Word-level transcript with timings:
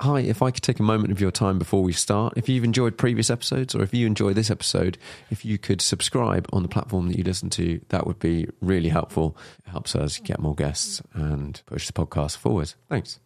Hi, 0.00 0.20
if 0.20 0.42
I 0.42 0.52
could 0.52 0.62
take 0.62 0.78
a 0.78 0.84
moment 0.84 1.10
of 1.10 1.20
your 1.20 1.32
time 1.32 1.58
before 1.58 1.82
we 1.82 1.92
start, 1.92 2.34
if 2.36 2.48
you've 2.48 2.62
enjoyed 2.62 2.96
previous 2.96 3.30
episodes 3.30 3.74
or 3.74 3.82
if 3.82 3.92
you 3.92 4.06
enjoy 4.06 4.32
this 4.32 4.48
episode, 4.48 4.96
if 5.28 5.44
you 5.44 5.58
could 5.58 5.80
subscribe 5.80 6.46
on 6.52 6.62
the 6.62 6.68
platform 6.68 7.08
that 7.08 7.18
you 7.18 7.24
listen 7.24 7.50
to, 7.50 7.80
that 7.88 8.06
would 8.06 8.20
be 8.20 8.46
really 8.60 8.90
helpful. 8.90 9.36
It 9.66 9.70
helps 9.70 9.96
us 9.96 10.18
get 10.18 10.38
more 10.38 10.54
guests 10.54 11.02
and 11.14 11.60
push 11.66 11.88
the 11.88 11.92
podcast 11.92 12.36
forward. 12.36 12.74
Thanks. 12.88 13.18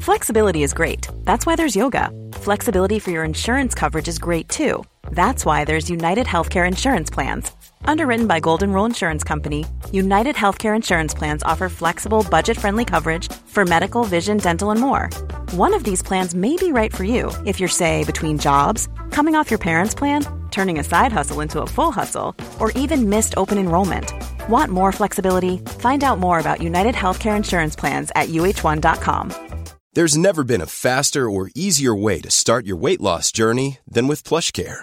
Flexibility 0.00 0.62
is 0.62 0.72
great. 0.72 1.06
That's 1.24 1.44
why 1.44 1.56
there's 1.56 1.76
yoga. 1.76 2.10
Flexibility 2.32 3.00
for 3.00 3.10
your 3.10 3.24
insurance 3.24 3.74
coverage 3.74 4.08
is 4.08 4.18
great 4.18 4.48
too. 4.48 4.82
That's 5.10 5.44
why 5.44 5.66
there's 5.66 5.90
United 5.90 6.26
Healthcare 6.26 6.66
Insurance 6.66 7.10
Plans. 7.10 7.52
Underwritten 7.84 8.26
by 8.26 8.40
Golden 8.40 8.72
Rule 8.72 8.84
Insurance 8.84 9.24
Company, 9.24 9.64
United 9.92 10.36
Healthcare 10.36 10.76
Insurance 10.76 11.12
Plans 11.14 11.42
offer 11.42 11.68
flexible, 11.68 12.24
budget 12.30 12.56
friendly 12.56 12.84
coverage 12.84 13.30
for 13.46 13.64
medical, 13.64 14.04
vision, 14.04 14.38
dental, 14.38 14.70
and 14.70 14.80
more. 14.80 15.10
One 15.52 15.74
of 15.74 15.84
these 15.84 16.02
plans 16.02 16.34
may 16.34 16.56
be 16.56 16.72
right 16.72 16.94
for 16.94 17.04
you 17.04 17.30
if 17.46 17.58
you're, 17.58 17.68
say, 17.68 18.04
between 18.04 18.38
jobs, 18.38 18.88
coming 19.10 19.34
off 19.34 19.50
your 19.50 19.58
parents' 19.58 19.94
plan, 19.94 20.24
turning 20.50 20.78
a 20.78 20.84
side 20.84 21.12
hustle 21.12 21.40
into 21.40 21.62
a 21.62 21.66
full 21.66 21.92
hustle, 21.92 22.34
or 22.58 22.70
even 22.72 23.08
missed 23.08 23.34
open 23.36 23.58
enrollment. 23.58 24.12
Want 24.48 24.70
more 24.70 24.92
flexibility? 24.92 25.58
Find 25.78 26.04
out 26.04 26.18
more 26.18 26.38
about 26.38 26.62
United 26.62 26.94
Healthcare 26.94 27.36
Insurance 27.36 27.76
Plans 27.76 28.10
at 28.14 28.28
uh1.com. 28.28 29.32
There's 29.92 30.16
never 30.16 30.44
been 30.44 30.60
a 30.60 30.66
faster 30.66 31.28
or 31.28 31.50
easier 31.56 31.94
way 31.94 32.20
to 32.20 32.30
start 32.30 32.64
your 32.64 32.76
weight 32.76 33.00
loss 33.00 33.32
journey 33.32 33.78
than 33.90 34.06
with 34.06 34.22
PlushCare. 34.22 34.82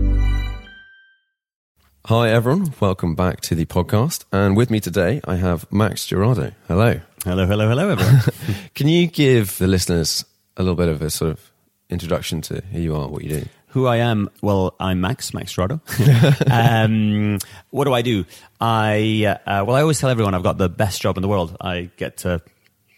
Hi, 2.11 2.29
everyone. 2.29 2.73
Welcome 2.81 3.15
back 3.15 3.39
to 3.39 3.55
the 3.55 3.63
podcast. 3.63 4.25
And 4.33 4.57
with 4.57 4.69
me 4.69 4.81
today, 4.81 5.21
I 5.23 5.37
have 5.37 5.71
Max 5.71 6.05
Girardo. 6.05 6.53
Hello. 6.67 6.99
Hello, 7.23 7.45
hello, 7.45 7.69
hello, 7.69 7.87
everyone. 7.87 8.21
Can 8.75 8.89
you 8.89 9.07
give 9.07 9.57
the 9.59 9.67
listeners 9.67 10.25
a 10.57 10.61
little 10.61 10.75
bit 10.75 10.89
of 10.89 11.01
a 11.01 11.09
sort 11.09 11.31
of 11.31 11.51
introduction 11.89 12.41
to 12.41 12.61
who 12.69 12.81
you 12.81 12.97
are, 12.97 13.07
what 13.07 13.23
you 13.23 13.29
do? 13.29 13.45
Who 13.67 13.87
I 13.87 13.95
am? 13.95 14.29
Well, 14.41 14.75
I'm 14.77 14.99
Max, 14.99 15.33
Max 15.33 15.51
Strado. 15.51 15.79
um, 16.51 17.39
what 17.69 17.85
do 17.85 17.93
I 17.93 18.01
do? 18.01 18.25
I, 18.59 19.37
uh, 19.45 19.63
well, 19.65 19.77
I 19.77 19.81
always 19.81 19.97
tell 19.97 20.09
everyone 20.09 20.33
I've 20.33 20.43
got 20.43 20.57
the 20.57 20.67
best 20.67 21.01
job 21.01 21.17
in 21.17 21.21
the 21.21 21.29
world. 21.29 21.55
I 21.61 21.91
get 21.95 22.17
to 22.17 22.41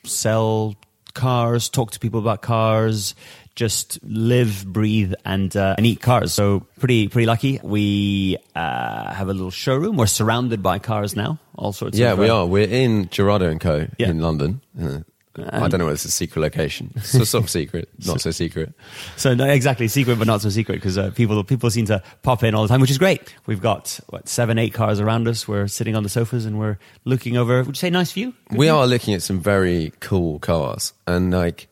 sell 0.06 0.74
cars, 1.13 1.69
talk 1.69 1.91
to 1.91 2.00
people 2.00 2.19
about 2.19 2.41
cars, 2.41 3.13
just 3.56 4.00
live, 4.03 4.66
breathe, 4.66 5.14
and 5.25 5.56
uh, 5.56 5.75
and 5.78 5.86
eat 5.86 6.02
cars. 6.02 6.34
So 6.34 6.66
pretty 6.80 7.08
pretty 7.08 7.25
lucky. 7.25 7.59
We 7.64 8.38
uh, 8.56 9.14
have 9.14 9.30
a 9.30 9.34
little 9.34 9.52
showroom. 9.52 9.97
We're 9.97 10.08
surrounded 10.08 10.64
by 10.64 10.80
cars 10.80 11.16
now. 11.16 11.40
All 11.56 11.74
sorts. 11.74 11.96
Of 11.96 12.00
Yeah, 12.00 12.13
of, 12.13 12.19
we 12.19 12.30
are. 12.30 12.46
We're 12.46 12.68
in 12.68 13.08
Girardo 13.09 13.50
and 13.50 13.62
Co. 13.62 13.88
Yeah. 13.97 14.09
in 14.09 14.19
London. 14.19 14.62
Uh, 14.80 15.00
I 15.36 15.68
don't 15.68 15.80
know 15.80 15.86
whether 15.86 15.94
it's 15.96 16.06
a 16.06 16.12
secret 16.12 16.42
location. 16.42 16.96
Sort 17.02 17.34
of 17.34 17.50
secret, 17.50 17.90
not 18.06 18.22
so 18.22 18.30
secret. 18.30 18.72
So 19.18 19.34
no, 19.34 19.46
exactly 19.46 19.88
secret, 19.88 20.19
but 20.19 20.28
not 20.28 20.42
so 20.42 20.50
secret 20.50 20.75
because 20.75 20.96
uh, 20.96 21.09
people 21.09 21.44
people 21.44 21.72
seem 21.72 21.86
to 21.88 22.03
pop 22.22 22.44
in 22.44 22.53
all 22.53 22.62
the 22.62 22.68
time, 22.69 22.81
which 22.81 22.92
is 22.92 23.00
great. 23.00 23.34
We've 23.47 23.62
got 23.62 24.00
what 24.09 24.30
seven, 24.30 24.59
eight 24.59 24.74
cars 24.75 25.00
around 25.00 25.28
us. 25.28 25.47
We're 25.47 25.68
sitting 25.68 25.96
on 25.96 26.03
the 26.03 26.09
sofas 26.09 26.46
and 26.46 26.59
we're 26.59 26.78
looking 27.03 27.36
over. 27.36 27.58
Would 27.63 27.68
you 27.69 27.74
say 27.74 27.90
nice 27.90 28.12
view? 28.12 28.34
Good 28.50 28.59
We 28.59 28.68
view? 28.68 28.75
are 28.75 28.86
looking 28.86 29.16
at 29.16 29.24
some 29.24 29.40
very 29.40 29.92
cool 30.02 30.38
cars, 30.38 30.94
and 31.08 31.31
like 31.31 31.68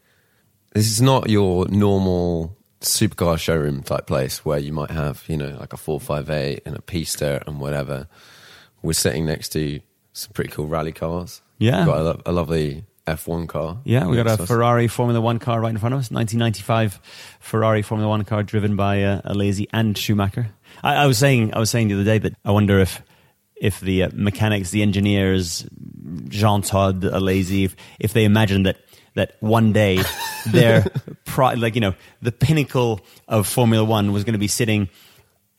this 0.74 0.88
is 0.88 1.02
not 1.02 1.30
your 1.30 1.68
normal 1.68 2.58
supercar 2.82 3.38
showroom 3.38 3.84
type 3.84 4.08
place 4.08 4.44
where 4.44 4.58
you 4.58 4.74
might 4.74 4.90
have 4.90 5.24
you 5.28 5.38
know 5.38 5.56
like 5.60 5.72
a 5.74 5.78
four 5.78 6.00
five 6.00 6.30
eight 6.30 6.62
and 6.66 6.76
a 6.76 6.82
Pista 6.82 7.42
and 7.48 7.60
whatever. 7.60 8.08
We're 8.82 8.94
sitting 8.94 9.26
next 9.26 9.50
to 9.50 9.80
some 10.14 10.34
pretty 10.34 10.52
cool 10.52 10.68
rally 10.68 10.92
cars. 10.92 11.42
Yeah. 11.60 11.80
We've 11.80 11.86
got 11.86 11.98
a, 12.00 12.04
lo- 12.04 12.22
a 12.26 12.32
lovely 12.32 12.86
F 13.08 13.28
one 13.28 13.48
car. 13.48 13.80
Yeah, 13.84 14.08
we 14.08 14.16
got 14.16 14.40
a. 14.40 14.46
Ferrari 14.46 14.88
Formula 14.88 15.20
One 15.22 15.40
car 15.40 15.60
right 15.60 15.70
in 15.70 15.78
front 15.78 15.94
of 15.94 16.00
us. 16.00 16.12
1995 16.12 17.00
Ferrari 17.40 17.82
Formula 17.82 18.10
One 18.10 18.24
car 18.24 18.44
driven 18.44 18.76
by 18.76 19.04
uh, 19.04 19.22
Alesi 19.34 19.68
and 19.74 19.98
Schumacher. 19.98 20.50
I, 20.84 20.96
I 20.96 21.06
was 21.08 21.18
saying, 21.18 21.54
I 21.54 21.60
was 21.60 21.70
saying 21.70 21.90
the 21.90 21.96
other 21.96 22.04
day 22.04 22.18
that 22.20 22.34
I 22.46 22.52
wonder 22.52 22.80
if 22.80 23.02
if 23.56 23.80
the 23.80 24.04
uh, 24.04 24.10
mechanics, 24.14 24.72
the 24.72 24.82
engineers, 24.82 25.68
Jean 26.28 26.64
Todt, 26.64 26.96
Alesi, 27.02 27.66
if, 27.66 27.76
if 28.00 28.14
they 28.14 28.26
imagined 28.26 28.66
that 28.66 28.78
that 29.16 29.36
one 29.40 29.74
day 29.74 30.00
their 30.48 30.86
pri- 31.26 31.56
like 31.56 31.76
you 31.76 31.82
know 31.82 31.96
the 32.22 32.32
pinnacle 32.32 33.02
of 33.28 33.48
Formula 33.48 33.84
One 33.84 34.12
was 34.12 34.24
going 34.24 34.34
to 34.34 34.40
be 34.40 34.48
sitting. 34.48 34.90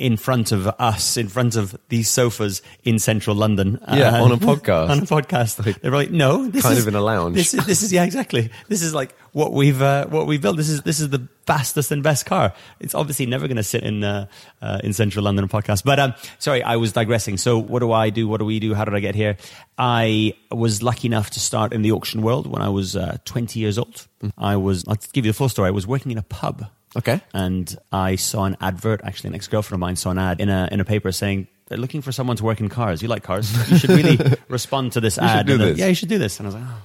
In 0.03 0.17
front 0.17 0.51
of 0.51 0.67
us, 0.81 1.17
in 1.17 1.29
front 1.29 1.55
of 1.55 1.77
these 1.89 2.09
sofas 2.09 2.61
in 2.83 2.99
central 2.99 3.37
London, 3.37 3.79
Yeah, 3.93 4.17
And- 4.17 4.25
on 4.25 4.33
a 4.33 4.37
podcast. 4.37 4.91
on 4.91 4.99
a 4.99 5.03
podcast. 5.03 5.81
They're 5.81 5.93
like, 5.93 6.11
no, 6.11 6.49
this 6.49 6.63
Kind 6.63 6.77
is 6.77 6.83
of 6.83 6.89
in 6.89 6.95
a 6.97 7.01
lounge. 7.01 7.37
This 7.37 7.55
is 7.55 7.65
this 7.67 7.83
is 7.83 7.93
yeah, 7.93 8.05
exactly. 8.05 8.51
This 8.69 8.83
is 8.83 8.93
like 8.95 9.15
what 9.33 9.53
we've 9.53 9.81
uh, 9.81 10.07
what 10.09 10.27
we've 10.27 10.43
built. 10.43 10.57
This 10.57 10.69
is 10.69 10.83
this 10.83 10.99
is 10.99 11.11
the 11.11 11.29
fastest 11.47 11.91
and 11.93 12.03
best 12.03 12.27
car. 12.27 12.53
It's 12.81 12.95
obviously 12.95 13.27
never 13.27 13.47
going 13.47 13.57
to 13.59 13.63
sit 13.63 13.83
in 13.85 14.03
uh, 14.03 14.27
uh, 14.61 14.81
in 14.83 14.93
central 14.93 15.25
London 15.25 15.47
podcast. 15.49 15.85
But 15.85 15.99
um, 16.01 16.15
sorry, 16.41 16.63
I 16.65 16.77
was 16.77 16.93
digressing. 16.93 17.37
So 17.37 17.59
what 17.59 17.79
do 17.79 17.93
I 17.93 18.11
do? 18.11 18.27
What 18.27 18.39
do 18.41 18.45
we 18.45 18.59
do? 18.59 18.75
How 18.75 18.85
did 18.85 18.95
I 18.95 19.01
get 19.01 19.15
here? 19.15 19.37
I 19.79 20.35
was 20.51 20.83
lucky 20.83 21.07
enough 21.09 21.31
to 21.31 21.41
start 21.41 21.73
in 21.73 21.83
the 21.83 21.93
auction 21.93 22.23
world 22.23 22.47
when 22.47 22.61
I 22.63 22.69
was 22.69 22.97
uh, 22.97 23.19
20 23.25 23.59
years 23.61 23.79
old. 23.79 24.07
I 24.37 24.57
was. 24.57 24.85
I'll 24.89 24.99
give 25.13 25.25
you 25.27 25.31
the 25.33 25.37
full 25.37 25.49
story. 25.49 25.69
I 25.69 25.73
was 25.73 25.87
working 25.87 26.13
in 26.13 26.19
a 26.19 26.23
pub. 26.23 26.67
Okay. 26.97 27.21
And 27.33 27.75
I 27.91 28.17
saw 28.17 28.45
an 28.45 28.57
advert. 28.61 29.01
Actually, 29.05 29.29
an 29.29 29.35
ex 29.37 29.49
girlfriend 29.49 29.75
of 29.77 29.81
mine 29.81 29.97
saw 29.97 30.11
an 30.11 30.19
ad 30.19 30.41
in 30.41 30.49
a 30.49 30.69
in 30.73 30.81
a 30.81 30.85
paper 30.85 31.13
saying. 31.13 31.49
They're 31.69 31.79
looking 31.81 32.03
for 32.03 32.13
someone 32.13 32.37
to 32.37 32.45
work 32.45 32.61
in 32.61 32.69
cars. 32.69 33.01
You 33.01 33.09
like 33.09 33.23
cars? 33.23 33.51
You 33.71 33.79
should 33.79 33.89
really 33.91 34.19
respond 34.49 34.93
to 34.93 35.01
this 35.01 35.15
should 35.15 35.23
ad. 35.23 35.47
do 35.47 35.53
And 35.53 35.61
then- 35.63 35.69
this. 35.71 35.79
yeah, 35.79 35.87
you 35.87 35.95
should 35.95 36.11
do 36.11 36.19
this. 36.19 36.39
And 36.39 36.47
I 36.47 36.49
was 36.49 36.55
like, 36.57 36.65
oh, 36.69 36.83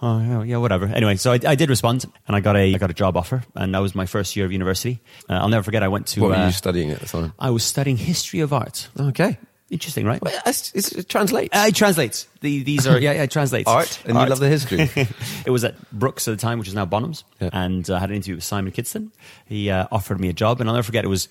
oh 0.00 0.20
yeah, 0.22 0.42
yeah, 0.44 0.56
whatever. 0.56 0.86
Anyway, 0.86 1.16
so 1.16 1.32
I, 1.32 1.38
I 1.46 1.54
did 1.54 1.68
respond, 1.68 2.06
and 2.26 2.34
I 2.34 2.40
got 2.40 2.56
a 2.56 2.74
I 2.74 2.78
got 2.78 2.88
a 2.90 2.94
job 2.94 3.18
offer, 3.18 3.42
and 3.54 3.74
that 3.74 3.80
was 3.80 3.94
my 3.94 4.06
first 4.06 4.34
year 4.34 4.46
of 4.46 4.52
university. 4.52 5.00
Uh, 5.28 5.34
I'll 5.34 5.50
never 5.50 5.62
forget. 5.64 5.82
I 5.82 5.88
went 5.88 6.06
to. 6.14 6.20
What 6.22 6.30
were 6.30 6.36
uh, 6.36 6.46
you 6.46 6.52
studying 6.52 6.92
at 6.92 7.00
the 7.00 7.06
time? 7.06 7.34
I 7.38 7.50
was 7.50 7.62
studying 7.62 7.98
history 7.98 8.40
of 8.40 8.54
art. 8.54 8.88
Okay. 8.98 9.38
Interesting, 9.72 10.04
right? 10.04 10.20
Well, 10.20 10.38
it's, 10.44 10.70
it's, 10.74 10.92
it 10.92 11.08
translates. 11.08 11.56
Uh, 11.56 11.64
it 11.68 11.74
translates. 11.74 12.28
The, 12.42 12.62
these 12.62 12.86
are 12.86 12.98
yeah, 13.00 13.12
yeah, 13.12 13.22
it 13.22 13.30
translates. 13.30 13.66
Art, 13.66 14.00
and 14.04 14.18
you 14.18 14.26
love 14.26 14.38
the 14.38 14.48
history. 14.48 14.90
it 15.46 15.50
was 15.50 15.64
at 15.64 15.90
Brooks 15.90 16.28
at 16.28 16.32
the 16.32 16.36
time, 16.36 16.58
which 16.58 16.68
is 16.68 16.74
now 16.74 16.84
Bonhams, 16.84 17.24
Yeah. 17.40 17.48
and 17.54 17.88
uh, 17.88 17.94
I 17.96 17.98
had 18.00 18.10
an 18.10 18.16
interview 18.16 18.34
with 18.34 18.44
Simon 18.44 18.70
Kidston. 18.70 19.10
He 19.46 19.70
uh, 19.70 19.86
offered 19.90 20.20
me 20.20 20.28
a 20.28 20.34
job, 20.34 20.60
and 20.60 20.68
I'll 20.68 20.74
never 20.74 20.84
forget. 20.84 21.04
It 21.06 21.08
was 21.08 21.28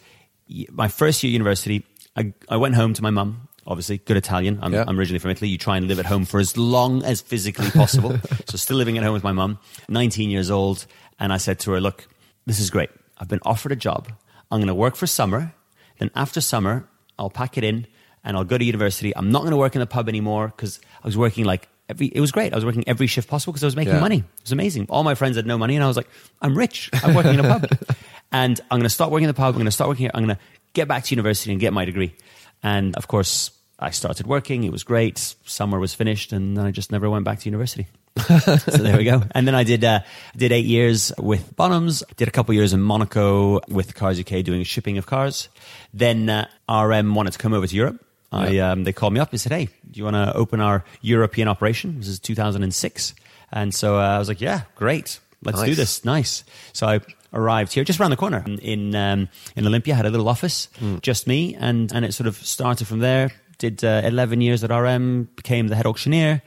my 0.71 0.87
first 0.87 1.21
year 1.21 1.29
at 1.29 1.33
university. 1.33 1.85
I, 2.15 2.33
I 2.49 2.57
went 2.57 2.73
home 2.73 2.93
to 2.95 3.03
my 3.03 3.11
mum. 3.11 3.47
Obviously, 3.67 3.99
good 3.99 4.17
Italian. 4.17 4.57
I'm, 4.63 4.73
Yeah. 4.73 4.85
I'm 4.87 4.97
originally 4.97 5.19
from 5.19 5.29
Italy. 5.29 5.49
You 5.51 5.59
try 5.59 5.77
and 5.77 5.87
live 5.87 5.99
at 5.99 6.07
home 6.07 6.25
for 6.25 6.39
as 6.39 6.57
long 6.57 7.03
as 7.05 7.21
physically 7.21 7.69
possible. 7.69 8.17
so, 8.47 8.57
still 8.57 8.75
living 8.77 8.97
at 8.97 9.03
home 9.03 9.13
with 9.13 9.23
my 9.23 9.33
mum, 9.33 9.59
19 9.87 10.31
years 10.31 10.49
old, 10.49 10.87
and 11.19 11.31
I 11.31 11.37
said 11.37 11.59
to 11.59 11.71
her, 11.73 11.79
"Look, 11.79 12.07
this 12.47 12.59
is 12.59 12.71
great. 12.71 12.89
I've 13.19 13.27
been 13.27 13.39
offered 13.43 13.71
a 13.71 13.75
job. 13.75 14.11
I'm 14.49 14.57
going 14.59 14.67
to 14.67 14.73
work 14.73 14.95
for 14.95 15.05
summer. 15.05 15.53
Then 15.99 16.09
after 16.15 16.41
summer, 16.41 16.87
I'll 17.19 17.29
pack 17.29 17.55
it 17.55 17.63
in 17.63 17.85
and 18.23 18.37
I'll 18.37 18.43
go 18.43 18.57
to 18.57 18.63
university. 18.63 19.15
I'm 19.15 19.31
not 19.31 19.39
going 19.39 19.51
to 19.51 19.57
work 19.57 19.75
in 19.75 19.79
the 19.79 19.87
pub 19.87 20.07
anymore 20.09 20.47
because 20.47 20.79
I 21.03 21.07
was 21.07 21.17
working 21.17 21.45
like 21.45 21.67
every. 21.89 22.07
It 22.07 22.19
was 22.21 22.31
great. 22.31 22.53
I 22.53 22.55
was 22.55 22.65
working 22.65 22.83
every 22.87 23.07
shift 23.07 23.27
possible 23.27 23.53
because 23.53 23.63
I 23.63 23.67
was 23.67 23.75
making 23.75 23.93
Yeah. 23.95 23.99
money. 23.99 24.17
It 24.19 24.43
was 24.43 24.51
amazing. 24.51 24.87
All 24.89 25.03
my 25.03 25.15
friends 25.15 25.35
had 25.37 25.45
no 25.45 25.57
money, 25.57 25.75
and 25.75 25.83
I 25.83 25.87
was 25.87 25.97
like, 25.97 26.09
I'm 26.41 26.57
rich. 26.57 26.89
I'm 26.93 27.13
working 27.15 27.33
in 27.33 27.39
a 27.39 27.47
pub, 27.59 27.67
and 28.31 28.59
I'm 28.69 28.77
going 28.79 28.83
to 28.83 28.89
start 28.89 29.11
working 29.11 29.25
in 29.25 29.29
the 29.29 29.33
pub. 29.33 29.47
I'm 29.55 29.59
going 29.59 29.65
to 29.65 29.71
start 29.71 29.87
working 29.89 30.03
here. 30.03 30.11
I'm 30.13 30.25
going 30.25 30.35
to 30.35 30.41
get 30.73 30.87
back 30.87 31.03
to 31.05 31.11
university 31.15 31.51
and 31.51 31.59
get 31.59 31.73
my 31.73 31.85
degree. 31.85 32.15
And 32.63 32.95
of 32.95 33.07
course, 33.07 33.51
I 33.79 33.89
started 33.89 34.27
working. 34.27 34.63
It 34.63 34.71
was 34.71 34.83
great. 34.83 35.17
Summer 35.45 35.79
was 35.79 35.93
finished, 35.95 36.31
and 36.31 36.55
then 36.55 36.65
I 36.65 36.71
just 36.71 36.91
never 36.91 37.09
went 37.09 37.25
back 37.25 37.39
to 37.39 37.45
university. 37.49 37.87
so 38.27 38.55
there 38.57 38.97
we 38.97 39.05
go. 39.05 39.23
And 39.33 39.47
then 39.47 39.55
I 39.55 39.63
did 39.63 39.83
uh, 39.83 40.01
did 40.35 40.51
eight 40.51 40.65
years 40.65 41.11
with 41.17 41.55
Bonhams. 41.55 42.03
Did 42.17 42.27
a 42.27 42.31
couple 42.31 42.53
years 42.53 42.73
in 42.73 42.81
Monaco 42.81 43.61
with 43.69 43.95
Cars 43.95 44.19
UK 44.19 44.43
doing 44.43 44.63
shipping 44.63 44.97
of 44.97 45.05
cars. 45.05 45.47
Then 45.93 46.29
uh, 46.29 46.47
RM 46.69 47.15
wanted 47.15 47.31
to 47.33 47.39
come 47.39 47.53
over 47.53 47.65
to 47.65 47.75
Europe. 47.75 48.03
I 48.31 48.59
um, 48.59 48.83
they 48.85 48.93
called 48.93 49.13
me 49.13 49.19
up 49.19 49.31
and 49.31 49.41
said, 49.41 49.51
"Hey, 49.51 49.65
do 49.65 49.97
you 49.97 50.03
want 50.05 50.15
to 50.15 50.33
open 50.33 50.61
our 50.61 50.83
European 51.01 51.47
operation?" 51.47 51.97
This 51.99 52.07
is 52.07 52.19
2006, 52.19 53.13
and 53.51 53.73
so 53.73 53.97
uh, 53.97 54.15
I 54.15 54.19
was 54.19 54.29
like, 54.29 54.39
"Yeah, 54.39 54.61
great, 54.75 55.19
let's 55.43 55.61
do 55.61 55.75
this. 55.75 56.05
Nice." 56.05 56.43
So 56.71 56.87
I 56.87 57.01
arrived 57.33 57.73
here 57.73 57.83
just 57.83 57.99
around 57.99 58.11
the 58.11 58.17
corner 58.17 58.43
in 58.61 58.95
um, 58.95 59.27
in 59.55 59.67
Olympia. 59.67 59.95
Had 59.95 60.05
a 60.05 60.09
little 60.09 60.29
office, 60.29 60.69
just 61.01 61.27
me, 61.27 61.55
and 61.55 61.91
and 61.91 62.05
it 62.05 62.13
sort 62.13 62.27
of 62.27 62.37
started 62.37 62.87
from 62.87 62.99
there. 62.99 63.31
Did 63.57 63.83
uh, 63.83 64.01
11 64.05 64.41
years 64.41 64.63
at 64.63 64.71
RM, 64.71 65.29
became 65.35 65.67
the 65.67 65.75
head 65.75 65.85
auctioneer, 65.85 66.41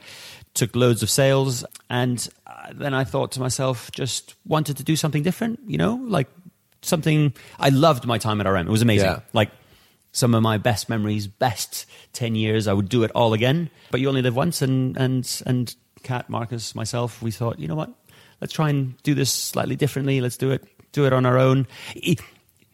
took 0.53 0.75
loads 0.75 1.01
of 1.01 1.09
sales, 1.09 1.63
and 1.89 2.27
uh, 2.45 2.73
then 2.73 2.93
I 2.93 3.05
thought 3.05 3.31
to 3.33 3.39
myself, 3.39 3.89
just 3.91 4.35
wanted 4.45 4.77
to 4.77 4.83
do 4.83 4.95
something 4.97 5.23
different. 5.23 5.59
You 5.67 5.77
know, 5.77 5.95
like 6.03 6.27
something. 6.81 7.33
I 7.59 7.69
loved 7.69 8.05
my 8.05 8.17
time 8.17 8.41
at 8.41 8.47
RM. 8.47 8.67
It 8.67 8.71
was 8.71 8.81
amazing. 8.81 9.07
Yeah. 9.07 9.19
Like 9.33 9.51
some 10.15 10.33
of 10.33 10.41
my 10.41 10.57
best 10.57 10.87
memories, 10.89 11.27
best 11.27 11.85
ten 12.13 12.35
years. 12.35 12.67
I 12.67 12.73
would 12.73 12.87
do 12.87 13.03
it 13.03 13.11
all 13.11 13.33
again. 13.33 13.69
But 13.91 13.99
you 13.99 14.07
only 14.07 14.21
live 14.21 14.35
once, 14.35 14.61
and 14.61 14.95
and 14.97 15.41
and 15.45 15.75
Kat, 16.03 16.29
Marcus, 16.29 16.73
myself, 16.73 17.21
we 17.21 17.31
thought, 17.31 17.59
you 17.59 17.67
know 17.67 17.75
what? 17.75 17.91
Let's 18.39 18.53
try 18.53 18.69
and 18.69 19.01
do 19.03 19.13
this 19.13 19.31
slightly 19.31 19.75
differently. 19.75 20.21
Let's 20.21 20.37
do 20.37 20.51
it 20.51 20.63
do 20.91 21.05
it 21.05 21.13
on 21.13 21.25
our 21.25 21.37
own. 21.37 21.67
It, 21.95 22.21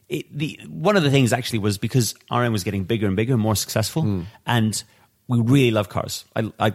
it, 0.08 0.38
the 0.38 0.60
one 0.68 0.96
of 0.96 1.04
the 1.04 1.10
things 1.10 1.34
actually 1.34 1.60
was 1.60 1.78
because 1.78 2.14
RM 2.30 2.52
was 2.54 2.64
getting 2.64 2.84
bigger 2.84 3.08
and 3.08 3.16
bigger, 3.16 3.34
and 3.34 3.42
more 3.42 3.56
successful, 3.56 4.04
hmm. 4.04 4.22
and 4.46 4.84
we 5.28 5.40
really 5.40 5.72
love 5.72 5.90
cars. 5.90 6.26
I, 6.36 6.52
I 6.60 6.74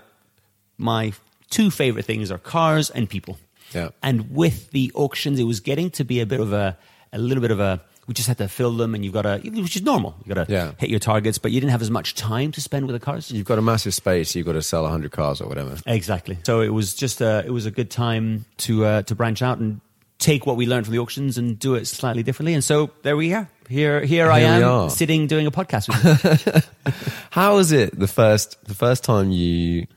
my 0.78 1.12
two 1.48 1.70
favorite 1.70 2.04
things 2.04 2.30
are 2.30 2.38
cars 2.38 2.90
and 2.90 3.08
people. 3.08 3.38
Yeah. 3.72 3.90
And 4.02 4.34
with 4.34 4.70
the 4.70 4.90
auctions, 4.94 5.38
it 5.38 5.44
was 5.44 5.60
getting 5.60 5.90
to 5.90 6.04
be 6.04 6.20
a 6.20 6.26
bit 6.26 6.40
of 6.40 6.52
a, 6.52 6.76
a 7.12 7.18
little 7.18 7.40
bit 7.40 7.50
of 7.50 7.60
a, 7.60 7.82
we 8.06 8.14
just 8.14 8.28
had 8.28 8.38
to 8.38 8.48
fill 8.48 8.72
them 8.76 8.94
and 8.94 9.04
you've 9.04 9.12
got 9.14 9.22
to, 9.22 9.38
which 9.50 9.76
is 9.76 9.82
normal. 9.82 10.14
You've 10.24 10.34
got 10.36 10.46
to 10.46 10.52
Yeah. 10.52 10.72
hit 10.78 10.90
your 10.90 11.00
targets, 11.00 11.38
but 11.38 11.50
you 11.52 11.60
didn't 11.60 11.72
have 11.72 11.82
as 11.82 11.90
much 11.90 12.14
time 12.14 12.52
to 12.52 12.60
spend 12.60 12.86
with 12.86 12.94
the 12.94 13.00
cars. 13.04 13.30
You've 13.30 13.46
got 13.46 13.58
a 13.58 13.62
massive 13.62 13.94
space. 13.94 14.34
You've 14.34 14.46
got 14.46 14.52
to 14.52 14.62
sell 14.62 14.82
100 14.84 15.10
cars 15.12 15.40
or 15.40 15.48
whatever. 15.48 15.76
Exactly. 15.86 16.38
So 16.44 16.60
it 16.60 16.68
was 16.68 16.94
just 16.94 17.20
a, 17.20 17.42
it 17.44 17.50
was 17.50 17.66
a 17.66 17.70
good 17.70 17.90
time 17.90 18.44
to, 18.58 18.84
uh, 18.84 19.02
to 19.02 19.14
branch 19.14 19.42
out 19.42 19.58
and 19.58 19.80
take 20.18 20.46
what 20.46 20.56
we 20.56 20.66
learned 20.66 20.86
from 20.86 20.92
the 20.94 20.98
auctions 21.00 21.36
and 21.36 21.58
do 21.58 21.74
it 21.74 21.86
slightly 21.86 22.22
differently. 22.22 22.54
And 22.54 22.62
so 22.64 22.90
there 23.02 23.16
we 23.16 23.34
are. 23.34 23.48
Here, 23.68 24.00
here, 24.04 24.30
I 24.30 24.40
Here 24.40 24.56
we 24.58 24.62
am 24.62 24.90
sitting 24.90 25.26
doing 25.26 25.46
a 25.46 25.50
podcast 25.50 25.88
with 25.88 26.66
you. 26.86 26.92
How 27.30 27.56
was 27.56 27.72
it 27.72 27.98
the 27.98 28.06
first 28.06 28.64
the 28.66 28.74
first 28.74 29.02
time 29.02 29.32
you 29.32 29.88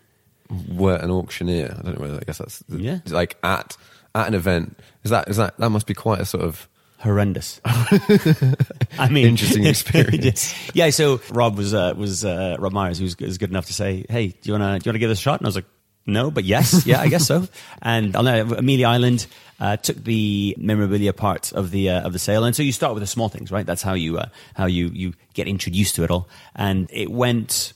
were 0.67 0.95
an 0.95 1.11
auctioneer? 1.11 1.75
I 1.77 1.81
don't 1.83 1.95
know 1.99 2.01
whether 2.01 2.17
I 2.17 2.23
guess 2.25 2.39
that's 2.39 2.63
Yeah. 2.67 2.99
like 3.07 3.37
at 3.43 3.77
at 4.15 4.27
an 4.27 4.33
event. 4.33 4.77
Is 5.03 5.11
that 5.11 5.29
is 5.29 5.37
that 5.37 5.57
that 5.59 5.69
must 5.69 5.85
be 5.85 5.93
quite 5.93 6.19
a 6.19 6.25
sort 6.25 6.43
of 6.43 6.67
horrendous. 6.99 7.59
I 7.65 9.09
mean, 9.09 9.27
Interesting 9.27 9.65
experience. 9.73 10.53
yeah. 10.73 10.89
So 10.91 11.21
Rob 11.31 11.57
was 11.57 11.73
uh, 11.73 11.93
was 11.97 12.23
uh, 12.25 12.55
Rob 12.59 12.73
Myers, 12.73 12.97
who 12.99 13.05
was, 13.05 13.17
was 13.17 13.37
good 13.37 13.49
enough 13.49 13.65
to 13.67 13.73
say, 13.73 14.05
"Hey, 14.09 14.27
do 14.27 14.37
you 14.43 14.53
wanna 14.53 14.79
do 14.79 14.85
you 14.85 14.89
wanna 14.89 14.99
give 14.99 15.09
this 15.09 15.19
a 15.19 15.21
shot?" 15.21 15.39
And 15.39 15.47
I 15.47 15.49
was 15.49 15.55
like, 15.55 15.65
"No, 16.05 16.29
but 16.31 16.43
yes, 16.43 16.85
yeah, 16.89 16.99
I 17.01 17.07
guess 17.07 17.25
so." 17.27 17.47
And 17.81 18.15
I'll 18.15 18.23
know 18.23 18.41
Amelia 18.55 18.87
Island 18.87 19.27
uh, 19.59 19.77
took 19.77 20.03
the 20.03 20.55
memorabilia 20.59 21.13
part 21.13 21.51
of 21.53 21.71
the 21.71 21.89
uh, 21.89 22.01
of 22.01 22.13
the 22.13 22.19
sale, 22.19 22.43
and 22.43 22.55
so 22.55 22.63
you 22.63 22.71
start 22.71 22.93
with 22.93 23.01
the 23.03 23.07
small 23.07 23.29
things, 23.29 23.51
right? 23.51 23.65
That's 23.65 23.81
how 23.81 23.93
you 23.93 24.17
uh, 24.17 24.27
how 24.53 24.65
you 24.65 24.87
you 24.93 25.13
get 25.33 25.47
introduced 25.47 25.95
to 25.95 26.03
it 26.03 26.11
all, 26.11 26.27
and 26.55 26.89
it 26.91 27.09
went. 27.11 27.73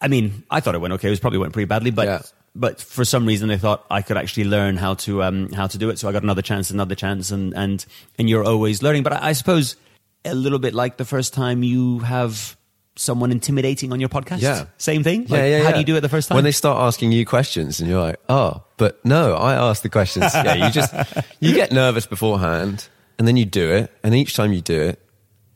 I 0.00 0.08
mean, 0.08 0.42
I 0.50 0.60
thought 0.60 0.74
it 0.74 0.80
went 0.82 0.92
okay. 0.94 1.08
It 1.08 1.10
was 1.12 1.20
probably 1.20 1.38
went 1.38 1.52
pretty 1.54 1.64
badly, 1.66 1.90
but 1.90 2.06
Yeah. 2.06 2.22
But 2.54 2.80
for 2.80 3.04
some 3.04 3.26
reason 3.26 3.48
they 3.48 3.58
thought 3.58 3.84
I 3.90 4.02
could 4.02 4.16
actually 4.16 4.44
learn 4.44 4.76
how 4.76 4.94
to 4.94 5.22
um, 5.22 5.52
how 5.52 5.66
to 5.66 5.78
do 5.78 5.90
it. 5.90 5.98
So 5.98 6.08
I 6.08 6.12
got 6.12 6.22
another 6.22 6.42
chance, 6.42 6.70
another 6.70 6.94
chance, 6.94 7.30
and 7.30 7.52
and 7.54 7.84
and 8.18 8.28
you're 8.28 8.44
always 8.44 8.82
learning. 8.82 9.02
But 9.02 9.14
I, 9.14 9.28
I 9.30 9.32
suppose 9.32 9.76
a 10.24 10.34
little 10.34 10.58
bit 10.58 10.74
like 10.74 10.96
the 10.96 11.04
first 11.04 11.34
time 11.34 11.62
you 11.62 11.98
have 12.00 12.56
someone 12.96 13.32
intimidating 13.32 13.92
on 13.92 14.00
your 14.00 14.08
podcast. 14.08 14.40
Yeah. 14.40 14.66
same 14.78 15.02
thing. 15.02 15.22
yeah, 15.22 15.36
Like, 15.36 15.50
yeah, 15.50 15.58
How 15.58 15.64
yeah. 15.64 15.72
do 15.72 15.78
you 15.80 15.84
do 15.84 15.96
it 15.96 16.00
the 16.00 16.08
first 16.08 16.28
time? 16.28 16.36
When 16.36 16.44
they 16.44 16.52
start 16.52 16.78
asking 16.80 17.12
you 17.12 17.26
questions 17.26 17.80
and 17.80 17.90
you're 17.90 18.00
like, 18.00 18.20
oh, 18.28 18.62
but 18.76 19.04
no, 19.04 19.34
I 19.34 19.54
asked 19.54 19.82
the 19.82 19.88
questions. 19.88 20.30
yeah, 20.34 20.54
you 20.54 20.70
just 20.70 20.94
you 21.40 21.54
get 21.54 21.72
nervous 21.72 22.06
beforehand 22.06 22.88
and 23.18 23.26
then 23.26 23.36
you 23.36 23.44
do 23.44 23.72
it, 23.72 23.92
and 24.02 24.14
each 24.14 24.34
time 24.34 24.52
you 24.52 24.60
do 24.60 24.80
it, 24.80 25.00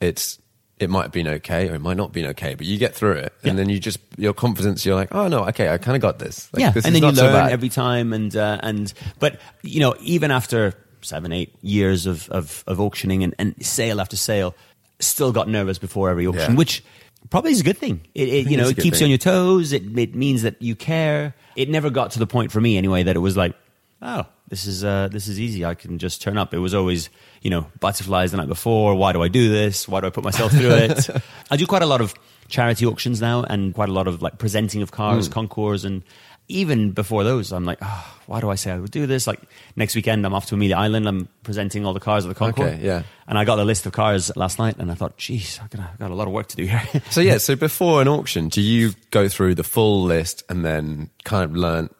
it's 0.00 0.38
it 0.80 0.88
might 0.90 1.02
have 1.02 1.12
been 1.12 1.28
okay 1.28 1.68
or 1.68 1.74
it 1.74 1.80
might 1.80 1.96
not 1.96 2.08
have 2.08 2.12
been 2.12 2.26
okay, 2.26 2.54
but 2.54 2.66
you 2.66 2.78
get 2.78 2.94
through 2.94 3.12
it, 3.12 3.32
Yeah. 3.42 3.50
and 3.50 3.58
then 3.58 3.68
you 3.68 3.78
just 3.80 3.98
your 4.16 4.32
confidence. 4.34 4.84
You're 4.86 4.94
like, 4.96 5.14
oh 5.14 5.28
no, 5.28 5.44
okay, 5.48 5.68
I 5.68 5.78
kind 5.78 5.96
of 5.96 6.02
got 6.02 6.18
this. 6.18 6.48
Like, 6.52 6.60
yeah, 6.60 6.70
this 6.70 6.84
and 6.84 6.94
is 6.94 7.00
then 7.00 7.08
you 7.10 7.14
not 7.14 7.16
so 7.18 7.24
learn 7.24 7.32
bad. 7.46 7.52
every 7.52 7.68
time, 7.68 8.12
and 8.12 8.34
uh, 8.36 8.58
and 8.62 8.92
but 9.18 9.40
you 9.62 9.80
know 9.80 9.94
even 10.00 10.30
after 10.30 10.74
seven, 11.00 11.32
eight 11.32 11.54
years 11.62 12.06
of 12.06 12.28
of, 12.30 12.64
of 12.66 12.80
auctioning 12.80 13.22
and, 13.24 13.34
and 13.38 13.54
sale 13.64 14.00
after 14.00 14.16
sale, 14.16 14.54
still 15.00 15.32
got 15.32 15.48
nervous 15.48 15.78
before 15.78 16.10
every 16.10 16.26
auction, 16.26 16.52
Yeah. 16.52 16.58
which 16.58 16.84
probably 17.30 17.50
is 17.52 17.60
a 17.60 17.64
good 17.64 17.78
thing. 17.78 18.00
It, 18.14 18.28
it 18.28 18.50
you 18.50 18.56
know 18.56 18.68
it 18.68 18.76
keeps 18.78 19.00
you 19.00 19.04
on 19.06 19.10
your 19.10 19.18
toes. 19.18 19.72
It 19.72 19.98
it 19.98 20.14
means 20.14 20.42
that 20.42 20.60
you 20.62 20.74
care. 20.76 21.34
It 21.56 21.68
never 21.68 21.90
got 21.90 22.12
to 22.12 22.18
the 22.18 22.26
point 22.26 22.52
for 22.52 22.60
me 22.60 22.76
anyway 22.78 23.02
that 23.02 23.16
it 23.16 23.20
was 23.20 23.36
like, 23.36 23.54
oh, 24.00 24.24
this 24.48 24.66
is 24.66 24.84
uh, 24.84 25.08
this 25.10 25.28
is 25.28 25.38
easy. 25.38 25.64
I 25.64 25.74
can 25.74 25.98
just 25.98 26.22
turn 26.22 26.38
up. 26.38 26.54
It 26.54 26.58
was 26.58 26.74
always 26.74 27.10
you 27.42 27.50
know 27.50 27.66
butterflies 27.80 28.30
the 28.32 28.38
night 28.38 28.48
before. 28.48 28.94
Why 28.94 29.12
do 29.12 29.22
I 29.22 29.28
do 29.28 29.48
this? 29.50 29.86
Why 29.86 30.00
do 30.00 30.06
I 30.06 30.10
put 30.10 30.24
myself 30.24 30.52
through 30.52 30.70
it? 30.70 31.08
I 31.50 31.56
do 31.56 31.66
quite 31.66 31.82
a 31.82 31.86
lot 31.86 32.00
of 32.00 32.14
charity 32.48 32.86
auctions 32.86 33.20
now 33.20 33.42
and 33.42 33.74
quite 33.74 33.88
a 33.88 33.92
lot 33.92 34.08
of 34.08 34.22
like 34.22 34.38
presenting 34.38 34.82
of 34.82 34.90
cars, 34.90 35.28
concours, 35.28 35.84
and 35.84 36.02
even 36.48 36.92
before 36.92 37.24
those, 37.24 37.52
I'm 37.52 37.64
like, 37.64 37.78
oh, 37.82 38.16
why 38.26 38.40
do 38.40 38.48
I 38.48 38.54
say 38.54 38.72
I 38.72 38.78
would 38.78 38.90
do 38.90 39.06
this? 39.06 39.26
Like 39.26 39.40
next 39.76 39.94
weekend, 39.94 40.24
I'm 40.24 40.32
off 40.32 40.46
to 40.46 40.54
Amelia 40.54 40.76
Island. 40.76 41.06
I'm 41.06 41.28
presenting 41.42 41.84
all 41.84 41.92
the 41.92 42.00
cars 42.00 42.24
of 42.24 42.30
the 42.30 42.34
concours. 42.34 42.74
Okay, 42.74 42.84
yeah. 42.84 43.02
And 43.26 43.38
I 43.38 43.44
got 43.44 43.56
the 43.56 43.66
list 43.66 43.84
of 43.84 43.92
cars 43.92 44.34
last 44.34 44.58
night, 44.58 44.76
and 44.78 44.90
I 44.90 44.94
thought, 44.94 45.18
geez, 45.18 45.60
I've 45.62 45.68
got, 45.70 45.82
I've 45.82 45.98
got 45.98 46.10
a 46.10 46.14
lot 46.14 46.26
of 46.26 46.32
work 46.32 46.48
to 46.48 46.56
do 46.56 46.64
here. 46.64 46.82
So 47.10 47.20
yeah, 47.20 47.36
so 47.38 47.54
before 47.54 48.00
an 48.00 48.08
auction, 48.08 48.48
do 48.48 48.62
you 48.62 48.92
go 49.10 49.28
through 49.28 49.56
the 49.56 49.64
full 49.64 50.02
list 50.04 50.42
and 50.48 50.64
then 50.64 51.10
kind 51.24 51.44
of 51.44 51.54
learn, 51.54 51.90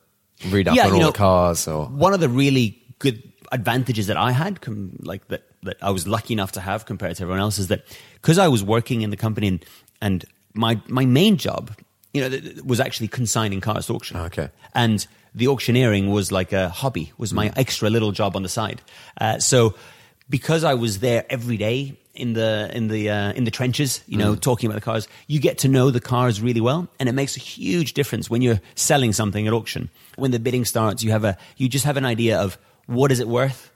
read 0.51 0.69
up 0.69 0.77
Yeah, 0.77 0.87
on 0.87 0.93
all 0.93 1.01
know, 1.01 1.07
the 1.07 1.13
cars, 1.19 1.67
or 1.69 1.87
one 1.87 2.15
of 2.15 2.21
the 2.21 2.29
really 2.29 2.83
good 2.99 3.23
advantages 3.53 4.07
that 4.09 4.17
I 4.17 4.33
had, 4.33 4.61
com- 4.61 4.97
like 5.03 5.27
that, 5.29 5.43
that 5.63 5.77
I 5.83 5.91
was 5.91 6.07
lucky 6.07 6.33
enough 6.35 6.53
to 6.53 6.61
have 6.61 6.87
compared 6.87 7.17
to 7.17 7.23
everyone 7.23 7.41
else, 7.41 7.59
is 7.59 7.69
that 7.69 7.85
because 8.15 8.39
I 8.39 8.49
was 8.49 8.63
working 8.63 9.03
in 9.03 9.11
the 9.11 9.17
company 9.17 9.49
and, 9.49 9.65
and 10.01 10.25
my 10.55 10.81
my 10.89 11.05
main 11.07 11.37
job, 11.37 11.75
you 12.13 12.21
know, 12.23 12.29
th- 12.29 12.43
th- 12.43 12.63
was 12.63 12.81
actually 12.81 13.09
consigning 13.09 13.61
cars 13.61 13.87
to 13.87 13.95
auction. 13.95 14.17
Okay. 14.19 14.49
and 14.75 15.07
the 15.35 15.47
auctioneering 15.49 16.11
was 16.11 16.33
like 16.33 16.53
a 16.53 16.69
hobby, 16.71 17.13
was 17.19 17.33
my 17.33 17.53
extra 17.55 17.91
little 17.91 18.13
job 18.13 18.35
on 18.35 18.43
the 18.43 18.49
side. 18.49 18.81
Uh, 19.21 19.39
so 19.39 19.75
because 20.29 20.65
I 20.65 20.75
was 20.75 20.99
there 21.01 21.25
every 21.31 21.57
day 21.57 21.97
in 22.19 22.33
the 22.35 22.71
in 22.75 22.89
the 22.89 23.09
uh, 23.11 23.33
in 23.33 23.45
the 23.45 23.51
trenches, 23.51 24.03
you 24.07 24.19
know, 24.19 24.35
talking 24.35 24.69
about 24.69 24.75
the 24.81 24.85
cars, 24.85 25.09
you 25.27 25.41
get 25.41 25.59
to 25.59 25.69
know 25.69 25.91
the 25.91 26.01
cars 26.01 26.41
really 26.41 26.61
well, 26.61 26.89
and 26.99 27.09
it 27.09 27.13
makes 27.13 27.37
a 27.37 27.41
huge 27.41 27.93
difference 27.95 28.29
when 28.29 28.43
you're 28.43 28.61
selling 28.75 29.13
something 29.13 29.47
at 29.47 29.53
auction. 29.53 29.89
When 30.17 30.31
the 30.31 30.39
bidding 30.39 30.65
starts, 30.65 31.03
you 31.03 31.11
have 31.13 31.25
a 31.25 31.37
you 31.57 31.69
just 31.69 31.85
have 31.85 31.97
an 31.97 32.05
idea 32.05 32.39
of 32.41 32.59
what 32.87 33.13
is 33.13 33.21
it 33.21 33.29
worth. 33.29 33.71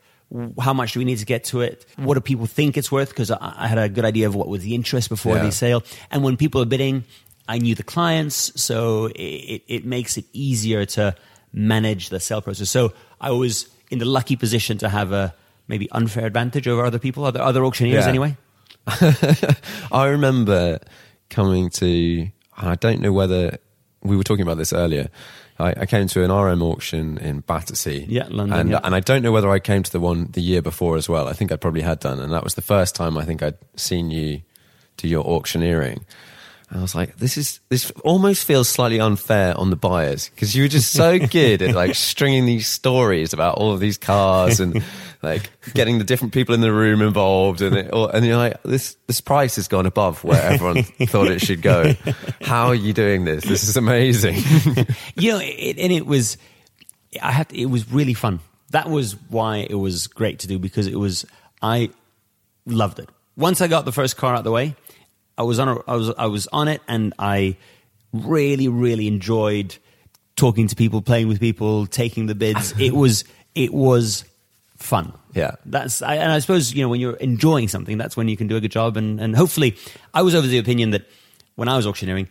How 0.58 0.72
much 0.72 0.92
do 0.94 0.98
we 1.00 1.04
need 1.04 1.18
to 1.18 1.26
get 1.26 1.44
to 1.44 1.60
it? 1.60 1.84
What 1.96 2.14
do 2.14 2.20
people 2.20 2.46
think 2.46 2.76
it's 2.76 2.90
worth? 2.90 3.10
Because 3.10 3.30
I, 3.30 3.38
I 3.64 3.66
had 3.68 3.78
a 3.78 3.88
good 3.88 4.04
idea 4.06 4.26
of 4.26 4.34
what 4.34 4.48
was 4.48 4.62
the 4.62 4.74
interest 4.74 5.08
before 5.10 5.36
Yeah. 5.36 5.44
the 5.44 5.52
sale. 5.52 5.82
And 6.10 6.24
when 6.24 6.36
people 6.38 6.62
are 6.62 6.64
bidding, 6.66 7.04
I 7.48 7.58
knew 7.58 7.74
the 7.74 7.82
clients, 7.82 8.50
so 8.60 9.06
it, 9.06 9.20
it, 9.54 9.62
it 9.68 9.84
makes 9.84 10.16
it 10.16 10.24
easier 10.32 10.86
to 10.96 11.14
manage 11.52 12.08
the 12.08 12.18
sale 12.18 12.40
process. 12.40 12.70
So 12.70 12.92
I 13.20 13.30
was 13.32 13.68
in 13.90 13.98
the 13.98 14.06
lucky 14.06 14.36
position 14.36 14.78
to 14.78 14.88
have 14.88 15.12
a 15.12 15.34
maybe 15.68 15.90
unfair 15.92 16.26
advantage 16.26 16.66
over 16.68 16.84
other 16.84 16.98
people, 16.98 17.24
other 17.24 17.40
other 17.40 17.64
auctioneers 17.64 18.04
Yeah. 18.04 18.08
anyway. 18.08 18.36
I 19.92 20.06
remember 20.06 20.78
coming 21.30 21.70
to, 21.70 22.28
I 22.56 22.74
don't 22.76 23.00
know 23.00 23.12
whether 23.12 23.58
we 24.02 24.16
were 24.16 24.24
talking 24.24 24.42
about 24.42 24.56
this 24.58 24.72
earlier. 24.72 25.08
I, 25.58 25.74
I 25.82 25.86
came 25.86 26.08
to 26.08 26.24
an 26.24 26.32
RM 26.32 26.62
auction 26.62 27.18
in 27.18 27.40
Battersea. 27.40 28.06
Yeah, 28.08 28.26
London, 28.28 28.58
And, 28.58 28.70
yeah. 28.70 28.80
and 28.82 28.94
I 28.94 29.00
don't 29.00 29.22
know 29.22 29.30
whether 29.32 29.50
I 29.50 29.58
came 29.60 29.82
to 29.82 29.92
the 29.92 30.00
one 30.00 30.28
the 30.32 30.40
year 30.40 30.62
before 30.62 30.96
as 30.96 31.08
well. 31.08 31.28
I 31.28 31.32
think 31.32 31.52
I 31.52 31.56
probably 31.56 31.82
had 31.82 32.00
done. 32.00 32.18
And 32.20 32.32
that 32.32 32.42
was 32.42 32.54
the 32.54 32.62
first 32.62 32.94
time 32.94 33.16
I 33.16 33.24
think 33.24 33.42
I'd 33.42 33.58
seen 33.76 34.10
you 34.10 34.42
do 34.96 35.06
your 35.08 35.24
auctioneering. 35.24 36.04
And 36.72 36.78
I 36.78 36.82
was 36.82 36.94
like, 36.94 37.18
this 37.18 37.36
is, 37.36 37.60
this 37.68 37.90
almost 38.02 38.46
feels 38.46 38.66
slightly 38.66 38.98
unfair 38.98 39.54
on 39.58 39.68
the 39.68 39.76
buyers 39.76 40.30
because 40.30 40.56
you 40.56 40.62
were 40.62 40.68
just 40.68 40.90
so 40.90 41.18
good 41.26 41.60
at 41.60 41.74
like 41.74 41.94
stringing 41.94 42.46
these 42.46 42.66
stories 42.66 43.34
about 43.34 43.58
all 43.58 43.72
of 43.72 43.80
these 43.80 43.98
cars 43.98 44.58
and 44.58 44.82
like 45.22 45.50
getting 45.74 45.98
the 45.98 46.04
different 46.04 46.32
people 46.32 46.54
in 46.54 46.62
the 46.62 46.72
room 46.72 47.02
involved 47.02 47.60
and 47.60 47.76
it, 47.76 47.90
all, 47.90 48.08
and 48.08 48.24
you're 48.24 48.38
like, 48.38 48.62
this, 48.62 48.96
this 49.06 49.20
price 49.20 49.56
has 49.56 49.68
gone 49.68 49.84
above 49.84 50.24
where 50.24 50.42
everyone 50.42 50.82
thought 51.08 51.30
it 51.30 51.42
should 51.42 51.60
go. 51.60 51.92
How 52.40 52.68
are 52.68 52.74
you 52.74 52.94
doing 52.94 53.26
this? 53.26 53.44
This 53.44 53.68
is 53.68 53.76
amazing. 53.76 54.36
you 55.14 55.32
know, 55.32 55.40
it, 55.42 55.78
and 55.78 55.92
it 55.92 56.06
was, 56.06 56.38
I 57.20 57.32
had, 57.32 57.50
to, 57.50 57.60
it 57.60 57.66
was 57.66 57.92
really 57.92 58.14
fun. 58.14 58.40
That 58.70 58.88
was 58.88 59.14
why 59.28 59.66
it 59.68 59.74
was 59.74 60.06
great 60.06 60.38
to 60.38 60.48
do 60.48 60.58
because 60.58 60.86
it 60.86 60.96
was, 60.96 61.26
I 61.60 61.90
loved 62.64 62.98
it. 62.98 63.10
Once 63.36 63.60
I 63.60 63.68
got 63.68 63.84
the 63.84 63.92
first 63.92 64.16
car 64.16 64.32
out 64.32 64.38
of 64.38 64.44
the 64.44 64.52
way, 64.52 64.74
I 65.38 65.42
was 65.44 65.58
on, 65.58 65.68
a, 65.68 65.76
I 65.88 65.96
was, 65.96 66.10
I 66.16 66.26
was 66.26 66.46
on 66.48 66.68
it, 66.68 66.80
and 66.88 67.14
I 67.18 67.56
really, 68.12 68.68
really 68.68 69.08
enjoyed 69.08 69.76
talking 70.36 70.66
to 70.68 70.76
people, 70.76 71.02
playing 71.02 71.28
with 71.28 71.40
people, 71.40 71.86
taking 71.86 72.26
the 72.26 72.34
bids. 72.34 72.74
it 72.78 72.94
was 72.94 73.24
it 73.54 73.72
was 73.72 74.24
fun. 74.76 75.12
Yeah. 75.34 75.52
That's 75.64 76.02
I, 76.02 76.16
and 76.16 76.30
I 76.32 76.38
suppose 76.40 76.74
you 76.74 76.82
know 76.82 76.88
when 76.88 77.00
you're 77.00 77.14
enjoying 77.16 77.68
something, 77.68 77.96
that's 77.98 78.16
when 78.16 78.28
you 78.28 78.36
can 78.36 78.48
do 78.48 78.56
a 78.56 78.60
good 78.60 78.72
job. 78.72 78.96
And 78.96 79.20
and 79.20 79.34
hopefully, 79.36 79.76
I 80.12 80.22
was 80.22 80.34
over 80.34 80.46
the 80.46 80.58
opinion 80.58 80.90
that 80.90 81.06
when 81.54 81.68
I 81.68 81.76
was 81.76 81.86
auctioneering, 81.86 82.28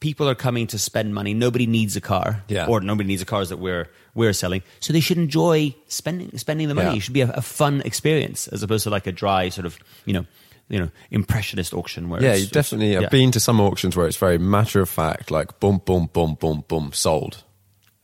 people 0.00 0.28
are 0.28 0.34
coming 0.34 0.66
to 0.68 0.78
spend 0.78 1.14
money. 1.14 1.34
Nobody 1.34 1.66
needs 1.66 1.96
a 1.96 2.00
car, 2.00 2.42
Yeah. 2.48 2.66
or 2.66 2.80
nobody 2.80 3.06
needs 3.08 3.20
the 3.20 3.26
cars 3.26 3.48
that 3.50 3.58
we're 3.58 3.88
we're 4.14 4.32
selling. 4.32 4.62
So 4.80 4.92
they 4.92 5.00
should 5.00 5.18
enjoy 5.18 5.74
spending 5.88 6.36
spending 6.38 6.68
the 6.68 6.74
money. 6.74 6.90
Yeah. 6.90 6.96
It 6.96 7.00
should 7.00 7.14
be 7.14 7.20
a, 7.22 7.30
a 7.32 7.42
fun 7.42 7.82
experience 7.84 8.48
as 8.48 8.62
opposed 8.62 8.84
to 8.84 8.90
like 8.90 9.06
a 9.06 9.12
dry 9.12 9.50
sort 9.50 9.66
of 9.66 9.78
you 10.06 10.14
know 10.14 10.26
you 10.70 10.78
know 10.78 10.90
impressionist 11.10 11.74
auction 11.74 12.08
where 12.08 12.22
Yeah, 12.22 12.28
it's- 12.30 12.42
you 12.44 12.46
definitely. 12.48 12.92
yeah. 12.94 13.00
I've 13.00 13.10
been 13.10 13.30
to 13.32 13.40
some 13.40 13.60
auctions 13.60 13.96
where 13.96 14.06
it's 14.06 14.16
very 14.16 14.38
matter 14.38 14.80
of 14.80 14.88
fact, 14.88 15.30
like 15.30 15.60
boom, 15.60 15.82
boom, 15.84 16.08
boom, 16.12 16.36
boom, 16.40 16.64
boom, 16.66 16.90
sold. 16.94 17.44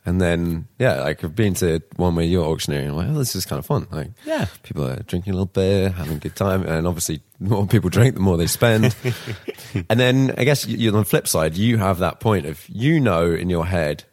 And 0.08 0.20
then, 0.20 0.68
yeah, 0.78 1.00
like 1.02 1.24
I've 1.24 1.34
been 1.34 1.54
to 1.54 1.80
one 1.96 2.14
where 2.14 2.24
you're 2.24 2.44
auctioneering. 2.44 2.90
I'm 2.90 2.94
like, 2.96 3.08
oh, 3.08 3.18
this 3.18 3.34
is 3.34 3.44
kind 3.44 3.58
of 3.58 3.66
fun. 3.66 3.88
Like, 3.90 4.10
Yeah. 4.24 4.46
people 4.62 4.86
are 4.86 5.02
drinking 5.02 5.32
a 5.32 5.34
little 5.34 5.46
beer, 5.46 5.90
having 5.90 6.18
a 6.18 6.20
good 6.20 6.36
time, 6.36 6.62
and 6.62 6.86
obviously, 6.86 7.22
the 7.40 7.48
more 7.50 7.66
people 7.66 7.90
drink, 7.90 8.14
the 8.14 8.20
more 8.20 8.36
they 8.36 8.46
spend. 8.46 8.94
and 9.90 9.98
then, 9.98 10.32
I 10.38 10.44
guess 10.44 10.64
you, 10.64 10.90
on 10.92 10.98
the 10.98 11.04
flip 11.04 11.26
side, 11.26 11.56
you 11.56 11.78
have 11.78 11.98
that 11.98 12.20
point 12.20 12.46
of 12.46 12.64
you 12.68 13.00
know 13.00 13.32
in 13.32 13.50
your 13.50 13.66
head 13.66 14.04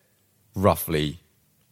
roughly 0.55 1.19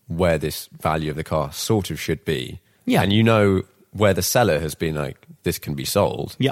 where 0.07 0.37
this 0.37 0.67
value 0.79 1.09
of 1.09 1.15
the 1.15 1.23
car 1.23 1.51
sort 1.51 1.89
of 1.89 1.99
should 1.99 2.23
be, 2.25 2.59
Yeah. 2.85 3.01
and 3.01 3.11
you 3.13 3.23
know 3.23 3.63
where 3.91 4.13
the 4.13 4.21
seller 4.21 4.59
has 4.59 4.75
been 4.75 4.95
like, 4.95 5.25
this 5.43 5.57
can 5.57 5.73
be 5.73 5.85
sold. 5.85 6.35
Yeah. 6.37 6.51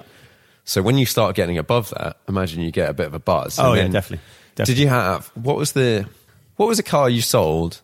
So 0.70 0.84
when 0.84 1.00
you 1.00 1.08
start 1.08 1.36
getting 1.36 1.58
above 1.58 1.90
that, 1.98 2.18
imagine 2.28 2.62
you 2.62 2.70
get 2.72 2.90
a 2.90 2.94
bit 2.94 3.08
of 3.08 3.16
a 3.16 3.20
buzz. 3.20 3.58
Oh, 3.58 3.70
And 3.72 3.76
yeah, 3.78 3.82
then- 3.84 3.92
definitely. 3.92 4.26
Did 4.56 4.78
you 4.78 4.88
have 4.90 5.28
what 5.36 5.56
was 5.56 5.72
the 5.72 6.06
what 6.58 6.68
was 6.68 6.78
the 6.78 6.84
car 6.84 7.10
you 7.10 7.22
sold 7.22 7.82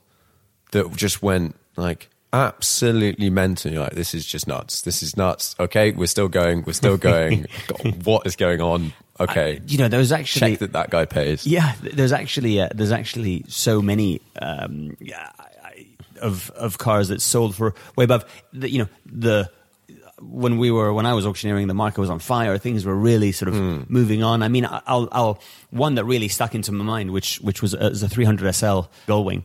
that 0.71 0.93
just 0.95 1.23
went 1.23 1.55
like 1.77 2.09
absolutely 2.33 3.29
mental? 3.29 3.71
You're 3.71 3.83
like, 3.83 3.93
this 3.93 4.13
is 4.13 4.25
just 4.25 4.45
nuts. 4.45 4.81
This 4.81 5.01
is 5.01 5.15
nuts. 5.15 5.55
Okay, 5.59 5.91
we're 5.91 6.05
still 6.07 6.27
going. 6.27 6.63
We're 6.65 6.73
still 6.73 6.97
going. 6.97 7.47
God, 7.67 8.05
what 8.05 8.27
is 8.27 8.35
going 8.35 8.59
on? 8.61 8.91
Okay, 9.19 9.61
you 9.67 9.77
know 9.77 9.87
there 9.87 9.99
was 9.99 10.11
actually 10.11 10.51
check 10.51 10.59
that 10.59 10.73
that 10.73 10.89
guy 10.89 11.05
pays. 11.05 11.47
Yeah, 11.47 11.73
there's 11.81 12.11
actually 12.11 12.59
uh, 12.59 12.67
there's 12.75 12.91
actually 12.91 13.45
so 13.47 13.81
many 13.81 14.19
um, 14.41 14.97
yeah, 14.99 15.31
I- 15.39 15.43
I- 15.63 15.85
of 16.21 16.49
of 16.51 16.77
cars 16.77 17.07
that 17.07 17.21
sold 17.21 17.55
for 17.55 17.73
way 17.95 18.03
above. 18.03 18.25
The, 18.51 18.69
you 18.69 18.79
know 18.79 18.89
the 19.05 19.49
when 20.21 20.57
we 20.57 20.71
were 20.71 20.93
when 20.93 21.05
I 21.05 21.13
was 21.13 21.25
auctioneering, 21.25 21.67
the 21.67 21.73
market 21.73 21.99
was 21.99 22.09
on 22.09 22.19
fire. 22.19 22.57
Things 22.57 22.85
were 22.85 22.95
really 22.95 23.31
sort 23.31 23.49
of 23.49 23.55
Hmm. 23.55 23.81
moving 23.87 24.23
on. 24.23 24.41
I 24.43 24.47
mean, 24.47 24.65
I- 24.65 24.81
I'll, 24.87 25.09
I'll 25.11 25.39
one 25.71 25.95
that 25.95 26.05
really 26.05 26.27
stuck 26.29 26.55
into 26.55 26.71
my 26.71 26.83
mind, 26.85 27.11
which 27.11 27.37
which 27.41 27.61
was 27.61 27.73
a, 27.73 27.89
was 27.89 28.01
a 28.03 28.09
300 28.09 28.53
SL 28.55 28.81
Gullwing. 29.07 29.43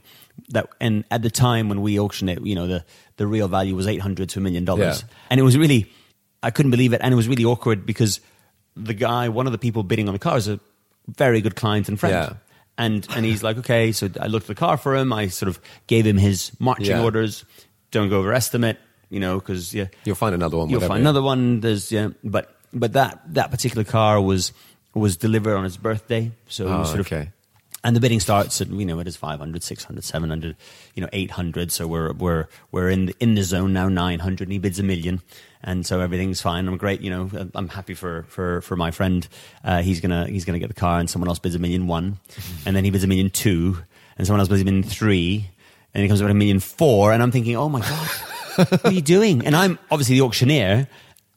That 0.51 0.69
and 0.81 1.05
at 1.11 1.23
the 1.23 1.31
time 1.31 1.69
when 1.69 1.83
we 1.83 1.99
auctioned 1.99 2.31
it, 2.31 2.45
you 2.47 2.55
know 2.55 2.67
the 2.67 2.85
the 3.17 3.27
real 3.27 3.49
value 3.49 3.75
was 3.77 3.87
800 3.87 4.29
to 4.31 4.39
a 4.39 4.43
million 4.43 4.65
dollars, 4.65 5.03
Yeah. 5.03 5.15
and 5.31 5.41
it 5.41 5.43
was 5.43 5.59
really 5.59 5.91
I 6.43 6.51
couldn't 6.51 6.71
believe 6.71 6.93
it, 6.95 7.01
and 7.03 7.13
it 7.13 7.17
was 7.17 7.29
really 7.29 7.45
awkward 7.45 7.85
because 7.85 8.21
the 8.77 8.95
guy, 8.95 9.29
one 9.29 9.47
of 9.47 9.53
the 9.53 9.59
people 9.59 9.83
bidding 9.83 10.09
on 10.09 10.15
the 10.15 10.19
car, 10.19 10.39
is 10.39 10.49
a 10.49 10.59
very 11.09 11.41
good 11.43 11.57
client 11.57 11.89
and 11.89 11.99
friend. 12.01 12.15
Yeah. 12.15 12.33
And 12.79 13.07
and 13.15 13.27
he's 13.27 13.43
like, 13.43 13.59
okay, 13.59 13.93
so 13.93 14.09
I 14.21 14.29
looked 14.29 14.45
at 14.45 14.49
the 14.57 14.61
car 14.67 14.77
for 14.79 14.95
him. 14.97 15.13
I 15.13 15.27
sort 15.29 15.49
of 15.49 15.61
gave 15.89 16.07
him 16.07 16.17
his 16.17 16.53
marching 16.59 16.87
Yeah. 16.97 17.03
orders. 17.03 17.45
Don't 17.91 18.09
go 18.09 18.21
over 18.21 18.33
estimate, 18.33 18.79
you 19.11 19.21
know, 19.21 19.39
because 19.39 19.75
yeah, 19.75 19.87
You'll 20.05 20.17
find 20.17 20.35
another 20.35 20.57
one. 20.57 20.71
you'll 20.71 20.81
find 20.81 21.01
another 21.01 21.23
one. 21.23 21.61
There's 21.61 21.93
yeah, 21.93 22.09
but 22.25 22.55
but 22.73 22.93
that 22.95 23.21
that 23.35 23.51
particular 23.51 23.85
car 23.85 24.21
was 24.21 24.53
was 24.95 25.17
delivered 25.17 25.57
on 25.57 25.65
his 25.65 25.77
birthday, 25.77 26.33
so 26.49 26.67
Oh, 26.69 26.85
sort 26.85 27.01
of 27.01 27.07
okay. 27.07 27.31
and 27.85 27.95
the 27.97 28.01
bidding 28.01 28.21
starts 28.21 28.61
at 28.61 28.69
you 28.69 28.85
know 28.87 28.99
it 29.01 29.07
is 29.07 29.17
500 29.17 29.63
600 29.63 30.03
700 30.05 30.57
you 30.95 31.03
know 31.03 31.09
800 31.13 31.71
so 31.73 31.87
we're 31.87 32.13
we're 32.13 32.47
we're 32.73 32.89
in 32.91 33.07
the, 33.07 33.15
in 33.21 33.35
the 33.35 33.43
zone 33.43 33.73
now 33.73 33.89
900 33.89 34.45
and 34.49 34.53
he 34.53 34.59
bids 34.59 34.79
a 34.79 34.83
million 34.83 35.23
and 35.63 35.87
so 35.87 36.01
everything's 36.01 36.43
fine 36.43 36.67
i'm 36.69 36.77
great 36.77 37.01
you 37.01 37.09
know 37.11 37.31
i'm 37.55 37.69
happy 37.69 37.95
for 37.95 38.25
for 38.29 38.61
for 38.63 38.77
my 38.77 38.91
friend 38.91 39.29
uh, 39.65 39.81
he's 39.81 40.01
gonna 40.01 40.27
he's 40.27 40.45
gonna 40.45 40.59
get 40.59 40.69
the 40.69 40.75
car 40.75 40.99
and 41.01 41.09
someone 41.09 41.29
else 41.29 41.39
bids 41.39 41.55
a 41.55 41.59
million 41.59 41.87
one 41.87 42.19
and 42.67 42.75
then 42.77 42.85
he 42.85 42.91
bids 42.91 43.05
a 43.05 43.07
million 43.07 43.31
two 43.31 43.79
and 44.19 44.27
someone 44.27 44.41
else 44.41 44.49
bids 44.51 44.61
a 44.61 44.65
million 44.65 44.83
three 44.83 45.49
and 45.95 46.03
he 46.03 46.09
comes 46.09 46.21
up 46.21 46.27
with 46.27 46.33
a 46.33 46.35
million 46.35 46.61
four 46.61 47.13
and 47.13 47.23
i'm 47.23 47.31
thinking 47.31 47.57
oh 47.57 47.69
my 47.71 47.81
god 47.81 48.11
what 48.67 48.85
are 48.87 48.93
you 48.93 49.03
doing 49.03 49.47
and 49.47 49.55
i'm 49.57 49.79
obviously 49.91 50.17
the 50.17 50.23
auctioneer 50.23 50.87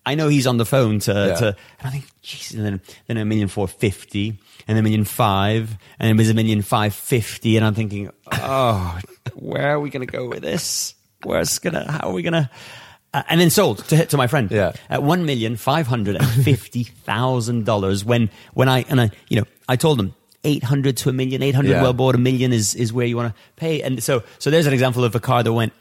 I 0.06 0.15
know 0.15 0.27
he's 0.27 0.48
on 0.48 0.58
the 0.58 0.65
phone 0.65 1.00
to, 1.00 1.13
Yeah. 1.13 1.36
to 1.36 1.46
and 1.80 1.88
I 1.88 1.89
think, 1.89 2.03
Jesus, 2.22 2.58
and 2.58 2.65
then 2.65 2.82
then 3.08 3.15
a 3.15 3.24
million 3.24 3.48
four 3.48 3.70
fifty, 3.70 4.38
and 4.68 4.77
a 4.77 4.82
million 4.82 5.06
five, 5.06 5.77
and 5.98 6.10
then 6.10 6.18
there's 6.18 6.30
a 6.30 6.34
million 6.34 6.62
five 6.62 6.94
fifty, 6.94 7.56
and 7.56 7.65
I'm 7.65 7.74
thinking, 7.74 8.12
oh, 8.34 9.00
where 9.34 9.70
are 9.70 9.80
we 9.80 9.89
going 9.89 10.06
to 10.06 10.12
go 10.12 10.27
with 10.27 10.42
this? 10.42 10.94
Where's 11.24 11.58
gonna? 11.60 11.89
How 11.89 12.10
are 12.10 12.12
we 12.12 12.22
gonna? 12.22 12.51
Uh, 13.13 13.24
and 13.30 13.39
then 13.39 13.50
sold 13.50 13.77
to 13.88 13.96
hit 13.96 14.10
to 14.10 14.18
my 14.18 14.27
friend 14.27 14.51
Yeah. 14.51 14.74
at 14.89 15.03
one 15.03 15.25
million 15.25 15.56
five 15.56 15.88
hundred 15.88 16.18
and 16.18 16.27
fifty 16.44 16.84
thousand 16.84 17.63
dollars. 17.65 18.03
When 18.03 18.30
when 18.53 18.68
I 18.68 18.84
and 18.89 19.00
I 19.00 19.10
you 19.30 19.38
know 19.39 19.46
I 19.70 19.77
told 19.77 20.01
him. 20.01 20.15
800 20.46 20.98
to 20.98 21.10
a 21.10 21.13
million, 21.13 21.42
800 21.42 21.70
Yeah. 21.72 21.82
well 21.82 21.94
bought, 21.94 22.15
a 22.15 22.18
million 22.18 22.51
is, 22.51 22.75
is 22.75 22.92
where 22.92 23.06
you 23.06 23.15
want 23.15 23.34
to 23.34 23.42
pay. 23.56 23.82
And 23.82 24.03
so, 24.03 24.24
so 24.39 24.51
there's 24.51 24.65
an 24.65 24.74
example 24.74 25.06
of 25.06 25.15
a 25.15 25.20
car 25.22 25.42
that 25.42 25.53
went 25.53 25.72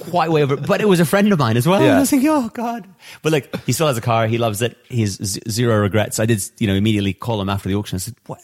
quite 0.00 0.30
way 0.30 0.42
over, 0.42 0.56
but 0.56 0.80
it 0.80 0.88
was 0.88 1.00
a 1.00 1.04
friend 1.04 1.32
of 1.32 1.38
mine 1.38 1.56
as 1.56 1.66
well. 1.66 1.80
Yeah. 1.80 1.88
And 1.88 1.96
I 1.96 2.00
was 2.00 2.10
thinking, 2.10 2.28
oh 2.30 2.48
God. 2.52 2.86
But 3.22 3.32
like, 3.32 3.64
he 3.64 3.72
still 3.72 3.86
has 3.86 3.96
a 3.96 4.00
car. 4.00 4.26
He 4.26 4.38
loves 4.38 4.62
it. 4.62 4.76
He 4.88 5.02
has 5.02 5.12
z- 5.22 5.40
zero 5.48 5.78
regrets. 5.78 6.18
I 6.18 6.26
did, 6.26 6.42
you 6.58 6.66
know, 6.66 6.74
immediately 6.74 7.12
call 7.12 7.40
him 7.40 7.48
after 7.48 7.68
the 7.68 7.74
auction. 7.76 7.96
I 7.96 7.98
said, 7.98 8.14
what, 8.26 8.40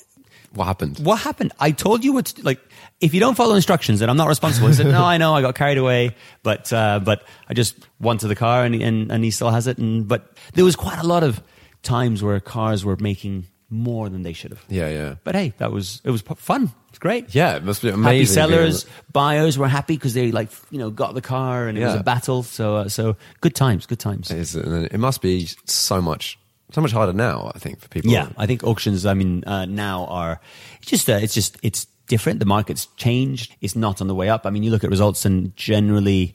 What 0.55 0.65
happened? 0.67 0.99
what 1.01 1.17
happened? 1.21 1.53
I 1.59 1.71
told 1.73 2.05
you 2.05 2.13
what, 2.13 2.27
to, 2.27 2.43
like, 2.43 2.61
if 3.01 3.13
you 3.13 3.21
don't 3.21 3.35
follow 3.35 3.55
instructions, 3.55 4.01
then 4.01 4.09
I'm 4.09 4.17
not 4.17 4.29
responsible. 4.29 4.69
He 4.69 4.75
said, 4.75 4.87
no, 4.87 5.05
I 5.05 5.19
know, 5.19 5.35
I 5.35 5.43
got 5.43 5.55
carried 5.55 5.77
away, 5.79 6.15
but, 6.43 6.73
uh, 6.73 7.01
but 7.03 7.25
I 7.49 7.55
just 7.55 7.77
wanted 8.01 8.29
the 8.29 8.37
car 8.37 8.65
and, 8.65 8.75
and, 8.75 9.13
and 9.13 9.23
he 9.25 9.31
still 9.31 9.51
has 9.51 9.67
it. 9.67 9.77
And, 9.79 10.09
but 10.09 10.37
there 10.55 10.65
was 10.65 10.77
quite 10.77 10.99
a 10.99 11.07
lot 11.07 11.23
of 11.23 11.43
times 11.83 12.23
where 12.23 12.41
cars 12.41 12.85
were 12.85 12.97
making 12.97 13.47
more 13.69 14.09
than 14.09 14.23
they 14.23 14.33
should 14.33 14.53
have. 14.53 14.65
Yeah, 14.69 14.89
yeah. 14.89 15.15
But 15.25 15.35
hey, 15.35 15.53
that 15.59 15.73
was, 15.73 16.01
it 16.05 16.11
was 16.11 16.23
fun. 16.23 16.71
It's 16.89 16.99
great 16.99 17.35
Yeah, 17.35 17.57
it 17.57 17.65
must 17.65 17.83
be 17.83 17.91
amazing. 17.91 18.05
happy 18.05 18.25
sellers, 18.25 18.87
buyers 19.13 19.59
were 19.59 19.69
happy 19.69 19.97
because 19.97 20.15
they 20.15 20.33
like 20.33 20.49
you 20.71 20.79
know 20.79 20.91
got 20.91 21.13
the 21.13 21.21
car 21.21 21.69
and 21.69 21.77
it 21.77 21.85
was 21.85 21.95
a 21.95 22.03
battle. 22.03 22.43
So 22.43 22.77
uh, 22.77 22.89
so 22.89 23.17
good 23.43 23.55
times, 23.55 23.85
good 23.85 23.99
times. 23.99 24.31
It, 24.31 24.39
is, 24.39 24.57
it 24.57 24.99
must 24.99 25.21
be 25.21 25.47
so 25.67 26.01
much, 26.01 26.39
so 26.73 26.81
much 26.81 26.93
harder 26.93 27.13
now. 27.13 27.53
I 27.55 27.59
think 27.59 27.81
for 27.81 27.89
people. 27.89 28.11
Yeah, 28.11 28.31
I 28.39 28.47
think 28.47 28.65
auctions. 28.65 29.05
I 29.05 29.13
mean, 29.13 29.45
uh, 29.47 29.67
now 29.67 30.07
are 30.07 30.41
it's 30.81 30.91
just 30.91 31.11
uh, 31.11 31.19
it's 31.21 31.35
just 31.35 31.59
it's 31.63 31.87
different. 32.07 32.39
The 32.41 32.47
market's 32.47 32.87
changed. 32.97 33.55
It's 33.61 33.77
not 33.77 34.01
on 34.01 34.07
the 34.07 34.15
way 34.15 34.31
up. 34.31 34.47
I 34.47 34.51
mean, 34.51 34.63
you 34.63 34.71
look 34.71 34.85
at 34.85 34.89
results 34.89 35.27
and 35.27 35.55
generally 35.55 36.35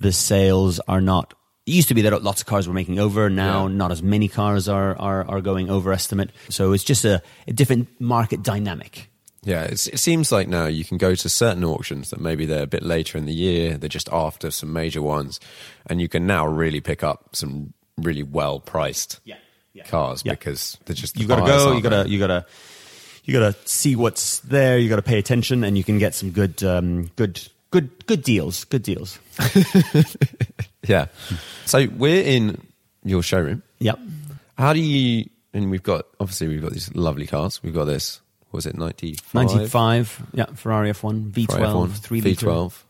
the 0.00 0.10
sales 0.10 0.80
are 0.88 1.00
not. 1.00 1.34
It 1.70 1.74
used 1.74 1.88
to 1.88 1.94
be 1.94 2.02
that 2.02 2.22
lots 2.24 2.40
of 2.40 2.46
cars 2.48 2.66
were 2.66 2.74
making 2.74 2.98
over. 2.98 3.30
Now, 3.30 3.68
Yeah. 3.68 3.74
not 3.74 3.92
as 3.92 4.02
many 4.02 4.26
cars 4.28 4.68
are 4.68 4.96
are, 4.98 5.24
are 5.28 5.40
going 5.40 5.70
over 5.70 5.92
estimate. 5.92 6.30
So 6.48 6.72
it's 6.72 6.82
just 6.82 7.04
a, 7.04 7.22
a 7.46 7.52
different 7.52 7.88
market 8.00 8.42
dynamic. 8.42 9.08
Yeah, 9.44 9.62
it's, 9.62 9.86
it 9.86 9.98
seems 9.98 10.32
like 10.32 10.48
now 10.48 10.66
you 10.66 10.84
can 10.84 10.98
go 10.98 11.14
to 11.14 11.28
certain 11.28 11.64
auctions 11.64 12.10
that 12.10 12.20
maybe 12.20 12.44
they're 12.44 12.64
a 12.64 12.66
bit 12.66 12.82
later 12.82 13.16
in 13.16 13.24
the 13.24 13.32
year, 13.32 13.78
they're 13.78 13.88
just 13.88 14.08
after 14.12 14.50
some 14.50 14.72
major 14.72 15.00
ones, 15.00 15.40
and 15.86 16.00
you 16.00 16.08
can 16.08 16.26
now 16.26 16.44
really 16.46 16.80
pick 16.80 17.02
up 17.02 17.34
some 17.36 17.72
really 17.96 18.22
well 18.22 18.58
priced 18.60 19.20
Yeah, 19.24 19.36
yeah. 19.72 19.84
cars 19.84 20.22
Yeah. 20.24 20.32
because 20.32 20.76
they're 20.84 20.96
just 20.96 21.14
the 21.14 21.20
you 21.20 21.26
gotta 21.28 21.46
go. 21.46 21.72
You 21.72 21.80
gotta 21.82 21.96
there. 21.96 22.06
you 22.08 22.18
gotta 22.18 22.46
you 23.24 23.32
gotta 23.32 23.54
see 23.64 23.94
what's 23.96 24.40
there. 24.40 24.76
You 24.76 24.88
gotta 24.90 25.02
pay 25.02 25.18
attention, 25.18 25.62
and 25.64 25.78
you 25.78 25.84
can 25.84 25.98
get 25.98 26.14
some 26.14 26.32
good 26.32 26.62
um, 26.64 27.10
good 27.16 27.40
good 27.70 27.88
good 28.06 28.22
deals. 28.22 28.64
Good 28.64 28.82
deals. 28.82 29.18
yeah. 30.86 31.06
So 31.66 31.86
we're 31.96 32.22
in 32.22 32.60
your 33.04 33.22
showroom. 33.22 33.62
Yep. 33.78 33.98
How 34.58 34.72
do 34.72 34.80
you? 34.80 35.28
And 35.52 35.70
we've 35.70 35.82
got 35.82 36.06
obviously 36.20 36.48
we've 36.48 36.62
got 36.62 36.72
these 36.72 36.94
lovely 36.94 37.26
cars. 37.26 37.62
We've 37.62 37.74
got 37.74 37.84
this. 37.86 38.20
What 38.50 38.58
was 38.58 38.66
it 38.66 38.76
ninety 38.76 39.16
Ninety 39.32 39.66
five. 39.66 40.20
Yeah. 40.32 40.46
Ferrari 40.54 40.90
F 40.90 41.02
one 41.02 41.30
V 41.30 41.46
twelve 41.46 41.96
three 41.96 42.20
V 42.20 42.30
liter. 42.30 42.46
twelve. 42.46 42.84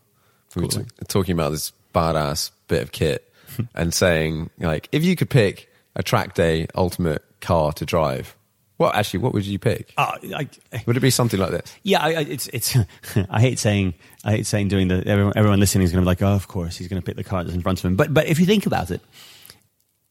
We 0.55 0.63
were 0.63 0.67
t- 0.67 0.85
talking 1.07 1.33
about 1.33 1.51
this 1.51 1.71
badass 1.95 2.51
bit 2.67 2.81
of 2.81 2.91
kit 2.91 3.31
and 3.75 3.93
saying 3.93 4.49
like, 4.59 4.89
if 4.91 5.03
you 5.03 5.15
could 5.15 5.29
pick 5.29 5.69
a 5.95 6.03
track 6.03 6.33
day 6.33 6.67
ultimate 6.75 7.23
car 7.41 7.71
to 7.73 7.85
drive, 7.85 8.35
well, 8.77 8.91
actually, 8.93 9.19
what 9.19 9.33
would 9.33 9.45
you 9.45 9.59
pick? 9.59 9.93
Uh, 9.97 10.17
I, 10.35 10.49
Would 10.87 10.97
it 10.97 11.01
be 11.01 11.11
something 11.11 11.39
like 11.39 11.51
this? 11.51 11.71
yeah, 11.83 12.01
I- 12.01 12.21
it's 12.21 12.47
it's. 12.47 12.75
I 13.29 13.39
hate 13.39 13.59
saying 13.59 13.93
I 14.23 14.31
hate 14.31 14.45
saying 14.45 14.67
doing 14.67 14.87
the 14.87 15.03
everyone, 15.07 15.33
everyone 15.35 15.59
listening 15.59 15.83
is 15.83 15.91
going 15.91 16.01
to 16.03 16.05
be 16.05 16.09
like, 16.11 16.21
oh, 16.21 16.35
of 16.35 16.47
course 16.47 16.77
he's 16.77 16.87
going 16.87 17.01
to 17.01 17.05
pick 17.05 17.15
the 17.15 17.23
car 17.23 17.43
that's 17.43 17.55
in 17.55 17.61
front 17.61 17.79
of 17.79 17.85
him. 17.85 17.95
But 17.95 18.13
but 18.13 18.27
if 18.27 18.39
you 18.39 18.45
think 18.45 18.65
about 18.65 18.91
it, 18.91 19.01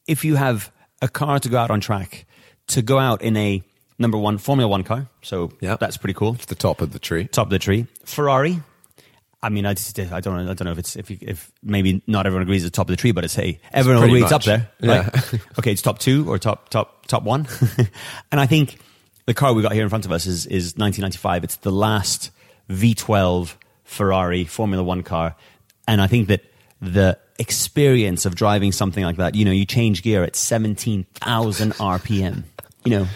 if 0.06 0.24
you 0.24 0.36
have 0.36 0.72
a 1.00 1.08
car 1.08 1.38
to 1.38 1.48
go 1.48 1.58
out 1.58 1.70
on 1.70 1.80
track, 1.80 2.26
to 2.68 2.82
go 2.82 2.98
out 2.98 3.22
in 3.22 3.36
a 3.36 3.62
number 3.98 4.18
one 4.18 4.38
Formula 4.38 4.68
One 4.68 4.82
car, 4.82 5.08
so 5.22 5.52
Yeah. 5.60 5.76
that's 5.78 5.96
pretty 5.96 6.14
cool. 6.14 6.34
It's 6.34 6.46
the 6.46 6.54
top 6.54 6.80
of 6.80 6.92
the 6.92 6.98
tree. 6.98 7.26
top 7.26 7.46
of 7.46 7.50
the 7.50 7.58
tree. 7.58 7.86
Ferrari. 8.04 8.60
I 9.42 9.48
mean, 9.48 9.64
I 9.64 9.72
just 9.72 9.98
I 9.98 10.20
don't 10.20 10.44
know, 10.44 10.50
I 10.50 10.54
don't 10.54 10.64
know 10.66 10.72
if 10.72 10.78
it's 10.78 10.96
if 10.96 11.10
you, 11.10 11.16
if 11.22 11.50
maybe 11.62 12.02
not 12.06 12.26
everyone 12.26 12.42
agrees 12.42 12.64
it's 12.64 12.76
top 12.76 12.88
of 12.88 12.92
the 12.92 13.00
tree, 13.00 13.12
but 13.12 13.24
it's 13.24 13.34
hey 13.34 13.58
everyone 13.72 14.02
agrees 14.04 14.24
it's 14.24 14.32
up 14.32 14.42
there. 14.42 14.68
Right? 14.82 15.34
okay, 15.58 15.72
it's 15.72 15.80
top 15.82 15.98
two 15.98 16.28
or 16.28 16.38
top 16.38 16.68
top 16.68 17.06
top 17.06 17.22
one, 17.22 17.46
and 18.32 18.38
I 18.40 18.44
think 18.46 18.78
the 19.26 19.32
car 19.32 19.54
we 19.54 19.62
got 19.62 19.72
here 19.72 19.82
in 19.82 19.88
front 19.88 20.04
of 20.04 20.12
us 20.12 20.26
is 20.26 20.44
is 20.46 20.74
1995. 20.76 21.44
It's 21.44 21.56
the 21.56 21.70
last 21.72 22.32
V12 22.68 23.54
Ferrari 23.90 24.44
Formula 24.44 24.82
One 24.84 25.02
car, 25.02 25.34
and 25.88 26.00
I 26.00 26.06
think 26.06 26.28
that 26.28 26.42
the 26.80 27.18
experience 27.38 28.24
of 28.24 28.34
driving 28.36 28.70
something 28.72 29.02
like 29.04 29.16
that, 29.16 29.34
you 29.34 29.44
know, 29.44 29.50
you 29.50 29.64
change 29.66 30.02
gear 30.02 30.22
at 30.22 30.36
17,000 30.36 31.72
RPM. 31.74 32.44
You 32.84 32.90
know, 32.90 33.06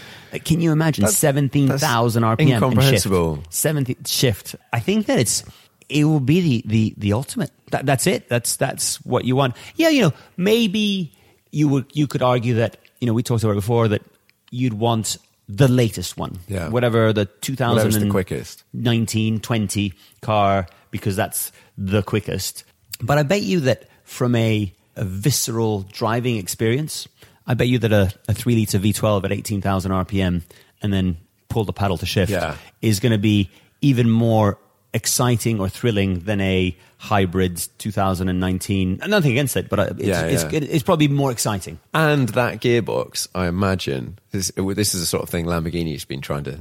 can 0.45 0.61
you 0.61 0.73
imagine 0.73 1.03
That's- 1.05 1.17
17,000 1.19 2.23
RPM 2.25 2.41
incomprehensible. 2.49 3.37
shift? 3.37 3.55
70 3.55 3.97
shift. 4.07 4.57
I 4.73 4.81
think 4.81 5.07
that 5.07 5.19
it's 5.19 5.45
it 5.89 6.05
will 6.05 6.21
be 6.21 6.41
the 6.41 6.63
the 6.67 6.95
the 6.99 7.13
ultimate. 7.13 7.51
That, 7.71 7.87
that's 7.87 8.07
it. 8.07 8.29
That's 8.29 8.57
that's 8.57 8.97
what 9.05 9.25
you 9.25 9.37
want. 9.37 9.55
Yeah, 9.77 9.91
you 9.91 10.03
know, 10.03 10.13
maybe 10.37 11.13
you 11.53 11.69
would 11.69 11.87
you 11.93 12.07
could 12.07 12.23
argue 12.23 12.55
that 12.55 12.77
you 13.01 13.07
know 13.07 13.15
we 13.15 13.23
talked 13.23 13.45
about 13.45 13.53
it 13.53 13.57
before 13.65 13.89
that 13.89 14.03
you'd 14.51 14.75
want 14.75 15.19
the 15.49 15.69
latest 15.69 16.17
one. 16.17 16.39
Yeah. 16.49 16.69
Whatever 16.69 17.13
the 17.13 17.27
2000 17.27 18.03
the 18.03 18.11
quickest. 18.11 18.65
19, 18.73 19.41
20 19.41 19.93
car 20.23 20.67
because 20.91 21.17
that's 21.17 21.53
the 21.77 22.03
quickest. 22.03 22.65
But 23.01 23.19
I 23.19 23.23
bet 23.25 23.43
you 23.43 23.61
that 23.61 23.89
from 24.05 24.35
a, 24.37 24.73
a 24.97 25.05
visceral 25.05 25.83
driving 25.83 26.37
experience, 26.37 27.09
I 27.47 27.55
bet 27.55 27.69
you 27.69 27.79
that 27.81 27.93
a, 27.93 28.13
a 28.29 28.35
three 28.35 28.55
liter 28.55 28.79
V12 28.79 29.25
at 29.25 29.33
18,000 29.33 29.91
RPM 29.93 30.43
and 30.83 30.93
then 30.93 31.17
pull 31.49 31.65
the 31.65 31.73
paddle 31.73 31.99
to 31.99 32.07
shift 32.07 32.31
Yeah. 32.33 32.57
is 32.81 33.01
going 33.01 33.13
to 33.13 33.19
be 33.19 33.51
even 33.81 34.09
more 34.11 34.59
exciting 34.95 35.61
or 35.61 35.69
thrilling 35.69 36.21
than 36.21 36.41
a 36.41 36.77
hybrid 37.05 37.63
2019. 37.79 39.01
Nothing 39.07 39.33
against 39.33 39.57
it, 39.59 39.69
but 39.69 39.79
uh, 39.79 39.83
it's, 39.99 40.09
Yeah, 40.09 40.27
yeah. 40.27 40.49
it's 40.53 40.83
probably 40.83 41.09
more 41.09 41.31
exciting. 41.31 41.79
And 41.93 42.31
that 42.31 42.61
gearbox, 42.61 43.29
I 43.35 43.47
imagine, 43.47 44.19
this, 44.31 44.51
this 44.57 44.95
is 44.95 45.01
the 45.01 45.07
sort 45.07 45.23
of 45.23 45.29
thing 45.29 45.45
Lamborghini's 45.45 46.07
been 46.07 46.23
trying 46.23 46.45
to 46.45 46.61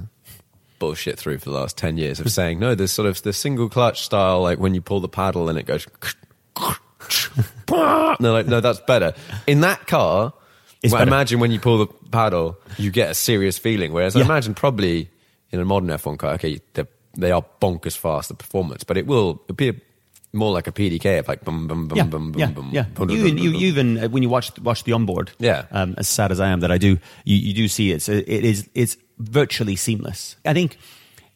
bullshit 0.80 1.18
through 1.18 1.38
for 1.38 1.50
the 1.50 1.56
last 1.56 1.78
10 1.78 1.98
years 1.98 2.20
of 2.20 2.30
saying, 2.30 2.60
no, 2.60 2.76
there's 2.76 2.92
sort 2.92 3.08
of 3.08 3.22
the 3.22 3.32
single 3.32 3.70
clutch 3.70 4.04
style, 4.04 4.42
like 4.42 4.60
when 4.60 4.74
you 4.76 4.82
pull 4.82 5.00
the 5.00 5.08
paddle 5.08 5.48
and 5.48 5.58
it 5.58 5.66
goes. 5.66 5.88
no, 7.70 8.16
like, 8.20 8.48
no, 8.48 8.60
that's 8.60 8.82
better. 8.82 9.14
In 9.48 9.62
that 9.62 9.88
car, 9.88 10.34
well, 10.92 11.02
imagine 11.02 11.40
when 11.40 11.52
you 11.52 11.60
pull 11.62 11.78
the 11.78 11.88
paddle, 12.12 12.58
you 12.78 12.92
get 12.92 13.12
a 13.12 13.14
serious 13.14 13.58
feeling. 13.58 13.94
Whereas 13.94 14.18
I 14.18 14.22
imagine 14.22 14.56
probably 14.56 15.10
in 15.52 15.62
a 15.62 15.66
modern 15.66 15.88
F1 15.88 16.20
car, 16.20 16.34
okay, 16.34 16.60
they're, 16.74 16.88
bonkers 17.16 17.96
fast, 17.96 18.28
the 18.28 18.34
performance, 18.34 18.84
but 18.84 18.98
it 18.98 19.08
will 19.08 19.42
it'll 19.46 19.56
be 19.56 19.70
a, 19.70 19.76
more 20.34 20.52
like 20.52 20.68
a 20.68 20.72
PDK 20.72 21.20
of 21.20 21.28
like 21.28 21.46
bum, 21.46 21.68
bum, 21.68 21.88
bum, 21.88 21.98
yeah, 21.98 22.04
bum, 22.06 22.32
bum, 22.32 22.40
yeah, 22.40 22.48
bum, 22.52 22.70
yeah. 22.74 22.84
bum, 22.94 23.12
even- 23.12 23.38
you, 23.38 23.52
bum, 23.52 23.62
you 23.62 23.68
even 23.68 23.98
uh, 24.04 24.10
when 24.10 24.24
you 24.24 24.30
watch 24.30 24.58
watch 24.60 24.84
the 24.84 24.94
onboard, 24.94 25.32
Yeah. 25.40 25.66
Um, 25.72 25.94
as 25.98 26.08
sad 26.08 26.32
as 26.32 26.40
I 26.40 26.48
am 26.50 26.60
that 26.62 26.72
I 26.72 26.78
do, 26.78 26.98
you, 27.24 27.38
you 27.38 27.54
do 27.54 27.68
see 27.68 27.92
it's 27.92 28.10
it 28.10 28.28
is 28.28 28.68
it's 28.74 28.98
virtually 29.20 29.75
seamless. 29.75 30.36
I 30.44 30.54
think 30.54 30.78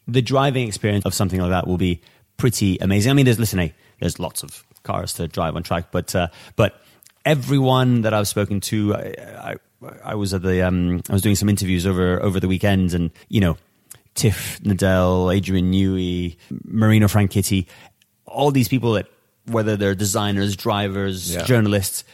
the 0.06 0.20
driving 0.22 0.66
experience 0.66 1.04
of 1.06 1.14
something 1.14 1.40
like 1.40 1.50
that 1.50 1.66
will 1.66 1.78
be 1.78 2.00
pretty 2.36 2.78
amazing. 2.78 3.10
I 3.10 3.14
mean, 3.14 3.24
there's 3.24 3.38
listen, 3.38 3.58
hey, 3.60 3.74
there's 4.00 4.18
lots 4.18 4.42
of 4.42 4.64
cars 4.82 5.12
to 5.14 5.28
drive 5.28 5.54
on 5.54 5.62
track, 5.62 5.92
but 5.92 6.14
uh, 6.14 6.28
but 6.56 6.80
everyone 7.24 8.02
that 8.02 8.12
I've 8.14 8.28
spoken 8.28 8.60
to, 8.62 8.94
I, 8.94 9.14
I, 9.38 9.54
I 10.04 10.14
was 10.16 10.34
at 10.34 10.42
the 10.42 10.66
um, 10.66 11.02
I 11.08 11.12
was 11.12 11.22
doing 11.22 11.36
some 11.36 11.48
interviews 11.48 11.86
over 11.86 12.20
over 12.22 12.40
the 12.40 12.48
weekend, 12.48 12.94
and 12.94 13.10
you 13.28 13.40
know. 13.40 13.56
Tiff 14.14 14.58
Needell, 14.64 15.32
Adrian 15.32 15.70
Newey, 15.70 16.38
Marino 16.64 17.06
Franchitti, 17.06 17.66
all 18.28 18.50
these 18.50 18.68
people 18.68 18.92
that, 18.92 19.06
whether 19.46 19.76
they're 19.76 19.94
designers, 19.94 20.56
drivers, 20.56 21.34
Yeah. 21.34 21.42
journalists, 21.44 22.04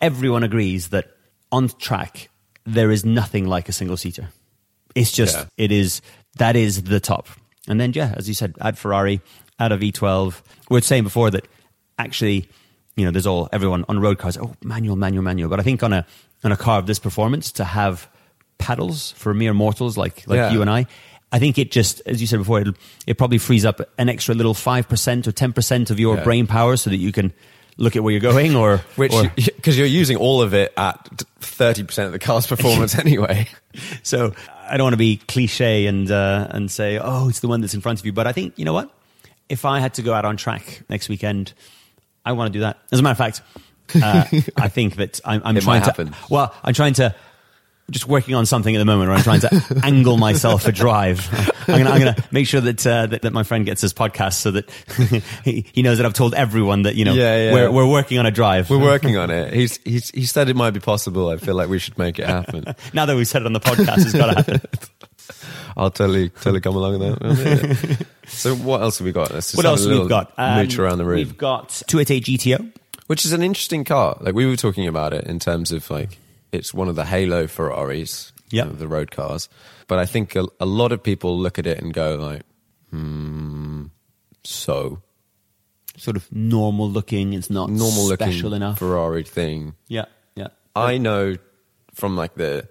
everyone 0.00 0.42
agrees 0.42 0.88
that 0.88 1.10
on 1.52 1.68
track, 1.78 2.28
there 2.64 2.90
is 2.90 3.04
nothing 3.04 3.46
like 3.46 3.68
a 3.68 3.72
single 3.72 3.96
seater. 3.96 4.28
It's 4.94 5.12
just, 5.12 5.36
Yeah. 5.36 5.44
it 5.56 5.72
is, 5.72 6.00
that 6.38 6.56
is 6.56 6.82
the 6.84 7.00
top. 7.00 7.28
And 7.68 7.80
then, 7.80 7.92
yeah, 7.94 8.14
as 8.16 8.28
you 8.28 8.34
said, 8.34 8.54
add 8.60 8.78
Ferrari, 8.78 9.20
add 9.58 9.72
a 9.72 9.76
V12. 9.78 10.42
We 10.70 10.76
were 10.76 10.80
saying 10.80 11.04
before 11.04 11.30
that 11.30 11.46
actually, 11.98 12.48
you 12.96 13.04
know, 13.04 13.10
there's 13.10 13.26
all, 13.26 13.48
everyone 13.52 13.84
on 13.88 14.00
road 14.00 14.18
cars, 14.18 14.36
oh, 14.38 14.54
manual, 14.62 14.96
manual, 14.96 15.22
manual. 15.22 15.48
But 15.50 15.60
I 15.60 15.62
think 15.62 15.82
on 15.82 15.92
a, 15.92 16.06
on 16.44 16.52
a 16.52 16.56
car 16.56 16.78
of 16.78 16.86
this 16.86 16.98
performance, 16.98 17.52
to 17.52 17.64
have 17.64 18.08
paddles 18.58 19.12
for 19.12 19.34
mere 19.34 19.54
mortals 19.54 19.96
like, 19.96 20.24
like 20.26 20.36
Yeah. 20.38 20.50
you 20.52 20.62
and 20.62 20.70
I, 20.70 20.86
I 21.30 21.38
think 21.38 21.58
it 21.58 21.70
just, 21.70 22.00
as 22.06 22.20
you 22.20 22.26
said 22.26 22.38
before, 22.38 22.60
it, 22.60 22.68
it 23.06 23.18
probably 23.18 23.38
frees 23.38 23.64
up 23.64 23.80
an 23.98 24.08
extra 24.08 24.34
little 24.34 24.54
5% 24.54 25.26
or 25.26 25.32
10% 25.32 25.90
of 25.90 26.00
your 26.00 26.16
Yeah. 26.16 26.24
brain 26.24 26.46
power 26.46 26.76
so 26.76 26.88
that 26.90 26.96
you 26.96 27.12
can 27.12 27.32
look 27.76 27.96
at 27.96 28.02
where 28.02 28.12
you're 28.12 28.20
going 28.20 28.56
or, 28.56 28.78
Which, 28.96 29.12
because 29.36 29.76
you're 29.76 29.86
using 29.86 30.16
all 30.16 30.40
of 30.40 30.54
it 30.54 30.72
at 30.76 31.04
30% 31.40 32.06
of 32.06 32.12
the 32.12 32.18
car's 32.18 32.46
performance 32.54 32.94
anyway. 32.98 33.46
So 34.02 34.32
I 34.68 34.76
don't 34.78 34.84
want 34.86 34.94
to 34.94 34.98
be 34.98 35.18
cliche 35.18 35.86
and 35.86 36.10
uh, 36.10 36.48
and 36.50 36.70
say, 36.70 36.98
oh, 36.98 37.28
it's 37.28 37.40
the 37.40 37.48
one 37.48 37.60
that's 37.60 37.74
in 37.74 37.80
front 37.82 38.00
of 38.00 38.06
you. 38.06 38.12
But 38.12 38.26
I 38.26 38.32
think 38.32 38.58
you 38.58 38.64
know 38.64 38.72
what? 38.72 38.90
If 39.48 39.64
I 39.64 39.80
had 39.80 39.94
to 39.94 40.02
go 40.02 40.12
out 40.14 40.24
on 40.24 40.36
track 40.36 40.82
next 40.88 41.08
weekend, 41.08 41.52
I 42.24 42.32
want 42.32 42.52
to 42.52 42.58
do 42.58 42.60
that. 42.60 42.78
As 42.90 42.98
a 43.00 43.02
matter 43.02 43.12
of 43.12 43.18
fact, 43.18 43.42
uh, 44.02 44.24
I 44.56 44.68
think 44.68 44.96
that 44.96 45.20
I'm, 45.24 45.40
I'm 45.44 45.56
It 45.56 45.62
trying 45.62 45.80
might 45.80 45.84
to. 45.84 45.90
happen. 45.90 46.16
Well, 46.30 46.54
I'm 46.64 46.74
trying 46.74 46.94
to. 46.94 47.14
Just 47.90 48.06
working 48.06 48.34
on 48.34 48.44
something 48.44 48.74
at 48.74 48.78
the 48.78 48.84
moment 48.84 49.08
where 49.08 49.16
I'm 49.16 49.22
trying 49.24 49.40
to 49.40 49.80
angle 49.82 50.18
myself 50.18 50.66
a 50.66 50.72
drive. 50.72 51.26
I'm 51.68 51.86
I'm 51.86 51.98
gonna 51.98 52.16
make 52.30 52.46
sure 52.46 52.60
that, 52.60 52.86
uh, 52.86 53.06
that 53.06 53.22
that 53.22 53.32
my 53.32 53.42
friend 53.44 53.64
gets 53.64 53.80
his 53.80 53.94
podcast 53.94 54.34
so 54.34 54.50
that 54.50 54.70
he, 55.44 55.64
he 55.72 55.80
knows 55.82 55.96
that 55.98 56.04
I've 56.06 56.12
told 56.12 56.34
everyone 56.34 56.82
that 56.82 56.96
you 56.96 57.04
know 57.06 57.14
Yeah, 57.14 57.44
yeah. 57.46 57.52
we're 57.54 57.70
we're 57.70 57.90
working 57.90 58.18
on 58.18 58.26
a 58.26 58.30
drive. 58.30 58.68
We're 58.68 58.78
working 58.78 59.16
on 59.16 59.30
it. 59.30 59.54
He's, 59.54 59.78
he's, 59.84 60.10
he 60.10 60.26
said 60.26 60.48
it 60.50 60.56
might 60.56 60.72
be 60.72 60.80
possible. 60.80 61.30
I 61.30 61.38
feel 61.38 61.54
like 61.54 61.68
we 61.70 61.78
should 61.78 61.96
make 61.96 62.18
it 62.18 62.26
happen. 62.26 62.64
now 62.92 63.06
that 63.06 63.16
we've 63.16 63.26
said 63.26 63.42
it 63.42 63.46
on 63.46 63.54
the 63.54 63.60
podcast, 63.60 63.98
it's 64.04 64.12
got 64.12 64.26
to 64.26 64.34
happen. 64.34 64.60
I'll 65.76 65.90
totally, 65.90 66.28
totally 66.30 66.60
come 66.60 66.74
along 66.76 66.98
with 66.98 67.18
that. 67.18 68.06
so 68.26 68.54
what 68.56 68.82
else 68.82 68.98
have 68.98 69.04
we 69.06 69.12
got? 69.12 69.30
What 69.30 69.64
else 69.64 69.80
a 69.80 69.82
have 69.84 69.88
little 69.88 70.02
we 70.04 70.08
got? 70.08 70.32
Um, 70.36 70.58
mooch 70.58 70.78
around 70.78 70.98
the 70.98 71.04
room. 71.04 71.16
We've 71.16 71.38
got 71.38 71.68
288 71.86 72.24
GTO. 72.58 72.72
which 73.06 73.24
is 73.24 73.32
an 73.32 73.42
interesting 73.42 73.84
car. 73.84 74.16
Like 74.20 74.34
we 74.34 74.46
were 74.46 74.56
talking 74.56 74.86
about 74.88 75.12
it 75.14 75.24
in 75.24 75.38
terms 75.38 75.70
of 75.72 75.88
like 75.90 76.18
it's 76.52 76.72
one 76.74 76.88
of 76.88 76.96
the 76.96 77.04
halo 77.04 77.46
Ferraris, 77.46 78.32
Yeah. 78.50 78.64
of 78.64 78.78
the 78.78 78.88
road 78.88 79.10
cars. 79.10 79.48
But 79.86 79.98
I 79.98 80.06
think 80.06 80.34
a, 80.36 80.46
a 80.60 80.66
lot 80.66 80.92
of 80.92 81.02
people 81.02 81.38
look 81.38 81.58
at 81.58 81.66
it 81.66 81.78
and 81.80 81.92
go 81.92 82.16
like, 82.16 82.42
hmm, 82.90 83.86
so 84.44 85.02
sort 85.96 86.16
of 86.16 86.30
normal 86.32 86.88
looking. 86.90 87.32
It's 87.32 87.50
not 87.50 87.70
normal 87.70 88.06
looking 88.06 88.28
special 88.32 88.54
enough. 88.54 88.78
Ferrari 88.78 89.24
thing. 89.24 89.74
yeah, 89.88 90.04
yeah. 90.36 90.48
I 90.76 90.98
know 90.98 91.36
from 91.94 92.16
like 92.16 92.34
the 92.34 92.68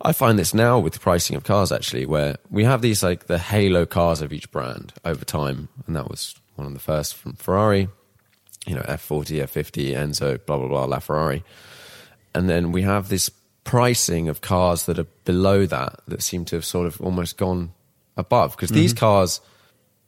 I 0.00 0.12
find 0.12 0.38
this 0.38 0.54
now 0.54 0.78
with 0.78 0.92
the 0.92 1.00
pricing 1.00 1.34
of 1.36 1.42
cars 1.44 1.72
actually, 1.72 2.06
where 2.06 2.36
we 2.50 2.64
have 2.64 2.80
these 2.82 3.02
like 3.02 3.26
the 3.26 3.38
halo 3.38 3.84
cars 3.86 4.20
of 4.22 4.32
each 4.32 4.50
brand 4.52 4.92
over 5.04 5.24
time, 5.24 5.68
and 5.86 5.96
that 5.96 6.08
was 6.08 6.36
one 6.54 6.66
of 6.68 6.72
the 6.74 6.78
first 6.80 7.14
from 7.16 7.32
Ferrari, 7.34 7.88
you 8.66 8.74
know, 8.76 8.82
F40, 8.82 9.42
F50, 9.42 9.94
Enzo, 9.96 10.38
blah 10.46 10.56
blah 10.58 10.68
blah, 10.68 10.86
LaFerrari, 10.98 11.42
and 12.38 12.48
then 12.48 12.70
we 12.70 12.82
have 12.82 13.08
this 13.08 13.30
pricing 13.64 14.28
of 14.28 14.40
cars 14.40 14.86
that 14.86 14.98
are 14.98 15.06
below 15.24 15.66
that 15.66 16.00
that 16.06 16.22
seem 16.22 16.44
to 16.46 16.56
have 16.56 16.64
sort 16.64 16.86
of 16.86 17.00
almost 17.00 17.36
gone 17.36 17.72
above 18.16 18.52
because 18.52 18.70
these 18.70 18.94
cars 18.94 19.40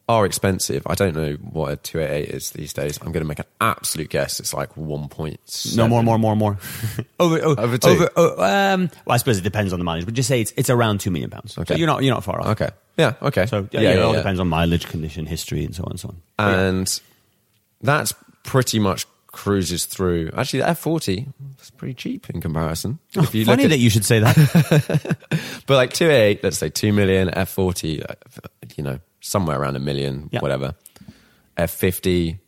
are 0.08 0.24
expensive. 0.24 0.82
I 0.86 0.94
don't 0.94 1.14
know 1.14 1.34
what 1.34 1.72
a 1.72 1.76
288 1.76 2.34
is 2.34 2.50
these 2.50 2.72
days. 2.72 2.98
I'm 2.98 3.12
going 3.12 3.22
to 3.22 3.28
make 3.28 3.38
an 3.38 3.46
absolute 3.60 4.10
guess. 4.10 4.40
It's 4.40 4.54
like 4.54 4.74
1.7. 4.74 5.76
No 5.76 5.88
more, 5.88 6.02
more, 6.02 6.18
more, 6.18 6.34
more. 6.36 6.58
over, 7.20 7.40
oh, 7.42 7.54
Over 7.56 7.78
two? 7.78 8.08
oh, 8.16 8.42
um, 8.42 8.90
well, 9.04 9.14
I 9.14 9.16
suppose 9.18 9.38
it 9.38 9.42
depends 9.42 9.72
on 9.72 9.78
the 9.78 9.84
mileage, 9.84 10.04
but 10.04 10.14
just 10.14 10.28
say 10.28 10.40
it's 10.40 10.52
it's 10.56 10.70
around 10.70 11.00
two 11.00 11.10
million 11.10 11.30
pounds. 11.30 11.58
Okay. 11.58 11.74
So 11.74 11.78
you're 11.78 11.86
not 11.86 12.02
you're 12.02 12.14
not 12.14 12.24
far 12.24 12.40
off. 12.40 12.46
Okay. 12.48 12.70
Yeah. 12.96 13.14
Okay. 13.22 13.46
So 13.46 13.68
yeah, 13.72 13.80
yeah, 13.80 13.90
it 13.90 13.98
all 14.00 14.12
yeah. 14.12 14.18
depends 14.18 14.40
on 14.40 14.48
mileage, 14.48 14.86
condition, 14.86 15.26
history, 15.26 15.64
and 15.64 15.74
so 15.74 15.82
on 15.84 15.90
and 15.90 16.00
so 16.00 16.08
on. 16.08 16.22
Yeah. 16.38 16.60
and 16.60 17.00
that's 17.82 18.14
pretty 18.42 18.78
much 18.78 19.06
cruises 19.32 19.84
through. 19.86 20.30
Actually, 20.36 20.60
the 20.60 20.66
F40 20.66 21.32
is 21.60 21.70
pretty 21.70 21.94
cheap 21.94 22.28
in 22.30 22.40
comparison. 22.40 22.98
Oh, 23.16 23.22
funny 23.22 23.66
that 23.66 23.78
you 23.78 23.90
should 23.90 24.04
say 24.04 24.18
that. 24.20 24.36
but 25.66 25.74
like 25.76 25.92
288, 25.92 26.42
let's 26.42 26.58
say 26.58 26.68
2 26.68 26.92
million, 26.92 27.28
F40, 27.28 28.04
uh, 28.10 28.14
you 28.76 28.84
know, 28.84 28.98
somewhere 29.20 29.60
around 29.60 29.76
a 29.76 29.80
million, 29.80 30.28
Yeah. 30.32 30.40
whatever. 30.40 30.74
F50, 31.56 32.38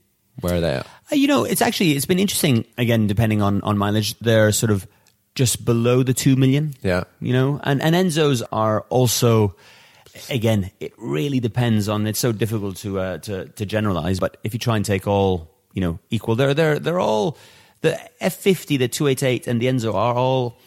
where 0.41 0.55
are 0.57 0.61
they 0.61 0.75
at? 0.75 0.87
Uh, 1.11 1.15
you 1.17 1.27
know, 1.29 1.45
it's 1.45 1.63
actually 1.63 1.93
it's 1.93 2.07
been 2.07 2.19
interesting. 2.19 2.65
Again, 2.79 3.07
depending 3.07 3.43
on 3.43 3.61
on 3.63 3.77
mileage, 3.77 4.19
they're 4.21 4.53
sort 4.53 4.71
of 4.71 4.87
just 5.35 5.65
below 5.65 6.03
the 6.03 6.15
two 6.15 6.37
million. 6.37 6.75
Yeah. 6.83 7.05
you 7.21 7.33
know, 7.33 7.61
and 7.63 7.83
and 7.83 7.95
Enzos 7.95 8.43
are 8.53 8.83
also. 8.89 9.55
Again, 10.29 10.71
it 10.79 10.93
really 10.99 11.41
depends 11.41 11.89
on. 11.89 12.07
It's 12.07 12.19
so 12.19 12.33
difficult 12.33 12.77
to 12.79 13.01
uh, 13.01 13.19
to 13.19 13.47
to 13.49 13.65
generalize, 13.65 14.21
but 14.21 14.37
if 14.45 14.53
you 14.53 14.59
try 14.59 14.77
and 14.77 14.85
take 14.85 15.07
all 15.07 15.52
you 15.75 15.81
know 15.81 15.99
equal, 16.11 16.37
they're 16.37 16.55
they're 16.55 16.79
they're 16.79 17.01
all 17.01 17.37
the 17.81 17.99
F 18.23 18.35
fifty, 18.35 18.77
the 18.77 18.89
two 18.89 19.07
eight 19.07 19.23
eight, 19.23 19.47
and 19.47 19.61
the 19.61 19.67
Enzo 19.67 19.95
are 19.95 20.15
all 20.15 20.59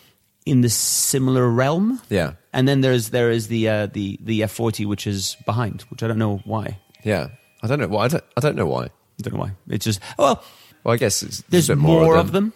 in 0.46 0.62
the 0.62 0.70
similar 0.70 1.48
realm. 1.50 2.00
Yeah. 2.10 2.34
and 2.54 2.68
then 2.68 2.82
there's 2.82 3.10
there 3.10 3.32
is 3.32 3.48
the 3.48 3.68
uh, 3.70 3.86
the 3.88 4.18
the 4.22 4.44
F 4.44 4.52
forty, 4.52 4.86
which 4.86 5.08
is 5.08 5.38
behind, 5.46 5.82
which 5.90 6.04
I 6.04 6.08
don't 6.08 6.20
know 6.20 6.42
why. 6.46 6.80
Yeah. 7.04 7.30
I 7.64 7.68
don't 7.68 7.80
know 7.80 7.88
why. 7.88 8.06
I 8.06 8.08
don't, 8.10 8.24
I 8.38 8.42
don't 8.42 8.56
know 8.56 8.68
why. 8.68 8.84
I 8.86 8.90
don't 9.24 9.34
know 9.34 9.40
why. 9.40 9.52
It's 9.70 9.86
just 9.86 10.00
well, 10.20 10.44
Well, 10.84 10.94
I 10.94 10.98
guess 10.98 11.24
it's 11.24 11.42
there's 11.50 11.70
a 11.70 11.76
bit 11.76 11.82
more, 11.82 12.02
more, 12.04 12.18
of 12.18 12.32
them, 12.32 12.54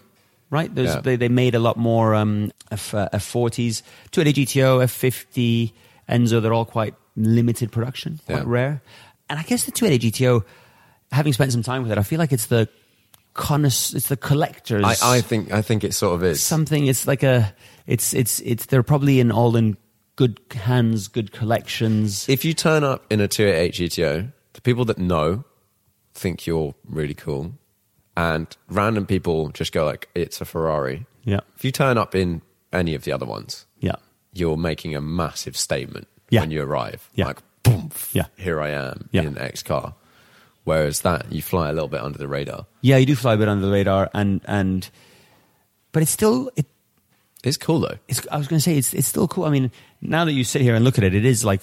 right? 0.51 0.73
There's, 0.73 0.93
Yeah. 0.93 1.01
they, 1.01 1.15
they 1.15 1.29
made 1.29 1.55
a 1.55 1.59
lot 1.59 1.77
more 1.77 2.13
um, 2.13 2.51
F, 2.69 2.93
uh, 2.93 3.09
F40s, 3.13 3.81
280 4.12 4.45
GTO, 4.45 4.83
F50, 4.83 5.71
Enzo. 6.09 6.41
They're 6.41 6.53
all 6.53 6.65
quite 6.65 6.93
limited 7.15 7.71
production, 7.71 8.19
quite 8.27 8.39
Yeah. 8.39 8.43
rare. 8.45 8.81
and 9.29 9.39
I 9.39 9.43
guess 9.43 9.63
the 9.63 9.71
288 9.71 10.13
GTO, 10.13 10.43
having 11.12 11.34
spent 11.34 11.52
some 11.52 11.63
time 11.63 11.84
with 11.84 11.91
it, 11.91 11.98
I 11.98 12.04
feel 12.04 12.19
like 12.19 12.32
it's 12.32 12.48
the 12.48 12.67
connoisseur, 13.34 13.98
it's 13.98 14.08
the 14.08 14.17
collectors. 14.17 14.84
I, 14.86 15.17
I 15.17 15.22
think 15.22 15.52
I 15.52 15.62
think 15.62 15.84
it 15.84 15.93
sort 15.93 16.15
of 16.15 16.24
is. 16.24 16.41
something. 16.43 16.88
It's 16.88 17.08
like 17.08 17.24
a. 17.24 17.54
It's 17.88 18.13
it's 18.13 18.39
it's. 18.41 18.65
They're 18.67 18.84
probably 18.84 19.19
in 19.19 19.32
all 19.32 19.56
in 19.56 19.78
good 20.15 20.39
hands, 20.52 21.08
good 21.08 21.32
collections. 21.32 22.28
if 22.28 22.43
you 22.43 22.54
turn 22.54 22.84
up 22.84 23.06
in 23.10 23.19
a 23.22 23.28
288 23.28 23.74
GTO, 23.74 24.32
the 24.54 24.62
people 24.62 24.84
that 24.86 24.98
know 24.98 25.45
think 26.13 26.45
you're 26.45 26.76
really 26.86 27.13
cool, 27.13 27.54
and 28.17 28.56
random 28.67 29.06
people 29.06 29.50
just 29.50 29.72
go 29.72 29.86
like, 29.86 30.10
"It's 30.15 30.41
a 30.41 30.45
Ferrari." 30.45 31.06
Yeah. 31.24 31.39
If 31.56 31.63
you 31.63 31.72
turn 31.72 31.98
up 31.98 32.15
in 32.15 32.41
any 32.74 32.95
of 32.95 33.04
the 33.04 33.12
other 33.12 33.26
ones, 33.26 33.65
Yeah. 33.80 33.95
you're 34.34 34.58
making 34.58 34.95
a 34.95 35.02
massive 35.02 35.56
statement 35.58 36.08
Yeah. 36.30 36.41
when 36.41 36.52
you 36.52 36.62
arrive. 36.63 37.10
Yeah. 37.15 37.26
Like, 37.28 37.39
boom, 37.63 37.91
Yeah. 38.13 38.26
here 38.38 38.62
I 38.62 38.69
am 38.69 39.10
Yeah. 39.12 39.24
in 39.24 39.38
X 39.38 39.62
car. 39.63 39.95
Whereas 40.69 41.01
that, 41.01 41.32
you 41.32 41.41
fly 41.41 41.69
a 41.69 41.73
little 41.73 41.88
bit 41.89 42.01
under 42.01 42.19
the 42.19 42.27
radar. 42.27 42.67
Yeah, 42.82 42.97
you 42.97 43.08
do 43.08 43.15
fly 43.15 43.34
a 43.34 43.38
bit 43.38 43.49
under 43.49 43.65
the 43.65 43.71
radar, 43.71 44.10
and 44.13 44.41
and, 44.45 44.88
but 45.91 46.03
it's 46.03 46.12
still 46.12 46.51
it. 46.55 46.67
It's 47.43 47.58
cool 47.58 47.79
though. 47.79 47.97
It's, 48.08 48.21
I 48.32 48.38
was 48.38 48.47
going 48.47 48.60
to 48.60 48.63
say 48.63 48.77
it's 48.77 48.93
it's 48.93 49.08
still 49.08 49.27
cool. 49.27 49.45
I 49.45 49.49
mean, 49.49 49.71
now 50.01 50.25
that 50.25 50.34
you 50.34 50.43
sit 50.43 50.62
here 50.62 50.75
and 50.75 50.86
look 50.86 50.97
at 50.99 51.03
it, 51.03 51.15
it 51.15 51.25
is 51.25 51.43
like 51.43 51.62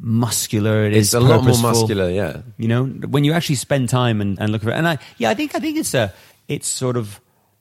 muscular. 0.00 0.86
It 0.86 0.94
It's 0.94 1.08
is 1.08 1.14
a 1.14 1.20
lot 1.20 1.44
more 1.44 1.58
muscular, 1.58 2.10
yeah. 2.10 2.42
You 2.56 2.68
know, 2.68 2.84
when 2.84 3.24
you 3.24 3.32
actually 3.32 3.56
spend 3.56 3.88
time 3.90 4.20
and, 4.20 4.40
and 4.40 4.50
look 4.50 4.62
at 4.64 4.70
it, 4.70 4.74
and 4.74 4.88
I 4.88 4.98
yeah, 5.18 5.30
I 5.30 5.34
think 5.34 5.54
I 5.54 5.60
think 5.60 5.76
it's 5.76 5.94
a 5.94 6.12
it's 6.48 6.66
sort 6.66 6.96
of 6.96 7.20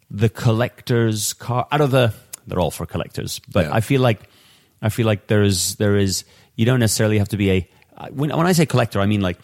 the 0.09 0.29
collector's 0.29 1.33
car 1.33 1.67
out 1.71 1.81
of 1.81 1.91
the 1.91 2.13
they're 2.47 2.59
all 2.59 2.71
for 2.71 2.85
collectors, 2.85 3.39
but 3.51 3.65
Yeah. 3.65 3.75
I 3.75 3.81
feel 3.81 4.01
like 4.01 4.29
I 4.81 4.89
feel 4.89 5.05
like 5.05 5.27
there 5.27 5.43
is 5.43 5.75
there 5.75 5.95
is 5.95 6.23
you 6.55 6.65
don't 6.65 6.79
necessarily 6.79 7.19
have 7.19 7.29
to 7.29 7.37
be 7.37 7.51
a 7.51 7.69
when 8.11 8.29
when 8.35 8.47
I 8.47 8.53
say 8.53 8.65
collector, 8.65 8.99
I 8.99 9.05
mean 9.05 9.21
like 9.21 9.37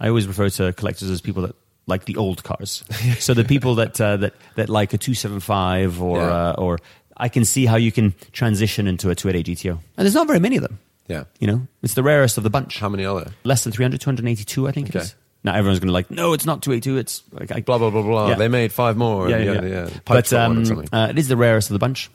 I 0.00 0.08
always 0.08 0.26
refer 0.26 0.48
to 0.50 0.72
collectors 0.72 1.10
as 1.10 1.20
people 1.20 1.42
that 1.42 1.54
like 1.86 2.04
the 2.04 2.16
old 2.16 2.44
cars. 2.44 2.84
so 3.18 3.34
the 3.34 3.44
people 3.44 3.76
that 3.76 4.00
uh, 4.00 4.16
that 4.18 4.34
that 4.56 4.68
like 4.68 4.92
a 4.92 4.98
two 4.98 5.14
seven 5.14 5.40
five 5.40 6.00
or 6.02 6.18
Yeah. 6.18 6.50
uh, 6.50 6.54
or 6.58 6.78
I 7.16 7.28
can 7.28 7.44
see 7.44 7.66
how 7.66 7.76
you 7.76 7.90
can 7.90 8.14
transition 8.32 8.86
into 8.86 9.10
a 9.10 9.14
288 9.14 9.56
GTO, 9.56 9.72
and 9.72 9.80
there's 9.96 10.14
not 10.14 10.26
very 10.28 10.38
many 10.40 10.56
of 10.56 10.62
them. 10.62 10.78
Yeah. 11.08 11.24
You 11.40 11.46
know, 11.46 11.66
it's 11.82 11.94
the 11.94 12.02
rarest 12.02 12.36
of 12.38 12.44
the 12.44 12.50
bunch 12.50 12.78
How 12.78 12.88
many 12.88 13.04
are 13.06 13.18
there? 13.20 13.32
less 13.42 13.64
than 13.64 13.72
300, 13.72 13.98
282, 14.00 14.68
I 14.68 14.72
think 14.72 14.90
Okay. 14.90 14.98
it 14.98 15.02
is. 15.02 15.14
Now 15.42 15.54
everyone's 15.54 15.78
going 15.80 15.88
to 15.88 15.92
like, 15.94 16.10
no, 16.10 16.32
it's 16.34 16.44
not 16.44 16.62
282. 16.62 16.98
It's 16.98 17.22
like, 17.32 17.50
I, 17.50 17.60
Blah, 17.62 17.78
blah, 17.78 17.90
blah, 17.90 18.02
blah. 18.02 18.28
Yeah. 18.28 18.34
They 18.34 18.48
made 18.48 18.72
five 18.72 18.96
more. 18.98 19.28
yeah, 19.30 19.36
and 19.36 19.44
yeah, 19.46 19.60
the 19.62 19.68
yeah. 19.68 19.90
But 20.04 20.28
got 20.28 20.48
one 20.50 20.70
or 20.70 20.80
um, 20.80 20.84
uh, 20.92 21.06
it 21.10 21.18
is 21.18 21.28
the 21.28 21.36
rarest 21.36 21.70
of 21.70 21.72
the 21.74 21.78
bunch. 21.78 22.10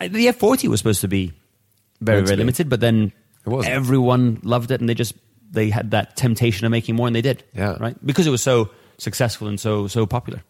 Uh, 0.00 0.08
The 0.08 0.26
F40 0.28 0.68
was 0.68 0.78
supposed 0.80 1.00
to 1.00 1.08
be 1.08 1.32
very, 2.00 2.22
very 2.22 2.36
limited, 2.36 2.68
but 2.68 2.78
then 2.80 3.12
It 3.46 3.64
everyone 3.66 4.38
loved 4.44 4.70
it 4.70 4.80
and 4.80 4.88
they 4.88 4.94
just, 4.94 5.14
they 5.50 5.70
had 5.70 5.90
that 5.92 6.16
temptation 6.16 6.64
of 6.66 6.70
making 6.70 6.96
more 6.96 7.06
and 7.06 7.14
they 7.16 7.22
did. 7.22 7.44
Yeah. 7.54 7.76
Right? 7.78 7.96
Because 8.04 8.26
it 8.26 8.30
was 8.30 8.42
so 8.42 8.70
successful 8.98 9.48
and 9.48 9.58
so, 9.60 9.86
so 9.86 10.06
popular. 10.06 10.42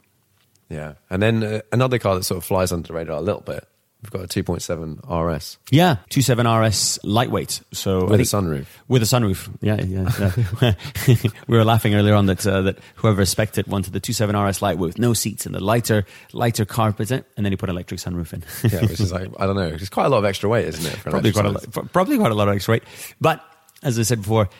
yeah. 0.68 0.94
And 1.10 1.22
then 1.22 1.42
uh, 1.42 1.60
another 1.72 1.98
car 1.98 2.14
that 2.14 2.24
sort 2.24 2.38
of 2.38 2.44
flies 2.44 2.72
under 2.72 2.88
the 2.88 2.94
radar 2.94 3.18
a 3.18 3.22
little 3.22 3.40
bit. 3.42 3.66
We've 4.02 4.10
got 4.10 4.36
a 4.36 4.42
2.7 4.42 5.34
RS 5.34 5.58
Yeah, 5.70 5.96
27 6.10 6.46
RS 6.46 6.98
lightweight. 7.02 7.62
So 7.72 8.04
with 8.04 8.20
a 8.20 8.24
sunroof. 8.24 8.66
With 8.86 9.02
a 9.02 9.06
sunroof, 9.06 9.48
yeah, 9.62 9.82
yeah. 9.82 10.74
yeah. 11.10 11.22
we 11.48 11.56
were 11.56 11.64
laughing 11.64 11.94
earlier 11.94 12.14
on 12.14 12.26
that 12.26 12.46
uh, 12.46 12.60
that 12.62 12.78
whoever 12.96 13.24
spec'd 13.24 13.58
it 13.58 13.66
wanted 13.66 13.94
the 13.94 13.98
27 14.00 14.36
RS 14.36 14.62
light 14.62 14.78
with 14.78 14.98
no 14.98 15.12
seats 15.12 15.46
and 15.46 15.54
the 15.54 15.60
lighter 15.64 16.04
lighter 16.32 16.64
carpet, 16.64 17.10
and 17.10 17.24
then 17.36 17.50
he 17.50 17.56
put 17.56 17.68
an 17.68 17.74
electric 17.74 17.98
sunroof 17.98 18.32
in. 18.32 18.44
Yeah, 18.70 18.82
which 18.82 19.00
is 19.00 19.12
like, 19.12 19.28
I 19.40 19.46
don't 19.46 19.56
know. 19.56 19.68
It's 19.68 19.88
quite 19.88 20.06
a 20.06 20.10
lot 20.10 20.18
of 20.18 20.24
extra 20.26 20.48
weight, 20.48 20.66
isn't 20.66 20.86
it? 20.92 20.98
Probably 21.00 21.32
quite 21.32 21.46
a 21.46 21.50
lot, 21.50 21.92
probably 21.92 22.18
quite 22.18 22.30
a 22.30 22.34
lot 22.34 22.48
of 22.48 22.54
extra 22.54 22.72
weight. 22.72 22.84
But 23.20 23.42
as 23.82 23.98
I 23.98 24.02
said 24.02 24.18
before, 24.20 24.50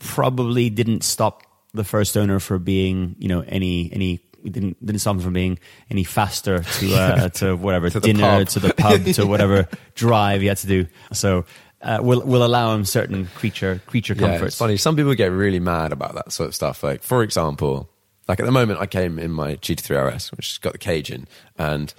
probably 0.00 0.68
didn't 0.70 1.04
stop 1.04 1.44
the 1.72 1.84
first 1.84 2.16
owner 2.16 2.40
for 2.40 2.58
being, 2.58 3.14
you 3.20 3.28
know, 3.28 3.42
any 3.46 3.92
any. 3.92 4.20
Didn't 4.42 4.84
didn't 4.84 5.00
stop 5.00 5.16
him 5.16 5.20
from 5.20 5.34
being 5.34 5.58
any 5.90 6.02
faster 6.02 6.62
to 6.62 6.94
uh, 6.94 7.28
to 7.40 7.54
whatever 7.56 7.90
To 7.90 8.00
dinner 8.00 8.42
to 8.46 8.58
the 8.58 8.72
pub 8.72 9.04
to 9.04 9.26
whatever 9.28 9.68
drive 9.94 10.40
he 10.40 10.46
had 10.46 10.56
to 10.56 10.66
do. 10.66 10.86
So 11.12 11.44
uh, 11.82 11.98
we'll 12.00 12.22
we'll 12.24 12.42
allow 12.44 12.74
him 12.74 12.86
certain 12.86 13.26
creature 13.34 13.82
creature 13.86 14.14
Yeah, 14.14 14.28
comforts. 14.28 14.54
it's 14.54 14.56
funny. 14.58 14.78
Some 14.78 14.96
people 14.96 15.14
get 15.14 15.26
really 15.30 15.60
mad 15.60 15.92
about 15.92 16.14
that 16.14 16.32
sort 16.32 16.48
of 16.48 16.54
stuff. 16.54 16.82
Like, 16.82 17.02
for 17.02 17.22
example, 17.22 17.90
like 18.28 18.40
at 18.40 18.46
the 18.46 18.52
moment, 18.52 18.80
I 18.80 18.86
came 18.86 19.18
in 19.18 19.30
my 19.30 19.56
GT3 19.56 20.14
RS, 20.14 20.32
which 20.32 20.52
has 20.52 20.58
got 20.58 20.72
the 20.72 20.78
cage 20.78 21.10
in, 21.10 21.28
and 21.58 21.92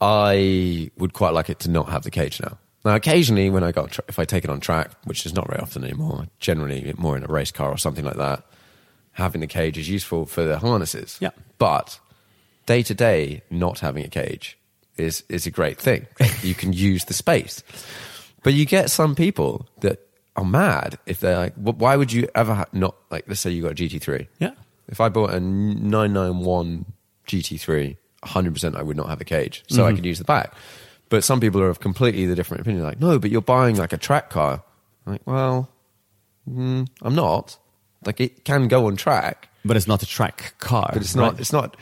I 0.00 0.90
would 0.96 1.12
quite 1.12 1.34
like 1.34 1.50
it 1.50 1.58
to 1.60 1.70
not 1.70 1.88
have 1.88 2.02
the 2.04 2.10
cage 2.12 2.40
now. 2.40 2.56
Now, 2.84 2.94
occasionally, 2.94 3.48
when 3.48 3.64
I 3.64 3.72
got 3.72 3.92
tra- 3.92 4.04
if 4.08 4.18
I 4.18 4.24
take 4.24 4.44
it 4.44 4.50
on 4.50 4.60
track, 4.60 4.90
which 5.04 5.24
is 5.24 5.32
not 5.32 5.48
very 5.48 5.60
often 5.60 5.84
anymore, 5.84 6.26
generally 6.38 6.92
more 6.98 7.16
in 7.16 7.24
a 7.24 7.28
race 7.28 7.50
car 7.50 7.70
or 7.70 7.78
something 7.78 8.04
like 8.04 8.16
that, 8.16 8.44
having 9.12 9.40
the 9.40 9.46
cage 9.46 9.78
is 9.78 9.88
useful 9.88 10.26
for 10.26 10.44
the 10.44 10.58
harnesses. 10.58 11.16
Yeah. 11.20 11.30
But 11.58 11.98
day 12.66 12.82
to 12.82 12.94
day, 12.94 13.42
not 13.50 13.80
having 13.80 14.04
a 14.04 14.08
cage 14.08 14.58
is 14.96 15.24
is 15.28 15.46
a 15.46 15.50
great 15.50 15.78
thing. 15.78 16.06
you 16.42 16.54
can 16.54 16.72
use 16.72 17.04
the 17.06 17.14
space. 17.14 17.62
But 18.42 18.52
you 18.52 18.66
get 18.66 18.90
some 18.90 19.14
people 19.14 19.66
that 19.80 20.00
are 20.36 20.44
mad 20.44 20.98
if 21.06 21.20
they're 21.20 21.38
like, 21.38 21.54
"Wh- 21.54 21.78
why 21.78 21.96
would 21.96 22.12
you 22.12 22.28
ever 22.34 22.54
ha- 22.54 22.66
not 22.72 22.96
like? 23.10 23.24
Let's 23.26 23.40
say 23.40 23.50
you 23.50 23.62
got 23.62 23.72
a 23.72 23.74
GT3. 23.74 24.26
Yeah. 24.38 24.50
If 24.88 25.00
I 25.00 25.08
bought 25.08 25.32
a 25.32 25.40
991 25.40 26.84
GT3, 27.26 27.96
100 28.20 28.52
percent 28.52 28.76
I 28.76 28.82
would 28.82 28.96
not 28.96 29.08
have 29.08 29.22
a 29.22 29.24
cage, 29.24 29.64
so 29.68 29.84
I 29.84 29.88
mm-hmm. 29.88 29.96
could 29.96 30.04
use 30.04 30.18
the 30.18 30.24
back. 30.24 30.54
But 31.14 31.22
some 31.22 31.38
people 31.38 31.60
are 31.60 31.68
of 31.68 31.78
completely 31.78 32.26
the 32.26 32.34
different 32.34 32.62
opinion. 32.62 32.82
Like, 32.82 32.98
no, 32.98 33.20
but 33.20 33.30
you're 33.30 33.40
buying 33.40 33.76
like 33.76 33.92
a 33.92 33.96
track 33.96 34.30
car. 34.30 34.64
I'm 35.06 35.12
like, 35.12 35.22
well, 35.26 35.68
mm, 36.50 36.88
I'm 37.02 37.14
not. 37.14 37.56
Like, 38.04 38.20
it 38.20 38.44
can 38.44 38.66
go 38.66 38.88
on 38.88 38.96
track, 38.96 39.48
but 39.64 39.76
it's 39.76 39.86
not 39.86 40.02
a 40.02 40.06
track 40.06 40.54
car. 40.58 40.90
but 40.92 41.02
it's 41.02 41.14
not. 41.14 41.34
right? 41.34 41.40
It's 41.40 41.52
not. 41.52 41.76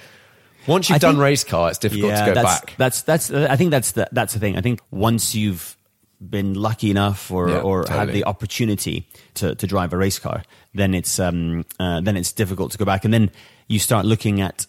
Once 0.66 0.90
you've 0.90 0.97
I 0.97 0.99
done 0.99 1.14
think- 1.14 1.23
race 1.23 1.45
car, 1.45 1.71
it's 1.71 1.79
difficult 1.79 2.12
to 2.14 2.27
go 2.27 2.35
that's, 2.35 2.61
back. 2.61 2.75
That's 2.77 3.01
that's. 3.03 3.31
uh, 3.31 3.47
I 3.49 3.57
think 3.57 3.71
that's 3.71 3.92
the 3.92 4.07
that's 4.12 4.35
the 4.35 4.38
thing. 4.38 4.59
I 4.59 4.61
think 4.61 4.81
once 4.90 5.35
you've 5.35 5.79
been 6.21 6.53
lucky 6.53 6.90
enough 6.90 7.31
or 7.31 7.49
Yeah, 7.49 7.61
or 7.62 7.87
had 7.88 8.12
the 8.12 8.25
opportunity 8.25 9.09
to 9.37 9.55
to 9.55 9.66
drive 9.66 9.95
a 9.95 9.97
race 9.97 10.18
car, 10.18 10.42
then 10.75 10.92
it's 10.92 11.18
um 11.18 11.64
uh, 11.81 12.03
then 12.03 12.18
it's 12.18 12.33
difficult 12.33 12.73
to 12.73 12.79
go 12.79 12.85
back, 12.85 13.07
and 13.07 13.14
then 13.14 13.31
you 13.66 13.79
start 13.79 14.05
looking 14.05 14.42
at 14.42 14.66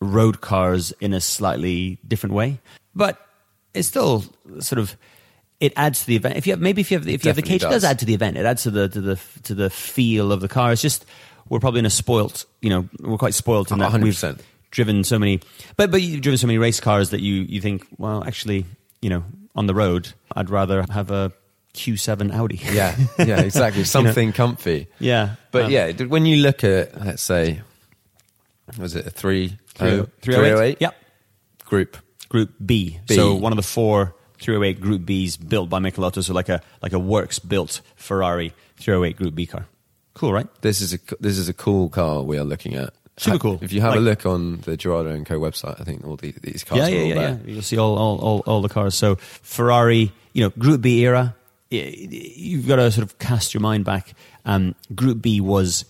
road 0.00 0.40
cars 0.40 0.92
in 1.00 1.12
a 1.12 1.20
slightly 1.20 1.98
different 2.08 2.32
way. 2.32 2.60
But 2.94 3.20
it's 3.76 3.88
still 3.88 4.24
sort 4.60 4.78
of. 4.78 4.96
It 5.58 5.72
adds 5.76 6.00
to 6.00 6.06
the 6.06 6.16
event. 6.16 6.36
If 6.36 6.46
you 6.46 6.52
have, 6.52 6.60
maybe 6.60 6.82
if 6.82 6.90
you 6.90 6.98
have 6.98 7.08
if 7.08 7.24
you 7.24 7.28
have 7.30 7.36
the 7.36 7.42
cage, 7.42 7.62
it 7.62 7.70
does 7.70 7.82
does. 7.82 7.84
add 7.84 7.98
to 8.00 8.04
the 8.04 8.12
event. 8.14 8.36
It 8.36 8.44
adds 8.44 8.64
to 8.64 8.70
the 8.70 8.88
to 8.88 9.00
the 9.00 9.18
to 9.44 9.54
the 9.54 9.70
feel 9.70 10.30
of 10.32 10.40
the 10.42 10.48
car. 10.48 10.72
It's 10.72 10.82
just 10.82 11.06
we're 11.48 11.60
probably 11.60 11.78
in 11.78 11.86
a 11.86 11.90
spoilt. 11.90 12.44
You 12.60 12.70
know, 12.70 12.88
we're 13.00 13.16
quite 13.16 13.32
spoilt 13.34 13.70
in 13.70 13.78
that 13.78 13.92
we've 13.94 14.12
percent. 14.12 14.42
driven 14.70 15.02
so 15.02 15.18
many, 15.18 15.40
but 15.78 15.90
but 15.90 16.02
you've 16.02 16.20
driven 16.20 16.36
so 16.36 16.46
many 16.46 16.58
race 16.58 16.78
cars 16.80 17.08
that 17.10 17.20
you 17.22 17.34
you 17.48 17.60
think, 17.62 17.86
well, 17.96 18.22
actually, 18.24 18.66
you 19.00 19.08
know, 19.08 19.24
on 19.54 19.66
the 19.66 19.74
road, 19.74 20.12
I'd 20.34 20.50
rather 20.50 20.84
have 20.90 21.10
a 21.10 21.32
Q7 21.72 22.34
Audi. 22.34 22.60
Yeah, 22.72 22.94
yeah, 23.18 23.40
exactly. 23.40 23.84
Something 23.96 24.32
comfy. 24.34 24.88
yeah. 24.98 25.36
But 25.52 25.66
Um, 25.66 25.70
yeah, 25.70 25.92
when 26.04 26.26
you 26.26 26.38
look 26.38 26.64
at, 26.64 27.00
let's 27.02 27.22
say, 27.22 27.60
was 28.78 28.94
it 28.94 29.06
a 29.06 29.10
three, 29.10 29.56
three- 29.74 30.00
oh- 30.00 30.08
308? 30.20 30.78
Yep. 30.80 30.94
group? 31.64 31.96
Group 32.28 32.54
B. 32.64 32.98
B. 33.06 33.14
So 33.14 33.34
one 33.34 33.52
of 33.52 33.56
the 33.56 33.62
four 33.62 34.14
308 34.38 34.80
Group 34.80 35.02
Bs 35.02 35.48
built 35.48 35.70
by 35.70 35.78
Michelotto, 35.78 36.22
so 36.22 36.34
like 36.34 36.48
a 36.48 36.62
like 36.82 36.92
a 36.92 36.98
works 36.98 37.38
built 37.38 37.80
Ferrari 37.96 38.52
308 38.76 39.16
Group 39.16 39.34
B 39.34 39.46
car. 39.46 39.66
Cool, 40.14 40.32
right? 40.32 40.46
This 40.62 40.80
is 40.80 40.94
a 40.94 40.98
this 41.20 41.38
is 41.38 41.48
a 41.48 41.54
cool 41.54 41.88
car 41.88 42.22
we 42.22 42.38
are 42.38 42.44
looking 42.44 42.74
at. 42.74 42.92
Super 43.18 43.38
cool. 43.38 43.58
If 43.62 43.72
you 43.72 43.80
have 43.80 43.94
a 43.94 44.00
look 44.00 44.26
on 44.26 44.58
the 44.58 44.76
Girardo 44.76 45.14
and 45.14 45.24
Co 45.24 45.40
website, 45.40 45.80
I 45.80 45.84
think 45.84 46.06
all 46.06 46.16
the, 46.16 46.34
these 46.42 46.64
cars 46.64 46.80
yeah, 46.80 46.86
are 46.86 46.90
yeah, 46.90 47.00
all 47.00 47.08
yeah, 47.08 47.14
there. 47.14 47.40
yeah. 47.46 47.52
You'll 47.52 47.62
see 47.62 47.78
all, 47.78 47.96
all, 47.96 48.18
all, 48.18 48.38
all 48.46 48.60
the 48.60 48.68
cars. 48.68 48.94
So 48.94 49.14
Ferrari, 49.16 50.12
you 50.34 50.44
know, 50.44 50.50
Group 50.50 50.82
B 50.82 51.00
era. 51.00 51.34
You've 51.70 52.68
got 52.68 52.76
to 52.76 52.92
sort 52.92 53.04
of 53.04 53.18
cast 53.18 53.54
your 53.54 53.62
mind 53.62 53.84
back. 53.84 54.12
Um, 54.44 54.74
Group 54.94 55.22
B 55.22 55.40
was 55.40 55.86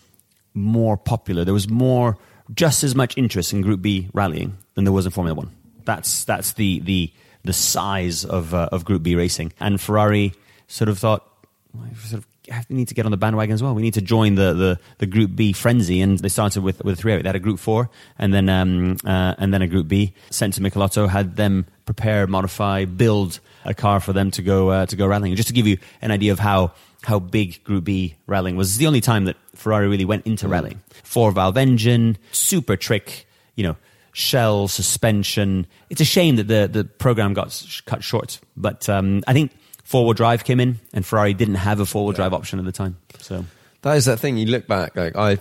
more 0.55 0.97
popular. 0.97 1.45
There 1.45 1.53
was 1.53 1.69
more, 1.69 2.17
just 2.55 2.85
as 2.85 2.95
much 2.95 3.19
interest 3.19 3.53
in 3.53 3.61
Group 3.61 3.83
B 3.83 4.09
rallying 4.15 4.57
than 4.75 4.85
there 4.85 4.93
was 4.93 5.05
in 5.05 5.11
Formula 5.11 5.35
One. 5.35 5.51
That's 5.87 6.25
that's 6.25 6.53
the 6.53 6.81
the 6.81 7.11
the 7.45 7.53
size 7.53 8.25
of 8.25 8.53
uh, 8.53 8.69
of 8.73 8.85
Group 8.85 9.03
B 9.03 9.15
racing. 9.15 9.53
And 9.61 9.81
Ferrari 9.81 10.35
sort 10.67 10.89
of 10.89 10.99
thought, 10.99 11.27
well, 11.73 11.87
we 11.89 11.95
sort 11.97 12.19
of 12.19 12.27
have- 12.49 12.67
we 12.69 12.77
need 12.77 12.89
to 12.89 12.95
get 12.95 13.05
on 13.05 13.11
the 13.11 13.17
bandwagon 13.17 13.55
as 13.55 13.63
well. 13.63 13.75
We 13.75 13.83
need 13.83 13.95
to 13.95 14.01
join 14.01 14.37
the, 14.37 14.55
the, 14.55 14.79
the 14.99 15.07
Group 15.07 15.35
B 15.35 15.53
frenzy, 15.53 16.01
and 16.01 16.19
they 16.19 16.29
started 16.29 16.63
with 16.63 16.83
with 16.85 16.99
three. 16.99 17.17
They 17.17 17.29
had 17.29 17.37
a 17.37 17.41
Group 17.41 17.59
Four, 17.59 17.91
and 18.19 18.33
then 18.35 18.49
um, 18.49 18.97
uh, 19.05 19.35
and 19.39 19.53
then 19.55 19.63
a 19.63 19.67
Group 19.67 19.89
B. 19.89 20.13
Sent 20.31 20.55
to 20.55 20.61
Michelotto, 20.61 21.09
had 21.09 21.37
them 21.37 21.67
prepare, 21.87 22.27
modify, 22.27 22.85
build 22.85 23.41
a 23.65 23.75
car 23.75 24.01
for 24.01 24.13
them 24.13 24.31
to 24.33 24.43
go 24.43 24.71
uh, 24.71 24.87
to 24.87 24.97
go 24.97 25.07
rallying. 25.07 25.35
Just 25.37 25.49
to 25.49 25.55
give 25.55 25.67
you 25.67 25.79
an 26.03 26.11
idea 26.11 26.33
of 26.33 26.39
how 26.39 26.73
how 27.03 27.19
big 27.21 27.63
Group 27.65 27.85
B 27.85 28.17
rallying 28.27 28.57
was. 28.57 28.71
It's 28.71 28.79
the 28.79 28.87
only 28.87 29.01
time 29.01 29.25
that 29.27 29.37
Ferrari 29.55 29.89
really 29.89 30.05
went 30.05 30.27
into 30.27 30.49
rallying. 30.49 30.81
Four 31.05 31.31
valve 31.33 31.57
engine, 31.57 32.17
super 32.33 32.77
trick, 32.77 33.27
you 33.55 33.65
know, 33.65 33.77
shell 34.17 34.67
suspension. 34.67 35.67
It's 35.91 36.01
a 36.01 36.05
shame 36.07 36.37
that 36.37 36.49
the 36.49 36.67
the 36.73 36.85
program 36.85 37.35
got 37.35 37.63
cut 37.85 38.03
short, 38.03 38.41
but 38.57 38.89
um, 38.89 39.23
I 39.27 39.35
think 39.35 39.53
four 39.85 40.05
wheel 40.05 40.15
drive 40.15 40.45
came 40.45 40.59
in, 40.59 40.81
and 40.95 41.05
Ferrari 41.05 41.35
didn't 41.35 41.57
have 41.57 41.81
a 41.81 41.87
four 41.87 42.05
wheel 42.07 42.13
drive 42.13 42.33
option 42.33 42.59
at 42.59 42.65
the 42.65 42.73
time. 42.73 42.97
So 43.19 43.45
That 43.83 43.97
is 43.99 44.07
that 44.07 44.19
thing. 44.19 44.39
You 44.39 44.47
look 44.47 44.67
back, 44.67 44.97
like 44.97 45.17
I 45.17 45.37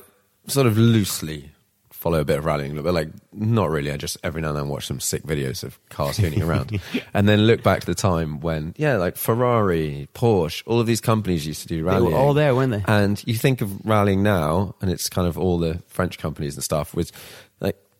sort 0.48 0.68
of 0.68 0.78
loosely 0.78 1.52
follow 1.90 2.20
a 2.20 2.26
bit 2.26 2.38
of 2.38 2.46
rallying, 2.46 2.80
but 2.80 2.94
like 2.94 3.08
not 3.32 3.70
really. 3.70 3.92
I 3.92 3.98
just 3.98 4.18
every 4.24 4.42
now 4.42 4.50
and 4.50 4.58
then 4.58 4.68
watch 4.68 4.86
some 4.86 5.00
sick 5.00 5.24
videos 5.24 5.64
of 5.64 5.80
cars 5.90 6.18
hooning 6.18 6.46
around, 6.46 6.80
and 7.14 7.30
then 7.30 7.48
look 7.48 7.64
back 7.64 7.80
to 7.80 7.86
the 7.86 7.96
time 7.96 8.42
when, 8.42 8.76
yeah, 8.78 8.98
like 8.98 9.16
Ferrari, 9.16 10.10
Porsche, 10.14 10.64
all 10.68 10.82
of 10.82 10.86
these 10.86 11.02
companies 11.02 11.48
used 11.48 11.62
to 11.62 11.68
do 11.68 11.84
were 11.86 11.92
rallying. 11.92 12.14
all 12.14 12.34
there, 12.34 12.54
weren't 12.54 12.74
they? 12.74 12.84
And 12.88 13.24
you 13.26 13.36
think 13.36 13.62
of 13.62 13.86
rallying 13.86 14.22
now, 14.22 14.76
and 14.82 14.92
it's 14.92 15.08
kind 15.10 15.28
of 15.28 15.38
all 15.38 15.58
the 15.58 15.82
French 15.88 16.20
companies 16.20 16.56
and 16.56 16.64
stuff 16.64 16.94
with 16.94 17.12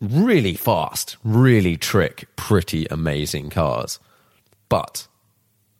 really 0.00 0.54
fast, 0.54 1.16
really 1.24 1.76
trick, 1.76 2.26
pretty 2.36 2.86
amazing 2.90 3.50
cars, 3.50 3.98
but. 4.68 5.06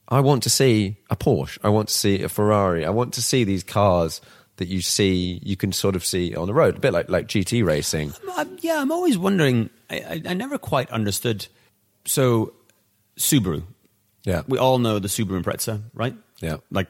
I 0.09 0.21
want 0.21 0.45
to 0.45 0.51
see 0.51 0.99
a 1.11 1.17
Porsche. 1.17 1.59
I 1.65 1.69
want 1.69 1.89
to 1.89 1.95
see 1.95 2.23
a 2.23 2.29
Ferrari. 2.29 2.87
I 2.87 2.91
want 2.91 3.15
to 3.15 3.21
see 3.23 3.43
these 3.43 3.65
cars 3.65 4.21
that 4.55 4.69
you 4.69 4.81
see, 4.81 5.41
you 5.43 5.57
can 5.57 5.73
sort 5.73 5.97
of 5.97 6.05
see 6.05 6.33
on 6.37 6.47
the 6.47 6.55
road, 6.55 6.77
a 6.77 6.79
bit 6.81 6.93
like, 6.93 7.09
like 7.11 7.27
GT 7.27 7.65
racing. 7.67 8.13
I'm- 8.37 8.57
yeah, 8.61 8.81
I'm 8.81 8.93
always 8.93 9.19
wondering. 9.19 9.69
I, 9.91 9.97
I, 9.97 10.23
I 10.31 10.35
never 10.35 10.59
quite 10.59 10.89
understood. 10.93 11.49
So, 12.05 12.53
Subaru. 13.19 13.65
Yeah. 14.23 14.43
We 14.47 14.59
all 14.59 14.79
know 14.79 15.01
the 15.01 15.09
Subaru 15.09 15.43
Impreza, 15.43 15.83
right? 15.93 16.15
Yeah. 16.41 16.59
Like 16.71 16.87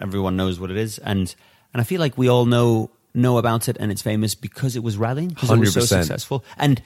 everyone 0.00 0.36
knows 0.36 0.58
what 0.58 0.70
it 0.70 0.78
is, 0.78 0.96
and 0.98 1.34
and 1.74 1.80
I 1.82 1.84
feel 1.84 2.00
like 2.00 2.16
we 2.16 2.28
all 2.28 2.46
know 2.46 2.90
know 3.16 3.38
about 3.38 3.68
it, 3.68 3.76
and 3.80 3.90
it's 3.90 4.02
famous 4.02 4.34
because 4.34 4.76
it 4.76 4.82
was 4.82 4.96
rallying, 4.96 5.28
because 5.28 5.50
it 5.50 5.58
was 5.58 5.72
so 5.74 5.80
successful. 5.80 6.44
And 6.58 6.80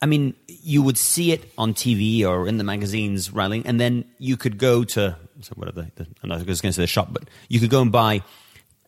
I 0.00 0.06
mean, 0.06 0.34
you 0.48 0.82
would 0.82 0.98
see 0.98 1.32
it 1.32 1.50
on 1.56 1.74
TV 1.74 2.24
or 2.24 2.46
in 2.48 2.58
the 2.58 2.64
magazines 2.64 3.32
rallying, 3.32 3.66
and 3.66 3.80
then 3.80 4.04
you 4.18 4.36
could 4.36 4.58
go 4.58 4.84
to 4.84 5.16
so 5.40 5.52
whatever. 5.56 5.88
The, 5.96 6.06
I'm 6.22 6.28
not 6.28 6.44
going 6.44 6.56
to 6.56 6.72
say 6.72 6.82
the 6.82 6.86
shop, 6.86 7.08
but 7.12 7.24
you 7.48 7.58
could 7.60 7.70
go 7.70 7.82
and 7.82 7.90
buy. 7.92 8.22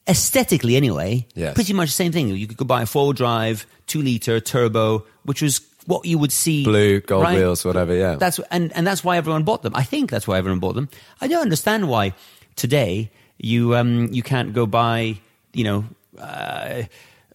Aesthetically, 0.06 0.76
anyway, 0.76 1.26
Yes. 1.34 1.54
pretty 1.54 1.72
much 1.72 1.88
the 1.88 1.94
same 1.94 2.12
thing. 2.12 2.28
You 2.28 2.46
could 2.46 2.58
go 2.58 2.66
buy 2.66 2.82
a 2.82 2.86
four-wheel 2.86 3.14
drive, 3.14 3.66
two 3.86 4.02
liter 4.02 4.38
turbo, 4.38 5.06
which 5.24 5.40
was 5.40 5.62
what 5.86 6.04
you 6.04 6.18
would 6.18 6.30
see 6.32 6.62
Blue, 6.62 7.00
gold 7.00 7.22
right? 7.22 7.38
wheels, 7.38 7.64
whatever, 7.64 7.94
yeah. 7.94 8.16
That's 8.16 8.38
and 8.50 8.70
and 8.76 8.86
that's 8.86 9.02
why 9.02 9.16
everyone 9.16 9.44
bought 9.44 9.62
them. 9.62 9.74
I 9.74 9.82
think 9.82 10.10
that's 10.10 10.28
why 10.28 10.36
everyone 10.36 10.58
bought 10.60 10.74
them. 10.74 10.90
I 11.22 11.26
don't 11.28 11.40
understand 11.40 11.88
why 11.88 12.12
today 12.54 13.10
you 13.38 13.74
um 13.76 14.12
you 14.12 14.22
can't 14.22 14.52
go 14.52 14.66
buy 14.66 15.20
you 15.54 15.64
know 15.64 15.84
uh, 16.18 16.82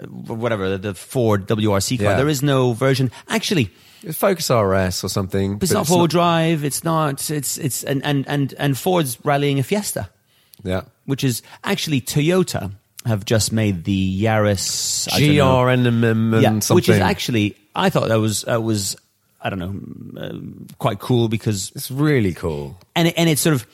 whatever 0.07 0.77
the 0.77 0.93
Ford 0.93 1.47
WRC 1.47 1.97
car. 1.99 2.11
Yeah. 2.11 2.15
There 2.17 2.29
is 2.29 2.41
no 2.41 2.73
version 2.73 3.11
actually. 3.27 3.71
Focus 4.13 4.49
RS 4.49 5.03
or 5.03 5.09
something. 5.09 5.59
It's 5.61 5.73
but 5.73 5.79
not 5.79 5.87
four 5.87 6.07
drive. 6.07 6.63
It's 6.63 6.83
not. 6.85 7.29
It's 7.29 7.57
it's 7.57 7.83
and 7.83 8.03
and 8.05 8.25
and 8.29 8.53
and 8.57 8.77
Ford's 8.77 9.17
rallying 9.25 9.59
a 9.59 9.63
Fiesta, 9.63 10.09
Yeah. 10.63 10.83
which 11.05 11.23
is 11.25 11.41
actually 11.65 11.99
Toyota 11.99 12.71
have 13.05 13.25
just 13.25 13.51
made 13.51 13.83
the 13.83 14.23
Yaris 14.23 15.07
I 15.13 15.19
don't 15.19 15.35
know. 15.35 15.45
GRNM 15.45 16.03
and 16.33 16.41
yeah, 16.41 16.49
something. 16.59 16.75
which 16.75 16.87
is 16.89 16.99
actually 16.99 17.57
I 17.75 17.89
thought 17.89 18.07
that 18.07 18.19
was 18.21 18.43
that 18.43 18.63
was 18.63 18.95
I 19.41 19.49
don't 19.49 19.59
know 19.59 20.21
uh, 20.21 20.33
quite 20.77 20.99
cool 20.99 21.27
because 21.27 21.71
It's 21.75 21.91
really 21.91 22.33
cool. 22.33 22.77
and 22.95 23.07
it, 23.09 23.15
and 23.17 23.29
it's 23.29 23.41
sort 23.41 23.55
of 23.55 23.65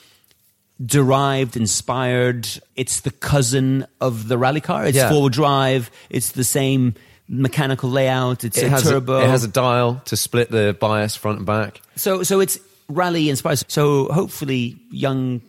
derived, 0.84 1.56
inspired. 1.56 2.48
It's 2.76 3.02
the 3.02 3.12
cousin 3.12 3.86
of 4.02 4.28
the 4.28 4.38
rally 4.38 4.62
car. 4.62 4.86
It's 4.86 4.98
Yeah. 4.98 5.10
four 5.10 5.22
wheel 5.22 5.30
drive. 5.30 5.92
It's 6.10 6.32
the 6.32 6.44
same 6.44 6.96
mechanical 7.28 7.90
layout. 7.90 8.44
It's 8.44 8.58
It 8.58 8.72
a 8.72 8.82
turbo. 8.82 9.20
A, 9.20 9.24
it 9.24 9.30
has 9.30 9.44
a 9.44 9.48
dial 9.48 10.02
to 10.06 10.18
split 10.18 10.52
the 10.52 10.76
bias 10.80 11.16
front 11.16 11.38
and 11.38 11.46
back. 11.46 11.82
so 11.96 12.24
so 12.24 12.40
it's 12.40 12.60
rally 12.90 13.30
inspired. 13.30 13.64
So 13.68 14.06
hopefully 14.12 14.78
young 14.92 15.42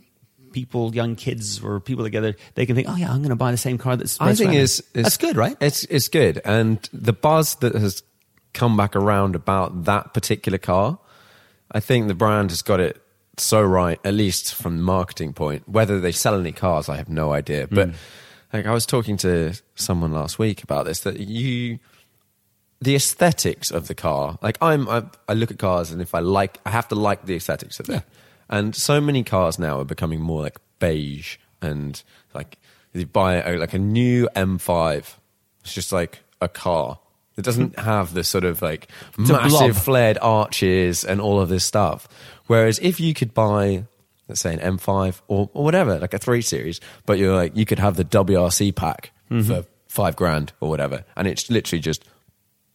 people, 0.52 0.94
young 0.94 1.16
kids, 1.16 1.62
or 1.62 1.80
people 1.80 2.02
together, 2.04 2.34
they 2.54 2.64
can 2.64 2.76
think, 2.76 2.88
oh 2.88 2.96
yeah, 2.96 3.10
I'm 3.10 3.18
going 3.18 3.28
to 3.28 3.36
buy 3.36 3.50
the 3.50 3.58
same 3.58 3.76
car 3.76 3.96
that's. 3.96 4.18
I 4.20 4.34
think 4.34 4.54
is 4.54 4.82
that's 4.94 5.16
good, 5.18 5.36
right? 5.36 5.56
It's 5.60 5.84
it's 5.84 6.08
good, 6.08 6.40
and 6.44 6.78
the 6.92 7.12
buzz 7.12 7.56
that 7.56 7.74
has 7.74 8.02
come 8.54 8.74
back 8.76 8.96
around 8.96 9.34
about 9.34 9.84
that 9.84 10.14
particular 10.14 10.56
car, 10.56 10.98
I 11.72 11.80
think 11.80 12.08
the 12.08 12.14
brand 12.14 12.50
has 12.50 12.62
got 12.62 12.80
it 12.80 13.02
so 13.36 13.62
right, 13.62 14.00
at 14.04 14.14
least 14.14 14.54
from 14.54 14.76
the 14.76 14.82
marketing 14.82 15.32
point. 15.32 15.68
Whether 15.68 16.00
they 16.00 16.12
sell 16.12 16.38
any 16.38 16.52
cars, 16.52 16.88
I 16.88 16.96
have 16.96 17.08
no 17.08 17.32
idea. 17.32 17.66
Hmm. 17.66 17.74
But 17.74 17.90
like 18.52 18.66
I 18.66 18.72
was 18.72 18.86
talking 18.86 19.16
to 19.18 19.54
someone 19.74 20.12
last 20.12 20.38
week 20.38 20.62
about 20.62 20.86
this 20.86 21.00
that 21.00 21.18
you. 21.20 21.78
The 22.78 22.94
aesthetics 22.94 23.70
of 23.70 23.88
the 23.88 23.94
car, 23.94 24.38
like 24.42 24.58
I'm, 24.60 24.86
I, 24.86 25.04
I 25.26 25.32
look 25.32 25.50
at 25.50 25.58
cars, 25.58 25.90
and 25.90 26.02
if 26.02 26.14
I 26.14 26.18
like, 26.18 26.60
I 26.66 26.70
have 26.70 26.86
to 26.88 26.94
like 26.94 27.24
the 27.24 27.34
aesthetics 27.34 27.80
of 27.80 27.88
it. 27.88 28.02
And 28.48 28.76
so 28.76 29.00
many 29.00 29.24
cars 29.24 29.58
now 29.58 29.80
are 29.80 29.84
becoming 29.84 30.20
more 30.20 30.42
like 30.42 30.58
beige 30.78 31.38
and 31.62 32.02
like 32.34 32.58
you 32.92 33.06
buy 33.06 33.36
a, 33.36 33.56
like 33.56 33.74
a 33.74 33.78
new 33.78 34.28
M5. 34.36 35.14
It's 35.62 35.74
just 35.74 35.92
like 35.92 36.20
a 36.40 36.48
car. 36.48 36.98
It 37.36 37.44
doesn't 37.44 37.78
have 37.78 38.14
the 38.14 38.24
sort 38.24 38.44
of 38.44 38.62
like 38.62 38.88
a 39.18 39.20
massive 39.20 39.78
flared 39.78 40.18
arches 40.20 41.04
and 41.04 41.20
all 41.20 41.40
of 41.40 41.48
this 41.48 41.64
stuff. 41.64 42.08
Whereas 42.46 42.78
if 42.78 43.00
you 43.00 43.14
could 43.14 43.34
buy, 43.34 43.84
let's 44.28 44.40
say 44.40 44.54
an 44.54 44.78
M5 44.78 45.20
or, 45.28 45.50
or 45.52 45.64
whatever, 45.64 45.98
like 45.98 46.14
a 46.14 46.18
three 46.18 46.42
series, 46.42 46.80
but 47.04 47.18
you're 47.18 47.34
like, 47.34 47.56
you 47.56 47.66
could 47.66 47.78
have 47.78 47.96
the 47.96 48.04
WRC 48.04 48.74
pack 48.74 49.10
mm-hmm. 49.30 49.42
for 49.42 49.64
five 49.88 50.16
grand 50.16 50.52
or 50.60 50.68
whatever. 50.68 51.04
And 51.16 51.26
it's 51.26 51.50
literally 51.50 51.80
just 51.80 52.04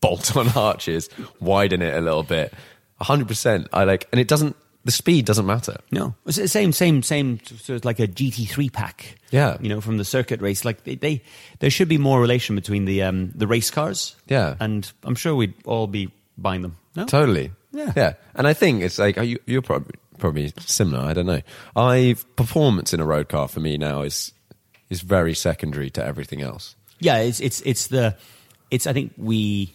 bolt 0.02 0.36
on 0.36 0.50
arches, 0.56 1.10
widen 1.40 1.82
it 1.82 1.96
a 1.96 2.02
little 2.02 2.24
bit. 2.24 2.54
100%. 3.02 3.68
I 3.74 3.84
like, 3.86 4.08
and 4.12 4.20
it 4.20 4.28
doesn't, 4.28 4.56
the 4.84 4.92
speed 4.92 5.26
doesn't 5.26 5.46
matter. 5.46 5.78
No, 5.92 6.16
it's 6.26 6.38
the 6.38 6.48
same, 6.48 6.72
same, 6.72 7.04
same. 7.04 7.40
So 7.46 7.74
it's 7.76 7.86
like 7.86 8.00
a 8.00 8.08
GT3 8.08 8.72
pack. 8.74 9.18
Yeah. 9.30 9.58
you 9.62 9.70
know, 9.70 9.80
from 9.80 9.98
the 9.98 10.06
circuit 10.06 10.42
race. 10.42 10.66
Like 10.66 10.84
they, 10.84 10.96
they 10.96 11.24
there 11.60 11.70
should 11.70 11.88
be 11.88 11.98
more 11.98 12.20
relation 12.20 12.56
between 12.56 12.86
the 12.86 13.04
um, 13.04 13.32
the 13.36 13.48
race 13.48 13.70
cars. 13.70 14.16
Yeah. 14.28 14.56
and 14.60 14.92
I'm 15.04 15.16
sure 15.16 15.36
we'd 15.36 15.54
all 15.66 15.88
be 15.88 16.12
buying 16.38 16.62
them. 16.64 16.78
No, 16.96 17.06
Totally. 17.06 17.52
Yeah. 17.72 17.94
Yeah. 17.96 18.14
And 18.36 18.48
I 18.48 18.54
think 18.54 18.82
it's 18.82 19.00
like, 19.00 19.16
you, 19.18 19.40
you're 19.46 19.62
probably, 19.62 19.94
probably 20.18 20.52
similar. 20.60 21.06
I 21.06 21.14
don't 21.14 21.26
know. 21.26 21.42
I, 21.76 22.16
performance 22.36 22.94
in 22.94 23.00
a 23.00 23.06
road 23.06 23.30
car 23.30 23.48
for 23.48 23.60
me 23.62 23.78
now 23.78 24.02
is, 24.02 24.34
is 24.90 25.02
very 25.02 25.34
secondary 25.34 25.90
to 25.92 26.04
everything 26.04 26.42
else. 26.42 26.76
yeah, 27.00 27.20
it's 27.20 27.40
it's 27.40 27.62
it's 27.62 27.88
the 27.88 28.18
it's. 28.70 28.86
I 28.88 28.94
think 28.94 29.14
we 29.18 29.74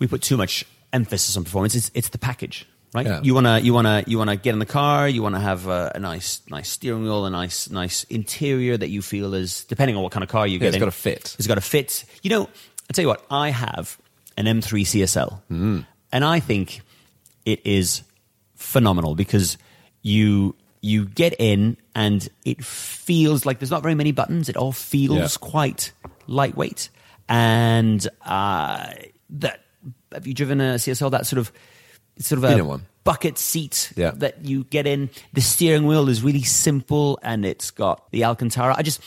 we 0.00 0.06
put 0.08 0.22
too 0.22 0.36
much 0.36 0.64
emphasis 0.92 1.36
on 1.36 1.44
performance. 1.44 1.74
It's 1.76 1.90
it's 1.94 2.08
the 2.08 2.18
package. 2.18 2.66
Right, 2.94 3.06
Yeah. 3.06 3.20
you 3.22 3.34
wanna 3.34 3.58
you 3.60 3.74
wanna 3.74 4.02
you 4.06 4.16
wanna 4.18 4.36
get 4.36 4.52
in 4.54 4.58
the 4.60 4.66
car. 4.66 5.08
You 5.08 5.22
wanna 5.22 5.40
have 5.40 5.66
a, 5.66 5.92
a 5.94 5.98
nice 5.98 6.40
nice 6.48 6.70
steering 6.70 7.02
wheel, 7.02 7.26
a 7.26 7.30
nice 7.30 7.68
nice 7.70 8.04
interior 8.04 8.76
that 8.78 8.88
you 8.88 9.02
feel 9.02 9.34
is 9.34 9.64
depending 9.64 9.96
on 9.96 10.02
what 10.02 10.10
kind 10.12 10.22
of 10.24 10.30
car 10.30 10.46
you 10.46 10.54
Yeah, 10.54 10.58
get. 10.60 10.66
it's 10.68 10.76
in, 10.76 10.80
gotta 10.80 10.90
fit. 10.92 11.36
It's 11.38 11.46
got 11.46 11.56
to 11.56 11.60
fit. 11.60 12.04
You 12.22 12.30
know, 12.30 12.44
I 12.88 12.92
tell 12.94 13.02
you 13.02 13.08
what, 13.08 13.24
I 13.30 13.50
have 13.50 13.98
an 14.38 14.46
M3 14.46 14.84
CSL, 14.86 15.42
Mm. 15.50 15.84
and 16.12 16.24
I 16.24 16.40
think 16.40 16.80
it 17.44 17.60
is 17.66 18.02
phenomenal 18.56 19.14
because 19.14 19.58
you 20.02 20.54
you 20.80 21.04
get 21.04 21.34
in 21.38 21.76
and 21.94 22.26
it 22.46 22.64
feels 22.64 23.44
like 23.44 23.58
there's 23.58 23.70
not 23.70 23.82
very 23.82 23.94
many 23.96 24.12
buttons. 24.12 24.48
It 24.48 24.56
all 24.56 24.72
feels 24.72 25.18
Yeah. 25.18 25.28
quite 25.40 25.92
lightweight, 26.26 26.88
and 27.28 28.06
uh, 28.24 28.90
that 29.30 29.60
have 30.12 30.26
you 30.26 30.32
driven 30.32 30.60
a 30.62 30.78
CSL? 30.78 31.10
That 31.10 31.26
sort 31.26 31.38
of 31.38 31.52
sort 32.18 32.42
of 32.44 32.50
a 32.50 32.62
one. 32.62 32.86
bucket 33.04 33.38
seat 33.38 33.92
Yeah. 33.96 34.10
that 34.16 34.44
you 34.44 34.64
get 34.64 34.86
in. 34.86 35.10
The 35.32 35.40
steering 35.40 35.86
wheel 35.86 36.08
is 36.08 36.22
really 36.22 36.42
simple 36.42 37.18
and 37.22 37.44
it's 37.46 37.70
got 37.70 38.10
the 38.12 38.24
Alcantara. 38.24 38.74
I 38.76 38.82
just 38.82 39.00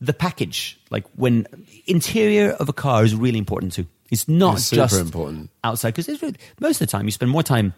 the 0.00 0.12
package, 0.12 0.78
like 0.90 1.04
when 1.16 1.46
interior 1.86 2.50
of 2.50 2.68
a 2.68 2.72
car 2.72 3.04
is 3.04 3.14
really 3.14 3.38
important 3.38 3.72
too. 3.72 3.86
It's 4.10 4.28
not 4.28 4.56
It's 4.56 4.66
super 4.66 4.82
just 4.82 5.00
important. 5.00 5.50
outside 5.62 5.94
because 5.94 6.08
really, 6.22 6.36
most 6.60 6.80
of 6.80 6.86
the 6.86 6.90
time 6.90 7.06
you 7.06 7.10
spend 7.10 7.30
more 7.30 7.42
time 7.42 7.72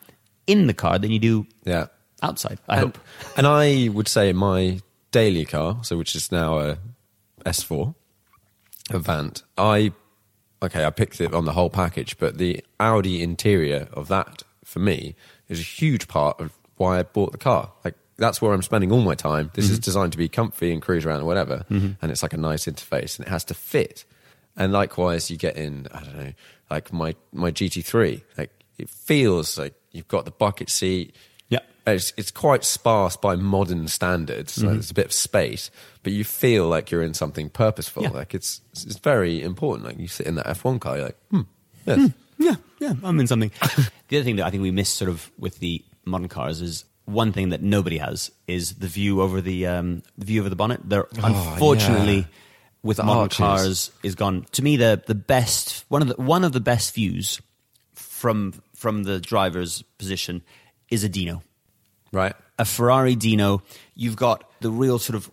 in 0.46 0.66
the 0.66 0.74
car 0.74 0.98
than 0.98 1.10
you 1.10 1.18
do 1.18 1.46
Yeah. 1.64 1.86
outside. 2.22 2.58
I 2.68 2.76
and, 2.76 2.84
hope. 2.86 2.98
And 3.36 3.46
I 3.46 3.88
would 3.92 4.08
say 4.08 4.32
my 4.32 4.80
daily 5.12 5.44
car, 5.44 5.78
so 5.82 5.96
which 5.96 6.14
is 6.16 6.32
now 6.32 6.58
a 6.58 6.78
S4, 7.44 7.94
Avant. 8.90 9.42
I 9.58 9.92
okay, 10.62 10.84
I 10.84 10.90
picked 10.90 11.20
it 11.20 11.34
on 11.34 11.44
the 11.44 11.52
whole 11.52 11.70
package, 11.70 12.18
but 12.18 12.38
the 12.38 12.64
Audi 12.80 13.22
interior 13.22 13.88
of 13.92 14.08
that 14.08 14.42
for 14.76 14.80
me 14.80 15.14
is 15.48 15.58
a 15.58 15.62
huge 15.62 16.06
part 16.06 16.38
of 16.38 16.52
why 16.76 16.98
I 16.98 17.02
bought 17.02 17.32
the 17.32 17.38
car. 17.38 17.72
Like 17.82 17.94
that's 18.18 18.42
where 18.42 18.52
I'm 18.52 18.60
spending 18.60 18.92
all 18.92 19.00
my 19.00 19.14
time. 19.14 19.50
This 19.54 19.70
is 19.70 19.78
mm-hmm. 19.78 19.84
designed 19.84 20.12
to 20.12 20.18
be 20.18 20.28
comfy 20.28 20.70
and 20.70 20.82
cruise 20.82 21.06
around 21.06 21.20
and 21.20 21.26
whatever, 21.26 21.64
mm-hmm. 21.70 21.92
and 22.02 22.12
it's 22.12 22.22
like 22.22 22.34
a 22.34 22.36
nice 22.36 22.66
interface 22.66 23.18
and 23.18 23.26
it 23.26 23.30
has 23.30 23.42
to 23.44 23.54
fit. 23.54 24.04
And 24.54 24.74
likewise, 24.74 25.30
you 25.30 25.38
get 25.38 25.56
in 25.56 25.86
I 25.94 26.00
don't 26.00 26.18
know, 26.18 26.32
like 26.70 26.92
my 26.92 27.14
my 27.32 27.50
GT3, 27.50 28.20
like 28.36 28.50
it 28.76 28.90
feels 28.90 29.58
like 29.58 29.72
you've 29.92 30.08
got 30.08 30.26
the 30.26 30.30
bucket 30.30 30.68
seat. 30.68 31.16
Yeah. 31.48 31.60
It's, 31.86 32.12
it's 32.18 32.30
quite 32.30 32.62
sparse 32.62 33.16
by 33.16 33.34
modern 33.34 33.88
standards. 33.88 34.52
So 34.52 34.62
mm-hmm. 34.62 34.74
there's 34.74 34.90
a 34.90 34.94
bit 34.94 35.06
of 35.06 35.12
space, 35.14 35.70
but 36.02 36.12
you 36.12 36.22
feel 36.22 36.68
like 36.68 36.90
you're 36.90 37.02
in 37.02 37.14
something 37.14 37.48
purposeful. 37.48 38.02
Yeah. 38.02 38.10
Like 38.10 38.34
it's 38.34 38.60
it's 38.72 38.98
very 38.98 39.42
important. 39.42 39.86
Like 39.86 39.98
you 39.98 40.08
sit 40.08 40.26
in 40.26 40.34
that 40.34 40.44
F1 40.44 40.80
car, 40.82 40.96
you're 40.96 41.06
like, 41.06 41.18
hmm, 41.30 41.40
yes. 41.86 41.98
Hmm. 41.98 42.06
Yeah, 42.38 42.56
yeah, 42.80 42.92
I'm 43.02 43.18
in 43.20 43.26
something. 43.26 43.50
the 44.08 44.16
other 44.18 44.24
thing 44.24 44.36
that 44.36 44.46
I 44.46 44.50
think 44.50 44.62
we 44.62 44.70
miss 44.70 44.88
sort 44.88 45.08
of 45.08 45.30
with 45.38 45.58
the 45.58 45.82
modern 46.04 46.28
cars 46.28 46.60
is 46.60 46.84
one 47.06 47.32
thing 47.32 47.50
that 47.50 47.62
nobody 47.62 47.98
has 47.98 48.30
is 48.46 48.74
the 48.74 48.88
view 48.88 49.22
over 49.22 49.40
the 49.40 49.66
um, 49.66 50.02
the 50.18 50.26
view 50.26 50.40
over 50.40 50.48
the 50.48 50.56
bonnet. 50.56 50.80
There, 50.84 51.06
unfortunately, 51.22 52.26
with 52.82 52.98
The 52.98 53.04
modern 53.04 53.22
arches. 53.22 53.36
cars 53.38 53.90
is 54.02 54.14
gone. 54.14 54.46
To 54.52 54.62
me, 54.62 54.76
the 54.76 55.02
the 55.06 55.14
best 55.14 55.84
one 55.88 56.02
of 56.02 56.08
the 56.08 56.14
one 56.22 56.44
of 56.44 56.52
the 56.52 56.60
best 56.60 56.94
views 56.94 57.40
from 57.94 58.52
from 58.74 59.04
the 59.04 59.18
driver's 59.20 59.82
position 59.98 60.42
is 60.90 61.04
a 61.04 61.08
Dino. 61.08 61.42
right? 62.12 62.34
a 62.58 62.64
Ferrari 62.64 63.14
Dino, 63.16 63.62
you've 63.94 64.16
got 64.16 64.50
the 64.60 64.70
real 64.70 64.98
sort 64.98 65.16
of 65.16 65.30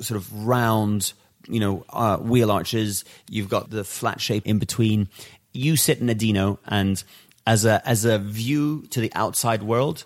sort 0.00 0.16
of 0.16 0.46
round, 0.46 1.12
you 1.46 1.60
know, 1.60 1.84
uh, 1.90 2.16
wheel 2.16 2.50
arches. 2.50 3.04
You've 3.30 3.48
got 3.48 3.70
the 3.70 3.84
flat 3.84 4.20
shape 4.20 4.44
in 4.46 4.58
between. 4.58 5.08
You 5.54 5.76
sit 5.76 6.00
in 6.00 6.08
a 6.10 6.14
Dino, 6.14 6.58
and 6.66 7.02
as 7.46 7.64
a 7.64 7.80
as 7.88 8.04
a 8.04 8.18
view 8.18 8.84
to 8.90 9.00
the 9.00 9.10
outside 9.14 9.62
world, 9.62 10.04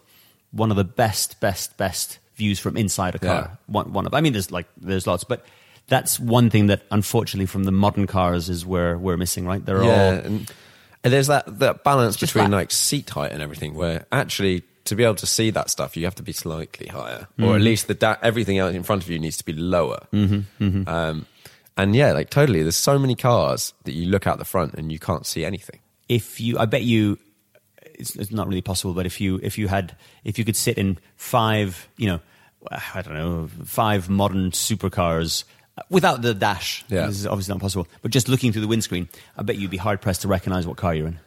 one 0.52 0.70
of 0.70 0.76
the 0.76 0.84
best, 0.84 1.40
best, 1.40 1.76
best 1.76 2.18
views 2.36 2.60
from 2.60 2.76
inside 2.76 3.14
a 3.16 3.18
car. 3.18 3.48
Yeah. 3.50 3.56
One, 3.66 3.92
one 3.92 4.06
of. 4.06 4.14
I 4.14 4.20
mean, 4.20 4.32
there's 4.34 4.50
like 4.52 4.66
there's 4.80 5.06
lots, 5.06 5.24
but 5.24 5.44
that's 5.88 6.20
one 6.20 6.50
thing 6.50 6.66
that 6.66 6.82
unfortunately 6.90 7.46
from 7.46 7.64
the 7.64 7.72
modern 7.72 8.06
cars 8.06 8.48
is 8.48 8.64
where 8.66 8.96
we're 8.96 9.16
missing. 9.16 9.46
Right? 9.46 9.64
They're 9.64 9.82
yeah, 9.82 10.04
all 10.04 10.12
and, 10.12 10.52
and 11.02 11.12
there's 11.12 11.28
that 11.28 11.58
that 11.60 11.82
balance 11.82 12.16
between 12.16 12.48
flat. 12.48 12.56
like 12.56 12.70
seat 12.70 13.08
height 13.10 13.32
and 13.32 13.42
everything, 13.42 13.74
where 13.74 14.04
actually 14.12 14.62
to 14.84 14.94
be 14.96 15.04
able 15.04 15.14
to 15.16 15.26
see 15.26 15.50
that 15.50 15.68
stuff, 15.70 15.96
you 15.96 16.04
have 16.04 16.14
to 16.14 16.22
be 16.22 16.32
slightly 16.32 16.86
higher, 16.86 17.26
or 17.38 17.44
Mm-hmm. 17.44 17.54
at 17.56 17.60
least 17.60 17.88
the 17.88 17.94
da- 17.94 18.16
everything 18.22 18.56
else 18.58 18.74
in 18.74 18.82
front 18.82 19.02
of 19.02 19.10
you 19.10 19.18
needs 19.18 19.36
to 19.38 19.44
be 19.44 19.52
lower. 19.52 20.06
Mm-hmm, 20.12 20.88
Um, 20.88 21.26
and 21.78 21.94
yeah, 21.96 22.12
like 22.12 22.28
totally, 22.30 22.62
there's 22.62 22.76
so 22.76 22.98
many 22.98 23.14
cars 23.14 23.72
that 23.84 23.92
you 23.92 24.06
look 24.10 24.26
out 24.26 24.38
the 24.38 24.44
front 24.44 24.74
and 24.74 24.92
you 24.92 24.98
can't 24.98 25.24
see 25.24 25.44
anything. 25.44 25.80
if 26.08 26.40
you 26.40 26.58
i 26.58 26.64
bet 26.66 26.82
you 26.82 27.18
it's, 28.00 28.14
it's 28.16 28.30
not 28.30 28.46
really 28.48 28.62
possible 28.62 28.94
but 28.94 29.04
if 29.06 29.20
you 29.20 29.38
if 29.42 29.58
you 29.58 29.68
had 29.68 29.94
if 30.24 30.38
you 30.38 30.44
could 30.44 30.56
sit 30.56 30.78
in 30.78 30.96
five 31.16 31.88
you 31.96 32.06
know 32.08 32.20
i 32.70 33.02
don't 33.02 33.14
know 33.14 33.48
five 33.64 34.08
modern 34.08 34.50
supercars 34.50 35.44
without 35.90 36.22
the 36.22 36.32
dash 36.34 36.84
Yeah. 36.88 37.06
this 37.06 37.18
is 37.20 37.26
obviously 37.26 37.52
not 37.54 37.60
possible 37.60 37.86
but 38.02 38.10
just 38.10 38.28
looking 38.28 38.52
through 38.52 38.62
the 38.62 38.68
windscreen 38.68 39.08
i 39.36 39.42
bet 39.42 39.56
you'd 39.56 39.70
be 39.70 39.76
hard 39.76 40.00
pressed 40.00 40.22
to 40.22 40.28
recognize 40.28 40.66
what 40.66 40.76
car 40.78 40.94
you're 40.94 41.08
in 41.08 41.18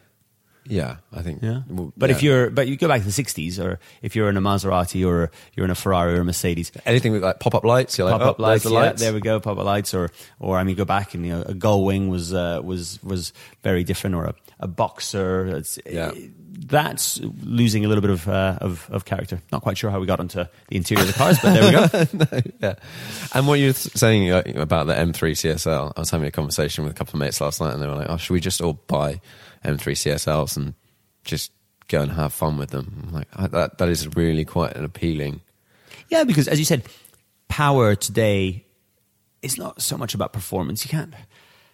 Yeah, 0.66 0.96
I 1.12 1.22
think. 1.22 1.42
yeah 1.42 1.62
well, 1.68 1.92
but 1.96 2.10
if 2.10 2.22
you're 2.22 2.48
but 2.50 2.68
you 2.68 2.76
go 2.76 2.86
back 2.86 3.00
to 3.00 3.06
the 3.06 3.10
60s 3.22 3.58
or 3.58 3.80
if 4.00 4.14
you're 4.14 4.28
in 4.28 4.36
a 4.36 4.40
maserati 4.40 5.04
or 5.06 5.30
you're 5.54 5.64
in 5.64 5.70
a 5.70 5.74
ferrari 5.74 6.14
or 6.14 6.20
a 6.20 6.24
mercedes 6.24 6.70
anything 6.86 7.10
with 7.12 7.22
like 7.24 7.40
pop 7.40 7.54
up 7.54 7.64
lights, 7.64 7.98
you're 7.98 8.08
like, 8.08 8.20
pop 8.20 8.28
up 8.30 8.36
oh, 8.38 8.42
lights, 8.42 8.62
the 8.64 8.70
yeah, 8.70 8.78
lights. 8.78 9.02
there 9.02 9.12
we 9.12 9.20
go, 9.20 9.40
pop 9.40 9.58
up 9.58 9.64
lights, 9.64 9.92
or 9.92 10.10
or 10.38 10.58
I 10.58 10.64
mean, 10.64 10.76
go 10.76 10.84
back 10.84 11.14
and 11.14 11.26
you 11.26 11.32
know, 11.32 11.42
a 11.42 11.54
gull 11.54 11.84
wing 11.84 12.08
was 12.08 12.32
uh, 12.32 12.60
was 12.62 13.02
was 13.02 13.32
very 13.62 13.82
different, 13.84 14.14
or 14.16 14.24
a, 14.26 14.34
a 14.60 14.68
boxer. 14.68 15.46
It's, 15.46 15.78
Yeah. 15.84 16.12
that's 16.66 17.18
losing 17.42 17.84
a 17.84 17.88
little 17.88 18.02
bit 18.02 18.10
of, 18.10 18.28
uh, 18.28 18.58
of 18.60 18.88
of 18.90 19.04
character. 19.04 19.40
Not 19.50 19.62
quite 19.62 19.76
sure 19.76 19.90
how 19.90 19.98
we 19.98 20.06
got 20.06 20.20
onto 20.20 20.44
the 20.68 20.76
interior 20.76 21.02
of 21.02 21.08
the 21.08 21.14
cars, 21.14 21.38
but 21.42 21.52
there 21.54 21.64
we 21.64 22.18
go. 22.22 22.50
yeah. 22.62 22.74
And 23.34 23.46
what 23.48 23.58
you're 23.58 23.72
saying 23.74 24.30
about 24.30 24.86
the 24.86 24.94
M3 24.94 25.32
CSL, 25.32 25.92
I 25.96 26.00
was 26.00 26.10
having 26.10 26.28
a 26.28 26.30
conversation 26.30 26.84
with 26.84 26.92
a 26.92 26.96
couple 26.96 27.14
of 27.16 27.20
mates 27.20 27.40
last 27.40 27.60
night, 27.60 27.72
and 27.74 27.82
they 27.82 27.86
were 27.88 27.96
like, 27.96 28.08
"Oh, 28.08 28.16
should 28.16 28.32
we 28.34 28.40
just 28.40 28.60
all 28.60 28.74
buy 28.86 29.20
M3 29.64 29.78
CSLs 29.94 30.56
and 30.56 30.74
just 31.24 31.52
go 31.88 32.00
and 32.02 32.12
have 32.12 32.32
fun 32.32 32.56
with 32.58 32.70
them?" 32.70 33.02
I'm 33.06 33.12
like, 33.12 33.28
I, 33.34 33.46
that 33.48 33.78
that 33.78 33.88
is 33.88 34.14
really 34.16 34.44
quite 34.44 34.76
an 34.76 34.84
appealing. 34.84 35.40
yeah, 36.08 36.24
because 36.24 36.48
as 36.48 36.58
you 36.58 36.64
said, 36.64 36.82
power 37.48 37.94
today 37.94 38.64
is 39.42 39.58
not 39.58 39.82
so 39.82 39.96
much 39.96 40.14
about 40.14 40.32
performance. 40.32 40.84
You 40.84 40.90
can't. 40.90 41.14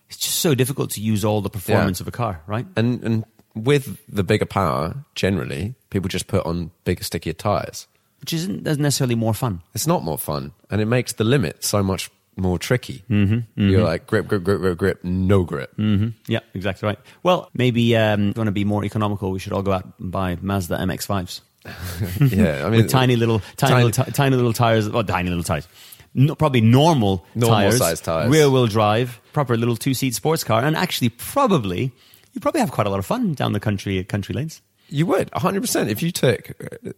It's 0.09 0.17
just 0.19 0.39
so 0.39 0.55
difficult 0.55 0.91
to 0.93 1.01
use 1.03 1.25
all 1.25 1.41
the 1.43 1.51
performance 1.51 2.01
Yeah. 2.01 2.05
of 2.05 2.09
a 2.09 2.13
car, 2.13 2.43
right? 2.47 2.67
And 2.77 3.03
and 3.05 3.25
with 3.55 3.99
the 4.09 4.23
bigger 4.25 4.47
power, 4.47 5.05
generally, 5.15 5.75
people 5.91 6.09
just 6.09 6.27
put 6.29 6.47
on 6.47 6.71
bigger, 6.85 7.03
stickier 7.05 7.33
tires. 7.35 7.87
Which 8.21 8.33
isn't 8.33 8.63
necessarily 8.65 9.15
more 9.15 9.35
fun. 9.35 9.61
It's 9.75 9.87
not 9.87 10.03
more 10.03 10.19
fun, 10.19 10.53
and 10.71 10.81
it 10.81 10.87
makes 10.87 11.13
the 11.13 11.25
limit 11.25 11.63
so 11.65 11.83
much 11.83 12.11
more 12.39 12.59
tricky. 12.59 13.03
Mm-hmm, 13.11 13.69
You're 13.71 13.83
like 13.85 14.07
grip, 14.07 14.27
grip, 14.29 14.45
grip, 14.45 14.61
grip, 14.61 14.79
grip, 14.79 15.01
no 15.05 15.43
grip. 15.45 15.75
hmm 15.77 16.09
Yeah, 16.27 16.41
exactly 16.55 16.87
right. 16.87 16.99
Well, 17.23 17.51
maybe 17.55 17.97
um, 17.97 18.33
want 18.37 18.47
to 18.47 18.53
be 18.53 18.65
more 18.65 18.85
economical. 18.85 19.31
We 19.31 19.39
should 19.39 19.53
all 19.53 19.63
go 19.63 19.73
out 19.73 19.85
and 19.99 20.11
buy 20.11 20.37
Mazda 20.41 20.77
MX-5s. 20.79 21.41
yeah, 22.33 22.65
I 22.65 22.71
mean, 22.71 22.83
with 22.83 22.91
tiny 22.91 23.17
little, 23.17 23.41
tiny, 23.57 23.73
tiny- 23.73 23.85
little, 23.85 24.05
ti- 24.05 24.13
tiny 24.13 24.37
little 24.37 24.53
tires. 24.53 24.89
Well, 24.89 25.05
tiny 25.05 25.29
little 25.29 25.45
tires. 25.45 25.67
No, 26.15 26.35
probably 26.35 26.61
normal, 26.63 27.25
Normal 27.35 27.59
tires, 27.59 27.79
size 27.79 28.01
tires. 28.01 28.31
rear 28.31 28.49
wheel 28.51 28.67
drive, 28.67 29.21
proper 29.33 29.57
little 29.57 29.77
two 29.77 29.93
seat 29.95 30.15
sports 30.15 30.43
car, 30.45 30.65
and 30.65 30.75
actually, 30.77 31.11
probably 31.11 31.93
you 32.33 32.41
probably 32.41 32.61
have 32.61 32.71
quite 32.71 32.87
a 32.87 32.91
lot 32.91 32.99
of 32.99 33.07
fun 33.07 33.35
down 33.35 33.53
the 33.53 33.61
country 33.61 34.03
country 34.05 34.35
lanes. 34.35 34.63
You 34.89 35.05
would, 35.07 35.31
100%. 35.33 35.89
If 35.91 36.03
you 36.03 36.11
took 36.11 36.51
uh, 36.63 36.93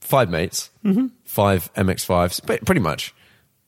five 0.00 0.28
mates, 0.30 0.70
Mm-hmm. 0.84 1.06
five 1.24 1.72
MX5s, 1.74 2.44
but 2.46 2.64
pretty 2.66 2.80
much 2.82 3.14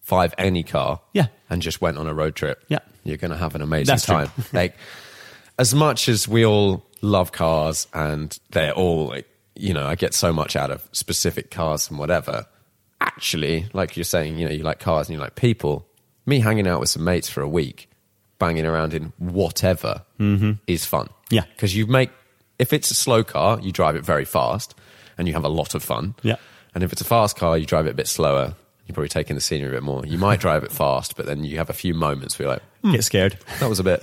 five 0.04 0.32
any 0.38 0.62
car, 0.62 1.00
Yeah. 1.12 1.26
and 1.50 1.60
just 1.60 1.80
went 1.80 1.98
on 1.98 2.06
a 2.06 2.14
road 2.14 2.36
trip, 2.36 2.62
Yeah. 2.68 2.78
you're 3.02 3.16
going 3.16 3.30
to 3.32 3.36
have 3.36 3.54
an 3.56 3.62
amazing 3.62 3.92
That's 3.92 4.06
time. 4.06 4.30
like, 4.52 4.76
as 5.58 5.74
much 5.74 6.08
as 6.08 6.28
we 6.28 6.44
all 6.46 6.86
love 7.00 7.32
cars 7.32 7.86
and 7.92 8.38
they're 8.50 8.72
all 8.72 9.08
like, 9.08 9.26
you 9.56 9.72
know, 9.74 9.86
I 9.86 9.94
get 9.96 10.14
so 10.14 10.32
much 10.32 10.54
out 10.56 10.70
of 10.70 10.86
specific 10.92 11.50
cars 11.50 11.88
and 11.90 11.98
whatever. 11.98 12.46
Actually, 13.00 13.66
like 13.72 13.96
you're 13.96 14.04
saying, 14.04 14.38
you 14.38 14.46
know, 14.46 14.52
you 14.52 14.62
like 14.62 14.78
cars 14.78 15.08
and 15.08 15.14
you 15.14 15.20
like 15.20 15.34
people. 15.34 15.86
Me 16.26 16.40
hanging 16.40 16.66
out 16.66 16.80
with 16.80 16.88
some 16.88 17.04
mates 17.04 17.28
for 17.28 17.40
a 17.42 17.48
week, 17.48 17.88
banging 18.38 18.64
around 18.66 18.94
in 18.94 19.12
whatever, 19.18 20.02
is 20.66 20.84
fun. 20.84 21.06
Mm-hmm. 21.06 21.10
Yeah. 21.34 21.44
because 21.54 21.74
you 21.76 21.86
make 21.86 22.10
if 22.58 22.72
it's 22.72 22.90
a 22.90 22.94
slow 22.94 23.24
car, 23.24 23.58
you 23.60 23.72
drive 23.72 23.96
it 23.96 24.04
very 24.04 24.24
fast, 24.24 24.74
and 25.18 25.26
you 25.28 25.34
have 25.34 25.44
a 25.44 25.48
lot 25.48 25.74
of 25.74 25.82
fun. 25.82 26.14
Yeah. 26.22 26.36
and 26.74 26.82
if 26.84 26.92
it's 26.92 27.00
a 27.00 27.04
fast 27.04 27.36
car, 27.36 27.56
you 27.58 27.66
drive 27.66 27.86
it 27.86 27.90
a 27.90 27.94
bit 27.94 28.08
slower. 28.08 28.54
You're 28.86 28.94
probably 28.94 29.08
taking 29.08 29.34
the 29.34 29.40
scenery 29.40 29.70
a 29.70 29.72
bit 29.72 29.82
more. 29.82 30.04
You 30.04 30.18
might 30.18 30.40
drive 30.40 30.62
it 30.62 30.70
fast, 30.72 31.16
but 31.16 31.24
then 31.26 31.42
you 31.44 31.56
have 31.56 31.70
a 31.70 31.74
few 31.74 31.94
moments 31.94 32.38
where 32.38 32.48
you're 32.48 32.54
like, 32.54 32.92
Get 32.92 33.04
scared. 33.04 33.38
that 33.60 33.68
was 33.68 33.80
a 33.80 33.84
bit. 33.84 34.02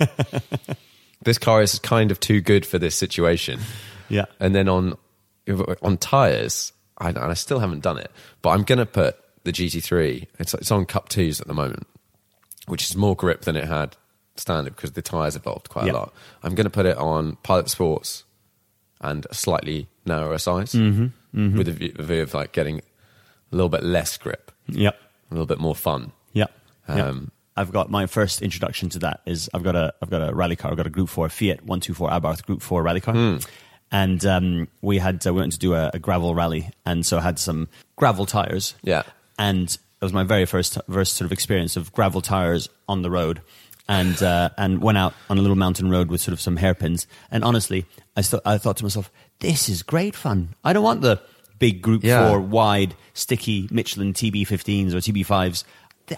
this 1.22 1.38
car 1.38 1.62
is 1.62 1.78
kind 1.78 2.10
of 2.10 2.18
too 2.18 2.40
good 2.40 2.66
for 2.66 2.78
this 2.78 2.96
situation. 2.96 3.60
Yeah. 4.08 4.24
And 4.40 4.54
then 4.54 4.68
on 4.68 4.96
on 5.82 5.96
tires, 5.98 6.72
I, 6.98 7.08
and 7.10 7.18
I 7.18 7.34
still 7.34 7.60
haven't 7.60 7.80
done 7.82 7.98
it, 7.98 8.10
but 8.42 8.50
I'm 8.50 8.62
going 8.64 8.78
to 8.78 8.86
put 8.86 9.16
the 9.44 9.52
GT3. 9.52 10.26
It's 10.38 10.54
it's 10.54 10.70
on 10.70 10.84
Cup 10.84 11.08
Twos 11.08 11.40
at 11.40 11.46
the 11.46 11.54
moment, 11.54 11.86
which 12.66 12.90
is 12.90 12.96
more 12.96 13.14
grip 13.16 13.42
than 13.42 13.56
it 13.56 13.64
had 13.64 13.96
standard 14.36 14.74
because 14.76 14.92
the 14.92 15.02
tires 15.02 15.36
evolved 15.36 15.68
quite 15.68 15.88
a 15.88 15.92
lot. 15.92 16.14
I'm 16.42 16.54
going 16.54 16.64
to 16.64 16.70
put 16.70 16.86
it 16.86 16.96
on 16.96 17.36
Pilot 17.42 17.68
Sports 17.70 18.24
and 19.00 19.26
a 19.30 19.34
slightly 19.34 19.88
narrower 20.06 20.38
size 20.38 20.72
Mm-hmm, 20.72 21.56
with 21.56 21.68
a 21.68 21.72
view, 21.72 21.94
a 21.98 22.02
view 22.02 22.22
of 22.22 22.34
like 22.34 22.52
getting 22.52 22.78
a 22.78 22.82
little 23.56 23.68
bit 23.68 23.82
less 23.82 24.16
grip, 24.16 24.51
Yep. 24.74 24.96
a 25.30 25.34
little 25.34 25.46
bit 25.46 25.58
more 25.60 25.74
fun. 25.74 26.12
Yeah. 26.32 26.46
yeah. 26.88 27.06
Um, 27.06 27.30
I've 27.56 27.70
got 27.72 27.90
my 27.90 28.06
first 28.06 28.40
introduction 28.42 28.88
to 28.90 28.98
that 29.00 29.20
is 29.26 29.50
I've 29.52 29.62
got 29.62 29.76
a 29.76 29.92
I've 30.02 30.08
got 30.10 30.28
a 30.28 30.34
rally 30.34 30.56
car. 30.56 30.70
I've 30.70 30.76
got 30.76 30.86
a 30.86 30.90
Group 30.90 31.08
Four 31.10 31.28
Fiat 31.28 31.64
One 31.64 31.80
Two 31.80 31.92
Four 31.94 32.08
Abarth 32.10 32.44
Group 32.46 32.62
Four 32.62 32.82
rally 32.82 33.00
car, 33.00 33.14
Hmm. 33.14 33.36
and 33.90 34.24
um, 34.24 34.68
we 34.80 34.98
had 34.98 35.26
uh, 35.26 35.34
we 35.34 35.40
went 35.40 35.52
to 35.52 35.58
do 35.58 35.74
a, 35.74 35.90
a 35.92 35.98
gravel 35.98 36.34
rally, 36.34 36.70
and 36.86 37.04
so 37.04 37.18
I 37.18 37.20
had 37.20 37.38
some 37.38 37.68
gravel 37.96 38.24
tires. 38.26 38.74
Yeah. 38.82 39.02
and 39.38 39.68
it 39.70 40.04
was 40.04 40.12
my 40.14 40.24
very 40.24 40.46
first 40.46 40.78
first 40.90 41.14
sort 41.16 41.26
of 41.26 41.32
experience 41.32 41.76
of 41.76 41.92
gravel 41.92 42.22
tires 42.22 42.68
on 42.88 43.02
the 43.02 43.10
road, 43.10 43.42
and 43.86 44.20
uh, 44.22 44.48
and 44.56 44.80
went 44.82 44.96
out 44.98 45.12
on 45.28 45.36
a 45.38 45.42
little 45.42 45.56
mountain 45.56 45.90
road 45.90 46.08
with 46.08 46.20
sort 46.22 46.32
of 46.32 46.40
some 46.40 46.56
hairpins. 46.56 47.06
And 47.30 47.44
honestly, 47.44 47.84
I 48.16 48.22
st- 48.22 48.42
I 48.46 48.56
thought 48.58 48.78
to 48.78 48.84
myself, 48.84 49.10
this 49.40 49.68
is 49.68 49.82
great 49.82 50.16
fun. 50.16 50.54
I 50.64 50.72
don't 50.72 50.82
want 50.84 51.02
the 51.02 51.20
big 51.62 51.80
Group 51.80 52.02
Yeah. 52.02 52.28
Four 52.28 52.40
wide 52.40 52.96
sticky 53.14 53.68
Michelin 53.70 54.12
TB15s 54.12 54.94
or 54.94 54.98
TB5s. 54.98 55.62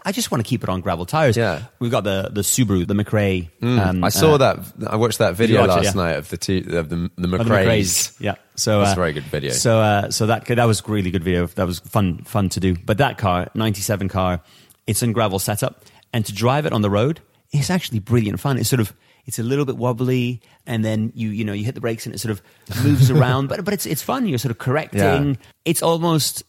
I 0.03 0.13
just 0.13 0.31
want 0.31 0.43
to 0.43 0.49
keep 0.49 0.63
it 0.63 0.71
on 0.71 0.81
gravel 0.81 1.05
tires. 1.05 1.37
Yeah. 1.37 1.65
we've 1.79 1.91
got 1.91 2.05
the 2.05 2.31
the 2.33 2.41
Subaru, 2.41 2.87
the 2.87 2.95
McRae. 2.95 3.51
um, 3.63 4.03
I 4.03 4.09
saw 4.09 4.35
uh, 4.35 4.39
that. 4.39 4.59
I 4.89 4.97
watched 4.97 5.19
that 5.19 5.35
video 5.35 5.61
watch 5.61 5.69
it, 5.69 5.85
last 5.85 5.95
yeah? 5.95 6.03
night 6.03 6.17
of 6.17 6.31
the 6.31 6.39
two 6.39 6.65
of 6.71 6.89
the 6.89 6.97
the 7.17 7.29
Oh, 7.29 7.45
the 7.45 7.45
McRae's. 7.45 8.19
Yeah. 8.19 8.37
So 8.57 8.79
That's 8.79 8.93
uh, 8.93 8.93
a 8.93 8.97
very 8.97 9.13
good 9.13 9.25
video. 9.25 9.53
So 9.53 9.79
uh, 9.79 10.11
so 10.11 10.27
that 10.27 10.47
that 10.47 10.65
was 10.65 10.81
a 10.81 10.91
really 10.91 11.11
good 11.11 11.23
video. 11.23 11.47
That 11.47 11.67
was 11.67 11.81
fun 11.81 12.25
fun 12.25 12.49
to 12.51 12.61
do. 12.61 12.75
But 12.75 12.97
that 12.99 13.19
car, 13.19 13.51
ninety 13.55 13.83
seven 13.83 14.09
car, 14.09 14.41
it's 14.87 15.03
in 15.03 15.13
gravel 15.13 15.39
setup, 15.39 15.85
and 16.15 16.25
to 16.25 16.33
drive 16.33 16.65
it 16.65 16.73
on 16.73 16.81
the 16.81 16.91
road, 16.91 17.21
it's 17.53 17.69
actually 17.69 17.99
brilliant 17.99 18.41
fun. 18.41 18.57
It's 18.57 18.71
sort 18.71 18.81
of 18.81 18.95
it's 19.27 19.39
a 19.39 19.43
little 19.43 19.65
bit 19.65 19.77
wobbly, 19.77 20.41
and 20.67 20.85
then 20.85 21.13
you 21.15 21.31
you 21.31 21.45
know 21.45 21.53
you 21.53 21.65
hit 21.65 21.75
the 21.75 21.81
brakes 21.81 22.07
and 22.07 22.15
it 22.15 22.19
sort 22.19 22.33
of 22.33 22.43
moves 22.85 23.11
around. 23.11 23.49
But 23.49 23.65
but 23.65 23.75
it's 23.75 23.87
it's 23.87 24.03
fun. 24.03 24.27
You're 24.27 24.39
sort 24.39 24.51
of 24.51 24.59
correcting. 24.59 25.01
Yeah. 25.01 25.35
It's 25.65 25.83
almost 25.83 26.43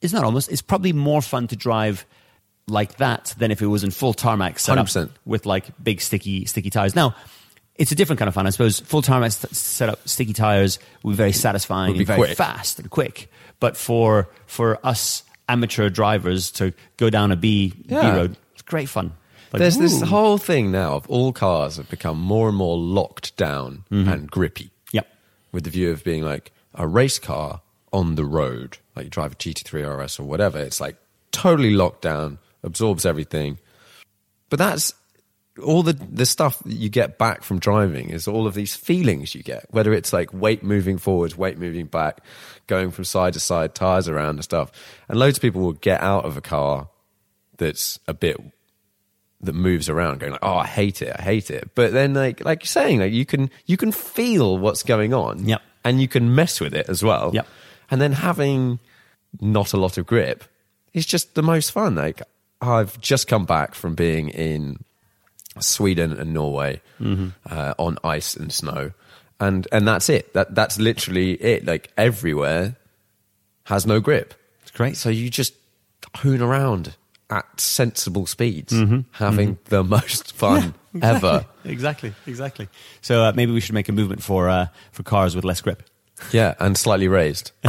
it's 0.00 0.12
not 0.12 0.24
almost. 0.24 0.50
It's 0.52 0.62
probably 0.62 0.92
more 0.92 1.22
fun 1.22 1.46
to 1.48 1.56
drive 1.56 2.04
like 2.66 2.96
that 2.96 3.34
than 3.38 3.50
if 3.50 3.60
it 3.60 3.66
was 3.66 3.84
in 3.84 3.90
full 3.90 4.14
tarmac 4.14 4.58
setup 4.58 4.86
100%. 4.86 5.10
with 5.26 5.44
like 5.46 5.66
big 5.82 6.00
sticky 6.00 6.44
sticky 6.46 6.70
tires. 6.70 6.94
Now, 6.94 7.14
it's 7.76 7.92
a 7.92 7.94
different 7.94 8.18
kind 8.18 8.28
of 8.28 8.34
fun, 8.34 8.46
I 8.46 8.50
suppose. 8.50 8.80
Full 8.80 9.02
tarmac 9.02 9.32
st- 9.32 9.54
setup, 9.54 10.06
sticky 10.08 10.32
tires 10.32 10.78
would 11.02 11.12
be 11.12 11.16
very 11.16 11.32
satisfying, 11.32 11.88
Would 11.92 11.94
be 11.98 12.00
and 12.00 12.06
very 12.06 12.18
quick. 12.18 12.36
fast 12.36 12.78
and 12.78 12.88
quick. 12.90 13.30
But 13.60 13.76
for 13.76 14.28
for 14.46 14.78
us 14.86 15.22
amateur 15.48 15.90
drivers 15.90 16.50
to 16.52 16.72
go 16.96 17.10
down 17.10 17.32
a 17.32 17.36
B 17.36 17.74
Yeah. 17.86 18.14
road, 18.14 18.36
it's 18.52 18.62
great 18.62 18.88
fun. 18.88 19.12
Like, 19.54 19.60
There's 19.60 19.78
this 19.78 20.02
ooh. 20.02 20.06
whole 20.06 20.36
thing 20.36 20.72
now 20.72 20.96
of 20.96 21.08
all 21.08 21.32
cars 21.32 21.76
have 21.76 21.88
become 21.88 22.18
more 22.18 22.48
and 22.48 22.56
more 22.56 22.76
locked 22.76 23.36
down 23.36 23.84
mm-hmm. 23.88 24.08
and 24.08 24.28
grippy. 24.28 24.72
Yep. 24.90 25.06
With 25.52 25.62
the 25.62 25.70
view 25.70 25.92
of 25.92 26.02
being 26.02 26.24
like 26.24 26.50
a 26.74 26.88
race 26.88 27.20
car 27.20 27.60
on 27.92 28.16
the 28.16 28.24
road, 28.24 28.78
like 28.96 29.04
you 29.04 29.10
drive 29.10 29.34
a 29.34 29.36
GT3 29.36 30.02
RS 30.02 30.18
or 30.18 30.24
whatever. 30.24 30.58
It's 30.58 30.80
like 30.80 30.96
totally 31.30 31.70
locked 31.70 32.02
down, 32.02 32.38
absorbs 32.64 33.06
everything. 33.06 33.58
But 34.50 34.58
that's 34.58 34.92
all 35.62 35.84
the 35.84 35.92
the 35.92 36.26
stuff 36.26 36.58
that 36.64 36.72
you 36.72 36.88
get 36.88 37.16
back 37.16 37.44
from 37.44 37.60
driving 37.60 38.10
is 38.10 38.26
all 38.26 38.48
of 38.48 38.54
these 38.54 38.74
feelings 38.74 39.36
you 39.36 39.44
get, 39.44 39.66
whether 39.70 39.92
it's 39.92 40.12
like 40.12 40.32
weight 40.34 40.64
moving 40.64 40.98
forwards, 40.98 41.38
weight 41.38 41.58
moving 41.58 41.86
back, 41.86 42.22
going 42.66 42.90
from 42.90 43.04
side 43.04 43.34
to 43.34 43.40
side, 43.40 43.72
tires 43.72 44.08
around 44.08 44.30
and 44.30 44.42
stuff. 44.42 44.72
And 45.08 45.16
loads 45.16 45.38
of 45.38 45.42
people 45.42 45.60
will 45.60 45.74
get 45.74 46.00
out 46.00 46.24
of 46.24 46.36
a 46.36 46.40
car 46.40 46.88
that's 47.56 48.00
a 48.08 48.14
bit 48.14 48.36
that 49.44 49.54
moves 49.54 49.88
around 49.88 50.20
going 50.20 50.32
like 50.32 50.42
oh 50.42 50.56
i 50.56 50.66
hate 50.66 51.02
it 51.02 51.14
i 51.18 51.22
hate 51.22 51.50
it. 51.50 51.70
But 51.74 51.92
then 51.92 52.14
like 52.14 52.44
like 52.44 52.62
you're 52.62 52.68
saying 52.68 53.00
like 53.00 53.12
you 53.12 53.24
can 53.26 53.50
you 53.66 53.76
can 53.76 53.92
feel 53.92 54.58
what's 54.58 54.82
going 54.82 55.12
on 55.14 55.46
Yep. 55.46 55.62
and 55.84 56.00
you 56.00 56.08
can 56.08 56.34
mess 56.34 56.60
with 56.60 56.74
it 56.74 56.88
as 56.88 57.02
well. 57.02 57.30
Yep. 57.34 57.46
and 57.90 58.00
then 58.00 58.12
having 58.12 58.78
not 59.40 59.72
a 59.72 59.76
lot 59.76 59.98
of 59.98 60.06
grip 60.06 60.44
is 60.92 61.06
just 61.06 61.34
the 61.34 61.42
most 61.42 61.70
fun. 61.72 61.94
Like 61.94 62.22
i've 62.60 63.00
just 63.00 63.26
come 63.28 63.44
back 63.44 63.74
from 63.74 63.94
being 63.94 64.28
in 64.30 64.78
sweden 65.60 66.12
and 66.12 66.32
norway 66.34 66.80
uh, 67.50 67.74
on 67.78 67.98
ice 68.02 68.34
and 68.34 68.52
snow. 68.52 68.92
And 69.40 69.66
and 69.72 69.86
that's 69.86 70.08
it. 70.08 70.32
That 70.34 70.54
that's 70.54 70.78
literally 70.78 71.32
it. 71.34 71.64
Like 71.66 71.90
everywhere 71.96 72.76
has 73.64 73.84
no 73.86 74.00
grip. 74.00 74.34
It's 74.62 74.70
great. 74.70 74.96
so 74.96 75.10
you 75.10 75.28
just 75.30 75.54
hoon 76.18 76.40
around 76.40 76.94
at 77.30 77.60
sensible 77.60 78.26
speeds, 78.26 78.72
Mm-hmm. 78.72 79.00
having 79.12 79.58
the 79.66 79.82
most 79.84 80.32
fun 80.36 80.74
ever. 81.02 81.46
Exactly, 81.64 82.12
exactly. 82.26 82.68
So 83.00 83.22
uh, 83.22 83.32
maybe 83.34 83.52
we 83.52 83.60
should 83.60 83.74
make 83.74 83.88
a 83.88 83.92
movement 83.92 84.22
for 84.22 84.48
uh, 84.48 84.66
for 84.92 85.02
cars 85.02 85.34
with 85.34 85.44
less 85.44 85.60
grip. 85.60 85.82
Yeah, 86.32 86.54
and 86.60 86.76
slightly 86.78 87.08
raised. 87.08 87.50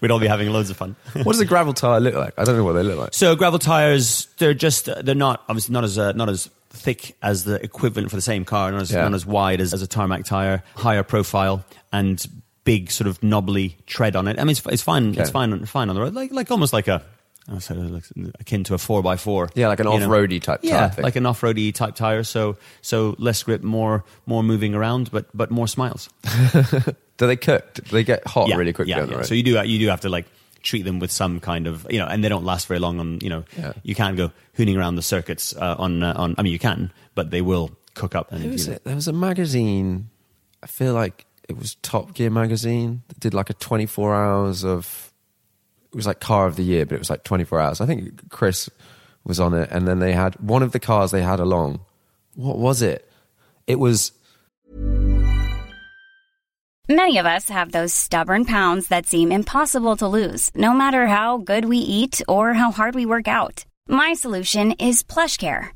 We'd 0.00 0.10
all 0.10 0.18
be 0.18 0.26
having 0.26 0.50
loads 0.50 0.70
of 0.70 0.76
fun. 0.76 0.96
what 1.14 1.32
does 1.32 1.38
a 1.40 1.44
gravel 1.44 1.72
tire 1.72 2.00
look 2.00 2.14
like? 2.16 2.34
I 2.36 2.42
don't 2.42 2.56
know 2.56 2.64
what 2.64 2.72
they 2.72 2.82
look 2.82 2.98
like. 2.98 3.14
So 3.14 3.36
gravel 3.36 3.60
tires, 3.60 4.26
they're 4.38 4.54
just 4.54 4.86
they're 5.04 5.14
not 5.14 5.44
obviously 5.48 5.72
not 5.72 5.84
as 5.84 5.96
uh, 5.98 6.10
not 6.12 6.28
as 6.28 6.50
thick 6.70 7.14
as 7.22 7.44
the 7.44 7.54
equivalent 7.62 8.10
for 8.10 8.16
the 8.16 8.22
same 8.22 8.44
car, 8.44 8.72
not 8.72 8.82
as, 8.82 8.90
Yeah. 8.90 9.02
not 9.02 9.14
as 9.14 9.24
wide 9.24 9.60
as, 9.60 9.72
as 9.72 9.82
a 9.82 9.86
tarmac 9.86 10.24
tire, 10.24 10.64
higher 10.74 11.04
profile 11.04 11.64
and 11.92 12.24
big 12.66 12.90
sort 12.90 13.08
of 13.08 13.22
knobbly 13.22 13.78
tread 13.86 14.14
on 14.16 14.28
it. 14.28 14.38
I 14.38 14.42
mean, 14.44 14.50
it's, 14.50 14.66
it's 14.66 14.82
fine. 14.82 15.14
It's 15.16 15.30
fine. 15.30 15.64
Fine 15.64 15.88
on 15.88 15.94
the 15.94 16.02
road, 16.02 16.12
like 16.12 16.32
like 16.32 16.50
almost 16.50 16.74
like 16.74 16.88
a. 16.88 17.02
like 17.48 18.04
akin 18.40 18.64
to 18.64 18.74
a 18.74 18.78
four 18.78 19.00
x 19.10 19.22
four. 19.22 19.48
Yeah, 19.54 19.68
like 19.68 19.80
an 19.80 19.86
you 19.86 19.98
know. 20.00 20.06
off-roady 20.06 20.40
type 20.40 20.62
tire 20.62 20.70
Yeah, 20.70 20.94
like 20.98 21.16
an 21.16 21.24
off-roady 21.24 21.72
type 21.72 21.94
tire. 21.94 22.24
So 22.24 22.56
so 22.82 23.14
less 23.18 23.42
grip, 23.44 23.62
more 23.62 24.04
more 24.26 24.42
moving 24.42 24.74
around, 24.74 25.10
but 25.10 25.26
but 25.32 25.50
more 25.50 25.68
smiles. 25.68 26.10
Do 27.18 27.26
they 27.26 27.36
cook? 27.36 27.72
Do 27.74 27.82
they 27.92 28.04
get 28.04 28.26
hot 28.26 28.50
really 28.54 28.74
quickly 28.74 28.90
yeah, 28.90 29.00
on 29.00 29.06
the 29.06 29.12
yeah. 29.12 29.18
road? 29.18 29.26
So 29.26 29.34
you 29.34 29.42
do 29.42 29.52
you 29.64 29.78
do 29.78 29.88
have 29.88 30.02
to 30.02 30.10
like 30.10 30.26
treat 30.62 30.82
them 30.82 30.98
with 30.98 31.12
some 31.12 31.38
kind 31.40 31.66
of 31.66 31.86
you 31.88 31.98
know, 31.98 32.06
and 32.06 32.22
they 32.22 32.28
don't 32.28 32.44
last 32.44 32.66
very 32.66 32.80
long. 32.80 33.00
On 33.00 33.18
you 33.22 33.30
know, 33.30 33.44
Yeah. 33.56 33.72
you 33.84 33.94
can't 33.94 34.16
go 34.16 34.32
hooning 34.58 34.76
around 34.76 34.96
the 34.96 35.02
circuits 35.02 35.54
uh, 35.56 35.76
on 35.78 36.02
uh, 36.02 36.12
on. 36.16 36.34
I 36.36 36.42
mean, 36.42 36.52
you 36.52 36.58
can, 36.58 36.90
but 37.14 37.30
they 37.30 37.40
will 37.40 37.70
cook 37.94 38.14
up. 38.14 38.32
And 38.32 38.42
Who 38.42 38.50
was 38.50 38.66
you 38.66 38.72
know- 38.72 38.76
it? 38.76 38.84
There 38.84 38.94
was 38.96 39.08
a 39.08 39.12
magazine. 39.12 40.10
I 40.62 40.66
feel 40.66 40.94
like 40.94 41.24
it 41.48 41.56
was 41.56 41.76
Top 41.76 42.14
Gear 42.14 42.30
magazine 42.30 43.02
that 43.08 43.20
did 43.20 43.34
like 43.34 43.50
a 43.50 43.54
24 43.54 44.14
hours 44.14 44.64
of. 44.64 45.12
It 45.92 45.96
was 45.96 46.06
like 46.06 46.20
car 46.20 46.46
of 46.46 46.56
the 46.56 46.64
year, 46.64 46.84
but 46.84 46.96
it 46.96 46.98
was 46.98 47.10
like 47.10 47.24
24 47.24 47.60
hours. 47.60 47.80
I 47.80 47.86
think 47.86 48.28
Chris 48.28 48.68
was 49.24 49.40
on 49.40 49.54
it, 49.54 49.70
and 49.70 49.88
then 49.88 49.98
they 49.98 50.12
had 50.12 50.34
one 50.40 50.62
of 50.62 50.72
the 50.72 50.80
cars 50.80 51.10
they 51.10 51.22
had 51.22 51.40
along. 51.40 51.80
What 52.34 52.58
was 52.58 52.82
it? 52.82 53.10
It 53.66 53.78
was 53.78 54.12
Many 56.88 57.18
of 57.18 57.26
us 57.26 57.48
have 57.48 57.72
those 57.72 57.92
stubborn 57.92 58.44
pounds 58.44 58.86
that 58.88 59.06
seem 59.06 59.32
impossible 59.32 59.96
to 59.96 60.06
lose, 60.06 60.52
no 60.54 60.72
matter 60.72 61.08
how 61.08 61.38
good 61.38 61.64
we 61.64 61.78
eat 61.78 62.22
or 62.28 62.54
how 62.54 62.70
hard 62.70 62.94
we 62.94 63.04
work 63.04 63.26
out. 63.26 63.64
My 63.88 64.14
solution 64.14 64.70
is 64.78 65.02
PlushCare. 65.02 65.75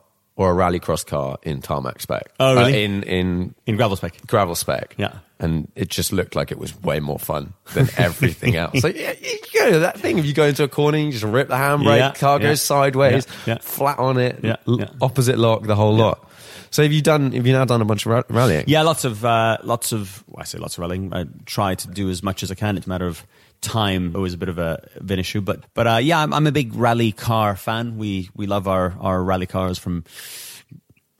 or 0.41 0.51
a 0.51 0.55
rallycross 0.55 1.05
car 1.05 1.37
in 1.43 1.61
tarmac 1.61 2.01
spec. 2.01 2.31
Oh, 2.39 2.55
really? 2.55 2.73
Uh, 2.73 2.77
in 2.77 3.03
in 3.03 3.55
in 3.65 3.75
gravel 3.77 3.95
spec. 3.95 4.25
gravel 4.27 4.55
spec. 4.55 4.95
Yeah. 4.97 5.19
And 5.39 5.71
it 5.75 5.89
just 5.89 6.11
looked 6.13 6.35
like 6.35 6.51
it 6.51 6.59
was 6.59 6.79
way 6.83 6.99
more 6.99 7.17
fun 7.17 7.53
than 7.73 7.89
everything 7.97 8.55
else. 8.55 8.83
Like, 8.83 8.95
yeah, 8.95 9.13
you 9.19 9.37
you 9.53 9.71
know, 9.71 9.79
that 9.79 9.99
thing, 9.99 10.19
if 10.19 10.25
you 10.25 10.33
go 10.33 10.45
into 10.45 10.63
a 10.63 10.67
corner, 10.67 10.97
you 10.99 11.11
just 11.11 11.23
rip 11.23 11.47
the 11.47 11.55
handbrake, 11.55 11.97
Yeah, 11.97 12.11
car 12.13 12.39
yeah, 12.39 12.47
goes 12.49 12.61
sideways, 12.61 13.25
yeah, 13.47 13.53
yeah. 13.55 13.57
flat 13.61 13.97
on 13.99 14.17
it, 14.17 14.39
Yeah, 14.43 14.57
yeah. 14.67 14.89
opposite 15.01 15.37
lock, 15.39 15.63
the 15.63 15.75
whole 15.75 15.95
lot. 15.95 16.27
So 16.69 16.83
have 16.83 16.91
you 16.93 17.01
done, 17.01 17.31
have 17.33 17.45
you 17.47 17.53
now 17.53 17.65
done 17.65 17.81
a 17.81 17.85
bunch 17.85 18.05
of 18.05 18.11
ra- 18.11 18.23
rallying? 18.29 18.65
Yeah, 18.67 18.83
lots 18.83 19.03
of 19.03 19.25
uh, 19.25 19.57
lots 19.63 19.91
of 19.91 20.23
well, 20.27 20.41
I 20.41 20.45
say 20.45 20.57
lots 20.59 20.75
of 20.77 20.81
rallying. 20.81 21.11
I 21.13 21.25
try 21.45 21.73
to 21.75 21.87
do 21.87 22.09
as 22.09 22.21
much 22.23 22.43
as 22.43 22.51
I 22.51 22.55
can. 22.55 22.77
It's 22.77 22.85
a 22.85 22.89
matter 22.89 23.07
of 23.07 23.25
time. 23.61 24.15
Always 24.15 24.33
a 24.33 24.37
bit 24.37 24.49
of 24.49 24.57
a 24.57 24.87
of 24.95 25.09
an 25.11 25.19
issue, 25.19 25.41
but 25.41 25.63
but 25.73 25.87
uh, 25.87 25.97
yeah, 25.97 26.19
I'm, 26.21 26.33
I'm 26.33 26.47
a 26.47 26.51
big 26.51 26.73
rally 26.75 27.11
car 27.11 27.55
fan. 27.55 27.97
We 27.97 28.29
we 28.35 28.47
love 28.47 28.67
our 28.67 28.95
our 28.99 29.23
rally 29.23 29.45
cars 29.47 29.77
from 29.77 30.03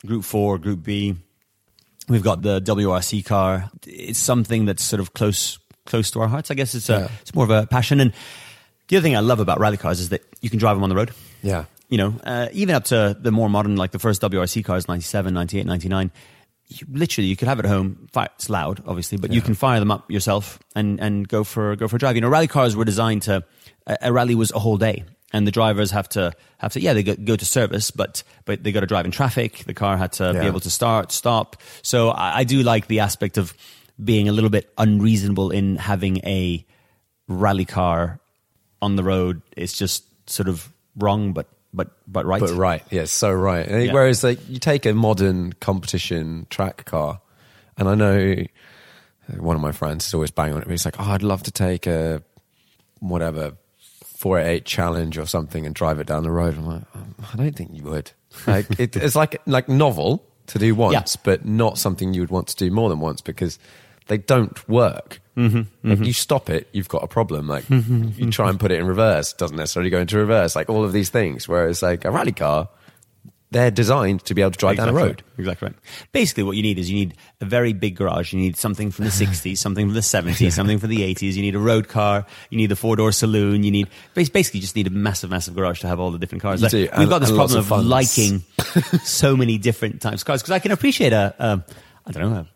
Group 0.06 0.24
Four, 0.24 0.58
Group 0.58 0.84
B. 0.84 1.16
We've 2.10 2.24
got 2.24 2.42
the 2.42 2.60
WRC 2.62 3.24
car. 3.26 3.70
It's 3.86 4.20
something 4.20 4.66
that's 4.66 4.84
sort 4.84 5.00
of 5.00 5.14
close 5.14 5.60
close 5.86 6.12
to 6.12 6.20
our 6.22 6.28
hearts. 6.28 6.52
I 6.52 6.56
guess 6.56 6.76
it's 6.76 6.90
a 6.90 6.94
Yeah. 6.94 7.08
it's 7.22 7.34
more 7.36 7.44
of 7.46 7.52
a 7.52 7.68
passion. 7.68 8.00
And 8.00 8.12
the 8.88 8.98
other 8.98 9.04
thing 9.04 9.16
I 9.16 9.20
love 9.22 9.40
about 9.40 9.60
rally 9.60 9.78
cars 9.78 10.00
is 10.00 10.10
that 10.10 10.22
you 10.42 10.50
can 10.50 10.60
drive 10.60 10.76
them 10.76 10.84
on 10.84 10.90
the 10.90 10.96
road 10.96 11.12
Yeah. 11.44 11.66
you 11.90 11.98
know, 11.98 12.14
uh, 12.24 12.48
even 12.54 12.76
up 12.76 12.86
to 12.86 13.16
the 13.20 13.32
more 13.32 13.50
modern, 13.50 13.76
like 13.78 13.92
the 13.92 14.00
first 14.00 14.22
WRC 14.22 14.64
cars, 14.66 14.88
97, 14.88 15.34
98, 15.34 15.66
99, 15.66 16.12
you, 16.80 16.88
literally 16.92 17.28
you 17.28 17.36
could 17.36 17.48
have 17.48 17.60
it 17.60 17.66
at 17.66 17.70
home. 17.72 18.08
Fire, 18.12 18.30
it's 18.36 18.50
loud, 18.50 18.82
obviously, 18.88 19.18
but 19.18 19.32
you 19.32 19.42
can 19.42 19.54
fire 19.54 19.80
them 19.80 19.92
up 19.92 20.10
yourself 20.10 20.60
and, 20.76 21.00
and 21.00 21.28
go 21.28 21.44
for 21.44 21.76
go 21.76 21.88
for 21.88 21.98
a 21.98 22.00
drive. 22.00 22.16
You 22.16 22.22
know, 22.22 22.30
rally 22.30 22.48
cars 22.48 22.76
were 22.76 22.86
designed 22.86 23.24
to. 23.24 23.44
A, 23.88 23.98
a 24.04 24.14
rally 24.14 24.36
was 24.36 24.52
a 24.52 24.60
whole 24.60 24.78
day, 24.78 25.04
and 25.34 25.46
the 25.48 25.52
drivers 25.52 25.92
have 25.92 26.08
to 26.10 26.32
have 26.60 26.74
to. 26.74 26.80
Yeah, 26.82 26.94
they 26.94 27.04
go, 27.04 27.16
go 27.16 27.36
to 27.36 27.46
service, 27.46 27.92
but 27.92 28.24
but 28.46 28.64
they 28.64 28.72
got 28.72 28.82
to 28.82 28.88
drive 28.88 29.06
in 29.06 29.12
traffic. 29.12 29.64
The 29.66 29.74
car 29.74 29.98
had 29.98 30.14
to 30.14 30.32
Yeah. 30.34 30.42
be 30.42 30.48
able 30.48 30.60
to 30.62 30.70
start, 30.70 31.12
stop. 31.12 31.58
So 31.82 32.10
I, 32.10 32.40
I 32.40 32.44
do 32.44 32.62
like 32.64 32.88
the 32.88 33.00
aspect 33.02 33.38
of 33.38 33.54
being 34.04 34.30
a 34.30 34.32
little 34.32 34.50
bit 34.50 34.72
unreasonable 34.78 35.52
in 35.52 35.76
having 35.78 36.18
a 36.26 36.66
rally 37.28 37.66
car 37.66 38.20
on 38.82 38.96
the 38.96 39.04
road. 39.04 39.42
It's 39.58 39.74
just 39.78 40.04
sort 40.30 40.48
of 40.48 40.72
wrong, 40.96 41.34
but 41.34 41.48
but 41.74 41.92
but 42.08 42.26
right. 42.26 42.40
But 42.40 42.52
right, 42.52 42.84
yeah, 42.92 43.06
so 43.06 43.32
right. 43.32 43.68
Yeah. 43.70 43.94
Whereas 43.94 44.24
like 44.24 44.40
you 44.50 44.60
take 44.60 44.86
a 44.86 44.94
modern 44.94 45.54
competition 45.54 46.48
track 46.50 46.86
car, 46.86 47.22
and 47.78 47.88
I 47.88 47.96
know 47.96 48.44
one 49.38 49.56
of 49.56 49.62
my 49.62 49.72
friends 49.72 50.08
is 50.08 50.14
always 50.14 50.32
banging 50.32 50.56
on 50.56 50.62
it. 50.64 50.70
He's 50.70 50.86
like, 50.86 50.96
"Oh, 51.00 51.04
I'd 51.12 51.24
love 51.24 51.44
to 51.44 51.52
take 51.52 51.88
a 51.88 52.22
whatever 53.00 53.54
488 54.18 54.66
challenge 54.66 55.18
or 55.18 55.26
something 55.26 55.66
and 55.66 55.74
drive 55.74 56.00
it 56.00 56.08
down 56.08 56.24
the 56.24 56.32
road." 56.32 56.58
I'm 56.58 56.66
like, 56.68 56.84
"Um, 56.94 57.16
I 57.34 57.38
don't 57.38 57.56
think 57.56 57.72
you 57.74 57.84
would. 57.84 58.12
Like 58.48 58.80
it, 58.80 58.96
it's 58.96 59.16
like 59.16 59.42
like 59.46 59.68
novel 59.68 60.26
to 60.48 60.58
do 60.60 60.74
once, 60.74 61.16
Yeah. 61.16 61.22
but 61.24 61.46
not 61.46 61.78
something 61.78 62.14
you 62.14 62.22
would 62.22 62.30
want 62.30 62.48
to 62.48 62.56
do 62.56 62.72
more 62.72 62.90
than 62.90 63.00
once 63.02 63.20
because 63.22 63.60
they 64.08 64.18
don't 64.18 64.68
work. 64.70 65.22
Mm-hmm, 65.38 65.90
like 65.90 66.00
you 66.00 66.14
stop 66.14 66.50
it, 66.50 66.68
you've 66.74 66.90
got 66.90 67.04
a 67.04 67.08
problem. 67.08 67.48
Like 67.48 67.70
you 67.70 68.30
try 68.32 68.50
and 68.50 68.60
put 68.60 68.72
it 68.72 68.80
in 68.80 68.86
reverse, 68.86 69.34
doesn't 69.34 69.56
necessarily 69.58 69.90
go 69.90 70.00
into 70.00 70.18
reverse. 70.18 70.56
Like 70.56 70.70
all 70.70 70.84
of 70.84 70.92
these 70.92 71.10
things. 71.10 71.48
Whereas 71.48 71.82
like 71.82 72.04
a 72.06 72.12
rally 72.12 72.34
car, 72.34 72.68
they're 73.50 73.72
designed 73.72 74.24
to 74.26 74.34
be 74.34 74.42
able 74.42 74.52
to 74.52 74.58
drive 74.58 74.78
down 74.78 74.90
a 74.90 74.94
road. 74.94 75.24
right. 75.28 75.40
Exactly 75.40 75.68
right. 75.70 75.78
Basically, 76.14 76.44
what 76.44 76.56
you 76.58 76.64
need 76.64 76.80
is 76.80 76.90
you 76.90 76.96
need 76.98 77.16
a 77.42 77.46
very 77.46 77.74
big 77.74 77.96
garage. 77.96 78.32
You 78.34 78.40
need 78.40 78.56
something 78.58 78.92
from 78.92 79.06
the 79.06 79.12
60s, 79.26 79.58
something 79.58 79.88
from 79.88 79.94
the 79.94 80.00
70s, 80.02 80.52
something 80.54 80.80
from 80.80 80.90
the 80.90 81.00
80s. 81.14 81.34
You 81.34 81.42
need 81.42 81.56
a 81.56 81.60
road 81.60 81.88
car. 81.90 82.26
You 82.50 82.58
need 82.58 82.68
the 82.68 82.76
four 82.78 82.96
door 82.96 83.12
saloon. 83.12 83.64
You 83.64 83.72
need 83.72 83.88
basically 84.14 84.60
you 84.60 84.62
just 84.62 84.76
need 84.76 84.88
a 84.88 84.92
massive, 84.92 85.30
massive 85.30 85.56
garage 85.56 85.80
to 85.82 85.88
have 85.88 86.00
all 86.00 86.12
the 86.12 86.20
different 86.20 86.42
cars. 86.42 86.62
Like, 86.62 86.72
We've 86.74 86.90
and- 86.94 87.10
got 87.10 87.20
this 87.20 87.32
problem 87.32 87.60
of 87.60 87.72
of, 87.72 87.86
liking 87.86 88.44
so 89.04 89.36
many 89.38 89.58
different 89.58 90.02
types 90.02 90.22
of 90.22 90.26
cars 90.26 90.42
because 90.42 90.52
I 90.52 90.60
can 90.60 90.72
appreciate 90.72 91.14
a. 91.14 91.34
Um, 91.40 91.64
don't 92.10 92.30
know, 92.32 92.40
a 92.40 92.48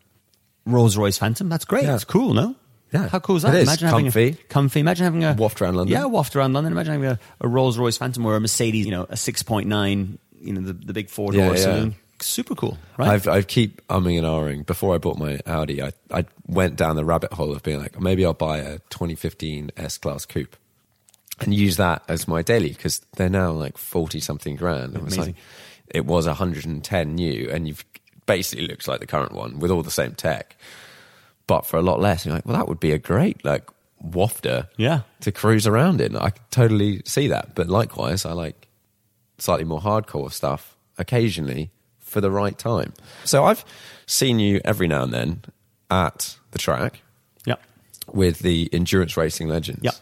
Rolls 0.66 0.96
Royce 0.96 1.16
Phantom. 1.18 1.48
That's 1.48 1.64
great. 1.64 1.84
Yeah. 1.84 1.92
That's 1.92 2.04
cool, 2.04 2.34
no? 2.34 2.54
Yeah. 2.92 3.08
How 3.08 3.18
cool 3.18 3.36
is 3.36 3.42
that? 3.42 3.54
It 3.54 3.62
is. 3.62 3.68
Imagine 3.68 3.88
having 3.88 4.04
Comfy. 4.06 4.28
a 4.28 4.34
comfy. 4.48 4.80
Imagine 4.80 5.04
having 5.04 5.24
a 5.24 5.34
Waft 5.34 5.60
around 5.62 5.74
London. 5.76 5.92
Yeah, 5.92 6.04
waft 6.04 6.36
around 6.36 6.52
London. 6.52 6.72
Imagine 6.72 6.92
having 6.94 7.08
a, 7.08 7.18
a 7.40 7.48
Rolls 7.48 7.78
Royce 7.78 7.96
Phantom 7.96 8.24
or 8.26 8.36
a 8.36 8.40
Mercedes, 8.40 8.84
you 8.84 8.92
know, 8.92 9.06
a 9.08 9.16
six 9.16 9.42
point 9.42 9.66
nine, 9.68 10.18
you 10.38 10.52
know, 10.52 10.60
the, 10.60 10.72
the 10.72 10.92
big 10.92 11.08
four 11.10 11.32
door 11.32 11.40
Yeah, 11.42 11.50
yeah. 11.50 11.56
saloon. 11.56 11.94
Super 12.20 12.54
cool, 12.54 12.78
right? 12.96 13.10
I've 13.10 13.28
I 13.28 13.42
keep 13.42 13.86
umming 13.88 14.16
and 14.18 14.26
ahhing. 14.26 14.64
Before 14.64 14.94
I 14.94 14.98
bought 14.98 15.18
my 15.18 15.38
Audi, 15.46 15.82
I 15.82 15.92
I 16.10 16.24
went 16.46 16.76
down 16.76 16.96
the 16.96 17.04
rabbit 17.04 17.32
hole 17.32 17.52
of 17.52 17.62
being 17.62 17.78
like, 17.80 17.94
oh, 17.96 18.00
maybe 18.00 18.24
I'll 18.24 18.32
buy 18.32 18.58
a 18.58 18.78
2015 18.90 19.72
S 19.76 19.98
Class 19.98 20.24
Coupe 20.24 20.56
and 21.40 21.52
use 21.52 21.76
that 21.76 22.02
as 22.08 22.26
my 22.26 22.40
daily 22.40 22.70
because 22.70 23.00
they're 23.16 23.28
now 23.28 23.50
like 23.50 23.76
40 23.76 24.20
something 24.20 24.56
grand. 24.56 24.94
And 24.94 25.06
it's 25.08 25.16
Amazing. 25.16 25.34
like 25.34 25.42
it 25.88 26.06
was 26.06 26.26
110 26.26 27.14
new, 27.14 27.50
and 27.50 27.68
you've 27.68 27.84
basically 28.26 28.66
looks 28.66 28.86
like 28.88 29.00
the 29.00 29.06
current 29.06 29.32
one 29.32 29.58
with 29.58 29.70
all 29.70 29.82
the 29.82 29.90
same 29.90 30.12
tech, 30.14 30.56
but 31.46 31.64
for 31.66 31.76
a 31.76 31.82
lot 31.82 32.00
less. 32.00 32.26
You're 32.26 32.34
like, 32.34 32.46
well, 32.46 32.56
that 32.56 32.68
would 32.68 32.80
be 32.80 32.92
a 32.92 32.98
great 32.98 33.44
like 33.44 33.68
wafter, 34.04 34.68
Yeah. 34.76 35.00
to 35.20 35.32
cruise 35.32 35.66
around 35.66 36.00
in. 36.00 36.16
I 36.16 36.30
could 36.30 36.50
totally 36.50 37.02
see 37.04 37.28
that. 37.28 37.54
But 37.54 37.68
likewise, 37.68 38.24
I 38.26 38.32
like 38.32 38.68
slightly 39.38 39.64
more 39.64 39.80
hardcore 39.80 40.30
stuff 40.32 40.76
occasionally 40.98 41.70
for 42.00 42.20
the 42.20 42.30
right 42.30 42.56
time. 42.58 42.92
So 43.24 43.44
I've 43.44 43.64
seen 44.06 44.38
you 44.38 44.60
every 44.64 44.88
now 44.88 45.02
and 45.02 45.12
then 45.12 45.42
at 45.90 46.36
the 46.52 46.58
track 46.58 47.00
yeah. 47.44 47.56
with 48.12 48.40
the 48.40 48.68
endurance 48.72 49.16
racing 49.16 49.48
legends. 49.48 49.82
Yep. 49.82 49.94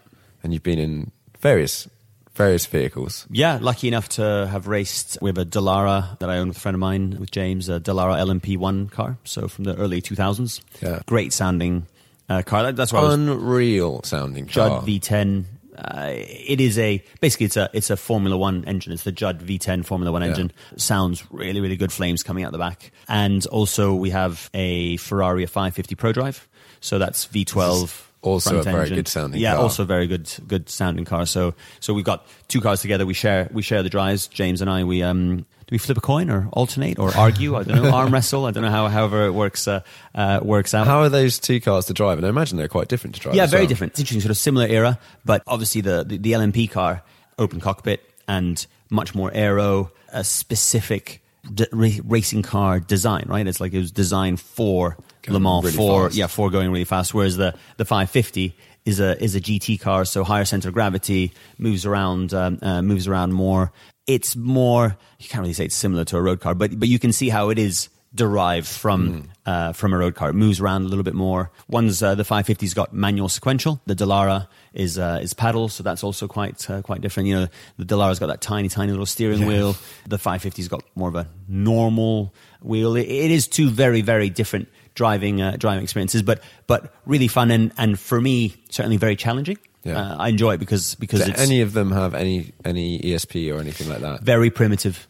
And 0.43 0.53
you've 0.53 0.63
been 0.63 0.79
in 0.79 1.11
various 1.41 1.89
various 2.35 2.67
vehicles. 2.67 3.27
Yeah, 3.31 3.59
lucky 3.61 3.89
enough 3.89 4.09
to 4.11 4.47
have 4.51 4.67
raced 4.67 5.19
with 5.23 5.39
a 5.39 5.45
Dallara 5.45 6.19
that 6.19 6.29
I 6.31 6.39
own 6.39 6.49
with 6.49 6.57
a 6.57 6.61
friend 6.61 6.75
of 6.75 6.81
mine, 6.81 7.17
with 7.19 7.31
James, 7.31 7.69
a 7.69 7.81
Dallara 7.81 8.19
LMP1 8.19 8.91
car. 8.91 9.19
So 9.25 9.49
from 9.49 9.65
the 9.65 9.77
early 9.77 10.03
2000s. 10.03 10.61
Yeah. 10.83 11.01
Great 11.07 11.33
sounding 11.33 11.87
uh, 12.29 12.43
car. 12.43 12.63
That- 12.65 12.77
That's 12.77 12.93
why 12.93 13.13
Unreal 13.13 14.03
sounding 14.05 14.47
Judd 14.47 14.71
car. 14.71 14.83
V10. 14.83 15.45
Uh, 15.77 16.13
it 16.15 16.61
is 16.61 16.79
a 16.79 17.03
basically 17.21 17.47
it's 17.47 17.57
a 17.57 17.69
it's 17.73 17.91
a 17.91 17.97
Formula 17.97 18.37
One 18.37 18.65
engine. 18.65 18.93
It's 18.93 19.03
the 19.03 19.11
Judd 19.11 19.41
V10 19.41 19.85
Formula 19.85 20.13
One 20.13 20.23
Yeah. 20.23 20.29
engine. 20.29 20.53
Sounds 20.77 21.25
really 21.33 21.61
really 21.61 21.77
good. 21.77 21.91
Flames 21.93 22.23
coming 22.23 22.45
out 22.45 22.53
the 22.53 22.59
back, 22.59 22.93
and 23.09 23.45
also 23.47 23.93
we 23.93 24.11
have 24.11 24.49
a 24.55 24.97
Ferrari 24.99 25.43
a 25.43 25.49
550 25.49 25.97
ProDrive. 25.97 26.47
So 26.81 26.99
that's 27.01 27.27
V12. 27.27 28.03
Also 28.25 28.59
a 28.59 28.63
very 28.63 28.83
engine. 28.83 28.97
good 28.97 29.09
sounding 29.09 29.41
yeah, 29.41 29.55
car. 29.55 29.63
also 29.63 29.85
very 29.85 30.07
good 30.07 30.31
good 30.47 30.69
sounding 30.69 31.05
car. 31.05 31.27
So 31.27 31.55
so 31.81 31.95
we've 31.95 32.05
got 32.05 32.27
two 32.49 32.61
cars 32.61 32.81
together. 32.81 33.07
We 33.07 33.15
share 33.15 33.49
we 33.53 33.63
share 33.63 33.83
the 33.83 33.91
drives. 33.91 34.27
James 34.29 34.61
and 34.61 34.71
I. 34.71 34.85
We 34.85 35.03
um 35.03 35.47
do 35.67 35.73
we 35.73 35.79
flip 35.79 35.97
a 35.97 36.01
coin 36.01 36.31
or 36.31 36.49
alternate 36.53 36.99
or 36.99 37.15
argue? 37.17 37.57
I 37.57 37.63
don't 37.63 37.83
know. 37.83 37.91
Arm 37.91 38.13
wrestle. 38.13 38.45
I 38.45 38.51
don't 38.51 38.63
know 38.63 38.71
how 38.71 38.89
however 38.89 39.27
it 39.27 39.33
works 39.33 39.67
uh, 39.67 39.81
uh, 40.15 40.41
works 40.43 40.75
out. 40.75 40.87
How 40.87 41.01
are 41.01 41.09
those 41.09 41.39
two 41.39 41.61
cars 41.61 41.87
to 41.87 41.95
drive? 41.95 42.19
And 42.19 42.27
I 42.27 42.31
imagine 42.31 42.59
they're 42.59 42.69
quite 42.69 42.89
different 42.89 43.15
to 43.17 43.21
drive. 43.21 43.35
Yeah, 43.35 43.47
very 43.47 43.63
well. 43.63 43.69
different. 43.69 43.93
It's 43.93 44.01
interesting, 44.01 44.21
sort 44.21 44.31
of 44.31 44.37
similar 44.37 44.67
era, 44.67 44.99
but 45.25 45.43
obviously 45.47 45.81
the, 45.81 46.05
the, 46.05 46.19
the 46.19 46.33
LMP 46.33 46.71
car, 46.71 47.03
open 47.39 47.61
cockpit 47.61 48.03
and 48.29 48.67
much 48.91 49.15
more 49.15 49.31
aero, 49.33 49.91
a 50.13 50.23
specific 50.23 51.23
d- 51.53 51.67
racing 52.05 52.43
car 52.43 52.81
design, 52.81 53.25
right? 53.29 53.47
It's 53.47 53.61
like 53.61 53.73
it 53.73 53.79
was 53.79 53.93
designed 53.93 54.41
for 54.41 54.97
Going 55.23 55.35
Le 55.35 55.41
Mans, 55.41 55.65
really 55.65 55.77
for 55.77 56.05
fast. 56.09 56.17
yeah, 56.17 56.27
for 56.27 56.51
going 56.51 56.71
really 56.71 56.85
fast. 56.85 57.13
Whereas 57.15 57.37
the 57.37 57.55
the 57.77 57.85
550 57.85 58.57
is 58.85 59.01
a 59.01 59.23
is 59.23 59.35
a 59.35 59.41
GT 59.41 59.81
car, 59.81 60.05
so 60.05 60.25
higher 60.25 60.45
center 60.45 60.69
of 60.69 60.75
gravity, 60.75 61.33
moves 61.59 61.85
around, 61.87 62.33
um, 62.35 62.59
uh, 62.63 62.83
moves 62.83 63.07
around 63.09 63.33
more. 63.33 63.73
It's 64.07 64.37
more. 64.37 64.97
You 65.19 65.29
can't 65.29 65.41
really 65.43 65.55
say 65.55 65.65
it's 65.65 65.75
similar 65.75 66.05
to 66.07 66.17
a 66.17 66.23
road 66.23 66.41
car, 66.41 66.55
but 66.55 66.79
but 66.79 66.89
you 66.89 66.99
can 66.99 67.13
see 67.13 67.29
how 67.31 67.49
it 67.51 67.59
is 67.59 67.89
derived 68.15 68.69
from 68.69 69.09
Hmm. 69.09 69.21
uh, 69.47 69.73
from 69.73 69.93
a 69.93 69.99
road 69.99 70.15
car. 70.15 70.31
It 70.31 70.35
moves 70.35 70.61
around 70.61 70.83
a 70.83 70.89
little 70.89 71.03
bit 71.05 71.15
more. 71.15 71.51
One's 71.69 72.03
uh, 72.03 72.15
the 72.15 72.23
550's 72.23 72.75
got 72.75 72.93
manual 72.93 73.29
sequential. 73.29 73.81
The 73.87 73.97
Dallara 73.97 74.47
is 74.75 74.99
uh, 74.99 75.21
is 75.23 75.33
paddle, 75.33 75.69
so 75.69 75.83
that's 75.83 76.05
also 76.05 76.27
quite 76.27 76.69
uh, 76.69 76.83
quite 76.83 77.01
different. 77.01 77.29
You 77.29 77.37
know, 77.37 77.49
the 77.79 77.85
Dallara's 77.85 78.19
got 78.19 78.27
that 78.27 78.41
tiny 78.41 78.69
tiny 78.69 78.91
little 78.91 79.07
steering 79.07 79.47
wheel. 79.47 79.77
The 80.07 80.19
550's 80.19 80.69
got 80.69 80.85
more 80.95 81.09
of 81.09 81.15
a 81.15 81.29
normal 81.49 82.35
wheel. 82.61 82.97
It, 82.97 83.09
it 83.09 83.31
is 83.31 83.47
two 83.47 83.71
very 83.71 84.03
very 84.03 84.29
different 84.29 84.69
driving 84.95 85.41
uh, 85.41 85.57
driving 85.59 85.85
experiences, 85.85 86.23
but 86.23 86.43
but 86.67 86.93
really 87.07 87.29
fun 87.29 87.51
and 87.51 87.73
and 87.79 87.99
for 87.99 88.21
me 88.21 88.55
certainly 88.69 88.97
very 88.97 89.17
challenging. 89.17 89.59
Yeah. 89.85 89.99
Uh, 89.99 90.17
I 90.19 90.29
enjoy 90.31 90.55
it 90.55 90.59
because 90.59 90.95
because 90.97 91.29
any 91.39 91.61
of 91.61 91.73
them 91.73 91.93
have 91.93 92.15
any 92.15 92.53
any 92.65 92.99
ESP 92.99 93.55
or 93.55 93.61
anything 93.61 93.89
like 93.89 94.01
that? 94.01 94.23
very 94.23 94.51
primitive. 94.51 95.07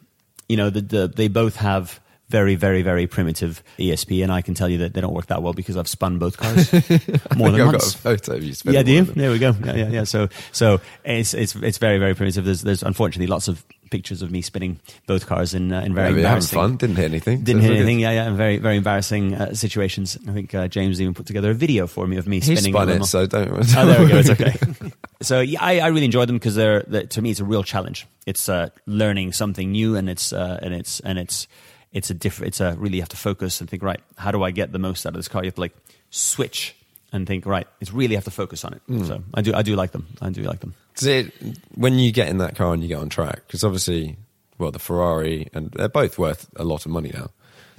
You 0.49 0.59
know, 0.59 0.69
the, 0.69 0.83
the, 0.83 1.09
they 1.09 1.29
both 1.29 1.57
have 1.57 2.01
very, 2.29 2.55
very, 2.55 2.83
very 2.83 3.07
primitive 3.07 3.63
ESP, 3.79 4.23
and 4.23 4.33
I 4.33 4.41
can 4.43 4.55
tell 4.55 4.69
you 4.69 4.79
that 4.79 4.95
they 4.95 5.01
don't 5.01 5.13
work 5.15 5.27
that 5.27 5.43
well 5.43 5.53
because 5.53 5.77
I've 5.77 5.89
spun 5.89 6.19
both 6.19 6.37
cars 6.37 6.73
more 7.37 7.51
than 7.51 7.61
I've 7.61 7.67
once. 7.67 7.95
got 7.95 7.95
a 7.95 7.99
photo 7.99 8.35
of 8.37 8.43
you. 8.45 8.55
Yeah, 8.65 8.83
do 8.83 8.91
you? 8.93 8.99
one 9.01 9.09
of 9.09 9.15
them. 9.15 9.21
There 9.23 9.31
we 9.31 9.39
go. 9.39 9.55
Yeah, 9.65 9.75
yeah, 9.75 9.89
yeah. 9.91 10.05
So, 10.05 10.29
so 10.53 10.81
it's 11.05 11.35
it's 11.35 11.55
it's 11.57 11.79
very, 11.79 11.99
very 11.99 12.15
primitive. 12.15 12.45
There's 12.45 12.63
there's 12.63 12.83
unfortunately 12.83 13.27
lots 13.29 13.47
of 13.49 13.65
pictures 13.91 14.23
of 14.23 14.31
me 14.33 14.41
spinning 14.43 14.81
both 15.07 15.27
cars 15.27 15.55
in 15.55 15.71
uh, 15.73 15.83
in 15.83 15.95
very 15.95 16.09
Yeah, 16.11 16.17
we 16.17 16.23
having 16.23 16.43
fun. 16.43 16.77
Didn't 16.77 16.97
hit 16.97 17.05
anything. 17.05 17.43
Didn't 17.45 17.61
So 17.63 17.69
hit 17.69 17.71
all 17.71 17.77
good. 17.77 17.83
anything. 17.83 18.01
Yeah, 18.01 18.11
yeah. 18.13 18.31
Very, 18.35 18.57
very 18.59 18.77
embarrassing 18.79 19.35
uh, 19.35 19.55
situations. 19.55 20.17
I 20.27 20.33
think 20.33 20.55
uh, 20.55 20.67
James 20.69 21.01
even 21.01 21.15
put 21.15 21.27
together 21.27 21.51
a 21.51 21.55
video 21.55 21.87
for 21.87 22.07
me 22.07 22.17
of 22.17 22.27
me 22.27 22.41
He 22.41 22.57
spinning. 22.57 22.73
spun 22.73 22.89
it, 22.89 23.05
so 23.05 23.27
don't. 23.27 23.51
Oh, 23.77 23.87
there 23.87 24.01
we 24.03 24.09
go. 24.09 24.17
It's 24.19 24.31
okay. 24.41 24.55
so 25.21 25.41
yeah, 25.41 25.63
I, 25.63 25.81
I 25.81 25.87
really 25.89 26.07
enjoy 26.07 26.25
them 26.25 26.37
because 26.37 26.55
they're, 26.55 26.83
they 26.89 27.03
to 27.05 27.23
me 27.23 27.31
it's 27.31 27.41
a 27.41 27.45
real 27.45 27.63
challenge. 27.63 28.07
It's 28.27 28.49
uh, 28.49 28.71
learning 28.87 29.33
something 29.35 29.71
new, 29.71 29.95
and 29.95 30.09
it's 30.09 30.33
uh, 30.33 30.59
and 30.63 30.73
it's 30.75 31.01
and 31.01 31.19
it's 31.19 31.47
it's 31.95 32.11
a 32.11 32.15
different. 32.15 32.49
It's 32.49 32.61
a 32.61 32.75
really 32.77 32.97
you 32.97 33.03
have 33.03 33.09
to 33.11 33.17
focus 33.17 33.61
and 33.61 33.71
think. 33.71 33.83
Right, 33.83 34.01
how 34.19 34.33
do 34.33 34.43
I 34.43 34.51
get 34.51 34.73
the 34.73 34.79
most 34.79 35.07
out 35.07 35.11
of 35.11 35.17
this 35.17 35.29
car? 35.29 35.43
You 35.43 35.47
have 35.47 35.55
to 35.55 35.61
like 35.63 35.75
switch 36.11 36.77
and 37.13 37.27
think. 37.27 37.47
Right, 37.47 37.67
it's 37.81 37.93
really 37.93 38.17
have 38.17 38.25
to 38.25 38.31
focus 38.31 38.65
on 38.65 38.75
it. 38.75 38.83
Hmm. 38.87 39.05
So 39.05 39.23
I 39.33 39.41
do 39.41 39.55
I 39.55 39.63
do 39.63 39.77
like 39.77 39.93
them. 39.93 40.07
I 40.21 40.29
do 40.29 40.43
like 40.43 40.61
them. 40.61 40.75
Does 40.97 41.07
it 41.07 41.33
when 41.75 41.99
you 41.99 42.13
get 42.13 42.29
in 42.29 42.39
that 42.39 42.57
car 42.57 42.75
and 42.75 42.83
you 42.83 42.89
get 42.89 42.99
on 42.99 43.09
track? 43.09 43.43
Because 43.47 43.65
obviously, 43.65 44.17
well, 44.59 44.73
the 44.73 44.79
Ferrari 44.79 45.49
and 45.55 45.71
they're 45.71 45.89
both 45.89 46.19
worth 46.19 46.51
a 46.57 46.65
lot 46.65 46.85
of 46.85 46.93
money 46.93 47.13
now. 47.15 47.31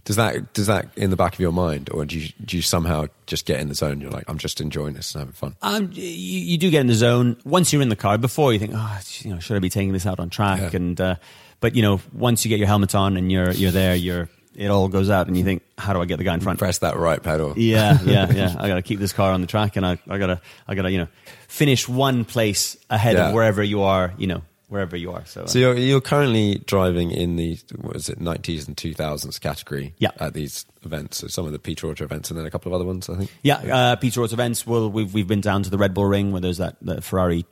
Does 0.06 0.18
that 0.18 0.54
does 0.54 0.68
that 0.68 0.88
in 0.96 1.10
the 1.10 1.16
back 1.16 1.34
of 1.34 1.40
your 1.40 1.52
mind, 1.52 1.90
or 1.92 2.06
do 2.06 2.20
you 2.20 2.30
do 2.46 2.56
you 2.56 2.62
somehow 2.62 3.08
just 3.26 3.46
get 3.48 3.60
in 3.60 3.70
the 3.70 3.76
zone? 3.76 4.00
You're 4.00 4.12
like, 4.12 4.26
I'm 4.28 4.38
just 4.38 4.62
enjoying 4.62 4.94
this 4.94 5.16
and 5.16 5.22
having 5.22 5.34
fun. 5.34 5.56
Um, 5.64 5.90
you, 5.94 6.04
you 6.04 6.58
do 6.60 6.70
get 6.70 6.82
in 6.82 6.88
the 6.88 6.94
zone 6.94 7.38
once 7.44 7.74
you're 7.74 7.82
in 7.82 7.90
the 7.90 7.96
car. 7.96 8.20
Before 8.20 8.54
you 8.54 8.60
think, 8.60 8.74
oh, 8.76 9.00
you 9.22 9.34
know, 9.34 9.40
should 9.40 9.58
I 9.58 9.60
be 9.60 9.72
taking 9.72 9.94
this 9.94 10.06
out 10.06 10.20
on 10.20 10.30
track? 10.30 10.62
Yeah. 10.62 10.78
And 10.78 11.02
uh, 11.02 11.16
but 11.60 11.76
you 11.76 11.82
know, 11.82 12.00
once 12.14 12.46
you 12.46 12.50
get 12.50 12.60
your 12.60 12.68
helmet 12.68 12.96
on 12.96 13.18
and 13.18 13.32
you're 13.32 13.52
you're 13.52 13.72
there, 13.72 13.96
you're 13.96 14.30
it 14.56 14.68
all 14.70 14.88
goes 14.88 15.10
out, 15.10 15.28
and 15.28 15.36
you 15.36 15.44
think, 15.44 15.64
how 15.78 15.92
do 15.92 16.02
I 16.02 16.06
get 16.06 16.16
the 16.18 16.24
guy 16.24 16.34
in 16.34 16.40
front? 16.40 16.60
Press 16.60 16.78
that 16.78 16.96
right 16.96 17.22
pedal. 17.22 17.54
Yeah, 17.58 18.00
yeah, 18.06 18.32
yeah. 18.32 18.56
I 18.58 18.70
got 18.70 18.76
to 18.76 18.82
keep 18.82 19.00
this 19.00 19.12
car 19.12 19.32
on 19.34 19.42
the 19.42 19.48
track, 19.48 19.76
and 19.76 19.86
I, 19.86 20.00
I 20.08 20.18
gotta, 20.18 20.40
I 20.66 20.76
gotta, 20.76 20.90
you 20.92 20.98
know, 21.00 21.08
finish 21.50 21.90
one 21.90 22.24
place 22.24 22.78
ahead 22.90 23.16
Yeah. 23.18 23.28
of 23.30 23.34
wherever 23.34 23.62
you 23.62 23.82
are, 23.82 24.14
you 24.18 24.28
know, 24.28 24.44
wherever 24.70 24.96
you 24.96 25.12
are. 25.12 25.26
So, 25.26 25.42
uh, 25.44 25.48
So 25.48 25.60
you're 25.60 25.76
you're 25.76 26.00
currently 26.00 26.64
driving 26.68 27.12
in 27.12 27.36
the 27.36 27.60
what 27.82 27.98
is 27.98 28.08
it, 28.08 28.20
90s 28.20 28.66
and 28.68 28.78
2000s 28.78 29.42
category 29.42 29.94
Yeah. 29.98 30.12
at 30.22 30.34
these 30.34 30.66
events. 30.86 31.18
So 31.18 31.28
some 31.28 31.46
of 31.46 31.52
the 31.52 31.60
Peter 31.60 31.88
Auto 31.88 32.06
events 32.06 32.30
and 32.32 32.40
then 32.40 32.46
a 32.46 32.50
couple 32.52 32.72
of 32.72 32.76
other 32.76 32.86
ones, 32.86 33.10
I 33.10 33.18
think. 33.18 33.32
yeah, 33.44 33.58
uh, 33.58 33.96
Peter 33.98 34.22
Auto 34.22 34.34
events. 34.36 34.66
Well, 34.66 34.90
we've 34.90 35.14
we've 35.14 35.28
been 35.28 35.42
down 35.42 35.64
to 35.64 35.70
the 35.70 35.78
Red 35.78 35.94
Bull 35.94 36.06
Ring 36.06 36.32
where 36.32 36.40
there's 36.40 36.60
that, 36.60 36.78
that 36.84 37.04
Ferrari. 37.04 37.46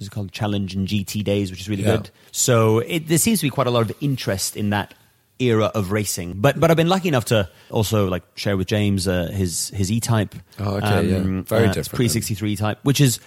Is 0.00 0.06
it 0.08 0.10
called 0.10 0.32
Challenge 0.32 0.74
and 0.74 0.88
GT 0.88 1.22
Days, 1.22 1.50
which 1.50 1.60
is 1.60 1.68
really 1.68 1.82
Yeah. 1.84 1.96
good. 1.98 2.10
So 2.32 2.78
it, 2.80 3.06
there 3.06 3.18
seems 3.18 3.40
to 3.40 3.46
be 3.46 3.50
quite 3.50 3.66
a 3.66 3.70
lot 3.70 3.82
of 3.88 3.92
interest 4.00 4.56
in 4.56 4.70
that 4.70 4.94
era 5.38 5.66
of 5.74 5.90
racing. 5.92 6.34
But 6.36 6.58
but 6.58 6.70
I've 6.70 6.76
been 6.76 6.88
lucky 6.88 7.08
enough 7.08 7.26
to 7.26 7.48
also 7.70 8.08
like 8.08 8.22
share 8.34 8.56
with 8.56 8.66
James 8.66 9.06
uh, 9.06 9.30
his 9.32 9.68
his 9.70 9.90
E 9.92 10.00
Type. 10.00 10.34
Oh, 10.58 10.76
okay, 10.78 11.06
yeah. 11.08 11.42
Very 11.42 11.68
different 11.68 11.92
Pre 11.94 12.08
sixty 12.08 12.34
three 12.34 12.56
Type, 12.56 12.78
which 12.82 13.00
is 13.00 13.20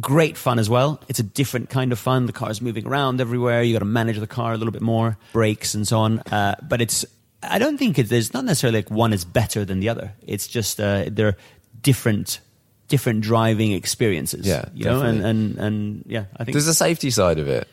great 0.00 0.36
fun 0.36 0.58
as 0.58 0.70
well. 0.70 1.00
It's 1.08 1.18
a 1.18 1.22
different 1.24 1.68
kind 1.68 1.92
of 1.92 1.98
fun. 1.98 2.26
The 2.26 2.32
car's 2.32 2.60
moving 2.62 2.86
around 2.86 3.20
everywhere. 3.20 3.62
You 3.62 3.72
got 3.74 3.80
to 3.80 3.84
manage 3.84 4.18
the 4.18 4.26
car 4.26 4.52
a 4.52 4.56
little 4.56 4.72
bit 4.72 4.82
more, 4.82 5.18
brakes 5.32 5.74
and 5.74 5.86
so 5.86 5.98
on. 5.98 6.20
Uh, 6.20 6.54
but 6.62 6.80
it's 6.80 7.04
I 7.42 7.58
don't 7.58 7.76
think 7.76 7.98
it, 7.98 8.08
there's 8.08 8.32
not 8.32 8.44
necessarily 8.44 8.78
like 8.78 8.90
one 8.90 9.12
is 9.12 9.24
better 9.24 9.64
than 9.64 9.80
the 9.80 9.88
other. 9.88 10.12
It's 10.26 10.46
just 10.46 10.80
uh, 10.80 11.06
they're 11.10 11.36
different 11.82 12.38
different 12.92 13.22
driving 13.22 13.72
experiences. 13.72 14.46
Yeah, 14.46 14.66
you 14.74 14.84
know, 14.84 15.00
and, 15.00 15.18
definitely. 15.18 15.30
and 15.30 15.58
and 15.58 16.04
yeah, 16.06 16.24
I 16.36 16.44
think 16.44 16.52
there's 16.54 16.66
the 16.66 16.74
safety 16.74 17.10
side 17.10 17.38
of 17.38 17.48
it 17.48 17.66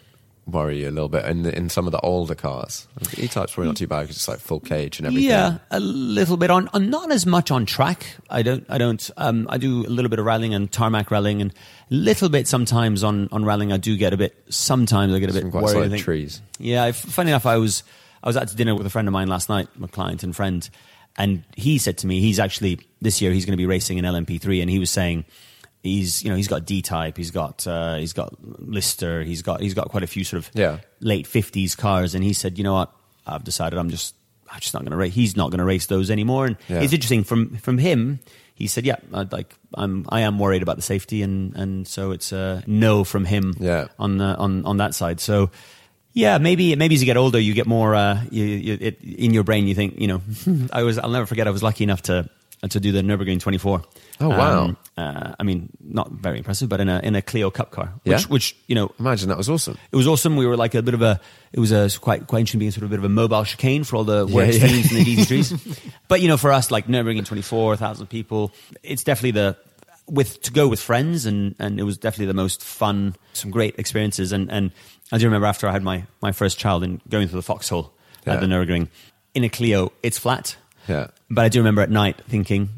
worry 0.51 0.81
you 0.81 0.89
a 0.89 0.91
little 0.91 1.09
bit 1.09 1.25
in 1.25 1.43
the, 1.43 1.55
in 1.55 1.69
some 1.69 1.85
of 1.85 1.91
the 1.91 1.99
older 1.99 2.35
cars? 2.35 2.87
E 3.17 3.27
Type's 3.27 3.53
probably 3.53 3.67
not 3.67 3.77
too 3.77 3.87
bad 3.87 4.01
because 4.01 4.15
it's 4.15 4.27
like 4.27 4.39
full 4.39 4.59
cage 4.59 4.99
and 4.99 5.07
everything. 5.07 5.29
Yeah, 5.29 5.59
a 5.71 5.79
little 5.79 6.37
bit 6.37 6.49
on, 6.49 6.69
on 6.73 6.89
not 6.89 7.11
as 7.11 7.25
much 7.25 7.51
on 7.51 7.65
track. 7.65 8.15
I 8.29 8.41
don't. 8.41 8.65
I 8.69 8.77
don't. 8.77 9.09
Um, 9.17 9.47
I 9.49 9.57
do 9.57 9.85
a 9.85 9.89
little 9.89 10.09
bit 10.09 10.19
of 10.19 10.25
rallying 10.25 10.53
and 10.53 10.71
tarmac 10.71 11.11
rallying, 11.11 11.41
and 11.41 11.51
a 11.51 11.93
little 11.93 12.29
bit 12.29 12.47
sometimes 12.47 13.03
on 13.03 13.29
on 13.31 13.45
rallying. 13.45 13.71
I 13.71 13.77
do 13.77 13.95
get 13.97 14.13
a 14.13 14.17
bit. 14.17 14.35
Sometimes 14.49 15.13
I 15.13 15.19
get 15.19 15.29
a 15.29 15.33
bit 15.33 15.41
Some 15.41 15.51
quite 15.51 15.63
worried. 15.63 15.85
I 15.85 15.89
think. 15.89 16.03
trees. 16.03 16.41
Yeah. 16.57 16.91
Funny 16.91 17.31
enough, 17.31 17.45
I 17.45 17.57
was 17.57 17.83
I 18.23 18.27
was 18.27 18.37
out 18.37 18.47
to 18.47 18.55
dinner 18.55 18.75
with 18.75 18.85
a 18.85 18.89
friend 18.89 19.07
of 19.07 19.11
mine 19.11 19.27
last 19.27 19.49
night, 19.49 19.67
my 19.77 19.87
client 19.87 20.23
and 20.23 20.35
friend, 20.35 20.67
and 21.19 21.43
he 21.55 21.77
said 21.77 21.99
to 21.99 22.07
me, 22.07 22.19
he's 22.21 22.39
actually 22.39 22.79
this 23.01 23.21
year 23.21 23.31
he's 23.31 23.45
going 23.45 23.53
to 23.53 23.57
be 23.57 23.67
racing 23.67 23.99
an 23.99 24.05
LMP3, 24.05 24.61
and 24.61 24.69
he 24.71 24.79
was 24.79 24.89
saying. 24.89 25.25
He's, 25.81 26.21
you 26.25 26.29
know, 26.29 26.35
he's 26.35 26.49
got 26.49 26.65
D 26.65 26.81
type, 26.81 27.15
he's 27.15 27.31
got, 27.31 27.65
uh, 27.65 27.95
he's 27.95 28.11
got 28.11 28.35
Lister, 28.43 29.23
he's 29.23 29.41
got, 29.41 29.61
he's 29.61 29.73
got 29.73 29.87
quite 29.87 30.03
a 30.03 30.07
few 30.07 30.25
sort 30.25 30.43
of 30.43 30.51
Yeah. 30.53 30.79
late 30.99 31.25
fifties 31.25 31.73
cars, 31.73 32.15
and 32.15 32.21
he 32.21 32.33
said, 32.33 32.57
you 32.57 32.65
know 32.65 32.73
what, 32.73 32.91
I've 33.25 33.45
decided 33.45 33.79
I'm 33.79 33.89
just 33.89 34.13
I'm 34.51 34.59
just 34.59 34.73
not 34.73 34.81
going 34.81 34.91
to 34.91 34.97
race. 34.97 35.13
He's 35.13 35.37
not 35.37 35.51
going 35.51 35.59
to 35.59 35.63
race 35.63 35.85
those 35.85 36.11
anymore. 36.11 36.47
And 36.47 36.57
Yeah. 36.67 36.81
it's 36.81 36.91
interesting 36.91 37.23
from 37.23 37.55
from 37.59 37.77
him. 37.77 38.19
He 38.55 38.67
said, 38.67 38.85
"Yeah, 38.85 38.97
I'd 39.13 39.31
like 39.31 39.55
I'm 39.73 40.05
I 40.09 40.19
am 40.27 40.37
worried 40.37 40.63
about 40.63 40.75
the 40.75 40.81
safety, 40.81 41.21
and 41.21 41.55
and 41.55 41.87
so 41.87 42.11
it's 42.11 42.33
a 42.33 42.61
no 42.67 43.05
from 43.05 43.23
him 43.23 43.55
Yeah. 43.57 43.87
on 43.97 44.17
the, 44.17 44.35
on 44.35 44.65
on 44.65 44.75
that 44.77 44.93
side." 44.95 45.21
So. 45.21 45.49
Yeah, 46.19 46.37
maybe 46.37 46.75
maybe 46.75 46.95
as 46.95 47.01
you 47.01 47.05
get 47.05 47.17
older, 47.17 47.39
you 47.39 47.53
get 47.53 47.67
more 47.67 47.95
uh, 47.95 48.21
you, 48.31 48.43
you, 48.45 48.77
it, 48.79 49.01
in 49.03 49.33
your 49.33 49.43
brain. 49.43 49.67
You 49.67 49.75
think, 49.75 49.99
you 49.99 50.07
know, 50.07 50.21
I 50.73 50.83
was. 50.83 50.97
I'll 50.97 51.09
never 51.09 51.25
forget. 51.25 51.47
I 51.47 51.51
was 51.51 51.63
lucky 51.63 51.83
enough 51.83 52.01
to 52.03 52.29
to 52.69 52.79
do 52.79 52.91
the 52.91 53.01
Nurburgring 53.01 53.39
24. 53.39 53.81
Oh, 54.21 54.27
wow. 54.29 54.63
Um, 54.65 54.77
uh, 54.97 55.33
I 55.39 55.43
mean, 55.43 55.69
not 55.79 56.11
very 56.11 56.39
impressive, 56.39 56.67
but 56.67 56.81
in 56.81 56.89
a 56.89 56.99
in 56.99 57.15
a 57.15 57.21
Clio 57.21 57.49
Cup 57.49 57.71
car, 57.71 57.93
which 58.03 58.21
Yeah? 58.23 58.27
which 58.27 58.55
you 58.67 58.75
know 58.75 58.91
Imagine 58.99 59.29
that 59.29 59.37
was 59.37 59.49
awesome. 59.49 59.77
it 59.91 59.95
was 59.95 60.07
awesome. 60.07 60.35
We 60.35 60.45
were 60.45 60.57
like 60.57 60.75
a 60.75 60.81
bit 60.81 60.93
of 60.93 61.01
a, 61.01 61.21
it 61.53 61.59
was 61.61 61.71
a 61.71 61.89
quite 62.01 62.27
quite 62.27 62.39
interesting 62.39 62.59
being 62.59 62.71
sort 62.71 62.83
of 62.83 62.89
a 62.89 62.93
bit 62.93 62.99
of 62.99 63.05
a 63.05 63.09
mobile 63.09 63.45
chicane 63.45 63.85
for 63.85 63.95
all 63.95 64.03
the 64.03 64.27
work 64.27 64.47
Yeah, 64.51 64.65
yeah. 64.65 64.75
and 64.75 64.83
the 64.83 65.05
DD3s. 65.05 65.79
but 66.09 66.19
you 66.19 66.27
know, 66.27 66.35
for 66.35 66.51
us, 66.51 66.69
like 66.69 66.87
Nurburgring, 66.87 67.25
twenty 67.25 67.41
four 67.43 67.77
thousand 67.77 68.07
people, 68.07 68.51
it's 68.83 69.05
definitely 69.05 69.31
the 69.39 69.55
with 70.07 70.41
to 70.41 70.51
go 70.51 70.67
with 70.67 70.81
friends, 70.81 71.25
and 71.25 71.55
and 71.59 71.79
it 71.79 71.83
was 71.83 71.97
definitely 71.97 72.25
the 72.25 72.33
most 72.33 72.61
fun, 72.61 73.15
some 73.31 73.51
great 73.51 73.79
experiences. 73.79 74.33
And 74.33 74.51
and 74.51 74.71
I 75.11 75.17
do 75.17 75.25
remember 75.25 75.47
after 75.47 75.67
I 75.67 75.71
had 75.71 75.83
my 75.83 76.03
my 76.21 76.31
first 76.31 76.57
child 76.59 76.83
and 76.83 77.01
going 77.09 77.27
through 77.27 77.39
the 77.39 77.43
foxhole 77.43 77.93
Yeah. 78.25 78.33
at 78.35 78.41
the 78.41 78.47
Nurburgring 78.47 78.87
in 79.33 79.43
a 79.43 79.49
Clio, 79.49 79.91
it's 80.03 80.17
flat. 80.17 80.55
Yeah. 80.87 81.07
But 81.29 81.45
I 81.45 81.49
do 81.49 81.59
remember 81.59 81.81
at 81.81 81.89
night 81.91 82.21
thinking, 82.27 82.69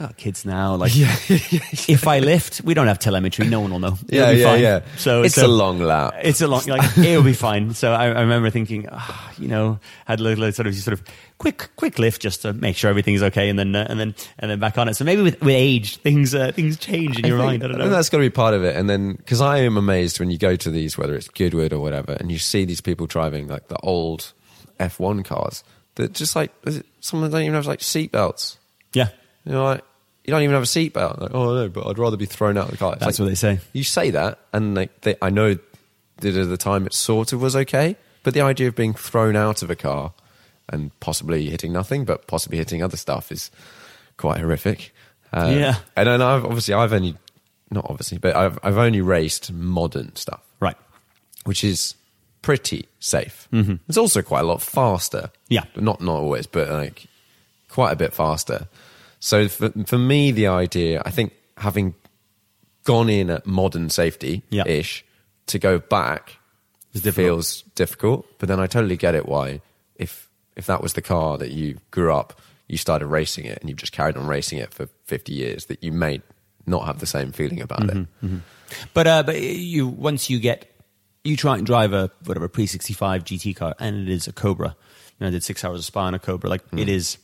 oh, 0.00 0.08
kids 0.16 0.44
now, 0.44 0.74
like, 0.76 0.92
if 0.94 2.06
I 2.08 2.18
lift, 2.20 2.62
we 2.64 2.74
don't 2.74 2.86
have 2.86 2.98
telemetry, 2.98 3.46
no 3.46 3.60
one 3.60 3.70
will 3.70 3.78
know. 3.78 3.98
It'll 4.08 4.14
Yeah, 4.16 4.32
be 4.32 4.38
yeah, 4.38 4.46
fine. 4.46 4.60
yeah. 4.62 4.80
So 4.96 5.22
It's 5.22 5.34
so- 5.34 5.46
a 5.46 5.48
long 5.48 5.78
lap. 5.80 6.14
It's 6.22 6.40
a 6.40 6.48
long, 6.48 6.62
like, 6.66 6.96
it'll 6.98 7.22
be 7.22 7.32
fine. 7.34 7.74
So 7.74 7.92
I, 7.92 8.06
I 8.06 8.20
remember 8.20 8.50
thinking, 8.50 8.88
ah, 8.90 9.32
you 9.38 9.48
know, 9.48 9.78
had 10.06 10.20
a 10.20 10.22
little 10.22 10.50
sort 10.52 10.66
of, 10.66 10.74
sort 10.74 10.94
of 10.94 11.02
quick, 11.38 11.68
quick 11.76 11.98
lift 11.98 12.22
just 12.22 12.42
to 12.42 12.52
make 12.52 12.76
sure 12.76 12.88
everything's 12.90 13.22
okay, 13.22 13.48
and 13.48 13.58
then, 13.58 13.76
uh, 13.76 13.86
and 13.88 14.00
then, 14.00 14.14
and 14.38 14.50
then 14.50 14.58
back 14.58 14.78
on 14.78 14.88
it. 14.88 14.94
So 14.94 15.04
maybe 15.04 15.22
with, 15.22 15.40
with 15.40 15.54
age, 15.54 15.98
things, 15.98 16.34
uh, 16.34 16.50
things 16.52 16.76
change 16.78 17.18
in 17.18 17.26
your 17.26 17.38
think, 17.38 17.46
mind. 17.46 17.64
I 17.64 17.68
don't 17.68 17.78
know. 17.78 17.84
think 17.84 17.92
that's 17.92 18.08
got 18.08 18.18
to 18.18 18.22
be 18.22 18.30
part 18.30 18.54
of 18.54 18.64
it. 18.64 18.76
And 18.76 18.88
then, 18.88 19.12
because 19.14 19.40
I 19.40 19.58
am 19.58 19.76
amazed 19.76 20.18
when 20.18 20.30
you 20.30 20.38
go 20.38 20.56
to 20.56 20.70
these, 20.70 20.96
whether 20.96 21.14
it's 21.14 21.28
Goodwood 21.28 21.72
or 21.72 21.80
whatever, 21.80 22.12
and 22.14 22.32
you 22.32 22.38
see 22.38 22.64
these 22.64 22.80
people 22.80 23.06
driving 23.06 23.48
like 23.48 23.68
the 23.68 23.78
old 23.82 24.32
F1 24.78 25.24
cars 25.24 25.62
that 25.96 26.12
just 26.14 26.34
like, 26.34 26.52
some 27.00 27.22
of 27.22 27.30
them 27.30 27.32
don't 27.32 27.42
even 27.42 27.54
have 27.54 27.66
like 27.66 27.80
seatbelts. 27.80 28.56
yeah. 28.94 29.08
You 29.44 29.52
know, 29.52 29.64
like, 29.64 29.80
you 30.24 30.32
don't 30.32 30.42
even 30.42 30.54
have 30.54 30.62
a 30.62 30.66
seatbelt. 30.66 31.20
Like, 31.20 31.34
oh 31.34 31.54
no, 31.54 31.68
but 31.68 31.86
I'd 31.86 31.98
rather 31.98 32.16
be 32.16 32.26
thrown 32.26 32.56
out 32.58 32.66
of 32.66 32.70
the 32.72 32.76
car. 32.76 32.92
It's 32.94 33.04
That's 33.04 33.18
like, 33.18 33.24
what 33.26 33.28
they 33.30 33.34
say. 33.34 33.58
You 33.72 33.84
say 33.84 34.10
that, 34.10 34.38
and 34.52 34.74
like, 34.74 35.00
they, 35.02 35.16
I 35.22 35.30
know 35.30 35.56
that 36.18 36.36
at 36.36 36.48
the 36.48 36.56
time 36.56 36.86
it 36.86 36.92
sort 36.94 37.32
of 37.32 37.40
was 37.40 37.56
okay, 37.56 37.96
but 38.22 38.34
the 38.34 38.42
idea 38.42 38.68
of 38.68 38.76
being 38.76 38.92
thrown 38.94 39.34
out 39.36 39.62
of 39.62 39.70
a 39.70 39.76
car 39.76 40.12
and 40.68 40.90
possibly 41.00 41.48
hitting 41.50 41.72
nothing, 41.72 42.04
but 42.04 42.26
possibly 42.26 42.58
hitting 42.58 42.82
other 42.82 42.96
stuff 42.96 43.32
is 43.32 43.50
quite 44.16 44.38
horrific. 44.38 44.92
Uh, 45.32 45.52
Yeah. 45.56 45.76
and 45.96 46.06
then 46.08 46.20
I've 46.22 46.44
obviously 46.44 46.74
I've 46.74 46.92
only 46.92 47.16
not 47.70 47.86
obviously, 47.88 48.18
but 48.18 48.36
I've 48.36 48.58
I've 48.62 48.76
only 48.78 49.00
raced 49.00 49.52
modern 49.52 50.14
stuff, 50.16 50.42
Right. 50.60 50.76
which 51.44 51.64
is 51.64 51.94
pretty 52.42 52.86
safe. 53.00 53.48
Mm-hmm. 53.52 53.76
It's 53.88 53.96
also 53.98 54.22
quite 54.22 54.40
a 54.40 54.44
lot 54.44 54.60
faster. 54.60 55.30
Yeah. 55.48 55.64
not 55.76 56.00
not 56.00 56.16
always, 56.16 56.46
but 56.46 56.68
like 56.68 57.06
quite 57.70 57.92
a 57.92 57.96
bit 57.96 58.12
faster. 58.12 58.68
So 59.20 59.48
for 59.48 59.70
for 59.86 59.98
me, 59.98 60.32
the 60.32 60.48
idea, 60.48 61.02
I 61.04 61.10
think, 61.10 61.32
having 61.56 61.94
gone 62.84 63.08
in 63.08 63.30
at 63.30 63.46
modern 63.46 63.90
safety 63.90 64.42
Yeah. 64.50 64.66
ish, 64.66 65.04
to 65.46 65.58
go 65.58 65.78
back 65.78 66.38
difficult. 66.92 67.14
feels 67.14 67.62
difficult. 67.74 68.26
But 68.38 68.48
then 68.48 68.58
I 68.58 68.66
totally 68.66 68.96
get 68.96 69.14
it 69.14 69.26
why 69.26 69.60
if 69.96 70.28
if 70.56 70.66
that 70.66 70.82
was 70.82 70.94
the 70.94 71.02
car 71.02 71.38
that 71.38 71.50
you 71.50 71.78
grew 71.90 72.12
up, 72.12 72.40
you 72.66 72.76
started 72.76 73.06
racing 73.06 73.44
it, 73.44 73.58
and 73.60 73.68
you've 73.68 73.78
just 73.78 73.92
carried 73.92 74.16
on 74.16 74.26
racing 74.26 74.58
it 74.58 74.72
for 74.74 74.88
fifty 75.04 75.32
years, 75.32 75.66
that 75.66 75.82
you 75.84 75.92
may 75.92 76.22
not 76.66 76.86
have 76.86 76.98
the 76.98 77.06
same 77.06 77.32
feeling 77.32 77.60
about 77.60 77.84
it. 77.84 77.90
Mm-hmm, 77.90 78.26
mm-hmm. 78.26 78.38
But 78.94 79.06
uh, 79.06 79.22
but 79.22 79.40
you 79.40 79.88
once 79.88 80.30
you 80.30 80.38
get 80.38 80.70
you 81.24 81.36
try 81.36 81.56
and 81.56 81.66
drive 81.66 81.92
a 81.92 82.10
whatever 82.24 82.48
pre 82.48 82.66
sixty 82.66 82.94
five 82.94 83.24
GT 83.24 83.54
car 83.56 83.74
and 83.78 84.08
it 84.08 84.12
is 84.12 84.26
a 84.26 84.32
Cobra. 84.32 84.76
You 85.18 85.24
know, 85.24 85.28
I 85.28 85.30
did 85.30 85.44
six 85.44 85.64
hours 85.64 85.80
of 85.80 85.84
spa 85.84 86.02
on 86.02 86.14
a 86.14 86.18
Cobra. 86.18 86.48
Like 86.48 86.62
it 86.72 86.86
mm. 86.86 86.88
is, 86.88 87.18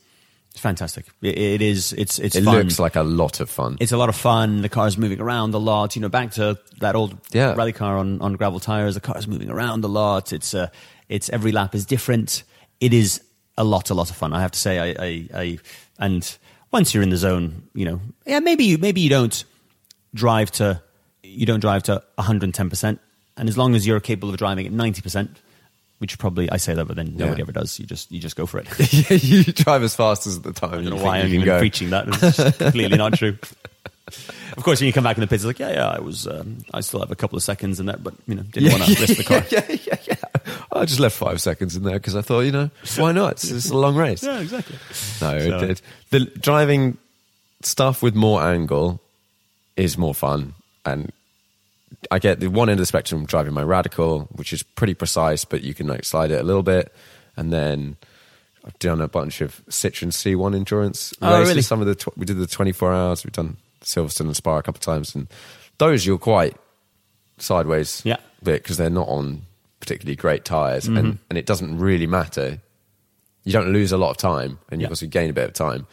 it's 0.57 0.61
fantastic. 0.63 1.05
It, 1.21 1.37
it 1.37 1.61
is. 1.61 1.93
It's 1.93 2.17
it's. 2.17 2.35
It 2.35 2.43
fun. 2.43 2.55
looks 2.55 2.79
like 2.79 2.95
a 2.95 3.03
lot 3.03 3.39
of 3.41 3.47
fun. 3.47 3.77
it's 3.79 3.91
a 3.91 3.97
lot 3.97 4.09
of 4.09 4.15
fun. 4.15 4.63
The 4.63 4.69
car's 4.69 4.97
moving 4.97 5.21
around 5.21 5.53
a 5.53 5.59
lot. 5.59 5.95
You 5.95 6.01
know, 6.01 6.09
back 6.09 6.31
to 6.31 6.57
that 6.79 6.95
old 6.95 7.15
Yeah. 7.31 7.53
rally 7.53 7.73
car 7.73 7.95
on, 7.95 8.19
on 8.21 8.33
gravel 8.33 8.59
tires. 8.59 8.95
The 8.95 9.01
car's 9.01 9.27
moving 9.27 9.51
around 9.51 9.83
a 9.83 9.87
lot. 9.87 10.33
It's 10.33 10.55
uh, 10.55 10.69
it's 11.09 11.29
every 11.29 11.51
lap 11.51 11.75
is 11.75 11.85
different. 11.85 12.41
It 12.79 12.91
is 12.91 13.21
a 13.55 13.63
lot, 13.63 13.91
a 13.91 13.93
lot 13.93 14.09
of 14.09 14.15
fun. 14.15 14.33
I 14.33 14.41
have 14.41 14.49
to 14.51 14.59
say, 14.59 14.79
I, 14.79 15.05
I, 15.05 15.27
I 15.43 15.59
and 15.99 16.37
once 16.71 16.91
you're 16.95 17.03
in 17.03 17.11
the 17.11 17.17
zone, 17.17 17.69
you 17.75 17.85
know, 17.85 18.01
yeah, 18.25 18.39
maybe 18.39 18.63
you 18.63 18.79
maybe 18.79 19.01
you 19.01 19.09
don't 19.11 19.43
drive 20.15 20.49
to 20.53 20.81
you 21.21 21.45
don't 21.45 21.59
drive 21.59 21.83
to 21.83 22.01
110 22.15 22.69
percent, 22.71 22.99
and 23.37 23.47
as 23.47 23.59
long 23.59 23.75
as 23.75 23.85
you're 23.85 23.99
capable 23.99 24.31
of 24.31 24.37
driving 24.37 24.65
at 24.65 24.71
90 24.73 25.01
percent. 25.03 25.37
Which 25.99 26.19
probably 26.19 26.49
I 26.51 26.57
say 26.57 26.75
that, 26.75 26.85
but 26.85 26.95
then 26.95 27.15
nobody 27.17 27.37
Yeah. 27.39 27.45
ever 27.45 27.51
does. 27.51 27.79
You 27.79 27.85
just 27.87 28.11
you 28.11 28.19
just 28.19 28.35
go 28.35 28.45
for 28.45 28.59
it. 28.59 28.67
yeah, 29.09 29.17
you 29.17 29.43
drive 29.43 29.81
as 29.81 29.95
fast 29.95 30.27
as 30.27 30.41
the 30.41 30.53
time. 30.53 30.73
I 30.75 30.77
you 30.77 30.89
don't 30.89 30.99
know 30.99 31.03
why 31.05 31.17
you 31.17 31.23
I'm 31.23 31.33
even 31.33 31.45
go. 31.45 31.57
preaching 31.59 31.89
that. 31.89 32.05
It's 32.07 32.57
completely 32.57 32.97
not 32.97 33.13
true. 33.13 33.37
Of 34.55 34.63
course, 34.63 34.79
when 34.79 34.87
you 34.87 34.93
come 34.93 35.03
back 35.03 35.17
in 35.17 35.21
the 35.21 35.27
pits, 35.27 35.43
it's 35.43 35.47
like, 35.47 35.59
yeah, 35.59 35.71
yeah, 35.71 35.89
I 35.89 35.99
was, 35.99 36.27
um, 36.27 36.59
I 36.73 36.79
still 36.79 37.01
have 37.01 37.11
a 37.11 37.15
couple 37.15 37.35
of 37.35 37.43
seconds 37.43 37.79
in 37.79 37.87
that, 37.87 38.01
but 38.03 38.13
you 38.25 38.35
know, 38.35 38.43
didn't 38.43 38.71
want 38.71 38.83
to 38.85 39.01
risk 39.01 39.17
the 39.17 39.23
car. 39.23 39.43
yeah, 39.49 39.65
yeah, 39.69 39.97
yeah. 40.07 40.53
I 40.71 40.85
just 40.85 40.99
left 41.01 41.15
five 41.15 41.41
seconds 41.41 41.75
in 41.75 41.83
there 41.83 41.95
because 41.95 42.15
I 42.15 42.21
thought, 42.21 42.41
you 42.41 42.51
know, 42.51 42.69
why 42.95 43.11
not? 43.11 43.33
It's, 43.33 43.51
it's 43.51 43.69
a 43.69 43.77
long 43.77 43.95
race. 43.95 44.23
Yeah, 44.23 44.39
exactly. 44.39 44.75
No, 45.21 45.39
So- 45.39 45.57
it, 45.65 45.69
it, 45.71 45.81
the 46.11 46.19
driving 46.39 46.97
stuff 47.63 48.01
with 48.01 48.15
more 48.15 48.41
angle 48.41 49.01
is 49.75 49.97
more 49.97 50.13
fun, 50.15 50.53
and 50.85 51.11
I 52.11 52.19
get 52.19 52.39
the 52.39 52.47
one 52.47 52.69
end 52.69 52.79
of 52.79 52.81
the 52.81 52.85
spectrum 52.85 53.25
driving 53.25 53.53
my 53.53 53.63
radical, 53.63 54.21
which 54.33 54.51
is 54.53 54.61
pretty 54.63 54.93
precise, 54.93 55.45
but 55.45 55.61
you 55.63 55.73
can 55.73 55.87
like 55.87 56.03
slide 56.05 56.31
it 56.31 56.39
a 56.39 56.43
little 56.43 56.63
bit, 56.63 56.93
and 57.35 57.51
then 57.53 57.97
I've 58.65 58.77
done 58.79 58.99
a 59.01 59.07
bunch 59.07 59.39
of 59.41 59.63
Citroen 59.69 60.11
C1 60.11 60.55
endurance 60.55 61.13
Oh, 61.21 61.31
races. 61.39 61.49
really? 61.49 61.61
Some 61.61 61.79
of 61.81 61.87
the 61.87 61.95
tw- 61.95 62.17
we 62.17 62.25
did 62.25 62.37
the 62.37 62.47
24 62.47 62.93
hours. 62.93 63.23
We've 63.23 63.31
done 63.31 63.57
Silverstone 63.81 64.21
and 64.27 64.35
Spa 64.35 64.57
a 64.57 64.63
couple 64.63 64.79
of 64.79 64.81
times, 64.81 65.15
and 65.15 65.27
those 65.77 66.05
you're 66.05 66.17
quite 66.17 66.55
sideways, 67.37 68.01
Yeah. 68.03 68.17
bit 68.43 68.63
because 68.63 68.77
they're 68.77 68.89
not 68.89 69.07
on 69.07 69.43
particularly 69.79 70.15
great 70.15 70.43
tires, 70.45 70.85
Mm-hmm. 70.85 70.97
and 70.97 71.19
and 71.29 71.37
it 71.37 71.45
doesn't 71.45 71.77
really 71.79 72.07
matter 72.07 72.59
you 73.43 73.53
don't 73.53 73.71
lose 73.71 73.93
a 73.93 73.97
lot 73.97 74.09
of 74.09 74.17
time 74.17 74.59
and 74.69 74.81
you 74.81 74.85
Yeah. 74.85 74.89
also 74.89 75.05
gain 75.07 75.29
a 75.29 75.33
bit 75.33 75.45
of 75.45 75.53
time. 75.53 75.87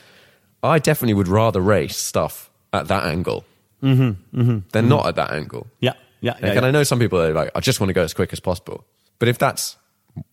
I 0.64 0.80
definitely 0.80 1.14
would 1.14 1.28
rather 1.28 1.60
race 1.60 1.96
stuff 1.96 2.50
at 2.72 2.88
that 2.88 3.04
angle 3.04 3.44
Mm-hmm, 3.82 4.02
mm-hmm, 4.02 4.40
than 4.40 4.62
mm-hmm. 4.70 4.88
not 4.88 5.06
at 5.06 5.16
that 5.16 5.32
angle. 5.32 5.66
Yeah, 5.80 5.92
yeah, 6.20 6.32
Like, 6.32 6.40
yeah. 6.42 6.48
and 6.48 6.60
yeah. 6.62 6.66
I 6.68 6.70
know 6.70 6.82
some 6.84 6.98
people 6.98 7.20
are 7.20 7.32
like, 7.34 7.50
I 7.54 7.60
just 7.60 7.80
want 7.80 7.88
to 7.90 7.94
go 7.94 8.02
as 8.02 8.14
quick 8.14 8.32
as 8.32 8.40
possible. 8.40 8.84
But 9.18 9.28
if 9.28 9.38
that's 9.38 9.76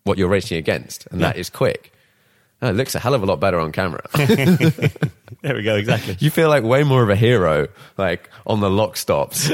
what 0.03 0.17
you're 0.17 0.29
racing 0.29 0.57
against 0.57 1.07
and 1.07 1.21
that 1.21 1.35
Yeah. 1.35 1.41
is 1.41 1.49
quick, 1.49 1.91
oh, 2.61 2.69
it 2.69 2.75
looks 2.75 2.95
a 2.95 2.99
hell 2.99 3.13
of 3.13 3.23
a 3.23 3.25
lot 3.25 3.39
better 3.39 3.59
on 3.59 3.71
camera. 3.71 4.03
There 5.41 5.55
we 5.55 5.63
go. 5.63 5.75
Exactly. 5.75 6.17
you 6.19 6.29
feel 6.29 6.49
like 6.49 6.63
way 6.63 6.83
more 6.83 7.01
of 7.01 7.09
a 7.09 7.15
hero, 7.15 7.67
like 7.97 8.29
on 8.45 8.59
the 8.59 8.69
lock 8.69 8.95
stops. 8.95 9.49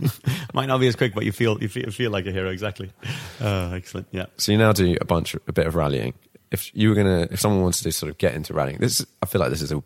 Might 0.54 0.66
not 0.66 0.78
be 0.78 0.86
as 0.86 0.94
quick, 0.94 1.14
but 1.14 1.24
you 1.24 1.32
feel 1.32 1.60
you 1.60 1.68
feel, 1.68 1.90
feel 1.90 2.10
like 2.12 2.26
a 2.26 2.30
hero. 2.32 2.48
Exactly. 2.50 2.92
Uh, 3.40 3.72
excellent. 3.74 4.06
Yeah. 4.12 4.26
So 4.36 4.52
you 4.52 4.58
now 4.58 4.72
do 4.72 4.96
a 5.00 5.04
bunch, 5.04 5.34
a 5.34 5.52
bit 5.52 5.66
of 5.66 5.74
rallying. 5.74 6.14
If 6.52 6.70
you 6.76 6.90
were 6.90 6.94
gonna, 6.94 7.26
if 7.30 7.40
someone 7.40 7.62
wants 7.62 7.80
to 7.82 7.90
sort 7.90 8.10
of 8.10 8.18
get 8.18 8.34
into 8.34 8.54
rallying, 8.54 8.78
this, 8.78 9.04
I 9.20 9.26
feel 9.26 9.40
like 9.40 9.50
this 9.50 9.62
is 9.62 9.72
a, 9.72 9.82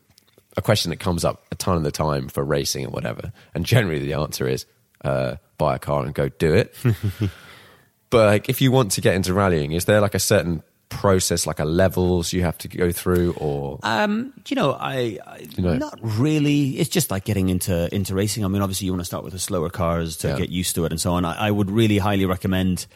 a 0.57 0.63
question 0.63 0.91
that 0.91 0.97
comes 1.01 1.25
up 1.25 1.45
a 1.51 1.55
ton 1.55 1.77
of 1.77 1.83
the 1.83 1.91
time 1.93 2.29
for 2.29 2.43
racing 2.45 2.85
and 2.85 2.93
whatever. 2.93 3.33
And 3.55 3.65
generally, 3.65 4.01
the 4.01 4.15
answer 4.15 4.47
is 4.49 4.67
uh, 5.05 5.37
buy 5.59 5.77
a 5.77 5.79
car 5.79 6.05
and 6.05 6.15
go 6.15 6.29
do 6.29 6.55
it. 6.55 6.75
but 8.11 8.27
like, 8.27 8.49
if 8.49 8.61
you 8.61 8.71
want 8.73 8.93
to 8.93 9.01
get 9.01 9.15
into 9.15 9.35
rallying, 9.35 9.73
is 9.73 9.85
there 9.85 10.01
like 10.01 10.15
a 10.15 10.19
certain 10.21 10.63
process, 10.89 11.47
like 11.47 11.59
a 11.59 11.65
levels 11.65 12.33
you 12.33 12.43
have 12.43 12.57
to 12.59 12.69
go 12.69 12.93
through, 12.93 13.33
or 13.39 13.79
Um, 13.83 14.33
you 14.49 14.55
know, 14.55 14.73
I, 14.73 15.19
I 15.27 15.47
you 15.57 15.63
know? 15.63 15.75
not 15.77 15.99
really. 16.03 16.79
It's 16.79 16.89
just 16.89 17.11
like 17.11 17.25
getting 17.25 17.49
into 17.49 17.93
into 17.95 18.15
racing. 18.15 18.45
I 18.45 18.49
mean, 18.49 18.63
obviously, 18.63 18.87
you 18.87 18.93
want 18.93 19.01
to 19.01 19.07
start 19.07 19.25
with 19.25 19.33
the 19.33 19.39
slower 19.39 19.69
cars 19.69 20.17
to 20.19 20.29
Yeah. 20.29 20.39
get 20.39 20.49
used 20.51 20.75
to 20.77 20.85
it 20.85 20.93
and 20.93 21.01
so 21.01 21.13
on. 21.15 21.25
I, 21.25 21.49
I 21.49 21.51
would 21.51 21.71
really 21.71 21.99
highly 21.99 22.25
recommend 22.25 22.87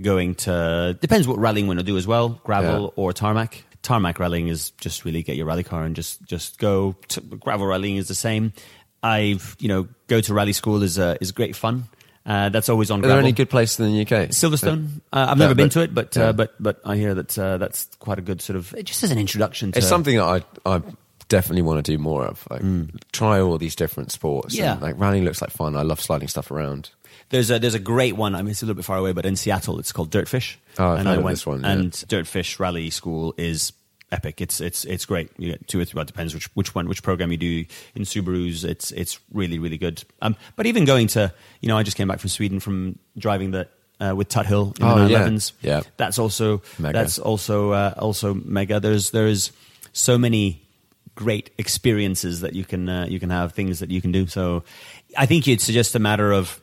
going 0.00 0.34
to. 0.36 0.96
Depends 1.00 1.26
what 1.26 1.38
rallying 1.38 1.64
you 1.64 1.68
want 1.68 1.80
to 1.80 1.86
do 1.86 1.96
as 1.96 2.06
well, 2.06 2.40
gravel 2.44 2.82
Yeah. 2.96 3.02
or 3.02 3.12
tarmac. 3.12 3.64
Tarmac 3.82 4.18
rallying 4.18 4.48
is 4.48 4.70
just 4.72 5.04
really 5.04 5.22
get 5.22 5.36
your 5.36 5.46
rally 5.46 5.62
car 5.62 5.84
and 5.84 5.94
just 5.96 6.22
just 6.24 6.58
go. 6.58 6.96
To, 7.08 7.20
gravel 7.20 7.66
rallying 7.66 7.96
is 7.96 8.08
the 8.08 8.14
same. 8.14 8.52
I've 9.02 9.56
you 9.60 9.68
know 9.68 9.88
go 10.08 10.20
to 10.20 10.34
rally 10.34 10.52
school 10.52 10.82
is 10.82 10.98
uh, 10.98 11.16
is 11.20 11.32
great 11.32 11.54
fun. 11.56 11.84
Uh, 12.26 12.50
that's 12.50 12.68
always 12.68 12.90
on 12.90 12.98
are 12.98 13.02
there 13.02 13.08
gravel. 13.10 13.24
any 13.24 13.32
good 13.32 13.48
places 13.48 13.80
in 13.80 13.92
the 13.92 14.02
UK? 14.02 14.28
Silverstone. 14.30 15.00
Uh, 15.12 15.28
I've 15.30 15.38
Yeah, 15.38 15.44
never 15.44 15.54
been 15.54 15.70
to 15.70 15.80
it, 15.80 15.94
but 15.94 16.14
yeah. 16.14 16.24
uh, 16.24 16.32
but 16.32 16.54
but 16.60 16.80
I 16.84 16.96
hear 16.96 17.14
that 17.14 17.38
uh, 17.38 17.56
that's 17.56 17.86
quite 18.00 18.18
a 18.18 18.22
good 18.22 18.42
sort 18.42 18.56
of 18.56 18.74
it 18.74 18.82
just 18.84 19.02
as 19.02 19.10
an 19.10 19.18
introduction. 19.18 19.72
to 19.72 19.78
It's 19.78 19.88
something 19.88 20.16
that 20.16 20.44
I 20.66 20.74
I 20.76 20.82
definitely 21.28 21.62
want 21.62 21.84
to 21.84 21.92
do 21.92 21.98
more 21.98 22.24
of. 22.26 22.46
Like, 22.50 22.62
try 23.12 23.40
all 23.40 23.56
these 23.58 23.76
different 23.76 24.10
sports. 24.12 24.54
Mm. 24.56 24.58
Yeah. 24.58 24.72
And, 24.72 24.82
like 24.82 24.98
rallying 24.98 25.24
looks 25.24 25.40
like 25.40 25.50
fun. 25.50 25.76
I 25.76 25.82
love 25.82 26.00
sliding 26.00 26.28
stuff 26.28 26.50
around. 26.50 26.90
There's 27.30 27.50
a 27.50 27.58
there's 27.58 27.74
a 27.74 27.78
great 27.78 28.16
one. 28.16 28.34
I 28.34 28.42
mean, 28.42 28.50
it's 28.52 28.62
a 28.62 28.66
little 28.66 28.76
bit 28.76 28.84
far 28.84 28.96
away, 28.98 29.12
but 29.12 29.26
in 29.26 29.36
Seattle, 29.36 29.78
it's 29.78 29.92
called 29.92 30.10
Dirtfish. 30.10 30.56
Oh, 30.78 30.90
I've 30.92 31.00
and 31.00 31.08
I 31.08 31.18
went, 31.18 31.34
this 31.36 31.46
one, 31.46 31.60
yeah. 31.62 31.72
And 31.72 31.92
Dirtfish 31.92 32.58
Rally 32.58 32.90
School 32.90 33.34
is 33.36 33.72
epic. 34.10 34.40
It's 34.40 34.60
it's 34.60 34.84
it's 34.86 35.04
great. 35.04 35.30
You 35.36 35.50
get 35.52 35.68
two 35.68 35.78
or 35.80 35.84
three. 35.84 35.98
Well, 35.98 36.02
it 36.04 36.06
depends 36.06 36.32
which 36.32 36.46
which 36.56 36.74
one 36.74 36.88
which 36.88 37.02
program 37.02 37.30
you 37.30 37.36
do 37.36 37.64
in 37.94 38.02
Subarus. 38.04 38.64
It's 38.64 38.90
it's 38.92 39.18
really 39.32 39.58
really 39.58 39.76
good. 39.78 40.02
Um, 40.22 40.36
but 40.56 40.64
even 40.66 40.84
going 40.86 41.08
to 41.08 41.32
you 41.60 41.68
know, 41.68 41.76
I 41.76 41.82
just 41.82 41.96
came 41.96 42.08
back 42.08 42.18
from 42.20 42.30
Sweden 42.30 42.60
from 42.60 42.98
driving 43.16 43.50
the. 43.50 43.68
Uh, 44.00 44.14
with 44.14 44.28
Tuthill 44.28 44.78
in 44.78 44.86
Oh, 44.86 45.08
the 45.08 45.10
yeah. 45.10 45.26
911s. 45.26 45.52
Yeah. 45.60 45.80
that's 45.96 46.20
also 46.20 46.62
Mega. 46.78 46.92
that's 46.96 47.18
also 47.18 47.72
uh, 47.72 47.94
also 47.98 48.32
mega. 48.32 48.78
There's 48.78 49.10
there's 49.10 49.50
so 49.92 50.16
many 50.16 50.62
great 51.16 51.50
experiences 51.58 52.42
that 52.42 52.54
you 52.54 52.64
can 52.64 52.88
uh, 52.88 53.06
you 53.08 53.18
can 53.18 53.30
have 53.30 53.54
things 53.54 53.80
that 53.80 53.90
you 53.90 54.00
can 54.00 54.12
do. 54.12 54.28
So 54.28 54.62
I 55.16 55.26
think 55.26 55.48
it's 55.48 55.66
just 55.66 55.96
a 55.96 55.98
matter 55.98 56.30
of 56.32 56.60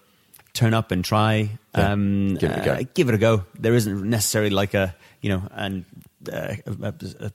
turn 0.55 0.73
up 0.73 0.91
and 0.91 1.05
try. 1.05 1.49
Yeah. 1.77 1.91
Um, 1.91 2.35
Give 2.35 2.49
it 2.51 2.59
a 2.59 2.65
go. 2.65 2.73
uh, 2.73 2.83
give 2.93 3.09
it 3.09 3.15
a 3.15 3.17
go. 3.19 3.43
There 3.59 3.75
isn't 3.75 4.09
necessarily 4.09 4.49
like 4.49 4.73
a 4.73 4.95
you 5.21 5.29
know 5.29 5.43
and 5.51 5.85
uh, 6.31 6.55
a, 6.65 6.93
a, 7.19 7.31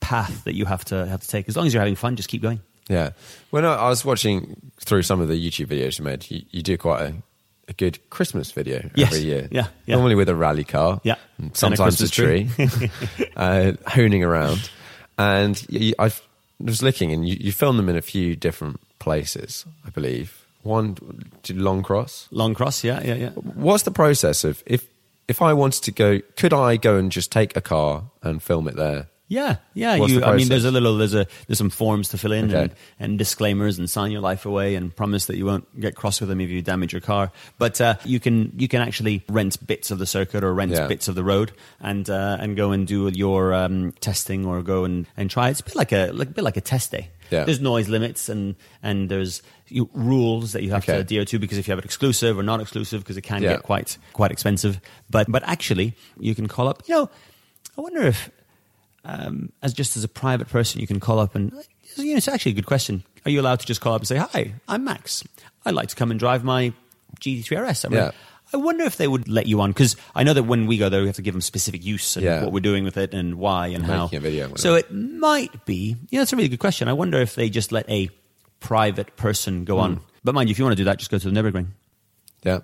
path 0.00 0.44
that 0.44 0.54
you 0.54 0.64
have 0.64 0.84
to 0.86 1.06
have 1.06 1.20
to 1.20 1.28
take. 1.28 1.48
As 1.48 1.56
long 1.56 1.66
as 1.66 1.74
you're 1.74 1.82
having 1.82 1.96
fun, 1.96 2.16
just 2.16 2.28
keep 2.28 2.42
going. 2.42 2.60
Yeah. 2.88 3.10
When 3.50 3.64
I, 3.64 3.74
I 3.74 3.88
was 3.88 4.04
watching 4.04 4.72
through 4.80 5.02
some 5.02 5.20
of 5.20 5.28
the 5.28 5.34
YouTube 5.34 5.66
videos 5.66 5.98
you 5.98 6.04
made, 6.04 6.30
you, 6.30 6.42
you 6.50 6.62
do 6.62 6.78
quite 6.78 7.02
a, 7.02 7.14
a 7.68 7.72
good 7.74 7.98
Christmas 8.08 8.50
video 8.50 8.88
Yes. 8.94 9.12
every 9.12 9.26
year. 9.26 9.48
Yeah, 9.50 9.66
yeah. 9.84 9.96
Normally 9.96 10.14
with 10.14 10.28
a 10.30 10.34
rally 10.34 10.64
car. 10.64 11.00
Yeah. 11.04 11.16
And 11.36 11.52
a 11.52 11.56
Sometimes 11.56 12.00
a, 12.00 12.08
tree. 12.08 12.48
uh, 13.36 13.72
hooning 13.88 14.24
around. 14.24 14.70
And 15.18 15.62
you, 15.68 15.94
I 15.98 16.10
was 16.60 16.82
looking 16.82 17.12
and 17.12 17.28
you, 17.28 17.36
you 17.38 17.52
filmed 17.52 17.78
them 17.78 17.88
in 17.88 17.96
a 17.96 18.02
few 18.02 18.34
different 18.36 18.80
places, 18.98 19.66
I 19.84 19.90
believe. 19.90 20.46
One, 20.68 20.94
Longcross. 21.44 22.28
Long 22.30 22.54
cross, 22.54 22.84
yeah, 22.84 23.00
yeah, 23.02 23.14
yeah. 23.14 23.30
What's 23.30 23.84
the 23.84 23.90
process 23.90 24.44
of 24.44 24.62
if 24.66 24.86
if 25.26 25.40
I 25.42 25.52
wanted 25.54 25.82
to 25.84 25.92
go? 25.92 26.20
Could 26.36 26.52
I 26.52 26.76
go 26.76 26.96
and 26.96 27.10
just 27.10 27.32
take 27.32 27.56
a 27.56 27.60
car 27.60 28.04
and 28.22 28.42
film 28.42 28.68
it 28.68 28.76
there? 28.76 29.06
Yeah, 29.30 29.56
yeah. 29.74 29.98
What's 29.98 30.10
You, 30.12 30.24
I 30.24 30.36
mean, 30.36 30.48
there's 30.48 30.64
a 30.64 30.70
little, 30.70 30.96
there's 30.96 31.12
a, 31.14 31.26
there's 31.46 31.58
some 31.58 31.68
forms 31.68 32.08
to 32.10 32.16
fill 32.18 32.32
in 32.32 32.46
Okay. 32.46 32.62
and, 32.62 32.74
and 32.98 33.18
disclaimers 33.18 33.78
and 33.78 33.88
sign 33.90 34.10
your 34.10 34.22
life 34.22 34.46
away 34.46 34.74
and 34.74 34.94
promise 34.96 35.26
that 35.26 35.36
you 35.36 35.44
won't 35.44 35.66
get 35.78 35.94
cross 35.94 36.20
with 36.20 36.30
them 36.30 36.40
if 36.40 36.48
you 36.48 36.62
damage 36.62 36.94
your 36.94 37.02
car. 37.02 37.30
But 37.58 37.78
uh, 37.78 37.96
you 38.06 38.20
can, 38.20 38.54
you 38.56 38.68
can 38.68 38.80
actually 38.80 39.22
rent 39.28 39.66
bits 39.66 39.90
of 39.90 39.98
the 39.98 40.06
circuit 40.06 40.42
or 40.44 40.54
rent 40.54 40.72
Yeah. 40.72 40.86
bits 40.86 41.08
of 41.08 41.14
the 41.14 41.24
road 41.24 41.52
and 41.78 42.08
uh, 42.08 42.38
and 42.40 42.56
go 42.56 42.70
and 42.72 42.86
do 42.86 43.10
your 43.12 43.52
um, 43.52 43.92
testing 44.00 44.46
or 44.46 44.62
go 44.62 44.84
and, 44.84 45.06
and 45.14 45.28
try. 45.28 45.50
It's 45.50 45.60
a 45.60 45.64
bit 45.64 45.76
like 45.76 45.92
a, 45.92 46.10
like, 46.12 46.28
a 46.28 46.32
bit 46.32 46.44
like 46.44 46.56
a 46.56 46.62
test 46.62 46.90
day. 46.92 47.10
Yeah. 47.30 47.44
There's 47.44 47.60
noise 47.60 47.88
limits 47.88 48.28
and 48.28 48.56
and 48.82 49.08
there's 49.10 49.42
you, 49.68 49.88
rules 49.92 50.52
that 50.52 50.62
you 50.62 50.70
have 50.70 50.82
Okay. 50.84 50.94
to 50.94 51.00
adhere 51.00 51.24
to 51.26 51.38
because 51.38 51.58
if 51.58 51.68
you 51.68 51.72
have 51.72 51.78
it 51.78 51.84
exclusive 51.84 52.38
or 52.38 52.42
not 52.42 52.60
exclusive 52.60 53.00
because 53.02 53.16
it 53.16 53.22
can 53.22 53.42
Yeah. 53.42 53.54
get 53.54 53.62
quite 53.62 53.98
quite 54.12 54.30
expensive. 54.32 54.80
But 55.10 55.30
but 55.30 55.42
actually 55.44 55.94
you 56.18 56.34
can 56.34 56.48
call 56.48 56.68
up. 56.68 56.82
You 56.86 56.94
know, 56.94 57.10
I 57.76 57.80
wonder 57.80 58.02
if 58.02 58.30
um, 59.04 59.52
as 59.62 59.72
just 59.72 59.96
as 59.96 60.04
a 60.04 60.08
private 60.08 60.48
person, 60.48 60.80
you 60.80 60.86
can 60.86 61.00
call 61.00 61.18
up 61.18 61.34
and 61.34 61.52
you 61.96 62.12
know, 62.12 62.16
it's 62.16 62.28
actually 62.28 62.52
a 62.52 62.54
good 62.54 62.66
question. 62.66 63.02
Are 63.24 63.30
you 63.30 63.40
allowed 63.40 63.60
to 63.60 63.66
just 63.66 63.80
call 63.80 63.94
up 63.94 64.00
and 64.02 64.08
say, 64.08 64.16
"Hi, 64.16 64.54
I'm 64.68 64.84
Max. 64.84 65.24
I'd 65.64 65.74
like 65.74 65.88
to 65.88 65.96
come 65.96 66.10
and 66.10 66.18
drive 66.20 66.44
my 66.44 66.72
GT3 67.20 67.56
RS." 67.70 67.84
I, 67.84 67.88
mean, 67.88 67.98
Yeah. 67.98 68.10
I 68.52 68.56
wonder 68.56 68.84
if 68.84 68.96
they 68.96 69.06
would 69.08 69.28
let 69.28 69.46
you 69.46 69.60
on 69.60 69.70
because 69.70 69.96
I 70.14 70.22
know 70.24 70.32
that 70.34 70.44
when 70.44 70.66
we 70.66 70.78
go 70.78 70.88
there, 70.88 71.00
we 71.00 71.06
have 71.06 71.16
to 71.16 71.22
give 71.22 71.34
them 71.34 71.40
specific 71.42 71.84
use 71.84 72.16
and 72.16 72.24
Yeah. 72.24 72.42
what 72.44 72.52
we're 72.52 72.60
doing 72.60 72.84
with 72.84 72.96
it 72.96 73.12
and 73.14 73.34
why 73.36 73.68
and 73.68 73.84
how. 73.84 74.04
Making 74.04 74.16
a 74.18 74.20
video 74.20 74.54
so 74.56 74.74
it 74.74 74.92
might 74.92 75.66
be. 75.66 75.96
Yeah, 76.10 76.20
that's 76.20 76.32
a 76.32 76.36
really 76.36 76.48
good 76.48 76.58
question. 76.60 76.88
I 76.88 76.92
wonder 76.94 77.18
if 77.20 77.34
they 77.34 77.50
just 77.50 77.72
let 77.72 77.88
a 77.90 78.08
private 78.60 79.16
person 79.16 79.64
go 79.64 79.76
Hmm. 79.76 79.80
on. 79.82 80.00
But 80.24 80.34
mind 80.34 80.48
you, 80.48 80.52
if 80.52 80.58
you 80.58 80.64
want 80.64 80.72
to 80.72 80.80
do 80.80 80.84
that, 80.84 80.98
just 80.98 81.10
go 81.10 81.18
to 81.18 81.30
the 81.30 81.40
Nürburgring. 81.40 81.68
Yeah. 82.44 82.60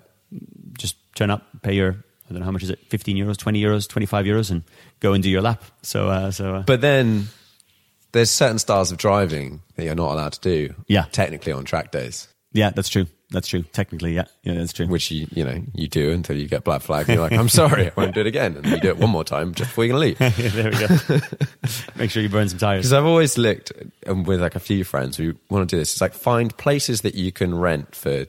Just 0.77 0.95
turn 1.15 1.29
up, 1.29 1.43
pay 1.61 1.73
your 1.75 1.91
I 2.27 2.33
don't 2.33 2.39
know 2.39 2.45
how 2.45 2.51
much 2.51 2.63
is 2.63 2.71
it, 2.71 2.79
fifteen 2.89 3.17
euros, 3.17 3.37
twenty 3.37 3.61
euros, 3.61 3.87
twenty 3.87 4.07
five 4.07 4.25
euros, 4.25 4.49
and 4.49 4.63
go 4.99 5.13
and 5.13 5.21
do 5.21 5.29
your 5.29 5.43
lap. 5.43 5.63
So, 5.83 6.09
uh, 6.09 6.31
so 6.31 6.55
uh, 6.55 6.63
But 6.63 6.81
then 6.81 7.27
there's 8.13 8.31
certain 8.31 8.57
styles 8.57 8.91
of 8.91 8.97
driving 8.97 9.61
that 9.75 9.83
you're 9.85 9.93
not 9.93 10.11
allowed 10.11 10.33
to 10.33 10.39
do. 10.41 10.73
Yeah. 10.87 11.05
Technically 11.11 11.51
on 11.51 11.65
track 11.65 11.91
days, 11.91 12.27
yeah, 12.51 12.71
that's 12.71 12.89
true. 12.89 13.05
That's 13.31 13.47
true. 13.47 13.63
Technically, 13.73 14.13
yeah, 14.13 14.25
yeah, 14.43 14.53
that's 14.53 14.71
true. 14.73 14.87
which 14.87 15.09
you 15.09 15.27
you 15.31 15.43
know 15.43 15.61
you 15.73 15.87
do 15.87 16.11
until 16.11 16.37
you 16.37 16.47
get 16.47 16.63
black 16.63 16.81
flag. 16.81 17.09
And 17.09 17.15
you're 17.15 17.23
like, 17.27 17.37
I'm 17.37 17.49
sorry, 17.49 17.87
I 17.87 17.91
won't 17.97 18.13
do 18.13 18.21
it 18.21 18.27
again, 18.27 18.55
and 18.57 18.65
you 18.65 18.79
do 18.79 18.89
it 18.89 18.97
one 18.97 19.09
more 19.09 19.23
time 19.23 19.53
just 19.53 19.71
before 19.71 19.85
you're 19.85 19.93
gonna 19.93 20.05
leave. 20.05 20.19
yeah, 20.19 20.49
there 20.49 20.71
we 20.71 21.19
go. 21.19 21.25
Make 21.95 22.11
sure 22.11 22.21
you 22.21 22.29
burn 22.29 22.49
some 22.49 22.59
tires. 22.59 22.81
Because 22.81 22.93
I've 22.93 23.05
always 23.05 23.37
looked 23.37 23.71
um, 24.05 24.23
with 24.23 24.41
like 24.41 24.55
a 24.55 24.59
few 24.59 24.83
friends 24.83 25.17
who 25.17 25.35
want 25.49 25.67
to 25.67 25.75
do 25.75 25.79
this. 25.79 25.93
It's 25.93 26.01
like 26.01 26.13
find 26.13 26.55
places 26.57 27.01
that 27.01 27.15
you 27.15 27.31
can 27.31 27.55
rent 27.55 27.95
for 27.95 28.27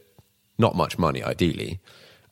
not 0.59 0.74
much 0.74 0.99
money, 0.99 1.22
ideally, 1.22 1.80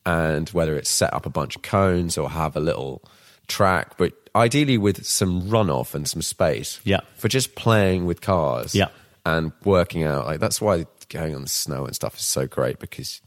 and 0.05 0.49
whether 0.49 0.75
it's 0.75 0.89
set 0.89 1.13
up 1.13 1.25
a 1.25 1.29
bunch 1.29 1.55
of 1.55 1.61
cones 1.61 2.17
or 2.17 2.29
have 2.29 2.55
a 2.55 2.59
little 2.59 3.03
track, 3.47 3.97
but 3.97 4.13
ideally 4.35 4.77
with 4.77 5.05
some 5.05 5.43
runoff 5.43 5.93
and 5.93 6.07
some 6.07 6.21
space. 6.21 6.79
Yeah. 6.83 7.01
For 7.15 7.27
just 7.27 7.55
playing 7.55 8.05
with 8.05 8.21
cars. 8.21 8.75
Yeah. 8.75 8.87
And 9.27 9.53
working 9.63 10.03
out 10.03 10.27
like 10.27 10.39
that's 10.39 10.61
why 10.61 10.85
going 11.09 11.35
on 11.35 11.41
the 11.41 11.49
snow 11.49 11.85
and 11.85 11.95
stuff 11.95 12.15
is 12.15 12.25
so 12.25 12.47
great 12.47 12.79
because 12.79 13.21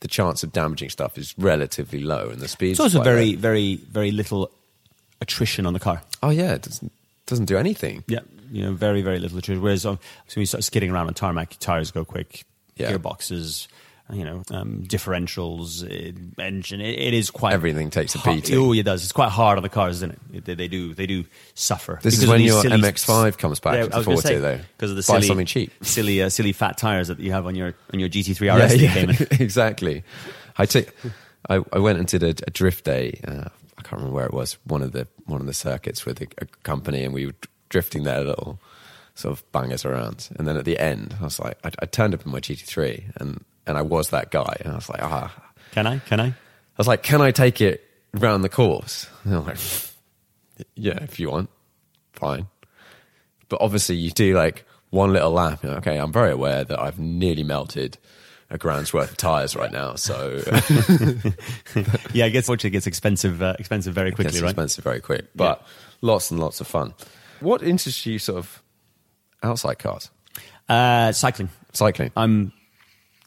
the 0.00 0.08
chance 0.08 0.42
of 0.42 0.52
damaging 0.52 0.90
stuff 0.90 1.16
is 1.16 1.34
relatively 1.38 2.00
low 2.00 2.28
and 2.28 2.40
the 2.40 2.48
speed. 2.48 2.72
It's 2.72 2.80
also 2.80 3.02
very, 3.02 3.34
very, 3.34 3.76
very 3.76 4.10
little 4.10 4.50
attrition 5.20 5.66
on 5.66 5.72
the 5.72 5.80
car. 5.80 6.02
Oh 6.22 6.30
yeah, 6.30 6.52
it 6.54 6.62
doesn't 6.62 6.92
doesn't 7.26 7.46
do 7.46 7.56
anything. 7.56 8.04
Yeah, 8.06 8.20
you 8.50 8.62
know, 8.62 8.72
very, 8.74 9.00
very 9.02 9.18
little 9.18 9.38
attrition. 9.38 9.62
Whereas 9.62 9.86
um, 9.86 9.98
so 10.28 10.34
when 10.36 10.42
you 10.42 10.46
start 10.46 10.64
skidding 10.64 10.90
around 10.90 11.06
on 11.06 11.14
tarmac, 11.14 11.52
your 11.54 11.58
tires 11.60 11.90
go 11.90 12.04
quick, 12.04 12.44
Yeah. 12.76 12.92
gearboxes, 12.92 13.66
you 14.12 14.24
know, 14.24 14.42
um, 14.50 14.84
differentials, 14.86 15.82
uh, 15.82 16.42
engine. 16.42 16.80
It, 16.80 16.98
it 16.98 17.14
is 17.14 17.30
quite 17.30 17.52
Everything 17.54 17.88
takes 17.90 18.14
a 18.14 18.18
beating. 18.18 18.58
Oh, 18.58 18.72
it 18.72 18.82
does. 18.82 19.02
It's 19.02 19.12
quite 19.12 19.30
hard 19.30 19.56
on 19.56 19.62
the 19.62 19.68
cars, 19.70 19.96
isn't 19.96 20.12
it? 20.32 20.44
They, 20.44 20.54
they 20.54 20.68
do. 20.68 20.94
They 20.94 21.06
do 21.06 21.24
suffer. 21.54 21.98
This 22.02 22.18
is 22.22 22.26
when 22.28 22.40
your 22.42 22.60
silly- 22.60 22.80
MX-5 22.80 23.38
comes 23.38 23.60
back 23.60 23.74
Yeah, 23.76 23.86
to 23.86 23.94
I 23.94 23.98
was 23.98 24.06
gonna 24.06 24.16
40 24.16 24.28
say, 24.28 24.38
though. 24.40 24.60
because 24.76 24.90
of 24.90 24.96
the 24.96 25.00
Buy 25.02 25.16
silly, 25.20 25.26
something 25.26 25.46
cheap. 25.46 25.72
silly, 25.82 26.22
uh, 26.22 26.28
silly 26.28 26.52
fat 26.52 26.76
tires 26.76 27.08
that 27.08 27.18
you 27.18 27.32
have 27.32 27.46
on 27.46 27.54
your 27.54 27.74
on 27.92 27.98
your 28.00 28.08
GT3 28.08 28.64
RS. 28.64 28.74
came 28.92 29.10
in. 29.10 29.16
exactly. 29.42 30.04
I 30.58 30.66
took. 30.66 30.94
I, 31.48 31.60
I 31.72 31.78
went 31.78 31.98
and 31.98 32.06
did 32.06 32.22
a, 32.22 32.30
a 32.46 32.50
drift 32.50 32.84
day. 32.84 33.20
Uh, 33.26 33.48
I 33.78 33.82
can't 33.82 33.92
remember 34.00 34.14
where 34.14 34.26
it 34.26 34.34
was. 34.34 34.56
One 34.64 34.82
of 34.82 34.92
the 34.92 35.06
one 35.24 35.40
of 35.40 35.46
the 35.46 35.54
circuits 35.54 36.04
with 36.06 36.20
a, 36.20 36.26
a 36.38 36.46
company, 36.62 37.04
and 37.04 37.14
we 37.14 37.26
were 37.26 37.34
drifting 37.70 38.02
their 38.04 38.22
little 38.22 38.58
sort 39.14 39.32
of 39.32 39.52
bangers 39.52 39.84
around. 39.84 40.28
And 40.36 40.46
then 40.46 40.56
at 40.56 40.64
the 40.64 40.78
end, 40.78 41.16
I 41.20 41.24
was 41.24 41.38
like, 41.40 41.58
I, 41.64 41.70
I 41.80 41.86
turned 41.86 42.14
up 42.14 42.24
in 42.26 42.32
my 42.32 42.40
GT3, 42.40 43.16
and 43.16 43.44
and 43.66 43.76
I 43.78 43.82
was 43.82 44.10
that 44.10 44.30
guy, 44.30 44.56
and 44.60 44.72
I 44.72 44.76
was 44.76 44.88
like, 44.88 45.02
ah, 45.02 45.34
Can 45.72 45.86
I? 45.86 45.98
Can 46.00 46.20
I? 46.20 46.26
I 46.28 46.34
was 46.78 46.88
like, 46.88 47.02
can 47.02 47.20
I 47.20 47.30
take 47.30 47.60
it 47.60 47.82
round 48.12 48.42
the 48.44 48.48
course? 48.48 49.06
And 49.24 49.34
I'm 49.34 49.46
like, 49.46 49.58
yeah, 50.74 51.02
if 51.02 51.18
you 51.20 51.30
want, 51.30 51.50
fine. 52.12 52.46
But 53.48 53.60
obviously, 53.60 53.96
you 53.96 54.10
do 54.10 54.34
like 54.36 54.64
one 54.90 55.12
little 55.12 55.30
lap. 55.30 55.62
You're 55.62 55.74
like, 55.74 55.86
okay, 55.86 55.98
I'm 55.98 56.12
very 56.12 56.32
aware 56.32 56.64
that 56.64 56.78
I've 56.80 56.98
nearly 56.98 57.44
melted 57.44 57.98
a 58.50 58.58
grand's 58.58 58.92
worth 58.92 59.10
of 59.12 59.16
tires 59.16 59.56
right 59.56 59.72
now, 59.72 59.94
so 59.94 60.40
Yeah, 62.12 62.28
gets 62.28 62.46
fortunately 62.46 62.68
it 62.68 62.72
gets 62.72 62.86
expensive, 62.86 63.42
uh, 63.42 63.54
expensive 63.58 63.94
very 63.94 64.10
it 64.10 64.14
quickly, 64.14 64.32
gets 64.32 64.42
right? 64.42 64.50
expensive 64.50 64.84
very 64.84 65.00
quick. 65.00 65.26
But 65.34 65.66
lots 66.02 66.30
and 66.30 66.38
lots 66.38 66.60
of 66.60 66.66
fun. 66.66 66.94
What 67.40 67.62
interests 67.62 68.04
you, 68.06 68.18
sort 68.18 68.38
of 68.38 68.62
outside 69.42 69.78
cars, 69.78 70.10
Uh, 70.68 71.12
cycling. 71.12 71.48
cycling? 71.72 72.10
I'm 72.16 72.52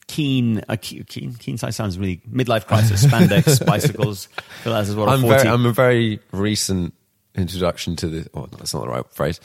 keen. 0.07 0.61
Ke- 0.61 1.05
keen. 1.07 1.33
Keen. 1.35 1.55
That 1.57 1.73
sounds 1.73 1.97
really 1.99 2.21
midlife 2.31 2.65
crisis. 2.65 3.05
Spandex, 3.05 3.65
bicycles. 3.65 4.29
I 4.65 4.69
that's 4.69 4.91
what 4.91 5.09
I'm 5.09 5.21
very, 5.21 5.47
I'm 5.47 5.65
a 5.65 5.71
very 5.71 6.19
recent 6.31 6.93
introduction 7.35 7.95
to 7.97 8.07
the. 8.07 8.29
Oh, 8.33 8.47
that's 8.57 8.73
not 8.73 8.81
the 8.83 8.89
right 8.89 9.05
phrase. 9.11 9.39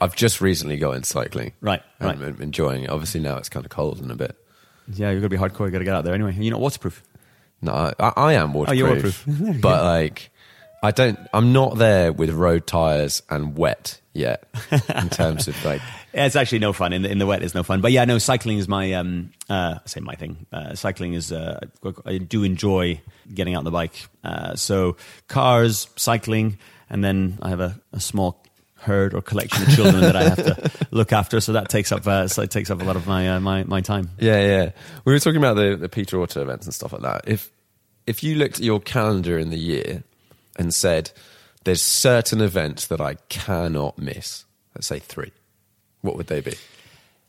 I've 0.00 0.16
just 0.16 0.40
recently 0.40 0.76
got 0.76 0.92
into 0.92 1.08
cycling. 1.08 1.52
Right, 1.60 1.82
right. 2.00 2.16
I'm 2.16 2.42
enjoying 2.42 2.84
it. 2.84 2.90
Obviously 2.90 3.20
now 3.20 3.36
it's 3.36 3.48
kind 3.48 3.64
of 3.64 3.70
cold 3.70 4.00
and 4.00 4.10
a 4.10 4.16
bit. 4.16 4.36
yeah, 4.92 5.10
you're 5.10 5.20
gonna 5.20 5.28
be 5.28 5.36
hardcore. 5.36 5.66
You 5.66 5.70
gotta 5.70 5.84
get 5.84 5.94
out 5.94 6.04
there 6.04 6.14
anyway. 6.14 6.34
You're 6.34 6.52
not 6.52 6.60
waterproof. 6.60 7.02
No, 7.62 7.72
I, 7.72 8.12
I 8.16 8.32
am 8.34 8.52
waterproof. 8.52 8.68
Oh, 8.70 8.72
you're 8.78 8.88
waterproof. 8.88 9.24
but 9.60 9.84
like, 9.84 10.30
I 10.84 10.90
don't. 10.90 11.18
I'm 11.32 11.54
not 11.54 11.78
there 11.78 12.12
with 12.12 12.28
road 12.28 12.66
tires 12.66 13.22
and 13.30 13.56
wet 13.56 14.00
yet. 14.12 14.44
In 14.70 15.08
terms 15.08 15.48
of 15.48 15.64
like, 15.64 15.80
Yeah, 16.12 16.26
it's 16.26 16.36
actually 16.36 16.58
no 16.58 16.74
fun 16.74 16.92
in 16.92 17.00
the 17.00 17.10
in 17.10 17.16
the 17.16 17.24
wet. 17.24 17.42
It's 17.42 17.54
no 17.54 17.62
fun. 17.62 17.80
But 17.80 17.92
yeah, 17.92 18.04
no, 18.04 18.18
cycling 18.18 18.58
is 18.58 18.68
my 18.68 18.92
um 18.92 19.32
uh 19.48 19.76
I 19.82 19.88
say 19.88 20.00
my 20.00 20.14
thing. 20.14 20.44
Uh, 20.52 20.74
cycling 20.74 21.14
is 21.14 21.32
uh 21.32 21.58
I 22.04 22.18
do 22.18 22.44
enjoy 22.44 23.00
getting 23.32 23.54
out 23.54 23.60
on 23.60 23.64
the 23.64 23.70
bike. 23.70 23.94
Uh, 24.22 24.56
so 24.56 24.98
cars, 25.26 25.88
cycling, 25.96 26.58
and 26.90 27.02
then 27.02 27.38
I 27.40 27.48
have 27.48 27.60
a, 27.60 27.80
a 27.94 28.00
small 28.00 28.44
herd 28.76 29.14
or 29.14 29.22
collection 29.22 29.62
of 29.62 29.74
children 29.74 30.02
that 30.02 30.16
I 30.16 30.24
have 30.24 30.36
to 30.36 30.86
look 30.90 31.14
after. 31.14 31.40
So 31.40 31.54
that 31.54 31.70
takes 31.70 31.92
up 31.92 32.06
uh, 32.06 32.28
so 32.28 32.42
it 32.42 32.50
takes 32.50 32.70
up 32.70 32.82
a 32.82 32.84
lot 32.84 32.96
of 32.96 33.06
my 33.06 33.36
uh, 33.36 33.40
my 33.40 33.64
my 33.64 33.80
time. 33.80 34.10
yeah, 34.18 34.40
yeah. 34.46 34.70
We 35.06 35.14
were 35.14 35.18
talking 35.18 35.38
about 35.38 35.54
the 35.54 35.76
the 35.76 35.88
Peter 35.88 36.20
Auto 36.20 36.42
events 36.42 36.66
and 36.66 36.74
stuff 36.74 36.92
like 36.92 37.00
that. 37.00 37.22
If 37.26 37.50
if 38.06 38.22
you 38.22 38.34
looked 38.34 38.56
at 38.56 38.64
your 38.64 38.80
calendar 38.80 39.38
in 39.38 39.48
the 39.48 39.58
year 39.58 40.04
and 40.56 40.72
said, 40.72 41.10
"There's 41.64 41.82
certain 41.82 42.40
events 42.40 42.86
that 42.86 43.00
I 43.00 43.14
cannot 43.28 43.98
miss," 43.98 44.44
let's 44.74 44.86
say 44.86 44.98
three. 44.98 45.32
what 46.02 46.16
would 46.16 46.26
they 46.26 46.40
be? 46.40 46.54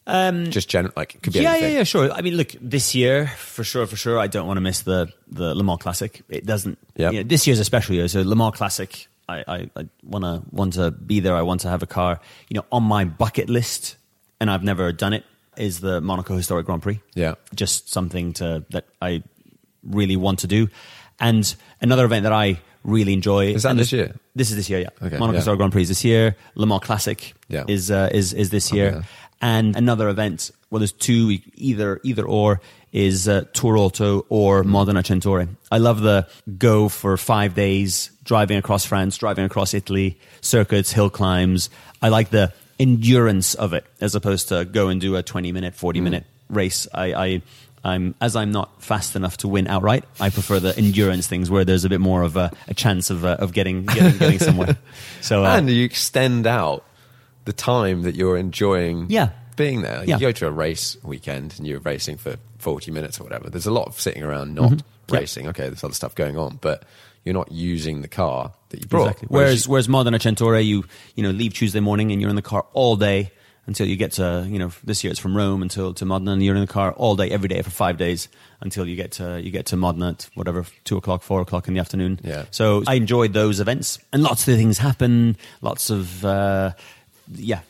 Um, 0.07 0.51
Just 0.51 0.69
general, 0.69 0.93
like 0.95 1.19
could 1.23 1.33
be 1.33 1.39
yeah, 1.39 1.51
anything. 1.51 1.71
yeah, 1.71 1.77
yeah, 1.79 1.83
sure. 1.83 2.11
I 2.11 2.21
mean, 2.21 2.35
look, 2.35 2.51
this 2.61 2.93
year 2.93 3.25
for 3.27 3.63
sure, 3.63 3.87
for 3.87 3.95
sure, 3.95 4.19
I 4.19 4.27
don't 4.27 4.45
want 4.45 4.57
to 4.57 4.61
miss 4.61 4.81
the 4.81 5.07
the 5.27 5.55
Le 5.55 5.63
Mans 5.63 5.79
Classic. 5.81 6.21
It 6.29 6.45
doesn't. 6.45 6.77
Yep. 6.95 7.13
you 7.13 7.19
know, 7.19 7.27
this 7.27 7.47
year's 7.47 7.59
a 7.59 7.63
special 7.65 7.95
year, 7.95 8.07
so 8.07 8.21
Le 8.21 8.35
Mans 8.35 8.53
Classic. 8.55 9.07
I, 9.27 9.43
I, 9.47 9.69
I 9.75 9.87
want 10.03 10.23
to 10.23 10.43
want 10.51 10.73
to 10.73 10.91
be 10.91 11.19
there. 11.21 11.35
I 11.35 11.41
want 11.41 11.61
to 11.61 11.69
have 11.69 11.81
a 11.81 11.87
car. 11.87 12.19
You 12.49 12.57
know, 12.57 12.65
on 12.71 12.83
my 12.83 13.05
bucket 13.05 13.49
list, 13.49 13.95
and 14.39 14.51
I've 14.51 14.63
never 14.63 14.91
done 14.91 15.13
it. 15.13 15.23
Is 15.57 15.79
the 15.79 16.01
Monaco 16.01 16.35
Historic 16.35 16.65
Grand 16.65 16.83
Prix? 16.83 16.99
Yeah. 17.15 17.35
just 17.55 17.89
something 17.89 18.33
to 18.33 18.65
that 18.71 18.85
I 19.01 19.23
really 19.81 20.17
want 20.17 20.39
to 20.39 20.47
do. 20.47 20.67
And 21.19 21.55
another 21.81 22.03
event 22.05 22.23
that 22.23 22.33
I 22.33 22.59
really 22.85 23.13
enjoy 23.13 23.47
Is 23.53 23.63
that 23.63 23.71
and 23.71 23.79
this 23.79 23.91
year? 23.91 24.15
This 24.35 24.49
is 24.51 24.55
this 24.55 24.69
year, 24.69 24.79
yeah. 24.79 24.89
Okay, 25.01 25.17
Monaco 25.17 25.33
yeah. 25.33 25.39
Historic 25.39 25.57
Grand 25.57 25.71
Prix 25.73 25.81
is 25.83 25.89
this 25.89 26.03
year. 26.05 26.35
Le 26.55 26.65
Mans 26.65 26.81
Classic 26.81 27.33
Yeah. 27.49 27.65
is 27.67 27.91
uh, 27.91 28.09
is 28.13 28.31
is 28.33 28.49
this 28.51 28.71
year. 28.71 28.87
Okay. 28.97 29.07
And 29.41 29.75
another 29.75 30.07
event, 30.09 30.51
well, 30.69 30.79
there's 30.79 30.93
two, 30.93 31.37
either 31.55 31.99
either 32.03 32.23
or, 32.25 32.61
is 32.93 33.27
uh, 33.27 33.43
Tour 33.53 33.77
Auto 33.77 34.25
or 34.29 34.63
Modena 34.63 35.03
Cento 35.03 35.29
Ore. 35.29 35.47
I 35.71 35.77
love 35.79 35.99
the 35.99 36.27
go 36.57 36.87
for 36.87 37.17
five 37.17 37.53
days, 37.53 38.11
driving 38.23 38.57
across 38.57 38.85
France, 38.85 39.17
driving 39.17 39.43
across 39.43 39.73
Italy, 39.73 40.17
circuits, 40.41 40.93
hill 40.93 41.09
climbs. 41.09 41.69
I 42.01 42.07
like 42.09 42.29
the 42.29 42.53
endurance 42.79 43.55
of 43.55 43.73
it 43.73 43.85
as 43.99 44.15
opposed 44.15 44.49
to 44.49 44.63
go 44.65 44.87
and 44.87 45.01
do 45.01 45.15
a 45.17 45.23
20 45.23 45.51
minute, 45.51 45.75
40 45.75 46.01
minute 46.01 46.25
race. 46.49 46.87
I, 46.93 47.13
I 47.13 47.41
I'm 47.85 48.15
as 48.19 48.35
I'm 48.35 48.51
not 48.51 48.81
fast 48.81 49.15
enough 49.15 49.37
to 49.37 49.47
win 49.47 49.67
outright. 49.67 50.03
I 50.19 50.29
prefer 50.31 50.59
the 50.59 50.75
endurance 50.77 51.27
things 51.27 51.49
where 51.51 51.63
there's 51.63 51.85
a 51.85 51.89
bit 51.89 52.01
more 52.01 52.23
of 52.23 52.35
a, 52.35 52.51
a 52.67 52.73
chance 52.73 53.09
of 53.09 53.23
uh, 53.23 53.37
of 53.39 53.53
getting 53.53 53.85
getting, 53.85 54.17
getting 54.17 54.39
somewhere. 54.39 54.77
So 55.21 55.45
uh, 55.45 55.55
and 55.57 55.69
you 55.69 55.85
extend 55.85 56.47
out 56.47 56.83
the 57.45 57.53
time 57.53 58.01
that 58.01 58.15
you're 58.15 58.37
enjoying 58.37 59.05
Yeah. 59.09 59.29
being 59.55 59.81
there. 59.83 59.99
Like 59.99 60.07
Yeah. 60.07 60.15
You 60.15 60.21
go 60.21 60.31
to 60.31 60.47
a 60.47 60.51
race 60.51 60.97
weekend 61.03 61.53
and 61.57 61.67
you're 61.67 61.79
racing 61.79 62.17
for 62.17 62.37
40 62.57 62.91
minutes 62.91 63.19
or 63.19 63.23
whatever. 63.23 63.49
There's 63.49 63.67
a 63.67 63.71
lot 63.71 63.87
of 63.87 63.99
sitting 64.01 64.23
around 64.23 64.55
not 64.55 64.71
Mm-hmm. 64.71 65.15
Racing. 65.15 65.47
Okay, 65.49 65.67
there's 65.69 65.83
other 65.83 65.93
stuff 65.93 66.15
going 66.15 66.35
on, 66.35 66.57
but 66.61 66.81
you're 67.23 67.35
not 67.35 67.51
using 67.51 68.01
the 68.01 68.07
car 68.07 68.51
that 68.69 68.79
you 68.81 68.87
brought. 68.87 69.03
Exactly. 69.09 69.27
Whereas, 69.29 69.65
you- 69.67 69.71
whereas 69.71 69.87
Modena 69.87 70.19
Cento 70.19 70.43
Ore, 70.45 70.59
you 70.59 70.83
you 71.15 71.21
know 71.21 71.29
leave 71.29 71.53
Tuesday 71.53 71.79
morning 71.79 72.11
and 72.11 72.19
you're 72.19 72.31
in 72.31 72.35
the 72.35 72.41
car 72.41 72.65
all 72.73 72.95
day 72.95 73.31
until 73.67 73.87
you 73.87 73.95
get 73.95 74.13
to 74.13 74.45
you 74.49 74.59
know 74.59 74.71
this 74.83 75.03
year 75.03 75.11
it's 75.11 75.19
from 75.19 75.35
Rome 75.35 75.61
until 75.61 75.93
to 75.93 76.05
Modena 76.05 76.31
and 76.31 76.43
you're 76.43 76.55
in 76.55 76.61
the 76.61 76.67
car 76.67 76.91
all 76.93 77.15
day 77.15 77.29
every 77.31 77.47
day 77.49 77.61
for 77.61 77.69
five 77.69 77.97
days 77.97 78.27
until 78.61 78.87
you 78.87 78.95
get 78.95 79.11
to 79.13 79.41
you 79.41 79.51
get 79.51 79.67
to 79.67 79.77
Modena 79.77 80.09
at 80.09 80.29
whatever 80.35 80.65
two 80.83 80.97
o'clock 80.97 81.23
four 81.23 81.41
o'clock 81.41 81.67
in 81.67 81.73
the 81.73 81.79
afternoon. 81.79 82.19
Yeah. 82.23 82.45
So 82.51 82.83
I 82.87 82.95
enjoyed 82.95 83.33
those 83.33 83.59
events 83.59 83.99
and 84.13 84.23
lots 84.23 84.47
of 84.47 84.55
things 84.55 84.77
happen. 84.77 85.37
Lots 85.61 85.89
of 85.89 86.23
uh, 86.25 86.71
yeah. 87.33 87.61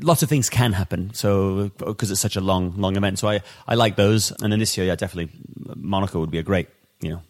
Lots 0.00 0.22
of 0.22 0.30
things 0.30 0.48
can 0.48 0.72
happen, 0.72 1.12
so 1.12 1.70
because 1.76 2.10
it's 2.10 2.20
such 2.20 2.36
a 2.36 2.40
long, 2.40 2.72
long 2.78 2.96
event. 2.96 3.18
So 3.18 3.28
I, 3.28 3.42
I 3.68 3.74
like 3.74 3.96
those, 3.96 4.30
and 4.30 4.50
then 4.50 4.58
this 4.58 4.78
year, 4.78 4.86
yeah, 4.86 4.94
definitely, 4.94 5.30
Monaco 5.76 6.20
would 6.20 6.30
be 6.30 6.38
a 6.38 6.42
great, 6.42 6.68
you 7.02 7.10
know, 7.10 7.20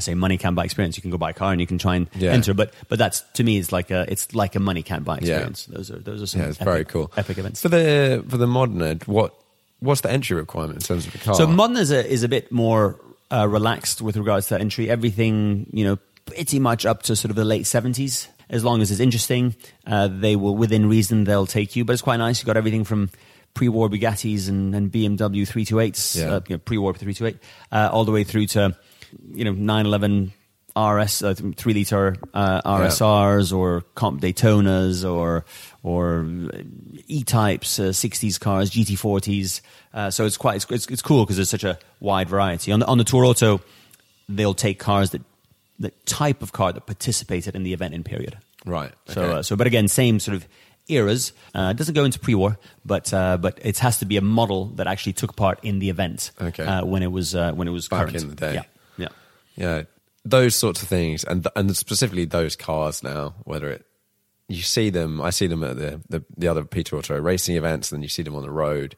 I 0.00 0.02
say 0.02 0.14
money 0.14 0.38
can 0.38 0.54
buy 0.54 0.64
experience. 0.64 0.96
You 0.96 1.02
can 1.02 1.10
go 1.10 1.18
buy 1.18 1.30
a 1.30 1.32
car 1.34 1.52
and 1.52 1.60
you 1.60 1.66
can 1.66 1.78
try 1.78 1.94
and 1.96 2.08
Yeah. 2.16 2.32
enter, 2.32 2.54
but 2.54 2.72
but 2.88 2.98
that's 2.98 3.20
to 3.34 3.44
me 3.44 3.58
it's 3.58 3.70
like 3.72 3.90
a 3.90 4.04
it's 4.10 4.34
like 4.34 4.56
a 4.56 4.60
money 4.60 4.82
can't 4.82 5.04
buy 5.04 5.18
Yeah. 5.20 5.34
experience. 5.34 5.66
Those 5.66 5.90
are 5.90 5.98
those 5.98 6.22
are 6.22 6.26
some 6.26 6.40
yeah, 6.40 6.48
it's 6.48 6.56
epic, 6.60 6.72
very 6.72 6.84
cool. 6.84 7.12
epic 7.16 7.38
events. 7.38 7.60
For 7.62 7.68
the 7.68 8.24
for 8.28 8.36
the 8.38 8.46
Modena, 8.46 8.98
what 9.06 9.34
what's 9.80 10.00
the 10.00 10.10
entry 10.10 10.36
requirement 10.36 10.76
in 10.80 10.82
terms 10.82 11.06
of 11.06 11.12
the 11.12 11.18
car? 11.18 11.34
So 11.34 11.46
modern 11.46 11.76
is 11.76 11.90
a, 11.90 12.06
is 12.06 12.22
a 12.22 12.28
bit 12.28 12.50
more 12.52 12.96
uh, 13.30 13.46
relaxed 13.48 14.02
with 14.02 14.16
regards 14.16 14.48
to 14.48 14.58
entry. 14.58 14.90
Everything, 14.90 15.66
you 15.72 15.84
know, 15.84 15.98
pretty 16.26 16.58
much 16.58 16.84
up 16.86 17.02
to 17.04 17.14
sort 17.16 17.30
of 17.30 17.36
the 17.36 17.44
late 17.44 17.66
seventies. 17.66 18.28
As 18.50 18.64
long 18.64 18.82
as 18.82 18.90
it's 18.90 18.98
interesting, 19.00 19.54
uh, 19.86 20.08
they 20.08 20.34
will 20.34 20.56
within 20.56 20.88
reason 20.88 21.22
they'll 21.24 21.46
take 21.46 21.76
you. 21.76 21.84
But 21.84 21.92
it's 21.92 22.02
quite 22.02 22.16
nice. 22.16 22.40
You 22.42 22.46
got 22.46 22.56
everything 22.56 22.82
from 22.84 23.10
pre-war 23.54 23.88
Bugattis 23.88 24.48
and, 24.48 24.74
and 24.74 24.90
BMW 24.92 25.46
328s, 25.46 26.16
Yeah. 26.18 26.34
uh, 26.34 26.40
you 26.48 26.54
know, 26.56 26.58
pre-war 26.58 26.92
328, 26.94 27.36
uh, 27.72 27.88
all 27.92 28.04
the 28.04 28.12
way 28.12 28.24
through 28.24 28.46
to 28.48 28.76
you 29.32 29.44
know 29.44 29.52
911 29.52 30.32
RS 30.76 31.22
uh, 31.22 31.34
three 31.56 31.74
liter 31.74 32.16
uh, 32.32 32.62
RSRs 32.62 33.56
or 33.56 33.82
comp 33.94 34.20
Daytonas 34.20 35.08
or 35.08 35.44
or 35.82 36.26
E 37.06 37.24
types, 37.24 37.78
uh, 37.78 37.84
60s 37.84 38.38
cars, 38.38 38.70
GT40s. 38.70 39.60
Uh, 39.92 40.10
so 40.10 40.26
it's 40.26 40.36
quite 40.36 40.56
it's, 40.56 40.70
it's, 40.70 40.86
it's 40.86 41.02
cool 41.02 41.24
because 41.24 41.36
there's 41.36 41.50
such 41.50 41.64
a 41.64 41.78
wide 41.98 42.28
variety. 42.28 42.70
On 42.72 42.80
the, 42.80 42.86
on 42.86 42.98
the 42.98 43.04
Tour 43.04 43.24
Auto, 43.24 43.60
they'll 44.28 44.54
take 44.54 44.78
cars 44.78 45.10
that 45.10 45.22
the 45.78 45.90
type 46.04 46.42
of 46.42 46.52
car 46.52 46.72
that 46.72 46.86
participated 46.86 47.56
in 47.56 47.62
the 47.62 47.72
event 47.72 47.94
in 47.94 48.04
period. 48.04 48.38
right. 48.64 48.92
So 49.08 49.22
okay. 49.22 49.32
uh, 49.38 49.42
so 49.42 49.56
but 49.56 49.66
again, 49.66 49.88
same 49.88 50.20
sort 50.20 50.36
of 50.36 50.46
eras. 50.88 51.32
Uh, 51.54 51.70
it 51.74 51.76
doesn't 51.76 51.94
go 51.94 52.04
into 52.04 52.20
pre-war, 52.20 52.58
but 52.84 53.12
uh, 53.12 53.38
but 53.38 53.58
it 53.62 53.78
has 53.78 53.98
to 53.98 54.04
be 54.04 54.16
a 54.16 54.20
model 54.20 54.66
that 54.76 54.86
actually 54.86 55.14
took 55.14 55.36
part 55.36 55.58
in 55.62 55.78
the 55.78 55.90
event. 55.90 56.30
Okay. 56.40 56.64
Uh, 56.64 56.84
when 56.84 57.02
it 57.02 57.10
was 57.10 57.34
uh, 57.34 57.52
when 57.52 57.66
it 57.66 57.72
was 57.72 57.88
Back 57.88 58.08
current. 58.08 58.22
in 58.22 58.28
the 58.28 58.36
day. 58.36 58.54
Yeah. 58.54 58.62
Yeah. 59.60 59.82
those 60.24 60.56
sorts 60.56 60.82
of 60.82 60.88
things, 60.88 61.22
and 61.24 61.46
and 61.54 61.76
specifically 61.76 62.24
those 62.24 62.56
cars 62.56 63.02
now, 63.02 63.34
whether 63.44 63.68
it 63.70 63.86
you 64.48 64.62
see 64.62 64.90
them, 64.90 65.20
I 65.20 65.30
see 65.30 65.46
them 65.46 65.62
at 65.62 65.76
the 65.76 66.00
the, 66.08 66.24
the 66.36 66.48
other 66.48 66.64
Peter 66.64 66.96
Auto 66.96 67.18
racing 67.20 67.56
events, 67.56 67.92
and 67.92 67.98
then 67.98 68.02
you 68.02 68.08
see 68.08 68.22
them 68.22 68.34
on 68.34 68.42
the 68.42 68.50
road. 68.50 68.96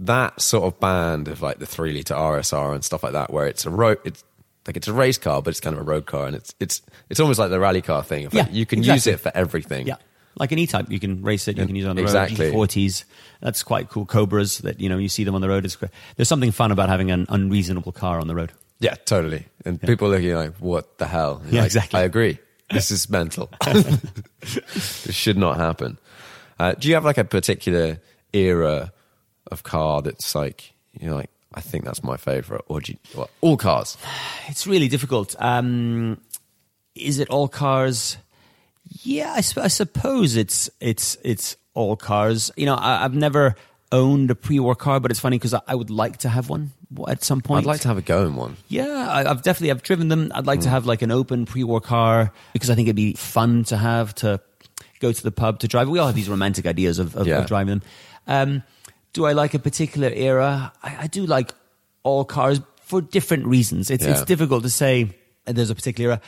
That 0.00 0.40
sort 0.40 0.64
of 0.64 0.78
band 0.80 1.28
of 1.28 1.42
like 1.42 1.58
the 1.58 1.66
three 1.66 1.92
liter 1.92 2.14
RSR 2.14 2.74
and 2.74 2.84
stuff 2.84 3.02
like 3.02 3.12
that, 3.12 3.32
where 3.32 3.46
it's 3.46 3.66
a 3.66 3.70
road, 3.70 3.98
it's 4.04 4.24
like 4.66 4.76
it's 4.76 4.88
a 4.88 4.92
race 4.92 5.18
car, 5.18 5.42
but 5.42 5.50
it's 5.50 5.60
kind 5.60 5.74
of 5.74 5.80
a 5.80 5.84
road 5.84 6.06
car, 6.06 6.26
and 6.26 6.34
it's 6.36 6.54
it's 6.60 6.82
it's 7.10 7.20
almost 7.20 7.38
like 7.38 7.50
the 7.50 7.58
rally 7.60 7.82
car 7.82 8.02
thing. 8.02 8.24
Like, 8.24 8.34
Yeah, 8.34 8.48
you 8.50 8.64
can 8.66 8.82
use 8.82 9.06
it 9.06 9.20
for 9.20 9.32
everything. 9.34 9.86
Yeah. 9.86 9.96
Like 10.36 10.52
an 10.52 10.58
E-Type, 10.60 10.88
you 10.88 11.00
can 11.00 11.22
race 11.22 11.48
it, 11.48 11.58
you 11.58 11.66
can 11.66 11.74
use 11.74 11.84
it 11.84 11.88
on 11.88 11.96
the 11.96 12.02
Exactly. 12.02 12.50
road. 12.52 12.68
GT40s, 12.68 13.04
that's 13.40 13.64
quite 13.64 13.88
cool. 13.88 14.06
Cobras, 14.06 14.58
that 14.58 14.78
you 14.78 14.88
know, 14.88 14.96
you 14.96 15.08
see 15.08 15.24
them 15.24 15.34
on 15.34 15.40
the 15.40 15.48
road. 15.48 15.64
It's. 15.64 15.76
There's 16.14 16.28
something 16.28 16.52
fun 16.52 16.70
about 16.70 16.88
having 16.88 17.10
an 17.10 17.26
unreasonable 17.28 17.90
car 17.90 18.20
on 18.20 18.28
the 18.28 18.36
road. 18.36 18.52
Yeah, 18.80 18.94
totally. 19.04 19.46
And 19.64 19.80
people 19.80 20.08
looking 20.08 20.34
like, 20.34 20.54
what 20.56 20.98
the 20.98 21.06
hell? 21.06 21.42
Yeah, 21.50 21.60
Like, 21.60 21.66
exactly. 21.66 22.00
I 22.00 22.04
agree. 22.04 22.38
This 22.70 22.90
is 22.90 23.08
mental. 23.10 23.50
this 23.64 25.10
should 25.10 25.36
not 25.38 25.56
happen. 25.56 25.98
Uh, 26.58 26.72
do 26.72 26.88
you 26.88 26.94
have 26.94 27.04
like 27.04 27.18
a 27.18 27.24
particular 27.24 27.98
era 28.32 28.92
of 29.50 29.62
car 29.62 30.02
that's 30.02 30.34
like, 30.34 30.72
you 30.92 31.08
know, 31.08 31.16
like, 31.16 31.30
I 31.54 31.60
think 31.60 31.84
that's 31.84 32.02
my 32.04 32.16
favorite? 32.16 32.62
Or 32.68 32.80
do 32.80 32.92
you, 32.92 32.98
well, 33.16 33.30
all 33.40 33.56
cars? 33.56 33.96
It's 34.48 34.66
really 34.66 34.88
difficult. 34.88 35.34
Um, 35.38 36.20
is 36.94 37.18
it 37.18 37.28
all 37.30 37.48
cars? 37.48 38.16
Yeah, 39.02 39.32
I, 39.32 39.38
I 39.38 39.68
suppose 39.68 40.36
it's 40.36 40.70
it's 40.80 41.18
it's 41.22 41.56
all 41.74 41.96
cars. 41.96 42.50
You 42.56 42.64
know, 42.66 42.74
I, 42.74 43.04
I've 43.04 43.14
never 43.14 43.54
owned 43.90 44.30
a 44.30 44.34
pre-war 44.34 44.74
car, 44.74 45.00
but 45.00 45.10
it's 45.10 45.20
funny 45.20 45.36
because 45.38 45.54
I, 45.54 45.60
I 45.66 45.74
would 45.74 45.90
like 45.90 46.18
to 46.18 46.28
have 46.28 46.48
one 46.48 46.72
at 47.08 47.24
some 47.24 47.40
point. 47.40 47.60
I'd 47.64 47.66
like 47.66 47.80
to 47.82 47.88
have 47.88 47.98
a 47.98 48.02
go 48.02 48.24
in 48.26 48.34
one. 48.36 48.56
Yeah, 48.68 48.86
I, 49.10 49.28
I've 49.30 49.42
definitely 49.42 49.70
I've 49.70 49.82
driven 49.82 50.08
them. 50.08 50.30
I'd 50.34 50.46
like 50.46 50.60
to 50.60 50.68
have 50.68 50.86
like 50.86 51.02
an 51.02 51.10
open 51.10 51.46
pre-war 51.46 51.80
car 51.80 52.32
because 52.52 52.70
I 52.70 52.74
think 52.74 52.88
it'd 52.88 52.96
be 52.96 53.14
fun 53.14 53.64
to 53.64 53.76
have 53.76 54.14
to 54.16 54.40
go 55.00 55.12
to 55.12 55.22
the 55.22 55.30
pub 55.30 55.60
to 55.60 55.68
drive. 55.68 55.88
We 55.88 55.98
all 55.98 56.06
have 56.06 56.16
these 56.16 56.28
romantic 56.28 56.66
ideas 56.66 56.98
of, 56.98 57.16
of, 57.16 57.26
Yeah. 57.26 57.38
of 57.40 57.46
driving 57.46 57.78
them. 57.78 57.82
Um, 58.26 58.62
do 59.12 59.24
I 59.26 59.32
like 59.32 59.54
a 59.54 59.58
particular 59.58 60.08
era? 60.08 60.72
I, 60.82 60.96
I 61.02 61.06
do 61.06 61.24
like 61.24 61.54
all 62.02 62.24
cars 62.24 62.60
for 62.82 63.00
different 63.00 63.46
reasons. 63.46 63.90
It's 63.90 64.04
it's 64.04 64.22
difficult 64.24 64.62
to 64.64 64.70
say 64.70 65.10
there's 65.46 65.70
a 65.70 65.74
particular 65.74 66.10
era. 66.10 66.20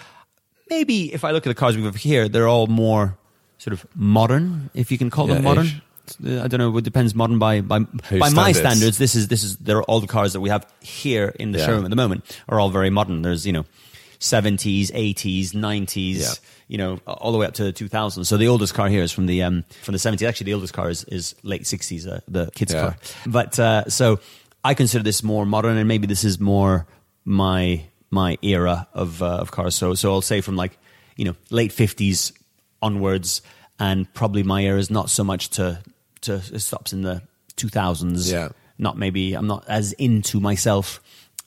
Maybe 0.69 1.13
if 1.13 1.25
I 1.25 1.33
look 1.33 1.47
at 1.47 1.51
the 1.51 1.55
cars 1.55 1.77
we 1.77 1.83
have 1.83 1.97
here, 1.97 2.29
they're 2.29 2.49
all 2.49 2.69
more 2.69 3.19
sort 3.59 3.73
of 3.75 3.85
modern, 3.95 4.71
if 4.73 4.91
you 4.93 4.99
can 4.99 5.11
call 5.11 5.27
them 5.27 5.43
modern. 5.45 5.67
ish. 5.67 5.81
I 6.21 6.49
don't 6.49 6.59
know. 6.59 6.77
It 6.77 6.85
depends. 6.85 7.15
Modern 7.15 7.39
by 7.39 7.61
by 7.61 7.81
Whose 8.09 8.21
by 8.21 8.31
my 8.31 8.53
standards? 8.53 8.99
This 8.99 9.15
is 9.15 9.29
this 9.29 9.43
is. 9.45 9.57
They're 9.57 9.83
all 9.83 10.01
the 10.01 10.07
cars 10.07 10.33
that 10.35 10.41
we 10.41 10.49
have 10.51 10.67
here 10.81 11.35
in 11.39 11.53
the 11.53 11.59
Yeah. 11.59 11.67
showroom 11.67 11.85
at 11.85 11.91
the 11.91 11.97
moment 11.97 12.25
are 12.49 12.59
all 12.61 12.71
very 12.71 12.91
modern. 12.91 13.23
There's 13.23 13.47
you 13.47 13.53
know, 13.53 13.65
seventies, 14.19 14.91
eighties, 14.95 15.55
nineties. 15.55 16.21
Yeah. 16.23 16.35
You 16.69 16.79
know, 16.79 17.01
all 17.07 17.33
the 17.33 17.39
way 17.39 17.47
up 17.47 17.55
to 17.55 17.65
the 17.65 17.73
2000s. 17.73 18.27
So 18.27 18.37
the 18.37 18.47
oldest 18.47 18.75
car 18.75 18.89
here 18.89 19.03
is 19.03 19.11
from 19.11 19.27
the 19.27 19.43
um, 19.43 19.65
from 19.83 19.91
the 19.93 19.99
70s. 19.99 20.23
Actually, 20.29 20.45
the 20.45 20.55
oldest 20.55 20.73
car 20.73 20.89
is, 20.89 21.03
is 21.05 21.35
late 21.43 21.63
60s, 21.65 22.07
uh, 22.07 22.21
the 22.29 22.49
kids' 22.55 22.73
Yeah. 22.73 22.81
car. 22.81 22.97
But 23.27 23.59
uh, 23.59 23.89
so 23.89 24.21
I 24.63 24.75
consider 24.75 25.03
this 25.03 25.25
more 25.25 25.45
modern, 25.45 25.77
and 25.79 25.89
maybe 25.89 26.07
this 26.07 26.23
is 26.23 26.39
more 26.39 26.87
my 27.25 27.83
my 28.11 28.39
era 28.43 28.87
of 28.95 29.21
uh, 29.21 29.27
of 29.39 29.51
cars. 29.51 29.75
So 29.75 29.95
so 29.95 30.13
I'll 30.13 30.23
say 30.23 30.41
from 30.43 30.55
like 30.55 30.79
you 31.17 31.25
know 31.25 31.35
late 31.51 31.73
50s 31.73 32.31
onwards, 32.81 33.43
and 33.81 34.07
probably 34.15 34.45
my 34.45 34.63
era 34.63 34.79
is 34.79 34.93
not 34.93 35.11
so 35.11 35.25
much 35.25 35.51
to 35.51 35.81
to 36.23 36.35
it 36.35 36.61
stops 36.61 36.93
in 36.93 37.03
the 37.03 37.23
2000s. 37.57 38.31
Yeah. 38.31 38.49
Not 38.79 38.97
maybe 38.97 39.35
I'm 39.35 39.47
not 39.47 39.65
as 39.69 39.93
into 39.95 40.41
myself 40.41 41.01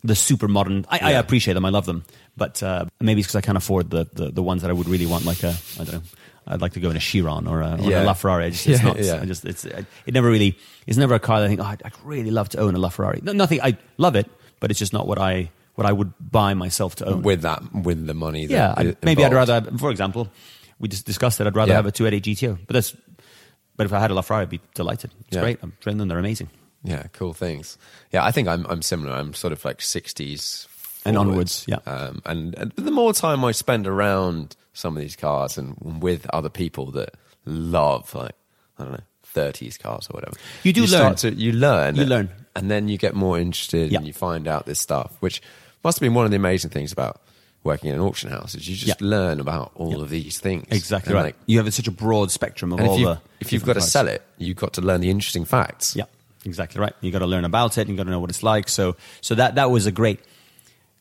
the 0.04 0.16
super 0.16 0.48
modern. 0.48 0.86
I, 0.90 1.00
I 1.00 1.12
appreciate 1.12 1.54
them. 1.56 1.66
I 1.66 1.70
love 1.70 1.86
them, 1.86 2.04
but 2.38 2.62
uh, 2.62 2.86
maybe 3.00 3.22
it's 3.22 3.28
because 3.28 3.38
I 3.38 3.42
can't 3.42 3.58
afford 3.58 3.90
the, 3.90 4.08
the 4.14 4.30
the 4.32 4.44
ones 4.44 4.62
that 4.62 4.70
I 4.70 4.74
would 4.74 4.88
really 4.88 5.06
want. 5.08 5.26
Like 5.26 5.42
a 5.44 5.56
I 5.80 5.84
don't 5.84 5.94
know. 5.94 6.02
I'd 6.46 6.62
like 6.62 6.74
to 6.74 6.82
go 6.82 6.90
in 6.90 6.98
a 6.98 7.00
Chiron 7.00 7.48
or 7.48 7.62
a, 7.62 7.76
or 7.82 7.90
Yeah. 7.90 8.04
a 8.04 8.06
LaFerrari. 8.06 8.44
I 8.44 8.50
just, 8.50 8.68
it's 8.68 8.80
Yeah, 8.84 8.88
not. 8.88 9.00
yeah. 9.00 9.20
I 9.22 9.26
just 9.26 9.46
it's 9.46 9.64
it 9.66 9.86
never 10.14 10.30
really. 10.30 10.58
It's 10.86 10.98
never 10.98 11.16
a 11.16 11.20
car 11.20 11.40
that 11.40 11.46
I 11.46 11.48
think. 11.48 11.62
Oh, 11.62 11.64
I'd, 11.64 11.82
I'd 11.84 11.94
really 12.04 12.32
love 12.32 12.50
to 12.50 12.60
own 12.60 12.76
a 12.76 12.80
LaFerrari. 12.80 13.24
No, 13.24 13.32
nothing. 13.32 13.62
I 13.62 13.78
love 13.98 14.16
it, 14.16 14.30
but 14.60 14.70
it's 14.70 14.80
just 14.80 14.94
not 14.94 15.08
what 15.08 15.18
I 15.18 15.50
what 15.76 15.88
I 15.88 15.92
would 15.94 16.14
buy 16.20 16.54
myself 16.54 16.98
to 16.98 17.06
own. 17.08 17.22
with 17.24 17.42
that, 17.42 17.64
with 17.74 18.06
the 18.06 18.14
money. 18.14 18.46
yeah, 18.46 18.74
I'd, 18.78 18.98
maybe 19.04 19.24
I'd 19.26 19.34
rather. 19.34 19.62
For 19.80 19.90
example, 19.90 20.28
we 20.78 20.88
just 20.90 21.06
discussed 21.06 21.40
it. 21.42 21.48
I'd 21.48 21.56
rather 21.56 21.72
Yeah. 21.72 21.78
have 21.78 21.86
a 21.88 21.92
288 21.92 22.36
GTO, 22.38 22.60
but 22.68 22.74
that's 22.76 22.96
but 23.76 23.86
if 23.86 23.94
I 23.94 24.00
had 24.00 24.12
a 24.12 24.14
LaFerrari, 24.14 24.42
I'd 24.42 24.50
be 24.50 24.62
delighted. 24.76 25.12
It's 25.28 25.36
Yeah. 25.36 25.42
great. 25.42 25.60
I'm 25.64 25.74
driven 25.80 25.98
them. 25.98 26.08
They're 26.08 26.20
amazing. 26.20 26.50
Yeah, 26.84 27.04
cool 27.14 27.34
things. 27.34 27.78
Yeah, 28.12 28.26
I 28.26 28.32
think 28.32 28.48
I'm 28.48 28.66
I'm 28.68 28.82
similar. 28.82 29.14
I'm 29.16 29.34
sort 29.34 29.54
of 29.54 29.64
like 29.66 29.80
60s 29.80 30.68
And 31.06 31.18
onwards, 31.18 31.66
yeah. 31.68 31.80
Um, 31.86 32.22
and, 32.26 32.56
and 32.56 32.72
the 32.76 32.92
more 32.92 33.14
time 33.14 33.44
I 33.46 33.52
spend 33.52 33.88
around 33.88 34.56
some 34.74 34.96
of 34.98 35.02
these 35.02 35.16
cars 35.16 35.58
and 35.58 35.76
with 36.04 36.26
other 36.34 36.50
people 36.50 36.92
that 36.92 37.12
love 37.46 38.14
like 38.16 38.36
I 38.80 38.84
don't 38.84 38.94
know 38.94 39.00
30s 39.36 39.80
cars 39.80 40.08
or 40.10 40.14
whatever, 40.16 40.36
You 40.64 40.74
do 40.74 40.82
learn. 40.82 40.90
Start 40.90 41.18
to, 41.20 41.34
you 41.34 41.52
learn. 41.54 41.96
You 41.96 42.06
learn. 42.06 42.30
and 42.56 42.70
then 42.70 42.88
you 42.88 42.98
get 42.98 43.16
more 43.16 43.40
interested 43.40 43.92
Yeah. 43.92 43.98
and 44.00 44.08
you 44.08 44.14
find 44.14 44.48
out 44.48 44.66
this 44.66 44.80
stuff, 44.80 45.16
which 45.22 45.42
must 45.84 45.98
have 46.00 46.02
been 46.06 46.14
one 46.14 46.26
of 46.26 46.32
the 46.32 46.38
amazing 46.38 46.70
things 46.70 46.92
about 46.92 47.22
working 47.64 47.90
in 47.90 47.96
an 47.96 48.02
auction 48.02 48.30
house 48.30 48.56
is 48.56 48.68
you 48.68 48.76
just 48.76 49.00
Yeah. 49.02 49.08
learn 49.08 49.40
about 49.40 49.72
all 49.76 50.02
of 50.02 50.10
these 50.10 50.40
things. 50.40 50.66
Exactly 50.70 51.12
And, 51.12 51.16
right. 51.16 51.24
like, 51.28 51.36
you 51.46 51.58
have 51.60 51.74
such 51.74 51.88
a 51.88 51.92
broad 51.92 52.30
spectrum 52.32 52.74
of 52.74 52.82
all 52.82 52.94
if, 52.96 53.00
you, 53.00 53.06
the. 53.06 53.22
if 53.40 53.54
you've 53.54 53.66
got 53.66 53.74
to 53.74 53.82
sell 53.82 54.08
it, 54.08 54.22
you've 54.38 54.58
got 54.58 54.74
to 54.74 54.82
learn 54.82 55.00
the 55.02 55.10
interesting 55.10 55.46
facts. 55.46 55.96
Yeah, 55.96 56.06
exactly 56.46 56.82
right. 56.82 56.94
You've 57.02 57.14
got 57.14 57.20
to 57.20 57.26
learn 57.28 57.46
about 57.46 57.78
it. 57.78 57.88
You 57.88 57.96
got 57.96 58.04
to 58.04 58.10
know 58.12 58.20
what 58.20 58.30
it's 58.30 58.44
like. 58.44 58.68
So, 58.70 58.96
so 59.22 59.36
that 59.36 59.56
that 59.56 59.72
was 59.72 59.86
a 59.86 59.92
great 59.92 60.20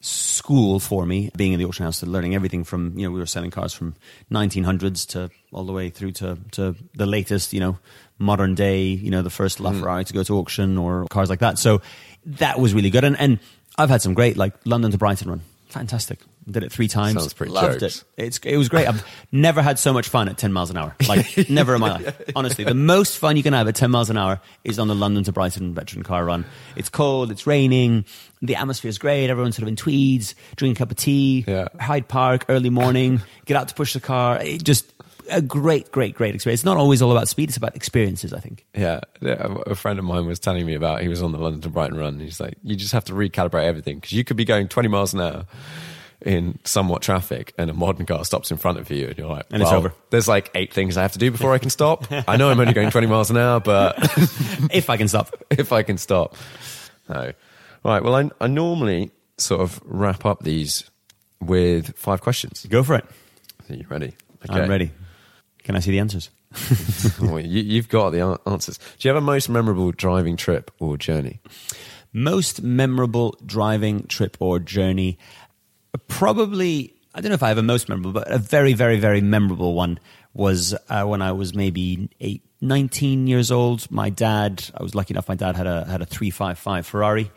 school 0.01 0.81
for 0.81 1.07
me, 1.07 1.31
being 1.37 1.53
in 1.53 1.59
the 1.59 1.65
auction 1.65 1.85
house, 1.85 2.03
and 2.03 2.11
learning 2.13 2.35
everything 2.35 2.65
from 2.65 2.99
you 2.99 3.07
know 3.07 3.13
we 3.13 3.21
were 3.21 3.27
selling 3.27 3.51
cars 3.51 3.73
from 3.73 3.95
1900s 4.31 5.07
to 5.09 5.31
all 5.53 5.65
the 5.65 5.73
way 5.73 5.91
through 5.91 6.13
to 6.13 6.39
to 6.53 6.75
the 6.95 7.07
latest, 7.07 7.53
you 7.53 7.61
know, 7.61 7.79
modern 8.19 8.55
day, 8.55 8.83
you 8.85 9.11
know, 9.11 9.23
the 9.23 9.31
first 9.31 9.59
Mm. 9.59 9.81
LaFerrari 9.81 10.07
to 10.07 10.13
go 10.13 10.23
to 10.25 10.39
auction 10.39 10.77
or 10.79 11.07
cars 11.07 11.31
like 11.31 11.39
that. 11.41 11.59
So 11.59 11.83
that 12.27 12.59
was 12.61 12.75
really 12.75 12.91
good. 12.91 13.05
And 13.05 13.19
and 13.19 13.39
I've 13.79 13.91
had 13.91 14.03
some 14.03 14.15
great 14.15 14.37
like 14.37 14.55
London 14.65 14.91
to 14.91 14.99
Brighton 14.99 15.29
run, 15.29 15.41
fantastic. 15.73 16.21
Did 16.51 16.65
it 16.65 16.73
three 16.73 16.89
times. 16.89 17.19
Sounds 17.19 17.33
pretty 17.33 17.53
Loved 17.53 17.81
jokes. 17.81 18.05
it. 18.17 18.25
It's 18.25 18.39
it 18.39 18.57
was 18.57 18.69
great. 18.69 18.87
I've 18.89 19.05
never 19.31 19.63
had 19.63 19.79
so 19.79 19.93
much 19.93 20.09
fun 20.09 20.29
at 20.29 20.37
10 20.39 20.53
miles 20.53 20.71
an 20.71 20.77
hour. 20.77 20.95
Like 21.09 21.49
never 21.51 21.75
in 21.75 21.81
my 21.81 21.93
life. 21.99 22.21
Honestly, 22.37 22.65
the 22.65 22.75
most 22.75 23.19
fun 23.19 23.37
you 23.37 23.43
can 23.43 23.53
have 23.53 23.69
at 23.69 23.75
10 23.75 23.91
miles 23.91 24.11
an 24.11 24.17
hour 24.17 24.41
is 24.65 24.79
on 24.79 24.89
the 24.89 24.95
London 24.95 25.25
to 25.25 25.33
Brighton 25.33 25.75
veteran 25.75 26.03
car 26.03 26.25
run. 26.25 26.45
It's 26.77 26.89
cold, 26.89 27.31
it's 27.31 27.47
raining, 27.47 28.05
the 28.41 28.57
atmosphere 28.57 28.89
is 28.89 28.99
great. 28.99 29.31
Everyone's 29.31 29.57
sort 29.57 29.63
of 29.63 29.69
in 29.69 29.77
tweeds, 29.77 30.35
drinking 30.57 30.77
a 30.77 30.79
cup 30.79 30.91
of 30.91 30.97
tea. 30.97 31.45
Yeah. 31.47 31.69
Hyde 31.81 32.09
Park, 32.09 32.47
early 32.49 32.71
morning. 32.71 33.21
get 33.47 33.57
out 33.57 33.69
to 33.69 33.75
push 33.75 33.93
the 33.95 34.01
car. 34.01 34.41
It 34.43 34.65
just 34.65 34.93
a 35.31 35.43
great, 35.43 35.91
great, 35.93 36.15
great 36.15 36.35
experience. 36.35 36.61
It's 36.61 36.65
not 36.65 36.77
always 36.77 37.03
all 37.03 37.13
about 37.13 37.29
speed. 37.29 37.49
It's 37.49 37.57
about 37.57 37.77
experiences. 37.77 38.33
I 38.33 38.41
think. 38.41 38.67
Yeah, 38.75 39.01
yeah, 39.21 39.55
a 39.67 39.75
friend 39.75 39.99
of 39.99 40.05
mine 40.05 40.27
was 40.27 40.39
telling 40.39 40.67
me 40.67 40.75
about. 40.75 41.03
He 41.03 41.09
was 41.09 41.23
on 41.23 41.33
the 41.33 41.39
London 41.39 41.61
to 41.63 41.69
Brighton 41.69 41.99
run. 41.99 42.15
And 42.15 42.23
he's 42.23 42.41
like, 42.41 42.55
you 42.63 42.77
just 42.77 42.93
have 42.93 43.05
to 43.07 43.13
recalibrate 43.13 43.65
everything 43.65 43.97
because 43.97 44.13
you 44.13 44.25
could 44.25 44.37
be 44.37 44.45
going 44.45 44.69
20 44.69 44.89
miles 44.89 45.15
an 45.15 45.21
hour 45.21 45.47
in 46.25 46.59
somewhat 46.65 47.03
traffic, 47.03 47.53
and 47.59 47.71
a 47.71 47.75
modern 47.75 48.07
car 48.07 48.25
stops 48.25 48.51
in 48.51 48.57
front 48.57 48.79
of 48.79 48.91
you, 48.91 49.09
and 49.09 49.19
you're 49.19 49.29
like, 49.29 49.47
And 49.51 49.63
it's 49.63 49.73
over. 49.73 49.93
There's 50.11 50.29
like 50.29 50.51
eight 50.55 50.73
things 50.73 50.97
I 50.97 51.03
have 51.03 51.13
to 51.13 51.19
do 51.19 51.31
before 51.31 51.53
I 51.53 51.59
can 51.59 51.71
stop. 51.71 52.07
I 52.29 52.37
know 52.37 52.51
I'm 52.51 52.61
only 52.61 52.73
going 52.73 52.91
20 52.91 53.07
miles 53.07 53.31
an 53.31 53.37
hour, 53.37 53.61
but 53.61 53.97
if 54.73 54.89
I 54.91 54.97
can 54.97 55.09
stop. 55.09 55.35
if 55.51 55.73
I 55.73 55.83
can 55.83 55.99
stop, 55.99 56.37
no. 57.09 57.33
Right. 57.85 58.03
Well, 58.03 58.15
I, 58.15 58.31
I 58.41 58.47
normally 58.47 59.11
sort 59.39 59.61
of 59.61 59.81
wrap 59.85 60.25
up 60.25 60.45
these 60.45 60.89
with 61.41 61.97
five 61.97 62.21
questions. 62.21 62.65
Go 62.69 62.85
for 62.85 62.95
it. 62.95 63.05
Are 63.69 63.75
you 63.75 63.87
ready? 63.89 64.15
I'm 64.49 64.69
ready. 64.69 64.93
Can 65.65 65.77
I 65.77 65.81
see 65.81 65.91
the 65.91 66.01
answers? 66.01 66.31
You, 67.23 67.39
you've 67.63 67.89
got 67.89 68.11
the 68.11 68.39
answers. 68.47 68.79
Do 68.79 69.09
you 69.09 69.15
have 69.15 69.23
a 69.23 69.25
most 69.25 69.49
memorable 69.49 69.93
driving 69.93 70.37
trip 70.37 70.71
or 70.79 70.97
journey? 70.97 71.41
Most 72.13 72.63
memorable 72.63 73.37
driving 73.45 74.07
trip 74.07 74.37
or 74.41 74.59
journey? 74.59 75.19
Probably, 76.09 76.95
I 77.15 77.21
don't 77.21 77.31
know 77.31 77.35
if 77.35 77.43
I 77.43 77.49
have 77.49 77.59
a 77.59 77.63
most 77.63 77.89
memorable, 77.89 78.13
but 78.13 78.31
a 78.31 78.39
very, 78.39 78.75
very, 78.75 78.99
very 78.99 79.21
memorable 79.21 79.75
one 79.75 79.99
was 80.35 80.75
uh, 80.89 81.05
when 81.05 81.23
I 81.23 81.33
was 81.33 81.55
maybe 81.55 82.09
eight, 82.21 82.43
19 82.61 83.27
years 83.27 83.51
old. 83.51 83.91
My 83.91 84.11
dad, 84.11 84.65
I 84.75 84.83
was 84.83 84.95
lucky 84.95 85.15
enough, 85.15 85.29
my 85.29 85.35
dad 85.35 85.57
had 85.57 85.67
a, 85.67 85.85
had 85.87 86.03
a 86.03 86.07
355 86.07 86.87
Ferrari. 86.87 87.31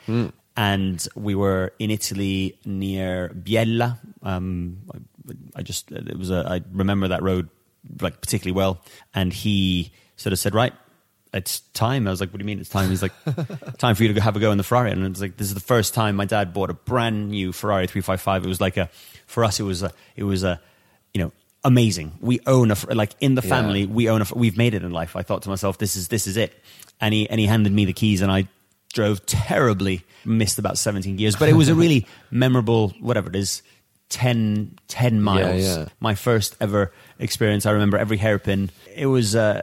And 0.58 1.06
we 1.16 1.36
were 1.36 1.74
in 1.80 1.92
Italy 1.92 2.58
near 2.66 3.30
Biella. 3.30 3.98
Um, 4.24 4.78
I, 4.94 5.60
I 5.60 5.62
just, 5.64 5.92
it 5.92 6.18
was 6.18 6.32
a, 6.32 6.46
I 6.48 6.62
remember 6.72 7.10
that 7.10 7.22
road 7.24 7.50
like 8.02 8.22
particularly 8.22 8.56
well. 8.56 8.82
And 9.14 9.32
he 9.34 9.92
sort 10.16 10.34
of 10.34 10.40
said, 10.40 10.54
right, 10.54 10.74
it's 11.34 11.60
time. 11.74 12.08
I 12.08 12.12
was 12.12 12.22
like, 12.22 12.30
what 12.32 12.40
do 12.40 12.44
you 12.44 12.48
mean 12.48 12.60
it's 12.60 12.70
time? 12.70 12.90
He's 12.90 13.02
like, 13.02 13.12
time 13.78 13.96
for 13.96 14.04
you 14.04 14.14
to 14.14 14.22
have 14.22 14.36
a 14.36 14.40
go 14.40 14.52
in 14.52 14.58
the 14.58 14.64
Ferrari. 14.64 14.92
And 14.92 15.06
it's 15.06 15.20
like, 15.22 15.38
this 15.38 15.48
is 15.48 15.54
the 15.54 15.60
first 15.60 15.94
time 15.94 16.16
my 16.16 16.26
dad 16.26 16.54
bought 16.54 16.70
a 16.70 16.74
brand 16.74 17.30
new 17.30 17.52
Ferrari 17.52 17.88
355. 17.88 18.46
It 18.46 18.48
was 18.48 18.62
like 18.62 18.78
a, 18.78 18.90
for 19.28 19.44
us, 19.44 19.60
it 19.60 19.64
was 19.64 19.84
a, 19.84 19.92
it 20.16 20.24
was 20.24 20.44
a, 20.44 20.62
you 21.14 21.22
know, 21.22 21.32
amazing. 21.64 22.14
We 22.22 22.40
own 22.48 22.72
a, 22.72 22.78
like 22.94 23.16
in 23.20 23.36
the 23.36 23.42
family, 23.42 23.82
Yeah. 23.82 23.88
we 23.94 24.10
own 24.10 24.22
a, 24.22 24.26
we've 24.36 24.58
made 24.58 24.74
it 24.76 24.84
in 24.84 24.92
life. 24.92 25.16
I 25.16 25.24
thought 25.24 25.42
to 25.44 25.50
myself, 25.50 25.78
this 25.78 25.96
is, 25.98 26.08
this 26.08 26.26
is 26.28 26.38
it. 26.38 26.54
And 27.02 27.14
he, 27.14 27.30
and 27.30 27.40
he 27.40 27.48
handed 27.48 27.74
me 27.74 27.84
the 27.86 27.94
keys 27.94 28.22
and 28.22 28.32
I 28.32 28.48
drove 28.94 29.26
terribly, 29.26 30.06
missed 30.24 30.58
about 30.58 30.78
17 30.78 31.18
gears, 31.18 31.36
but 31.36 31.50
it 31.50 31.54
was 31.54 31.68
a 31.68 31.76
really 31.76 32.08
memorable, 32.32 32.94
whatever 33.02 33.28
it 33.30 33.36
is, 33.36 33.62
10, 34.08 34.78
10 34.88 35.22
miles. 35.22 35.62
yeah. 35.64 35.88
My 36.00 36.16
first 36.16 36.56
ever 36.62 36.94
experience. 37.20 37.66
I 37.66 37.72
remember 37.72 37.98
every 37.98 38.18
hairpin. 38.18 38.70
It 38.96 39.08
was, 39.08 39.36
uh, 39.36 39.62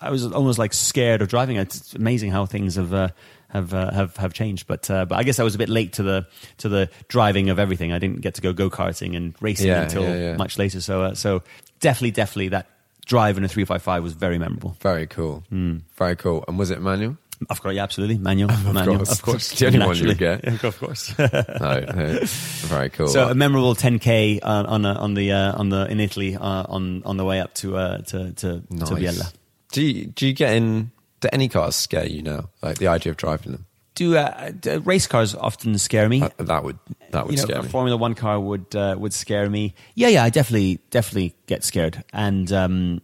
I 0.00 0.10
was 0.10 0.30
almost 0.32 0.58
like 0.58 0.72
scared 0.74 1.22
of 1.22 1.28
driving. 1.28 1.56
It's 1.56 1.94
amazing 1.94 2.30
how 2.30 2.46
things 2.46 2.76
have 2.76 2.92
uh, 2.92 3.08
have, 3.48 3.72
uh, 3.72 3.92
have 3.92 4.16
have 4.16 4.34
changed. 4.34 4.66
But 4.66 4.90
uh, 4.90 5.04
but 5.04 5.16
I 5.16 5.22
guess 5.22 5.38
I 5.38 5.44
was 5.44 5.54
a 5.54 5.58
bit 5.58 5.68
late 5.68 5.94
to 5.94 6.02
the 6.02 6.26
to 6.58 6.68
the 6.68 6.90
driving 7.08 7.50
of 7.50 7.58
everything. 7.58 7.92
I 7.92 7.98
didn't 7.98 8.20
get 8.20 8.34
to 8.34 8.42
go 8.42 8.52
go 8.52 8.68
karting 8.68 9.16
and 9.16 9.34
racing 9.40 9.68
Yeah, 9.68 9.82
until 9.82 10.02
yeah, 10.02 10.16
yeah. 10.16 10.36
much 10.36 10.58
later. 10.58 10.80
So 10.80 11.02
uh, 11.02 11.14
so 11.14 11.42
definitely 11.80 12.10
definitely 12.10 12.48
that 12.48 12.66
drive 13.06 13.38
in 13.38 13.44
a 13.44 13.48
three 13.48 13.64
five 13.64 13.82
five 13.82 14.02
was 14.02 14.12
very 14.14 14.38
memorable. 14.38 14.76
Very 14.80 15.06
cool. 15.06 15.44
Hmm. 15.50 15.78
Very 15.96 16.16
cool. 16.16 16.44
And 16.48 16.58
was 16.58 16.70
it 16.70 16.82
manual? 16.82 17.16
Of 17.50 17.62
course, 17.62 17.74
yeah, 17.74 17.82
absolutely. 17.82 18.18
Manual, 18.18 18.48
manual, 18.72 18.96
course. 18.98 19.12
of 19.12 19.22
course. 19.22 19.58
The 19.58 19.66
only 19.66 19.78
one 19.78 19.96
you 19.96 20.06
would 20.06 20.18
get. 20.18 20.44
Yeah, 20.44 20.52
of 20.62 20.78
course. 20.78 21.14
No, 21.18 21.80
no. 21.80 22.18
Very 22.22 22.90
cool. 22.90 23.08
So 23.08 23.28
a 23.28 23.34
memorable 23.34 23.74
10k 23.74 24.40
on 24.42 24.66
on, 24.66 24.84
uh, 24.84 24.94
on 24.94 25.14
the 25.14 25.32
uh, 25.32 25.58
on 25.58 25.68
the 25.68 25.90
in 25.90 26.00
Italy 26.00 26.36
uh, 26.36 26.64
on 26.68 27.02
on 27.04 27.16
the 27.16 27.24
way 27.24 27.40
up 27.40 27.54
to 27.54 27.76
uh, 27.76 27.98
to 27.98 28.32
to, 28.32 28.62
nice. 28.70 28.88
to 28.88 28.94
Biella. 28.94 29.32
Do 29.72 29.82
you, 29.82 30.06
do 30.06 30.26
you 30.26 30.32
get 30.32 30.54
in? 30.54 30.90
Do 31.20 31.28
any 31.32 31.48
cars 31.48 31.76
scare 31.76 32.06
you 32.06 32.22
now? 32.22 32.50
Like 32.62 32.78
the 32.78 32.88
idea 32.88 33.10
of 33.10 33.16
driving 33.16 33.52
them? 33.52 33.66
Do, 33.94 34.16
uh, 34.16 34.50
do 34.50 34.80
race 34.80 35.06
cars 35.06 35.36
often 35.36 35.78
scare 35.78 36.08
me? 36.08 36.20
Uh, 36.22 36.28
that 36.38 36.64
would 36.64 36.78
that 37.12 37.26
would 37.26 37.32
you 37.32 37.38
know, 37.38 37.44
scare 37.44 37.58
a 37.60 37.62
me. 37.62 37.68
Formula 37.68 37.96
One 37.96 38.14
car 38.14 38.40
would 38.40 38.74
uh, 38.74 38.96
would 38.98 39.12
scare 39.12 39.48
me. 39.48 39.74
Yeah, 39.94 40.08
yeah, 40.08 40.24
I 40.24 40.30
definitely 40.30 40.80
definitely 40.90 41.34
get 41.46 41.62
scared, 41.62 42.02
and 42.12 42.50
um, 42.52 43.00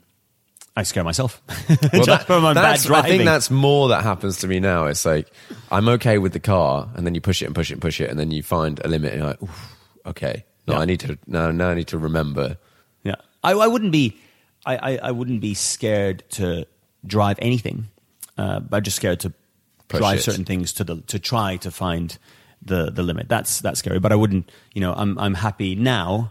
I 0.76 0.82
scare 0.84 1.04
myself. 1.04 1.42
Well, 1.92 2.04
that- 2.06 2.26
from 2.26 2.42
my 2.42 2.54
bad 2.54 2.62
that's, 2.78 2.90
I 2.90 3.02
think 3.02 3.24
that's 3.24 3.50
more 3.50 3.88
that 3.88 4.02
happens 4.02 4.38
to 4.38 4.48
me 4.48 4.60
now. 4.60 4.86
It's 4.86 5.04
like 5.04 5.28
I'm 5.70 5.88
okay 5.88 6.18
with 6.18 6.32
the 6.32 6.40
car, 6.40 6.88
and 6.94 7.04
then 7.06 7.14
you 7.14 7.20
push 7.20 7.42
it 7.42 7.46
and 7.46 7.54
push 7.54 7.70
it 7.70 7.74
and 7.74 7.82
push 7.82 8.00
it, 8.00 8.08
and 8.10 8.18
then 8.18 8.30
you 8.30 8.42
find 8.42 8.80
a 8.84 8.88
limit. 8.88 9.12
And 9.12 9.20
you're 9.22 9.30
like, 9.30 9.40
okay, 10.06 10.44
no, 10.66 10.74
Yeah. 10.74 10.80
I 10.80 10.84
need 10.84 11.00
to 11.00 11.18
now. 11.26 11.50
Now 11.50 11.70
I 11.70 11.74
need 11.74 11.88
to 11.88 11.98
remember. 11.98 12.56
Yeah, 13.02 13.16
I, 13.42 13.52
I 13.52 13.66
wouldn't 13.66 13.92
be, 13.92 14.16
I, 14.66 14.76
I, 14.76 14.96
I 15.04 15.10
wouldn't 15.10 15.40
be 15.40 15.54
scared 15.54 16.22
to 16.30 16.66
drive 17.04 17.38
anything, 17.40 17.88
uh, 18.38 18.60
but 18.60 18.76
I'm 18.78 18.82
just 18.82 18.96
scared 18.96 19.20
to 19.20 19.32
Push 19.88 19.98
drive 20.00 20.18
it. 20.18 20.22
certain 20.22 20.44
things 20.44 20.72
to 20.74 20.84
the 20.84 21.00
to 21.08 21.18
try 21.18 21.56
to 21.56 21.70
find 21.70 22.16
the 22.62 22.90
the 22.90 23.02
limit. 23.02 23.28
That's 23.28 23.60
that's 23.60 23.78
scary. 23.80 23.98
But 23.98 24.12
I 24.12 24.16
wouldn't, 24.16 24.50
you 24.74 24.80
know, 24.80 24.92
I'm 24.94 25.18
I'm 25.18 25.34
happy 25.34 25.74
now. 25.74 26.30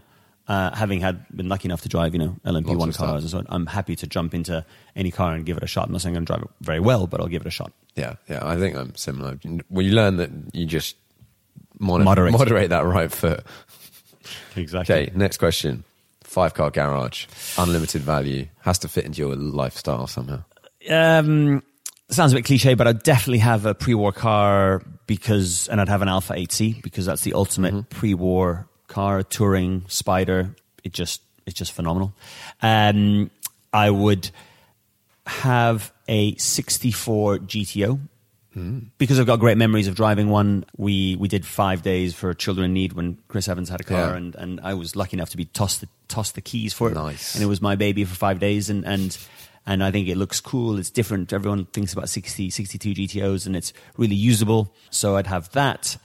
Uh, 0.50 0.74
having 0.74 1.00
had 1.00 1.24
been 1.32 1.48
lucky 1.48 1.68
enough 1.68 1.82
to 1.82 1.88
drive, 1.88 2.12
you 2.12 2.18
know, 2.18 2.34
LMP 2.44 2.66
Lots 2.66 2.78
one 2.78 2.88
of 2.88 2.96
cars 2.96 3.22
and 3.22 3.30
so 3.30 3.38
on, 3.38 3.46
I'm 3.50 3.66
happy 3.66 3.94
to 3.94 4.06
jump 4.08 4.34
into 4.34 4.66
any 4.96 5.12
car 5.12 5.32
and 5.32 5.46
give 5.46 5.56
it 5.56 5.62
a 5.62 5.66
shot. 5.68 5.86
I'm 5.86 5.92
not 5.92 6.00
saying 6.00 6.16
I'm 6.16 6.24
going 6.24 6.26
to 6.26 6.32
drive 6.32 6.42
it 6.42 6.64
very 6.64 6.80
well, 6.80 7.06
but 7.06 7.20
I'll 7.20 7.28
give 7.28 7.42
it 7.42 7.46
a 7.46 7.52
shot. 7.52 7.70
Yeah, 7.94 8.14
yeah. 8.28 8.40
I 8.42 8.56
think 8.56 8.74
I'm 8.74 8.96
similar. 8.96 9.38
Well, 9.68 9.86
you 9.86 9.92
learn 9.92 10.16
that 10.16 10.30
you 10.52 10.66
just 10.66 10.96
moder- 11.78 12.02
Moderate. 12.02 12.32
moderate 12.32 12.70
that 12.70 12.84
right 12.84 13.12
foot. 13.12 13.44
Exactly. 14.56 14.92
Okay, 14.92 15.12
next 15.14 15.36
question. 15.36 15.84
Five 16.24 16.54
car 16.54 16.70
garage, 16.72 17.26
unlimited 17.56 18.02
value, 18.02 18.46
has 18.62 18.80
to 18.80 18.88
fit 18.88 19.04
into 19.04 19.18
your 19.20 19.36
lifestyle 19.36 20.08
somehow. 20.08 20.42
Um, 20.90 21.62
sounds 22.08 22.32
a 22.32 22.36
bit 22.36 22.44
cliche, 22.44 22.74
but 22.74 22.88
I'd 22.88 23.04
definitely 23.04 23.38
have 23.38 23.66
a 23.66 23.74
pre-war 23.74 24.10
car 24.10 24.82
because, 25.06 25.68
and 25.68 25.80
I'd 25.80 25.88
have 25.88 26.02
an 26.02 26.08
Alfa 26.08 26.34
8C 26.34 26.82
because 26.82 27.06
that's 27.06 27.22
the 27.22 27.34
ultimate 27.34 27.88
pre-war 27.90 28.66
car, 28.90 29.22
touring 29.22 29.84
spider. 29.88 30.54
It 30.84 30.92
just, 30.92 31.22
it's 31.46 31.56
just 31.58 31.72
phenomenal. 31.72 32.12
Um, 32.60 33.30
I 33.72 33.88
would 33.90 34.30
have 35.26 35.92
a 36.08 36.34
64 36.36 37.38
GTO 37.38 38.00
because 38.98 39.20
I've 39.20 39.26
got 39.26 39.38
great 39.38 39.56
memories 39.56 39.86
of 39.86 39.94
driving 39.94 40.28
one. 40.28 40.64
We 40.76 41.14
we 41.16 41.28
did 41.28 41.46
five 41.46 41.82
days 41.82 42.14
for 42.14 42.34
Children 42.34 42.64
in 42.66 42.72
Need 42.74 42.92
when 42.94 43.16
Chris 43.28 43.46
Evans 43.48 43.68
had 43.68 43.80
a 43.80 43.84
car, 43.84 44.10
Yeah. 44.10 44.16
and, 44.16 44.34
and 44.34 44.60
I 44.62 44.74
was 44.74 44.96
lucky 44.96 45.16
enough 45.16 45.30
to 45.30 45.36
be 45.36 45.44
tossed 45.44 45.80
the, 45.82 45.88
tossed 46.08 46.34
the 46.34 46.40
keys 46.40 46.72
for 46.74 46.90
it. 46.90 46.94
Nice. 46.94 47.34
and 47.36 47.44
it 47.44 47.46
was 47.46 47.62
my 47.62 47.76
baby 47.76 48.04
for 48.04 48.14
five 48.16 48.40
days, 48.40 48.68
and 48.68 48.84
and 48.84 49.16
and 49.66 49.84
I 49.84 49.92
think 49.92 50.08
it 50.08 50.16
looks 50.16 50.40
cool. 50.40 50.78
It's 50.78 50.90
different. 50.90 51.32
Everyone 51.32 51.66
thinks 51.66 51.92
about 51.92 52.08
60, 52.08 52.50
62 52.50 52.94
GTOs, 52.94 53.46
and 53.46 53.54
it's 53.54 53.72
really 53.96 54.16
usable. 54.16 54.74
So 54.90 55.16
I'd 55.16 55.28
have 55.28 55.48
that. 55.52 55.96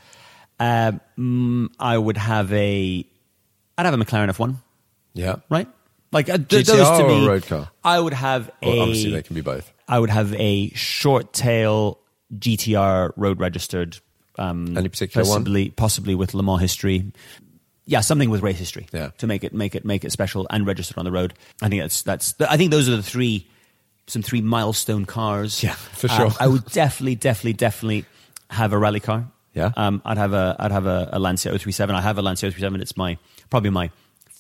Um, 0.59 1.01
mm, 1.17 1.67
I 1.79 1.97
would 1.97 2.17
have 2.17 2.51
a, 2.53 3.05
I'd 3.77 3.85
have 3.85 3.93
a 3.93 3.97
McLaren 3.97 4.29
F1 4.29 4.55
Yeah. 5.13 5.35
right? 5.49 5.67
Like 6.11 6.29
uh, 6.29 6.37
th- 6.37 6.65
those 6.67 6.97
to 6.99 7.07
me, 7.07 7.25
a 7.25 7.27
road 7.27 7.45
car? 7.45 7.69
I 7.83 7.99
would 7.99 8.13
have 8.13 8.49
a. 8.61 8.67
Well, 8.69 8.81
obviously, 8.83 9.11
they 9.11 9.21
can 9.21 9.35
be 9.35 9.41
both. 9.41 9.69
I 9.87 9.99
would 9.99 10.09
have 10.09 10.33
a 10.35 10.69
short 10.69 11.33
tail 11.33 11.99
GTR 12.33 13.11
road 13.17 13.39
registered. 13.41 13.97
Um, 14.37 14.77
Any 14.77 14.87
particular 14.89 15.27
one? 15.27 15.39
possibly, 15.39 15.69
Possibly 15.71 16.15
with 16.15 16.33
Le 16.33 16.43
Mans 16.43 16.61
history. 16.61 17.11
Yeah, 17.85 17.99
something 17.99 18.29
with 18.29 18.41
race 18.43 18.57
history. 18.57 18.87
Yeah. 18.93 19.09
To 19.17 19.27
make 19.27 19.43
it 19.43 19.53
make 19.53 19.75
it 19.75 19.83
make 19.83 20.05
it 20.05 20.11
special 20.11 20.47
and 20.49 20.65
registered 20.65 20.97
on 20.97 21.03
the 21.05 21.11
road. 21.11 21.33
I 21.61 21.67
think 21.69 21.81
that's 21.81 22.01
that's. 22.03 22.33
I 22.39 22.55
think 22.55 22.71
those 22.71 22.87
are 22.87 22.95
the 22.95 23.03
three, 23.03 23.47
some 24.07 24.21
three 24.21 24.41
milestone 24.41 25.03
cars. 25.05 25.61
Yeah, 25.63 25.73
for 25.73 26.07
sure. 26.07 26.31
I 26.39 26.47
would 26.47 26.65
definitely, 26.67 27.15
definitely, 27.15 27.53
definitely 27.53 28.05
have 28.49 28.71
a 28.71 28.77
rally 28.77 29.01
car. 29.01 29.27
Yeah? 29.55 29.71
Um, 29.75 30.01
I'd 30.05 30.17
have 30.17 30.33
a 30.33 30.55
I'd 30.59 30.71
have 30.71 30.85
a, 30.85 31.09
a 31.13 31.19
Lancia 31.19 31.49
037. 31.49 31.95
I 31.95 32.01
have 32.01 32.17
a 32.17 32.21
Lancia 32.21 32.51
037. 32.51 32.81
It's 32.81 32.95
my 32.97 33.17
probably 33.49 33.71
my 33.71 33.89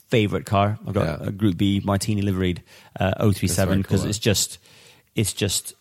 favorite 0.09 0.45
car. 0.45 0.77
I've 0.87 0.93
got 0.93 1.05
Yeah. 1.21 1.27
a 1.27 1.31
Group 1.31 1.57
B 1.57 1.81
Martini 1.83 2.21
liveried 2.21 2.61
uh, 2.99 3.13
037 3.19 3.81
because 3.81 4.01
cool, 4.01 4.09
it's 4.09 4.19
just 4.19 4.59
it's 5.15 5.33
just 5.33 5.73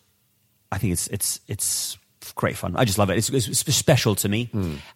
I 0.72 0.78
think 0.78 0.92
it's 0.94 1.06
it's 1.08 1.40
it's 1.48 1.98
great 2.34 2.56
fun. 2.56 2.74
I 2.76 2.84
just 2.86 2.96
love 2.96 3.10
it. 3.10 3.18
It's, 3.18 3.28
it's, 3.28 3.74
special 3.76 4.14
to 4.16 4.28
me. 4.30 4.48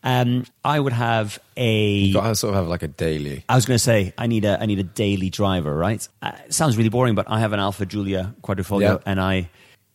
Um, 0.03 0.47
I 0.65 0.81
would 0.81 0.95
have 0.95 1.39
a. 1.59 1.85
You've 1.85 2.15
got 2.15 2.29
to 2.29 2.35
sort 2.35 2.55
of 2.55 2.57
have 2.57 2.69
like 2.69 2.83
a 2.83 2.89
daily. 2.89 3.45
I 3.49 3.55
was 3.55 3.67
going 3.67 3.75
to 3.77 3.83
say 3.83 4.15
I 4.17 4.27
need 4.27 4.45
a 4.47 4.59
I 4.61 4.65
need 4.67 4.79
a 4.79 4.83
daily 4.85 5.29
driver, 5.29 5.75
right? 5.75 6.07
Uh, 6.23 6.33
it 6.47 6.55
sounds 6.55 6.77
really 6.79 6.89
boring, 6.89 7.15
but 7.15 7.27
I 7.29 7.41
have 7.41 7.53
an 7.53 7.61
Alfa 7.61 7.85
Giulia 7.87 8.35
Quadrifoglio, 8.43 8.81
Yeah. 8.81 8.97
and 9.05 9.21
I 9.21 9.51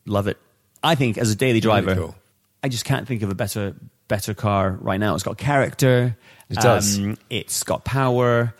love 0.05 0.27
it. 0.27 0.37
I 0.83 0.93
think 0.95 1.17
as 1.17 1.31
a 1.31 1.35
daily 1.35 1.59
driver, 1.59 1.95
cool. 1.95 2.15
I 2.61 2.69
just 2.69 2.85
can't 2.85 3.07
think 3.07 3.23
of 3.23 3.29
a 3.31 3.35
better 3.35 3.75
better 4.07 4.33
car 4.33 4.77
right 4.81 4.99
now. 4.99 5.15
It's 5.15 5.23
got 5.23 5.37
character. 5.37 6.17
It 6.49 6.57
does. 6.59 6.99
Um, 6.99 7.17
it's 7.29 7.63
got 7.63 7.83
power. 7.85 8.53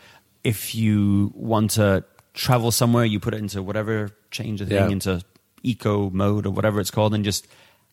If 0.44 0.74
you 0.76 1.32
want 1.36 1.72
to 1.72 2.04
travel 2.34 2.72
somewhere, 2.72 3.06
you 3.06 3.20
put 3.20 3.34
it 3.34 3.38
into 3.38 3.62
whatever 3.62 4.12
change 4.32 4.60
the 4.60 4.66
thing 4.66 4.76
Yeah. 4.78 4.90
into 4.90 5.22
eco 5.62 6.10
mode 6.10 6.46
or 6.46 6.50
whatever 6.52 6.80
it's 6.80 6.92
called, 6.92 7.14
and 7.14 7.24
just 7.24 7.48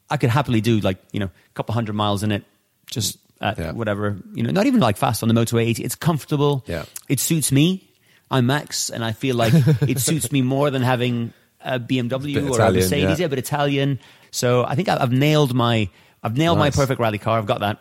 I 0.09 0.17
could 0.17 0.31
happily 0.31 0.61
do 0.61 0.81
like 0.81 0.99
you 1.13 1.21
know 1.21 1.27
a 1.27 1.53
couple 1.55 1.75
hundred 1.75 1.95
miles 1.95 2.23
in 2.23 2.33
it, 2.33 2.45
just 2.87 3.19
at 3.41 3.59
Yeah. 3.59 3.73
whatever 3.73 4.17
you 4.35 4.43
know, 4.43 4.51
not 4.51 4.67
even 4.67 4.81
like 4.81 4.97
fast 4.97 5.23
on 5.23 5.29
the 5.29 5.35
motorway. 5.35 5.63
Eighty. 5.67 5.85
It's 5.85 5.95
comfortable. 5.95 6.65
Yeah. 6.67 6.85
It 7.09 7.21
suits 7.21 7.53
me. 7.53 7.87
I'm 8.31 8.47
Max, 8.47 8.91
and 8.91 9.05
I 9.05 9.13
feel 9.13 9.35
like 9.37 9.53
it 9.83 9.99
suits 10.09 10.31
me 10.33 10.41
more 10.41 10.71
than 10.71 10.83
having 10.83 11.33
a 11.63 11.79
BMW 11.81 12.35
Bit 12.35 12.45
or 12.51 12.61
a 12.61 12.73
Mercedes, 12.73 13.19
yeah. 13.19 13.25
yeah, 13.25 13.27
but 13.27 13.39
Italian. 13.39 13.99
So 14.31 14.65
I 14.65 14.77
think 14.77 14.89
I've 14.89 15.11
nailed 15.13 15.53
my 15.53 15.91
I've 16.23 16.37
nailed 16.37 16.59
Nice. 16.59 16.77
my 16.77 16.83
perfect 16.83 17.01
rally 17.01 17.19
car. 17.19 17.39
I've 17.39 17.47
got 17.47 17.61
that. 17.61 17.79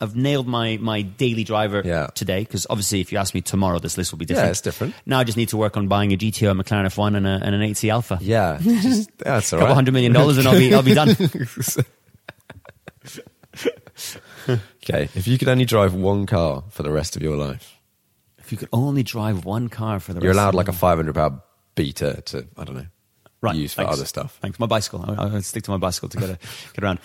I've 0.00 0.16
nailed 0.16 0.48
my 0.48 0.78
my 0.80 1.02
daily 1.02 1.44
driver 1.44 1.80
Yeah. 1.84 2.08
today 2.14 2.40
because 2.40 2.66
obviously, 2.68 3.00
if 3.00 3.12
you 3.12 3.18
ask 3.18 3.34
me 3.34 3.40
tomorrow, 3.40 3.78
this 3.78 3.96
list 3.96 4.10
will 4.12 4.18
be 4.18 4.24
different. 4.24 4.46
Yeah, 4.46 4.50
it's 4.50 4.60
different. 4.60 4.94
Now 5.06 5.20
I 5.20 5.24
just 5.24 5.36
need 5.38 5.50
to 5.50 5.56
work 5.56 5.76
on 5.76 5.86
buying 5.86 6.12
a 6.12 6.16
GTO, 6.16 6.50
a 6.50 6.54
McLaren 6.54 6.86
F1, 6.86 7.16
and, 7.16 7.26
a, 7.26 7.40
and 7.42 7.54
an 7.54 7.60
8C 7.60 7.88
Alfa. 7.92 8.18
Yeah, 8.20 8.58
just, 8.60 9.16
that's 9.18 9.52
all 9.52 9.58
a 9.58 9.60
couple 9.60 9.68
right. 9.68 9.74
hundred 9.76 9.92
million 9.94 10.12
dollars, 10.12 10.38
and 10.38 10.48
I'll 10.48 10.58
be 10.58 10.74
I'll 10.74 10.82
be 10.82 10.94
done. 10.94 11.14
Okay, 14.48 15.08
if 15.14 15.28
you 15.28 15.38
could 15.38 15.48
only 15.48 15.64
drive 15.64 15.94
one 15.94 16.26
car 16.26 16.64
for 16.70 16.82
the 16.82 16.90
rest 16.90 17.14
of 17.14 17.22
your 17.22 17.36
life, 17.36 17.78
if 18.38 18.50
you 18.50 18.58
could 18.58 18.68
only 18.72 19.04
drive 19.04 19.44
one 19.44 19.68
car 19.68 20.00
for 20.00 20.12
the 20.12 20.18
rest 20.18 20.22
of 20.22 20.24
your 20.24 20.34
life. 20.34 20.36
you're 20.36 20.42
allowed 20.42 20.54
like 20.56 20.66
a 20.68 20.72
500 20.72 21.14
pound 21.14 21.40
beater 21.76 22.20
to 22.22 22.46
I 22.58 22.64
don't 22.64 22.74
know, 22.74 22.86
right, 23.40 23.54
use 23.54 23.72
for 23.74 23.82
thanks. 23.82 23.96
other 23.98 24.06
stuff. 24.06 24.38
Thanks. 24.42 24.58
My 24.58 24.66
bicycle. 24.66 25.04
I, 25.08 25.22
I 25.22 25.26
would 25.26 25.44
stick 25.44 25.62
to 25.64 25.70
my 25.70 25.76
bicycle 25.76 26.08
to 26.08 26.18
get, 26.18 26.30
a, 26.30 26.38
get 26.74 26.82
around. 26.82 26.98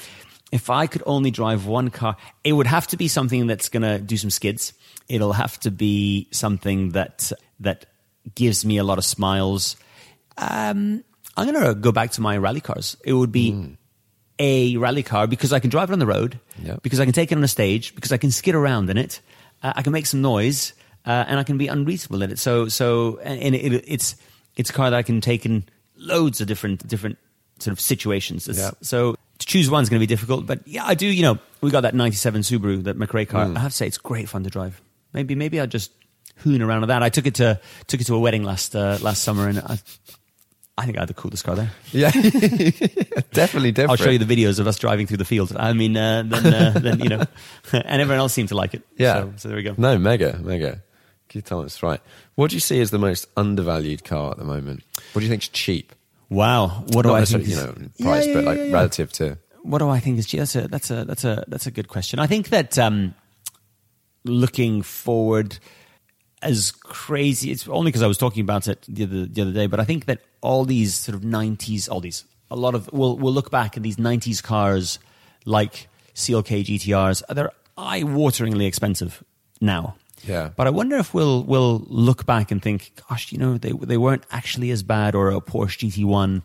If 0.52 0.70
I 0.70 0.88
could 0.88 1.04
only 1.06 1.30
drive 1.32 1.66
one 1.66 1.90
car, 1.90 2.16
it 2.44 2.54
would 2.54 2.68
have 2.68 2.88
to 2.88 2.98
be 2.98 3.08
something 3.08 3.48
that's 3.48 3.68
going 3.70 3.84
to 3.84 4.00
do 4.00 4.16
some 4.18 4.30
skids. 4.30 4.74
It'll 5.10 5.34
have 5.34 5.60
to 5.62 5.72
be 5.72 6.28
something 6.32 6.92
that 6.92 7.32
that 7.60 7.86
gives 8.36 8.64
me 8.66 8.78
a 8.78 8.84
lot 8.84 8.98
of 8.98 9.06
smiles. 9.06 9.76
Um, 10.38 11.04
I'm 11.36 11.52
going 11.52 11.66
to 11.66 11.76
go 11.76 11.92
back 11.92 12.12
to 12.12 12.22
my 12.22 12.38
rally 12.38 12.62
cars. 12.62 12.96
It 13.04 13.14
would 13.14 13.32
be 13.32 13.52
Hmm. 13.52 13.74
a 14.40 14.78
rally 14.78 15.04
car 15.04 15.28
because 15.28 15.52
I 15.54 15.60
can 15.60 15.70
drive 15.70 15.90
it 15.90 15.94
on 15.94 16.00
the 16.00 16.06
road, 16.06 16.40
Yeah. 16.64 16.78
because 16.82 17.00
I 17.00 17.06
can 17.06 17.14
take 17.14 17.32
it 17.32 17.38
on 17.38 17.44
a 17.44 17.48
stage, 17.48 17.96
because 17.96 18.12
I 18.12 18.18
can 18.18 18.32
skid 18.32 18.56
around 18.56 18.90
in 18.90 18.98
it, 18.98 19.22
uh, 19.64 19.74
I 19.76 19.82
can 19.82 19.92
make 19.94 20.06
some 20.06 20.22
noise, 20.22 20.74
uh, 21.06 21.26
and 21.28 21.40
I 21.40 21.44
can 21.44 21.58
be 21.58 21.68
unreasonable 21.68 22.22
in 22.22 22.32
it. 22.32 22.40
So, 22.40 22.68
so, 22.68 23.18
and 23.24 23.56
it, 23.56 23.84
it's 23.88 24.16
it's 24.56 24.70
a 24.70 24.74
car 24.74 24.90
that 24.92 24.98
I 24.98 25.04
can 25.04 25.22
take 25.22 25.46
in 25.46 25.64
loads 25.96 26.42
of 26.42 26.48
different 26.48 26.86
different 26.88 27.18
sort 27.60 27.72
of 27.72 27.80
situations. 27.80 28.48
Yeah. 28.52 28.72
So 28.82 29.16
choose 29.48 29.70
one's 29.70 29.90
going 29.90 30.00
to 30.00 30.04
be 30.04 30.08
difficult, 30.08 30.46
but 30.46 30.68
yeah, 30.68 30.86
I 30.86 30.94
do. 30.94 31.08
You 31.08 31.24
know, 31.24 31.40
we 31.62 31.72
got 31.72 31.82
that 31.82 31.96
'97 31.96 32.42
Subaru, 32.42 32.84
that 32.84 32.98
McRae 32.98 33.28
car. 33.28 33.48
Hmm. 33.48 33.58
I 33.58 33.62
have 33.62 33.72
to 33.72 33.78
say, 33.78 33.88
it's 33.88 33.98
great 33.98 34.30
fun 34.30 34.44
to 34.44 34.50
drive. 34.50 34.80
Maybe, 35.14 35.34
maybe 35.34 35.60
I'll 35.60 35.66
just 35.66 35.92
hoon 36.38 36.62
around 36.62 36.82
with 36.82 36.90
that. 36.90 37.02
I 37.02 37.10
took 37.10 37.26
it 37.26 37.36
to 37.36 37.60
took 37.88 38.02
it 38.02 38.04
to 38.06 38.16
a 38.16 38.20
wedding 38.20 38.44
last 38.44 38.76
uh, 38.76 39.00
last 39.02 39.24
summer, 39.24 39.48
and 39.48 39.60
I, 39.60 39.80
I 40.78 40.86
think 40.86 40.98
I 40.98 41.02
had 41.02 41.10
the 41.10 41.16
coolest 41.16 41.44
car 41.44 41.56
there. 41.56 41.72
Yeah, 41.92 42.12
definitely 43.32 43.72
different. 43.72 43.90
I'll 43.90 43.96
show 43.96 44.12
you 44.12 44.20
the 44.20 44.26
videos 44.26 44.60
of 44.60 44.68
us 44.68 44.78
driving 44.78 45.08
through 45.08 45.18
the 45.18 45.26
field. 45.26 45.56
I 45.56 45.74
mean, 45.74 45.96
uh, 45.98 46.24
then, 46.24 46.54
uh, 46.54 46.72
then 46.80 47.00
you 47.00 47.10
know, 47.10 47.24
and 47.72 48.02
everyone 48.02 48.20
else 48.20 48.34
seemed 48.34 48.50
to 48.50 48.56
like 48.56 48.74
it. 48.74 48.84
Yeah. 48.98 49.22
So, 49.22 49.34
so 49.38 49.48
there 49.48 49.58
we 49.58 49.64
go. 49.64 49.74
No, 49.78 49.98
mega, 49.98 50.38
mega. 50.44 50.84
Keith 51.30 51.46
Thomas, 51.46 51.84
right. 51.84 52.00
What 52.36 52.52
do 52.52 52.56
you 52.56 52.62
see 52.62 52.80
as 52.80 52.90
the 52.92 53.00
most 53.00 53.28
undervalued 53.36 54.06
car 54.06 54.32
at 54.32 54.38
the 54.38 54.46
moment? 54.46 54.84
What 55.12 55.20
do 55.20 55.26
you 55.26 55.30
think's 55.30 55.50
cheap? 55.50 55.94
Wow. 56.30 56.84
What 56.94 57.04
do 57.04 57.10
Not 57.10 57.22
I 57.22 57.26
think? 57.26 57.48
you 57.48 57.56
know, 57.56 57.74
price, 58.02 58.28
yeah, 58.28 58.34
but 58.34 58.44
like 58.44 58.60
relative 58.72 59.12
to. 59.14 59.38
What 59.64 59.80
do 59.80 59.90
I 59.90 60.00
think 60.00 60.20
is? 60.20 60.32
That's 60.32 60.56
a 60.56 60.68
that's 60.68 60.92
a 60.92 61.06
that's 61.06 61.24
a 61.24 61.44
that's 61.48 61.68
a 61.68 61.72
good 61.72 61.88
question. 61.88 62.20
I 62.20 62.28
think 62.28 62.50
that 62.50 62.78
um, 62.78 63.16
looking 64.24 64.82
forward, 64.82 65.60
as 66.42 66.72
crazy. 66.72 67.52
It's 67.52 67.68
only 67.68 67.90
because 67.90 68.04
I 68.04 68.08
was 68.08 68.18
talking 68.18 68.42
about 68.42 68.68
it 68.68 68.86
the 68.88 69.04
other 69.04 69.26
the 69.26 69.42
other 69.42 69.52
day, 69.52 69.68
but 69.68 69.80
I 69.80 69.84
think 69.84 70.06
that 70.06 70.22
all 70.42 70.66
these 70.66 70.96
sort 70.96 71.16
of 71.16 71.22
'90s, 71.22 71.90
all 71.90 72.00
these, 72.00 72.26
a 72.52 72.56
lot 72.56 72.76
of 72.76 72.90
we'll 72.92 73.18
we'll 73.18 73.34
look 73.34 73.52
back 73.52 73.78
at 73.78 73.84
these 73.84 73.98
'90s 73.98 74.42
cars 74.44 75.00
like 75.46 75.88
CLK 76.14 76.66
GTRs. 76.66 77.24
They're 77.30 77.52
eye-wateringly 77.78 78.66
expensive 78.66 79.24
now. 79.62 79.96
Yeah. 80.28 80.50
But 80.56 80.68
I 80.68 80.70
wonder 80.72 80.98
if 80.98 81.14
we'll 81.14 81.44
we'll 81.44 81.84
look 81.88 82.26
back 82.26 82.52
and 82.52 82.62
think, 82.62 82.92
gosh, 83.10 83.32
you 83.32 83.38
know, 83.38 83.58
they 83.58 83.72
they 83.72 83.98
weren't 83.98 84.24
actually 84.32 84.72
as 84.72 84.84
bad, 84.84 85.16
or 85.16 85.32
a 85.32 85.40
Porsche 85.42 85.90
GT1, 85.90 86.42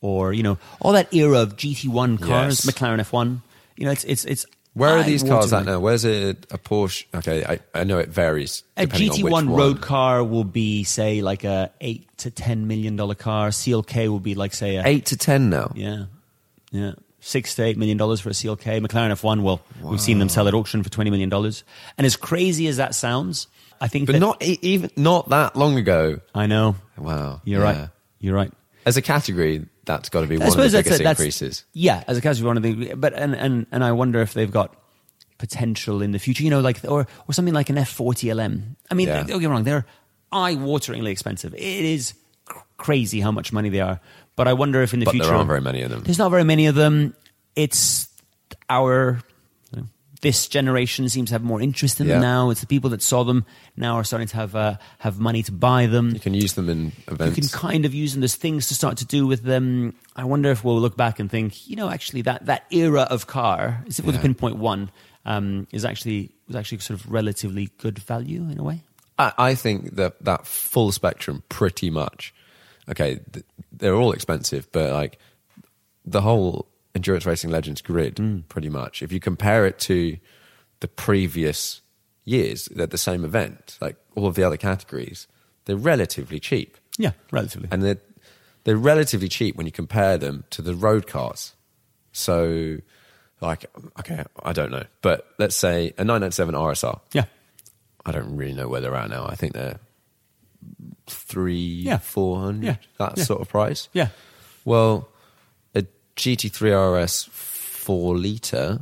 or 0.00 0.32
you 0.32 0.42
know, 0.42 0.58
all 0.80 0.92
that 0.92 1.12
era 1.14 1.38
of 1.40 1.56
GT1 1.56 2.20
cars, 2.20 2.64
Yes. 2.64 2.66
McLaren 2.74 3.00
F1. 3.00 3.40
You 3.76 3.86
know, 3.86 3.92
it's 3.92 4.04
it's 4.04 4.24
it's. 4.24 4.46
Where 4.74 4.90
are 4.98 5.02
these 5.02 5.22
cars 5.22 5.54
at 5.54 5.64
now? 5.64 5.80
Where's 5.80 6.04
it 6.04 6.46
a 6.50 6.58
Porsche? 6.58 7.04
Okay, 7.14 7.42
I, 7.46 7.60
I 7.74 7.84
know 7.84 7.98
it 7.98 8.10
varies. 8.10 8.62
A 8.76 8.84
depending 8.84 9.10
on 9.10 9.16
GT1 9.18 9.30
one. 9.30 9.48
road 9.50 9.80
car 9.80 10.22
will 10.22 10.44
be, 10.44 10.84
say, 10.84 11.22
like 11.22 11.44
a 11.44 11.70
eight 11.80 12.04
to 12.18 12.30
ten 12.30 12.66
million 12.66 12.94
dollar 12.94 13.14
car. 13.14 13.48
CLK 13.48 14.08
will 14.08 14.20
be 14.20 14.34
like, 14.34 14.52
say, 14.52 14.76
a 14.76 14.82
Eight 14.86 15.06
to 15.06 15.16
ten 15.16 15.48
now. 15.48 15.72
yeah, 15.74 16.04
yeah, 16.72 16.92
six 17.26 17.56
to 17.56 17.64
eight 17.64 17.76
million 17.76 17.96
dollars 17.98 18.20
for 18.20 18.28
a 18.28 18.32
CLK. 18.32 18.80
McLaren 18.86 19.10
F1, 19.10 19.42
well, 19.42 19.60
we've 19.82 20.00
seen 20.00 20.20
them 20.20 20.28
sell 20.28 20.46
at 20.46 20.54
auction 20.54 20.82
for 20.82 20.90
twenty 20.90 21.10
million 21.10 21.28
dollars. 21.28 21.64
And 21.98 22.06
as 22.06 22.16
crazy 22.16 22.68
as 22.68 22.76
that 22.76 22.94
sounds, 22.94 23.48
I 23.80 23.88
think, 23.88 24.06
But 24.06 24.12
that, 24.12 24.20
not 24.20 24.42
even 24.42 24.90
not 24.96 25.28
that 25.30 25.56
long 25.56 25.76
ago. 25.76 26.20
I 26.34 26.46
know. 26.46 26.76
Wow, 26.96 27.40
You're 27.44 27.60
yeah. 27.62 27.80
right. 27.80 27.88
You're 28.20 28.34
right. 28.34 28.52
As 28.86 28.96
a 28.96 29.02
category, 29.02 29.66
that's 29.84 30.08
got 30.08 30.20
to 30.20 30.26
be 30.28 30.36
I 30.36 30.48
one 30.48 30.48
of 30.48 30.70
the 30.72 30.78
biggest 30.82 31.00
a, 31.00 31.10
increases. 31.10 31.64
Yeah, 31.72 32.04
as 32.06 32.16
a 32.16 32.20
category, 32.20 32.46
one 32.46 32.56
of 32.56 32.62
the 32.62 32.94
but 32.94 33.12
and, 33.14 33.34
and 33.34 33.66
and 33.72 33.82
I 33.82 33.92
wonder 33.92 34.20
if 34.20 34.32
they've 34.32 34.50
got 34.50 34.74
potential 35.38 36.02
in 36.02 36.12
the 36.12 36.18
future. 36.18 36.44
You 36.44 36.50
know, 36.50 36.60
like 36.60 36.78
or 36.88 37.06
or 37.28 37.32
something 37.34 37.54
like 37.54 37.68
an 37.70 37.78
F 37.78 37.88
forty 37.90 38.32
LM. 38.32 38.76
I 38.90 38.94
mean, 38.94 39.08
Yeah. 39.08 39.24
don't 39.24 39.40
get 39.40 39.40
me 39.40 39.46
wrong, 39.46 39.64
they're 39.64 39.84
eye 40.30 40.54
wateringly 40.54 41.10
expensive. 41.10 41.54
It 41.54 41.60
is 41.60 42.14
crazy 42.76 43.20
how 43.20 43.32
much 43.32 43.52
money 43.52 43.68
they 43.68 43.80
are. 43.80 44.00
But 44.36 44.46
I 44.48 44.52
wonder 44.52 44.82
if 44.82 44.92
in 44.94 45.00
the 45.00 45.06
But 45.06 45.12
future 45.12 45.26
there 45.28 45.34
aren't 45.36 45.48
very 45.48 45.60
many 45.60 45.82
of 45.82 45.90
them. 45.90 46.02
There's 46.02 46.18
not 46.18 46.30
very 46.30 46.44
many 46.44 46.66
of 46.66 46.74
them. 46.74 47.14
It's 47.56 48.08
our 48.68 49.20
this 50.22 50.48
generation 50.48 51.08
seems 51.10 51.28
to 51.28 51.34
have 51.34 51.42
more 51.42 51.60
interest 51.60 52.00
in 52.00 52.06
them 52.08 52.22
now. 52.22 52.48
It's 52.50 52.62
the 52.62 52.66
people 52.66 52.90
that 52.90 53.02
saw 53.02 53.22
them 53.22 53.44
now 53.76 53.96
are 53.96 54.02
starting 54.04 54.26
to 54.28 54.36
have 54.36 54.56
uh, 54.56 54.76
have 54.98 55.18
money 55.20 55.42
to 55.42 55.52
buy 55.52 55.86
them 55.86 56.10
You 56.14 56.20
can 56.20 56.32
use 56.34 56.54
them 56.54 56.68
in 56.70 56.92
events. 57.06 57.36
you 57.36 57.42
can 57.42 57.50
kind 57.50 57.84
of 57.84 57.92
use 57.94 58.12
them. 58.12 58.22
There's 58.22 58.34
things 58.34 58.68
to 58.68 58.74
start 58.74 58.96
to 58.98 59.04
do 59.04 59.26
with 59.26 59.42
them. 59.42 59.94
I 60.16 60.24
wonder 60.24 60.50
if 60.50 60.64
we'll 60.64 60.80
look 60.80 60.96
back 60.96 61.18
and 61.20 61.30
think, 61.30 61.68
you 61.68 61.76
know, 61.76 61.90
actually 61.90 62.22
that, 62.22 62.46
that 62.46 62.64
era 62.70 63.02
of 63.02 63.26
car, 63.26 63.84
as 63.86 63.98
if 63.98 64.06
with 64.06 64.14
a 64.14 64.18
Yeah. 64.18 64.22
pinpoint 64.22 64.56
one, 64.56 64.90
um, 65.26 65.66
is 65.70 65.84
actually 65.84 66.30
was 66.46 66.56
actually 66.56 66.78
sort 66.78 66.98
of 66.98 67.12
relatively 67.12 67.68
good 67.78 67.98
value 67.98 68.48
in 68.50 68.58
a 68.58 68.62
way. 68.62 68.82
I, 69.18 69.32
I 69.38 69.54
think 69.54 69.96
that 69.96 70.24
that 70.24 70.46
full 70.46 70.92
spectrum, 70.92 71.42
pretty 71.50 71.90
much. 71.90 72.32
Okay, 72.88 73.20
th- 73.32 73.44
they're 73.72 73.94
all 73.94 74.12
expensive, 74.12 74.70
but 74.72 74.92
like 74.92 75.18
the 76.04 76.20
whole 76.22 76.66
endurance 76.94 77.26
racing 77.26 77.50
legends 77.50 77.82
grid, 77.82 78.16
Mm. 78.16 78.48
pretty 78.48 78.68
much. 78.70 79.02
If 79.02 79.12
you 79.12 79.20
compare 79.20 79.66
it 79.66 79.78
to 79.80 80.16
the 80.80 80.88
previous 80.88 81.82
years 82.24 82.68
at 82.78 82.90
the 82.90 82.98
same 82.98 83.24
event, 83.24 83.78
like 83.80 83.96
all 84.14 84.26
of 84.26 84.34
the 84.34 84.42
other 84.44 84.56
categories, 84.56 85.26
they're 85.64 85.76
relatively 85.76 86.38
cheap, 86.40 86.76
Yeah, 86.98 87.12
relatively. 87.30 87.68
and 87.70 87.82
they're 87.82 87.98
they're 88.64 88.76
relatively 88.76 89.28
cheap 89.28 89.54
when 89.56 89.64
you 89.66 89.70
compare 89.72 90.18
them 90.18 90.42
to 90.50 90.60
the 90.60 90.74
road 90.74 91.06
cars. 91.06 91.54
So, 92.10 92.78
like, 93.40 93.66
okay, 94.00 94.24
I 94.42 94.52
don't 94.52 94.72
know, 94.72 94.84
but 95.02 95.26
let's 95.38 95.54
say 95.54 95.92
a 95.98 96.02
997 96.04 96.54
RSR. 96.56 97.00
yeah, 97.12 97.26
I 98.04 98.10
don't 98.10 98.34
really 98.36 98.54
know 98.54 98.66
where 98.68 98.80
they're 98.80 98.96
at 98.96 99.08
now. 99.10 99.26
I 99.28 99.36
think 99.36 99.52
they're 99.52 99.78
three, 101.06 101.54
Yeah. 101.84 101.98
four 101.98 102.40
hundred, 102.40 102.64
Yeah. 102.64 102.76
that 102.98 103.18
Yeah. 103.18 103.24
sort 103.24 103.40
of 103.40 103.48
price. 103.48 103.88
Yeah. 103.92 104.08
Well, 104.64 105.08
a 105.74 105.84
GT3 106.16 106.72
RS 106.72 107.24
four 107.32 108.16
liter, 108.16 108.80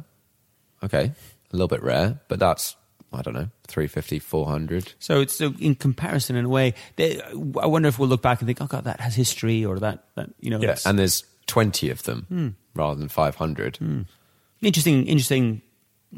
okay, 0.82 1.12
a 1.52 1.52
little 1.56 1.68
bit 1.68 1.82
rare, 1.82 2.20
but 2.28 2.38
that's 2.38 2.76
I 3.12 3.22
don't 3.22 3.34
know, 3.34 3.48
350, 3.68 4.18
400. 4.18 4.94
So 4.98 5.20
it's 5.20 5.36
so 5.36 5.54
in 5.60 5.76
comparison, 5.76 6.34
in 6.34 6.46
a 6.46 6.48
way, 6.48 6.74
they, 6.96 7.20
I 7.60 7.66
wonder 7.66 7.86
if 7.88 7.96
we'll 7.96 8.08
look 8.08 8.22
back 8.22 8.40
and 8.40 8.48
think, 8.48 8.60
oh 8.60 8.66
god, 8.66 8.82
that 8.84 8.98
has 8.98 9.14
history, 9.14 9.64
or 9.64 9.78
that 9.78 10.02
that 10.16 10.30
you 10.40 10.50
know, 10.50 10.60
Yeah, 10.60 10.74
and 10.84 10.98
there's 10.98 11.22
twenty 11.46 11.90
of 11.90 12.02
them 12.02 12.24
Hmm. 12.28 12.48
rather 12.74 12.98
than 12.98 13.08
five 13.08 13.36
hundred. 13.36 13.78
interesting, 14.62 15.06
interesting. 15.06 15.62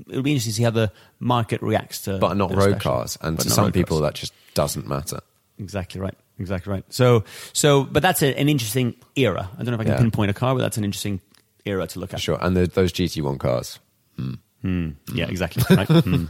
It'll 0.09 0.23
be 0.23 0.31
interesting 0.33 0.53
to 0.53 0.57
see 0.57 0.63
how 0.63 0.71
the 0.71 0.91
market 1.21 1.61
reacts 1.63 2.03
to, 2.03 2.19
But 2.19 2.35
not 2.39 2.51
road 2.55 2.77
special. 2.77 2.79
cars, 2.81 3.19
and 3.21 3.37
But 3.37 3.43
to 3.45 3.51
some 3.51 3.73
people 3.73 3.99
cars. 4.01 4.13
that 4.13 4.19
just 4.19 4.33
doesn't 4.55 4.87
matter. 4.87 5.21
Exactly 5.59 6.01
right, 6.01 6.15
exactly 6.39 6.73
right. 6.73 6.85
So, 6.89 7.25
so, 7.53 7.85
but 7.85 8.03
that's 8.03 8.23
a, 8.23 8.39
an 8.39 8.49
interesting 8.49 8.95
era. 9.15 9.49
I 9.55 9.57
don't 9.59 9.69
know 9.69 9.75
if 9.75 9.81
I 9.81 9.85
can 9.85 9.93
Yeah. 9.95 9.99
pinpoint 10.01 10.31
a 10.31 10.35
car, 10.35 10.55
but 10.55 10.61
that's 10.63 10.77
an 10.77 10.85
interesting 10.85 11.21
era 11.65 11.87
to 11.87 11.99
look 12.01 12.15
at. 12.15 12.21
Sure, 12.21 12.39
and 12.41 12.57
the, 12.57 12.67
those 12.67 12.93
GT1 12.93 13.39
cars. 13.39 13.79
Hmm. 14.17 14.35
Hmm. 14.63 14.89
Yeah, 15.15 15.27
hmm. 15.27 15.31
exactly. 15.31 15.77
Right. 15.77 15.89
Hmm. 16.05 16.25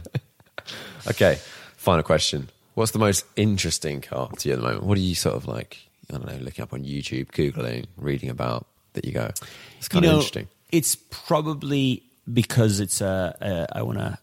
Okay, 1.07 1.39
final 1.77 2.03
question. 2.03 2.49
What's 2.73 2.91
the 2.91 2.99
most 2.99 3.25
interesting 3.35 4.01
car 4.01 4.29
to 4.29 4.49
you 4.49 4.53
at 4.55 4.61
the 4.61 4.67
moment? 4.67 4.83
What 4.83 4.97
are 4.97 5.01
you 5.01 5.15
sort 5.15 5.35
of 5.35 5.47
like, 5.47 5.77
I 6.09 6.13
don't 6.17 6.25
know, 6.25 6.37
looking 6.43 6.61
up 6.63 6.73
on 6.73 6.83
YouTube, 6.83 7.27
Googling, 7.27 7.85
reading 7.95 8.29
about 8.29 8.67
that 8.93 9.05
you 9.05 9.13
go, 9.13 9.31
it's 9.77 9.87
kind 9.87 10.03
you 10.03 10.11
of 10.11 10.15
interesting. 10.17 10.47
It's 10.71 10.95
probably 11.09 12.03
because 12.31 12.81
it's 12.81 12.99
a, 12.99 13.37
a 13.71 13.77
I 13.77 13.81
want 13.83 13.99
to 13.99 14.17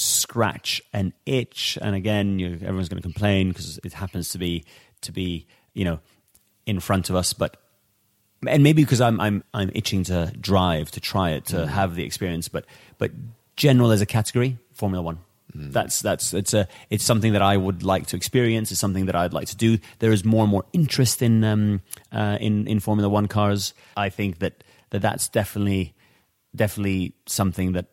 scratch 0.00 0.80
an 0.92 1.12
itch, 1.26 1.78
and 1.82 1.94
again, 1.94 2.38
you, 2.38 2.54
everyone's 2.54 2.88
going 2.88 3.02
to 3.02 3.08
complain 3.08 3.48
because 3.48 3.78
it 3.84 3.92
happens 3.92 4.30
to 4.30 4.38
be 4.38 4.64
to 5.02 5.12
be 5.12 5.46
you 5.74 5.84
know 5.84 6.00
in 6.66 6.80
front 6.80 7.10
of 7.10 7.16
us, 7.16 7.32
but 7.32 7.56
and 8.46 8.62
maybe 8.62 8.82
because 8.82 9.00
I'm 9.00 9.20
I'm 9.20 9.44
I'm 9.52 9.70
itching 9.74 10.04
to 10.04 10.32
drive 10.40 10.90
to 10.92 11.00
try 11.00 11.30
it 11.30 11.46
to 11.46 11.56
Mm. 11.56 11.68
have 11.68 11.94
the 11.94 12.04
experience, 12.04 12.48
but 12.48 12.64
but 12.98 13.10
general 13.56 13.90
as 13.90 14.00
a 14.00 14.06
category, 14.06 14.56
Formula 14.72 15.02
One. 15.02 15.18
Mm. 15.54 15.72
That's 15.72 16.00
that's 16.00 16.32
it's 16.32 16.54
a 16.54 16.66
it's 16.90 17.04
something 17.04 17.32
that 17.32 17.42
I 17.42 17.56
would 17.56 17.82
like 17.82 18.06
to 18.08 18.16
experience. 18.16 18.70
It's 18.70 18.80
something 18.80 19.06
that 19.06 19.16
I'd 19.16 19.32
like 19.34 19.48
to 19.48 19.56
do. 19.56 19.78
There 19.98 20.12
is 20.12 20.24
more 20.24 20.42
and 20.44 20.50
more 20.50 20.64
interest 20.72 21.22
in 21.22 21.44
um, 21.44 21.80
uh, 22.12 22.38
in 22.40 22.66
in 22.66 22.80
Formula 22.80 23.08
One 23.08 23.26
cars. 23.28 23.74
I 23.96 24.08
think 24.10 24.38
that, 24.38 24.64
that 24.90 25.02
that's 25.02 25.28
definitely 25.28 25.92
definitely 26.54 27.12
something 27.26 27.72
that 27.72 27.86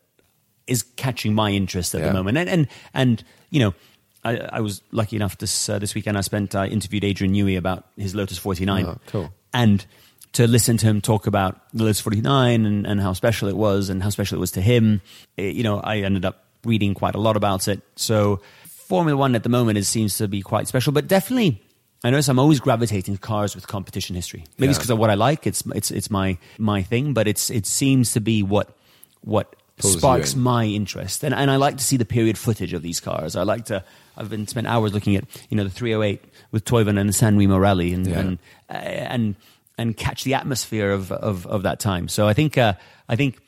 is 0.68 0.82
catching 0.96 1.34
my 1.34 1.50
interest 1.50 1.94
at 1.94 2.00
Yeah. 2.00 2.08
the 2.08 2.12
moment. 2.14 2.38
And 2.38 2.48
and 2.48 2.68
and 2.94 3.24
you 3.50 3.60
know, 3.60 3.74
I, 4.24 4.36
I 4.36 4.60
was 4.60 4.82
lucky 4.92 5.16
enough 5.16 5.38
this 5.38 5.68
uh, 5.68 5.78
this 5.78 5.94
weekend. 5.94 6.16
I 6.18 6.22
spent 6.22 6.54
I 6.54 6.66
interviewed 6.66 7.04
Adrian 7.04 7.32
Newey 7.34 7.56
about 7.56 7.86
his 7.96 8.14
Lotus 8.14 8.38
49. 8.38 8.86
Oh, 8.86 8.98
cool. 9.06 9.32
And 9.52 9.84
to 10.34 10.46
listen 10.46 10.76
to 10.76 10.86
him 10.86 11.00
talk 11.00 11.26
about 11.26 11.58
the 11.72 11.84
Lotus 11.84 12.00
49 12.00 12.66
and, 12.66 12.86
and 12.86 13.00
how 13.00 13.14
special 13.14 13.48
it 13.48 13.56
was 13.56 13.88
and 13.88 14.02
how 14.02 14.10
special 14.10 14.36
it 14.36 14.40
was 14.40 14.50
to 14.52 14.60
him, 14.60 15.00
eh, 15.38 15.48
you 15.48 15.62
know, 15.62 15.80
I 15.80 15.98
ended 15.98 16.24
up 16.26 16.44
reading 16.64 16.92
quite 16.94 17.14
a 17.14 17.18
lot 17.20 17.36
about 17.36 17.66
it. 17.68 17.80
So 17.96 18.40
Formula 18.66 19.16
One 19.16 19.34
at 19.34 19.42
the 19.42 19.48
moment 19.48 19.78
is, 19.78 19.88
seems 19.88 20.18
to 20.18 20.28
be 20.28 20.42
quite 20.42 20.68
special, 20.68 20.92
but 20.92 21.08
definitely. 21.08 21.62
I 22.04 22.10
notice 22.10 22.28
I'm 22.28 22.38
always 22.38 22.60
gravitating 22.60 23.14
to 23.14 23.20
cars 23.20 23.56
with 23.56 23.66
competition 23.66 24.14
history. 24.14 24.44
Maybe 24.58 24.70
it's 24.70 24.76
Yeah. 24.76 24.80
because 24.82 24.90
of 24.90 24.98
what 24.98 25.10
I 25.10 25.14
like. 25.14 25.46
It's 25.48 25.64
it's 25.74 25.90
it's 25.90 26.10
my 26.10 26.38
my 26.56 26.82
thing, 26.82 27.12
but 27.12 27.26
it's 27.26 27.50
it 27.50 27.66
seems 27.66 28.12
to 28.12 28.20
be 28.20 28.42
what 28.44 28.76
what 29.22 29.56
sparks 29.80 30.34
my 30.36 30.64
interest, 30.64 31.24
and 31.24 31.34
and 31.34 31.50
I 31.50 31.56
like 31.56 31.76
to 31.78 31.84
see 31.84 31.96
the 31.96 32.04
period 32.04 32.36
footage 32.38 32.72
of 32.72 32.82
these 32.82 33.00
cars. 33.00 33.36
I 33.36 33.42
like 33.42 33.66
to. 33.66 33.84
I've 34.16 34.28
been 34.30 34.46
spent 34.46 34.66
hours 34.66 34.92
looking 34.92 35.16
at 35.16 35.24
you 35.48 35.56
know 35.56 35.64
the 35.64 35.70
308 35.70 36.22
with 36.50 36.64
Toivonen 36.64 36.98
and 36.98 37.08
the 37.08 37.12
San 37.12 37.36
Remo 37.38 37.58
rally, 37.58 37.92
and 37.94 38.06
Yeah. 38.06 38.18
and 38.20 38.38
uh, 38.70 38.72
and 38.74 39.36
and 39.76 39.96
catch 39.96 40.24
the 40.24 40.34
atmosphere 40.34 40.90
of 40.90 41.12
of, 41.12 41.46
of 41.46 41.62
that 41.62 41.78
time. 41.80 42.08
So 42.08 42.26
I 42.26 42.32
think 42.34 42.58
uh, 42.58 42.74
I 43.08 43.16
think 43.16 43.38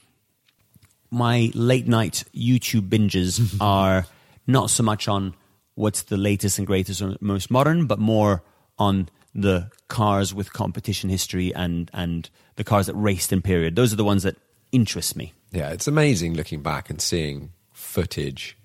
my 1.11 1.51
late 1.55 1.89
night 1.89 2.25
YouTube 2.35 2.89
binges 2.89 3.57
are 3.61 4.07
not 4.47 4.71
so 4.71 4.83
much 4.83 5.09
on 5.09 5.35
what's 5.75 6.03
the 6.03 6.17
latest 6.17 6.59
and 6.59 6.67
greatest 6.67 7.03
or 7.03 7.17
most 7.21 7.51
modern, 7.51 7.87
but 7.87 7.99
more 7.99 8.43
on 8.79 9.09
the 9.35 9.71
cars 9.89 10.35
with 10.35 10.53
competition 10.53 11.11
history 11.11 11.55
and 11.55 11.91
and 11.93 12.31
the 12.57 12.65
cars 12.65 12.87
that 12.87 12.95
raced 12.95 13.33
in 13.33 13.43
period. 13.43 13.77
Those 13.77 13.93
are 13.93 13.97
the 13.97 14.05
ones 14.05 14.23
that 14.23 14.37
interest 14.73 15.17
me. 15.17 15.33
Yeah, 15.53 15.71
it's 15.71 15.87
amazing 15.89 16.35
looking 16.35 16.63
back 16.63 16.91
and 16.91 17.01
seeing 17.01 17.51
footage 17.73 18.57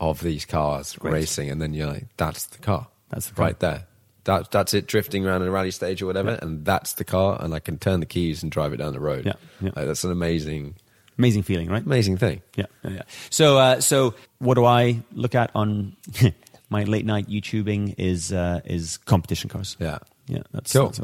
of 0.00 0.20
these 0.20 0.44
cars 0.44 0.94
Great. 0.96 1.12
racing, 1.12 1.50
and 1.50 1.60
then 1.60 1.74
you're 1.74 1.86
like, 1.88 2.06
that's 2.16 2.46
the 2.46 2.58
car. 2.58 2.88
That's 3.10 3.28
the 3.28 3.34
car. 3.34 3.46
right 3.46 3.58
there. 3.60 3.86
That, 4.24 4.52
that's 4.52 4.72
it 4.72 4.86
drifting 4.86 5.26
around 5.26 5.42
in 5.42 5.48
a 5.48 5.50
rally 5.50 5.72
stage 5.72 6.00
or 6.00 6.06
whatever, 6.06 6.38
and 6.40 6.64
that's 6.64 6.92
the 6.94 7.04
car, 7.04 7.38
and 7.42 7.52
I 7.54 7.58
can 7.58 7.78
turn 7.78 8.00
the 8.00 8.06
keys 8.06 8.42
and 8.42 8.52
drive 8.52 8.72
it 8.72 8.76
down 8.76 8.92
the 8.92 9.00
road. 9.00 9.26
Yeah, 9.26 9.32
yeah. 9.60 9.70
Like, 9.74 9.86
that's 9.86 10.04
an 10.04 10.12
amazing, 10.12 10.76
Amazing 11.18 11.42
feeling, 11.42 11.68
right? 11.68 11.84
amazing 11.84 12.16
thing. 12.18 12.40
Yeah, 12.56 12.66
yeah. 12.84 12.90
yeah. 12.90 13.02
So, 13.30 13.58
uh, 13.58 13.80
so 13.80 14.14
what 14.38 14.54
do 14.54 14.64
I 14.64 15.02
look 15.12 15.34
at 15.34 15.50
on 15.54 15.96
my 16.70 16.84
late 16.84 17.04
night 17.04 17.26
YouTubing? 17.28 17.96
Is 17.98 18.32
uh, 18.32 18.60
is 18.64 18.96
competition 18.96 19.50
cars? 19.50 19.76
Yeah. 19.80 19.98
yeah. 20.26 20.42
That's, 20.52 20.72
Cool. 20.72 20.88
that's. 20.88 21.00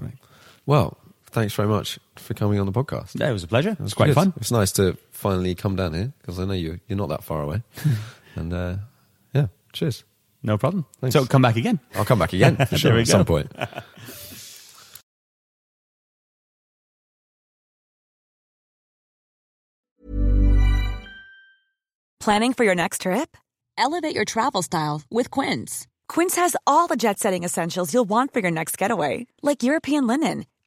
Well, 0.65 0.97
thanks 1.29 1.55
very 1.55 1.69
much 1.69 1.99
for 2.17 2.35
coming 2.35 2.59
on 2.59 2.67
the 2.67 2.73
podcast. 2.73 3.19
Yeah, 3.19 3.31
it 3.31 3.33
was 3.33 3.45
a 3.45 3.49
pleasure. 3.49 3.71
It 3.71 3.81
was 3.81 3.89
It's 3.93 3.95
quite 3.95 4.07
good. 4.07 4.15
fun. 4.15 4.33
It's 4.37 4.51
nice 4.51 4.73
to 4.73 4.97
finally 5.11 5.55
come 5.55 5.77
down 5.77 5.95
here 5.95 6.13
because 6.21 6.39
I 6.39 6.45
know 6.45 6.53
you 6.55 6.81
you're 6.89 6.97
not 6.99 7.09
that 7.11 7.25
far 7.25 7.43
away. 7.43 7.63
and 8.37 8.53
uh, 8.53 8.77
yeah, 9.35 9.47
cheers. 9.73 10.05
No 10.43 10.57
problem. 10.57 10.87
Thanks. 11.01 11.15
So 11.15 11.25
come 11.27 11.43
back 11.43 11.57
again. 11.57 11.81
I'll 11.95 12.05
come 12.05 12.19
back 12.21 12.33
again 12.33 12.57
for 12.67 12.79
sure 12.79 12.95
we 12.95 13.01
at 13.01 13.09
some 13.09 13.25
point. 13.25 13.51
Planning 22.21 22.53
for 22.53 22.65
your 22.65 22.75
next 22.75 23.03
trip? 23.03 23.37
Elevate 23.77 24.15
your 24.15 24.25
travel 24.25 24.63
style 24.63 25.03
with 25.11 25.31
Quince. 25.31 25.87
Quince 26.09 26.37
has 26.37 26.57
all 26.67 26.87
the 26.89 26.97
jet 26.97 27.19
setting 27.19 27.45
essentials 27.45 27.95
you'll 27.95 28.05
want 28.09 28.33
for 28.33 28.41
your 28.41 28.51
next 28.51 28.77
getaway, 28.77 29.27
like 29.43 29.63
European 29.63 30.07
linen, 30.07 30.45